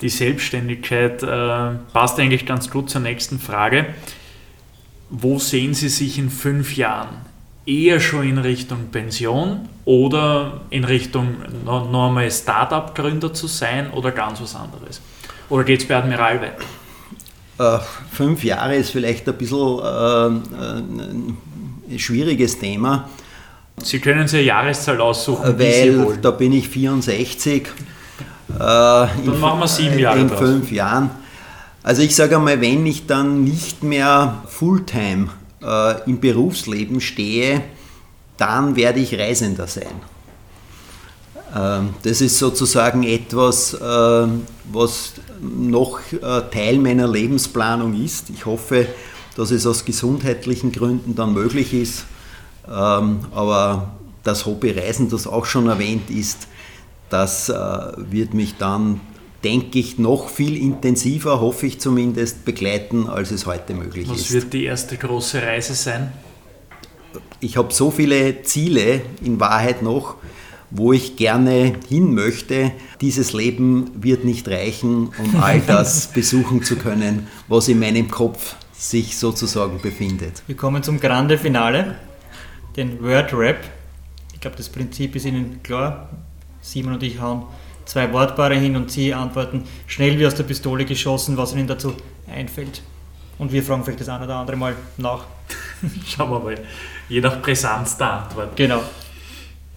Die 0.00 0.08
Selbstständigkeit 0.08 1.22
äh, 1.22 1.74
passt 1.92 2.18
eigentlich 2.18 2.46
ganz 2.46 2.70
gut 2.70 2.88
zur 2.88 3.02
nächsten 3.02 3.38
Frage. 3.38 3.86
Wo 5.10 5.38
sehen 5.38 5.74
Sie 5.74 5.88
sich 5.88 6.18
in 6.18 6.30
fünf 6.30 6.76
Jahren? 6.76 7.29
Eher 7.66 8.00
schon 8.00 8.28
in 8.28 8.38
Richtung 8.38 8.88
Pension 8.90 9.68
oder 9.84 10.62
in 10.70 10.84
Richtung 10.84 11.36
normal 11.64 12.30
Startup-Gründer 12.30 13.32
zu 13.32 13.46
sein 13.46 13.90
oder 13.90 14.10
ganz 14.12 14.40
was 14.40 14.54
anderes? 14.54 15.00
Oder 15.48 15.64
geht 15.64 15.82
es 15.82 15.88
bei 15.88 15.96
Admiral 15.96 16.40
weiter? 16.40 16.64
Äh, 17.58 17.78
fünf 18.12 18.44
Jahre 18.44 18.76
ist 18.76 18.90
vielleicht 18.90 19.28
ein 19.28 19.36
bisschen 19.36 19.80
äh, 21.90 21.98
schwieriges 21.98 22.58
Thema. 22.58 23.08
Sie 23.82 23.98
können 23.98 24.28
sich 24.28 24.40
eine 24.40 24.46
Jahreszahl 24.46 25.00
aussuchen, 25.00 25.58
weil 25.58 26.18
da 26.20 26.30
bin 26.30 26.52
ich 26.52 26.68
64. 26.68 27.62
Äh, 27.62 27.68
dann 28.58 29.08
in, 29.24 29.40
machen 29.40 29.60
wir 29.60 29.68
sieben 29.68 29.98
Jahre 29.98 30.20
In 30.20 30.28
draus. 30.28 30.38
fünf 30.38 30.70
Jahren. 30.72 31.10
Also 31.82 32.02
ich 32.02 32.14
sage 32.14 32.36
einmal, 32.36 32.60
wenn 32.60 32.84
ich 32.86 33.06
dann 33.06 33.44
nicht 33.44 33.82
mehr 33.82 34.42
Fulltime 34.48 35.28
äh, 35.62 36.08
im 36.08 36.20
Berufsleben 36.20 37.00
stehe, 37.00 37.62
dann 38.36 38.76
werde 38.76 39.00
ich 39.00 39.18
Reisender 39.18 39.66
sein. 39.66 40.00
Ähm, 41.54 41.94
das 42.02 42.20
ist 42.20 42.38
sozusagen 42.38 43.02
etwas, 43.02 43.74
äh, 43.74 44.26
was 44.72 45.14
noch 45.40 46.00
äh, 46.12 46.18
Teil 46.50 46.78
meiner 46.78 47.08
Lebensplanung 47.08 47.94
ist. 48.02 48.30
Ich 48.30 48.46
hoffe, 48.46 48.86
dass 49.36 49.50
es 49.50 49.66
aus 49.66 49.84
gesundheitlichen 49.84 50.72
Gründen 50.72 51.14
dann 51.14 51.32
möglich 51.32 51.74
ist. 51.74 52.04
Ähm, 52.68 53.20
aber 53.32 53.92
das 54.22 54.46
Hobby 54.46 54.70
Reisen, 54.70 55.08
das 55.08 55.26
auch 55.26 55.46
schon 55.46 55.68
erwähnt 55.68 56.10
ist, 56.10 56.46
das 57.08 57.48
äh, 57.48 57.54
wird 57.96 58.34
mich 58.34 58.56
dann, 58.56 59.00
denke 59.44 59.78
ich, 59.78 59.98
noch 59.98 60.28
viel 60.28 60.56
intensiver, 60.56 61.40
hoffe 61.40 61.66
ich 61.66 61.80
zumindest, 61.80 62.44
begleiten, 62.44 63.08
als 63.08 63.30
es 63.30 63.46
heute 63.46 63.74
möglich 63.74 64.08
Was 64.08 64.18
ist. 64.18 64.26
Was 64.26 64.34
wird 64.34 64.52
die 64.52 64.64
erste 64.64 64.96
große 64.96 65.42
Reise 65.42 65.74
sein? 65.74 66.12
Ich 67.40 67.56
habe 67.56 67.72
so 67.72 67.90
viele 67.90 68.42
Ziele 68.42 69.00
in 69.24 69.40
Wahrheit 69.40 69.82
noch, 69.82 70.16
wo 70.70 70.92
ich 70.92 71.16
gerne 71.16 71.72
hin 71.88 72.14
möchte. 72.14 72.72
Dieses 73.00 73.32
Leben 73.32 73.90
wird 73.94 74.24
nicht 74.24 74.46
reichen, 74.46 75.10
um 75.18 75.40
all 75.40 75.60
das 75.66 76.08
besuchen 76.08 76.62
zu 76.62 76.76
können, 76.76 77.26
was 77.48 77.68
in 77.68 77.80
meinem 77.80 78.10
Kopf 78.10 78.56
sich 78.72 79.16
sozusagen 79.16 79.80
befindet. 79.80 80.42
Wir 80.46 80.56
kommen 80.56 80.82
zum 80.82 81.00
Grande 81.00 81.38
Finale, 81.38 81.96
den 82.76 83.02
Word 83.02 83.32
Rap. 83.32 83.58
Ich 84.34 84.40
glaube, 84.40 84.56
das 84.56 84.68
Prinzip 84.68 85.16
ist 85.16 85.24
Ihnen 85.24 85.62
klar. 85.62 86.10
Simon 86.62 86.94
und 86.94 87.02
ich 87.02 87.20
hauen 87.20 87.44
zwei 87.90 88.12
Wortpaare 88.12 88.54
hin 88.54 88.76
und 88.76 88.88
Sie 88.88 89.12
antworten 89.12 89.64
schnell 89.88 90.16
wie 90.16 90.24
aus 90.24 90.36
der 90.36 90.44
Pistole 90.44 90.84
geschossen, 90.84 91.36
was 91.36 91.52
Ihnen 91.52 91.66
dazu 91.66 91.92
einfällt. 92.32 92.82
Und 93.36 93.50
wir 93.50 93.64
fragen 93.64 93.82
vielleicht 93.82 94.02
das 94.02 94.08
eine 94.08 94.26
oder 94.26 94.36
andere 94.36 94.56
Mal 94.56 94.76
nach. 94.96 95.24
Schauen 96.06 96.30
wir 96.30 96.38
mal, 96.38 96.54
je 97.08 97.20
nach 97.20 97.42
Brisanz 97.42 97.96
der 97.96 98.12
Antwort. 98.12 98.54
Genau. 98.54 98.80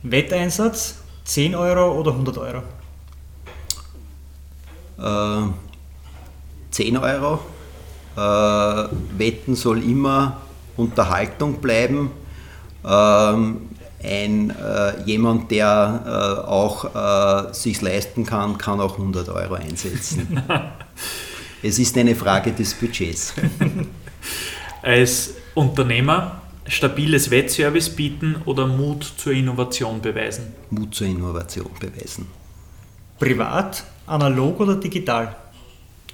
Wetteinsatz 0.03 0.99
10 1.23 1.55
Euro 1.55 1.99
oder 1.99 2.11
100 2.11 2.37
Euro? 2.37 2.61
Äh, 4.99 5.49
10 6.69 6.97
Euro. 6.97 7.39
Äh, 8.15 8.89
Wetten 9.17 9.55
soll 9.55 9.81
immer 9.83 10.37
Unterhaltung 10.77 11.59
bleiben. 11.59 12.11
Ähm, 12.85 13.69
ein, 14.03 14.49
äh, 14.51 15.01
jemand, 15.05 15.51
der 15.51 16.03
äh, 16.05 16.47
auch 16.47 17.49
äh, 17.49 17.53
sich 17.53 17.81
leisten 17.81 18.25
kann, 18.25 18.57
kann 18.57 18.79
auch 18.79 18.93
100 18.93 19.29
Euro 19.29 19.55
einsetzen. 19.55 20.41
es 21.63 21.79
ist 21.79 21.97
eine 21.97 22.15
Frage 22.15 22.51
des 22.51 22.73
Budgets. 22.73 23.33
Als 24.81 25.35
Unternehmer 25.53 26.41
stabiles 26.67 27.29
Wettservice 27.31 27.89
bieten 27.89 28.35
oder 28.45 28.67
Mut 28.67 29.13
zur 29.17 29.33
Innovation 29.33 30.01
beweisen? 30.01 30.53
Mut 30.69 30.95
zur 30.95 31.07
Innovation 31.07 31.69
beweisen. 31.79 32.27
Privat, 33.19 33.83
analog 34.07 34.59
oder 34.59 34.75
digital? 34.75 35.35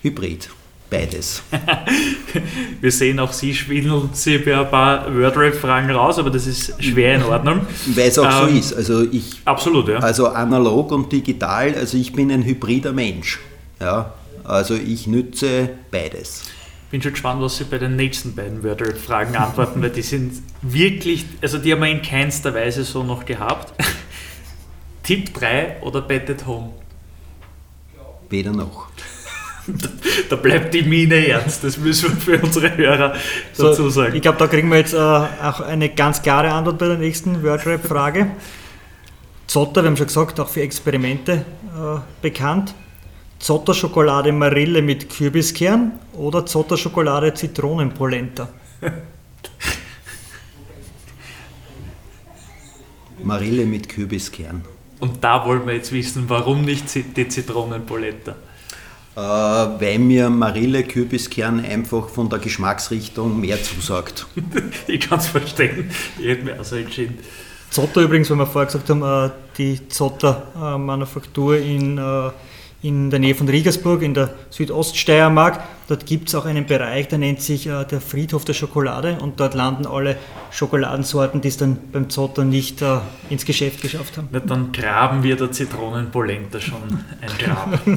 Hybrid. 0.02 0.50
Beides. 0.90 1.44
Wir 2.82 2.92
sehen 2.92 3.20
auch 3.20 3.32
Sie 3.32 3.54
schwindeln 3.54 4.10
Sie 4.14 4.40
bei 4.40 4.60
ein 4.60 4.70
paar 4.72 5.16
Wordrap-Fragen 5.16 5.92
raus, 5.92 6.18
aber 6.18 6.32
das 6.32 6.48
ist 6.48 6.84
schwer 6.84 7.16
in 7.16 7.24
Ordnung. 7.24 7.62
Weil 7.86 8.08
es 8.08 8.18
auch 8.18 8.48
ähm, 8.48 8.50
so 8.50 8.58
ist. 8.58 8.74
Also 8.74 9.04
ich, 9.12 9.42
absolut, 9.46 9.88
ja. 9.88 10.00
Also 10.00 10.28
analog 10.30 10.92
und 10.92 11.12
digital, 11.12 11.76
also 11.76 11.98
ich 11.98 12.14
bin 12.14 12.32
ein 12.32 12.44
hybrider 12.44 12.92
Mensch. 12.92 13.40
Ja, 13.80 14.14
also 14.44 14.74
ich 14.74 15.06
nütze 15.06 15.70
beides 15.92 16.50
bin 16.92 17.02
schon 17.02 17.12
gespannt, 17.12 17.42
was 17.42 17.58
Sie 17.58 17.66
bei 17.66 17.78
den 17.78 17.96
nächsten 17.96 18.36
beiden 18.36 18.64
Wordle-Fragen 18.64 19.36
antworten, 19.36 19.82
weil 19.82 19.92
die 19.92 20.02
sind 20.02 20.42
wirklich, 20.62 21.26
also 21.42 21.60
die 21.60 21.72
haben 21.72 21.82
wir 21.82 21.90
in 21.90 22.02
keinster 22.02 22.54
Weise 22.54 22.84
so 22.84 23.04
noch 23.04 23.26
gehabt. 23.26 23.74
Tipp 25.04 25.34
3 25.34 25.82
oder 25.82 26.02
Bed 26.02 26.30
at 26.30 26.46
Home? 26.48 26.72
Weder 28.30 28.52
noch. 28.52 28.90
Da 30.30 30.36
bleibt 30.36 30.74
die 30.74 30.84
Mine 30.84 31.28
ernst, 31.28 31.64
das 31.64 31.78
müssen 31.78 32.10
wir 32.10 32.38
für 32.38 32.44
unsere 32.44 32.76
Hörer 32.76 33.16
so, 33.54 33.70
dazu 33.70 33.90
sagen. 33.90 34.16
Ich 34.16 34.22
glaube, 34.22 34.38
da 34.38 34.48
kriegen 34.48 34.70
wir 34.70 34.78
jetzt 34.78 34.94
äh, 34.94 34.98
auch 34.98 35.62
eine 35.62 35.90
ganz 35.90 36.22
klare 36.22 36.52
Antwort 36.52 36.78
bei 36.78 36.88
der 36.88 36.98
nächsten 36.98 37.44
Wordrap-Frage. 37.44 38.32
Zotter, 39.48 39.82
wir 39.82 39.90
haben 39.90 39.98
schon 39.98 40.08
gesagt, 40.08 40.40
auch 40.40 40.50
für 40.50 40.62
Experimente 40.62 41.34
äh, 41.34 42.00
bekannt. 42.22 42.74
Zotter-Schokolade 43.40 44.32
Marille 44.32 44.82
mit 44.82 45.10
Kürbiskern 45.10 45.94
oder 46.14 46.46
Zotter-Schokolade 46.46 47.34
Zitronenpolenta? 47.34 48.50
Marille 53.24 53.66
mit 53.66 53.90
Kürbiskern. 53.90 54.64
Und 55.00 55.24
da 55.24 55.46
wollen 55.46 55.66
wir 55.66 55.74
jetzt 55.74 55.92
wissen, 55.92 56.26
warum 56.28 56.64
nicht 56.64 56.86
die 57.16 57.28
Zitronenpolenta? 57.28 58.36
Äh, 59.20 59.82
weil 59.82 60.00
mir 60.00 60.30
Marille 60.30 60.84
Kürbiskern 60.84 61.60
einfach 61.66 62.08
von 62.08 62.30
der 62.30 62.40
Geschmacksrichtung 62.40 63.42
mehr 63.42 63.62
zusagt. 63.62 64.28
ich 64.88 65.02
kann 65.02 65.20
es 65.20 65.28
verstehen. 65.28 65.92
Ich 66.18 66.26
hätte 66.26 66.46
mir 66.46 66.58
also 66.58 66.78
entschieden. 66.78 67.18
Zotter 67.70 68.02
übrigens, 68.02 68.30
weil 68.30 68.38
wir 68.38 68.48
vorher 68.48 68.68
gesagt 68.68 68.90
haben, 68.90 69.04
äh, 69.04 69.30
die 69.58 69.90
Zotter-Manufaktur 69.90 71.58
in 71.58 71.98
äh, 71.98 72.30
in 72.82 73.10
der 73.10 73.20
Nähe 73.20 73.36
von 73.36 73.50
Riegersburg 73.50 74.02
in 74.04 74.14
der 74.14 74.34
Südoststeiermark. 74.52 75.62
Dort 75.90 76.06
gibt 76.06 76.30
es 76.30 76.36
auch 76.36 76.46
einen 76.46 76.66
Bereich, 76.66 77.10
der 77.10 77.18
nennt 77.18 77.42
sich 77.42 77.68
äh, 77.68 77.84
der 77.84 78.00
Friedhof 78.00 78.46
der 78.46 78.54
Schokolade 78.54 79.18
und 79.22 79.42
dort 79.42 79.54
landen 79.54 79.86
alle 79.86 80.16
Schokoladensorten, 80.52 81.42
die 81.42 81.50
es 81.50 81.58
dann 81.58 81.78
beim 81.92 82.10
Zotter 82.10 82.46
nicht 82.46 82.82
äh, 82.82 83.00
ins 83.30 83.46
Geschäft 83.46 83.82
geschafft 83.82 84.18
haben. 84.18 84.30
Na, 84.32 84.40
dann 84.40 84.72
graben 84.72 85.24
wir 85.24 85.36
der 85.36 85.52
Zitronenpolenta 85.52 86.62
schon 86.62 87.04
ein 87.20 87.30
Grab. 87.38 87.82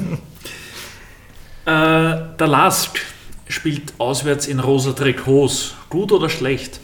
äh, 1.65 1.69
der 1.69 2.47
Lask 2.47 2.99
spielt 3.47 3.93
auswärts 3.99 4.47
in 4.47 4.59
rosa 4.59 4.93
Trikots. 4.93 5.75
Gut 5.89 6.11
oder 6.11 6.29
schlecht? 6.29 6.79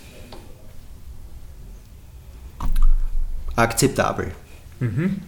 Akzeptabel. 3.55 4.31
Mhm. 4.79 5.21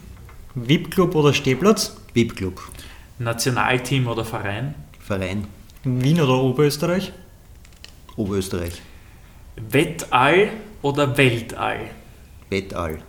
VIP-Club 0.55 1.15
oder 1.15 1.33
Stehplatz? 1.33 1.97
VIP-Club. 2.13 2.61
Nationalteam 3.19 4.07
oder 4.07 4.25
Verein? 4.25 4.75
Verein. 4.99 5.47
Wien 5.83 6.21
oder 6.21 6.41
Oberösterreich? 6.41 7.11
Oberösterreich. 8.15 8.81
Wettall 9.55 10.49
oder 10.81 11.17
Weltall? 11.17 11.89
Wettall. 12.49 12.99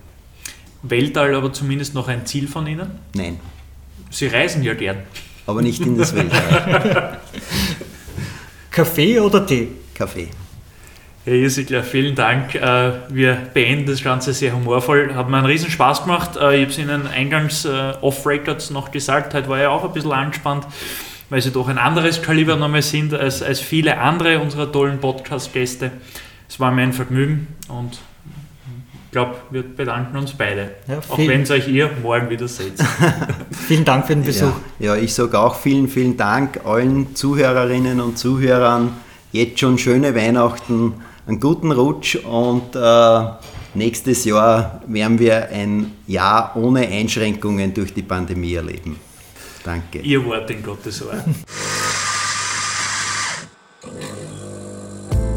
Weltall 0.82 1.34
aber 1.34 1.52
zumindest 1.52 1.94
noch 1.94 2.08
ein 2.08 2.26
Ziel 2.26 2.48
von 2.48 2.66
Ihnen? 2.66 2.98
Nein. 3.14 3.38
Sie 4.10 4.26
reisen 4.26 4.62
ja 4.62 4.74
gern. 4.74 4.98
Aber 5.46 5.62
nicht 5.62 5.80
in 5.80 5.98
das 5.98 6.14
Weltall. 6.14 7.20
Kaffee 8.70 9.20
oder 9.20 9.44
Tee? 9.46 9.68
Kaffee. 9.94 10.28
Herr 11.24 11.34
Irsigler, 11.34 11.84
vielen 11.84 12.16
Dank. 12.16 12.54
Äh, 12.54 12.92
wir 13.08 13.34
beenden 13.54 13.86
das 13.86 14.02
Ganze 14.02 14.32
sehr 14.32 14.54
humorvoll. 14.54 15.14
Hat 15.14 15.28
mir 15.28 15.36
einen 15.36 15.46
riesen 15.46 15.70
Spaß 15.70 16.02
gemacht. 16.02 16.36
Äh, 16.36 16.56
ich 16.56 16.62
habe 16.62 16.72
es 16.72 16.78
Ihnen 16.78 17.06
eingangs 17.06 17.64
äh, 17.64 17.92
off-Records 18.00 18.70
noch 18.70 18.90
gesagt. 18.90 19.32
Heute 19.32 19.48
war 19.48 19.60
ja 19.60 19.70
auch 19.70 19.84
ein 19.84 19.92
bisschen 19.92 20.10
angespannt, 20.10 20.66
weil 21.30 21.40
Sie 21.40 21.52
doch 21.52 21.68
ein 21.68 21.78
anderes 21.78 22.22
Kaliber 22.22 22.56
nochmal 22.56 22.82
sind 22.82 23.14
als, 23.14 23.40
als 23.40 23.60
viele 23.60 23.98
andere 23.98 24.40
unserer 24.40 24.72
tollen 24.72 24.98
Podcast-Gäste. 24.98 25.92
Es 26.48 26.58
war 26.58 26.72
mir 26.72 26.82
ein 26.82 26.92
Vergnügen 26.92 27.46
und 27.68 27.98
glaube, 29.12 29.36
wir 29.50 29.62
bedanken 29.62 30.16
uns 30.16 30.32
beide. 30.32 30.72
Ja, 30.88 30.98
auch 31.08 31.18
wenn 31.18 31.42
es 31.42 31.50
euch 31.50 31.68
ihr 31.68 31.90
morgen 32.02 32.28
wieder 32.30 32.48
seht. 32.48 32.72
vielen 33.68 33.84
Dank 33.84 34.06
für 34.06 34.14
den 34.14 34.24
Besuch. 34.24 34.54
Ja, 34.80 34.96
ja 34.96 35.02
ich 35.02 35.14
sage 35.14 35.38
auch 35.38 35.54
vielen, 35.54 35.86
vielen 35.86 36.16
Dank 36.16 36.64
allen 36.64 37.14
Zuhörerinnen 37.14 38.00
und 38.00 38.18
Zuhörern. 38.18 38.96
Jetzt 39.30 39.60
schon 39.60 39.78
schöne 39.78 40.14
Weihnachten 40.14 40.94
einen 41.26 41.38
guten 41.38 41.70
Rutsch 41.70 42.16
und 42.16 42.74
äh, 42.74 43.24
nächstes 43.74 44.24
Jahr 44.24 44.82
werden 44.86 45.18
wir 45.18 45.48
ein 45.50 45.92
Jahr 46.06 46.56
ohne 46.56 46.88
Einschränkungen 46.88 47.72
durch 47.72 47.94
die 47.94 48.02
Pandemie 48.02 48.54
erleben. 48.54 48.98
Danke. 49.62 50.00
Ihr 50.00 50.24
Wort 50.24 50.50
in 50.50 50.62
Gottes 50.62 51.04
Ohr. 51.06 51.22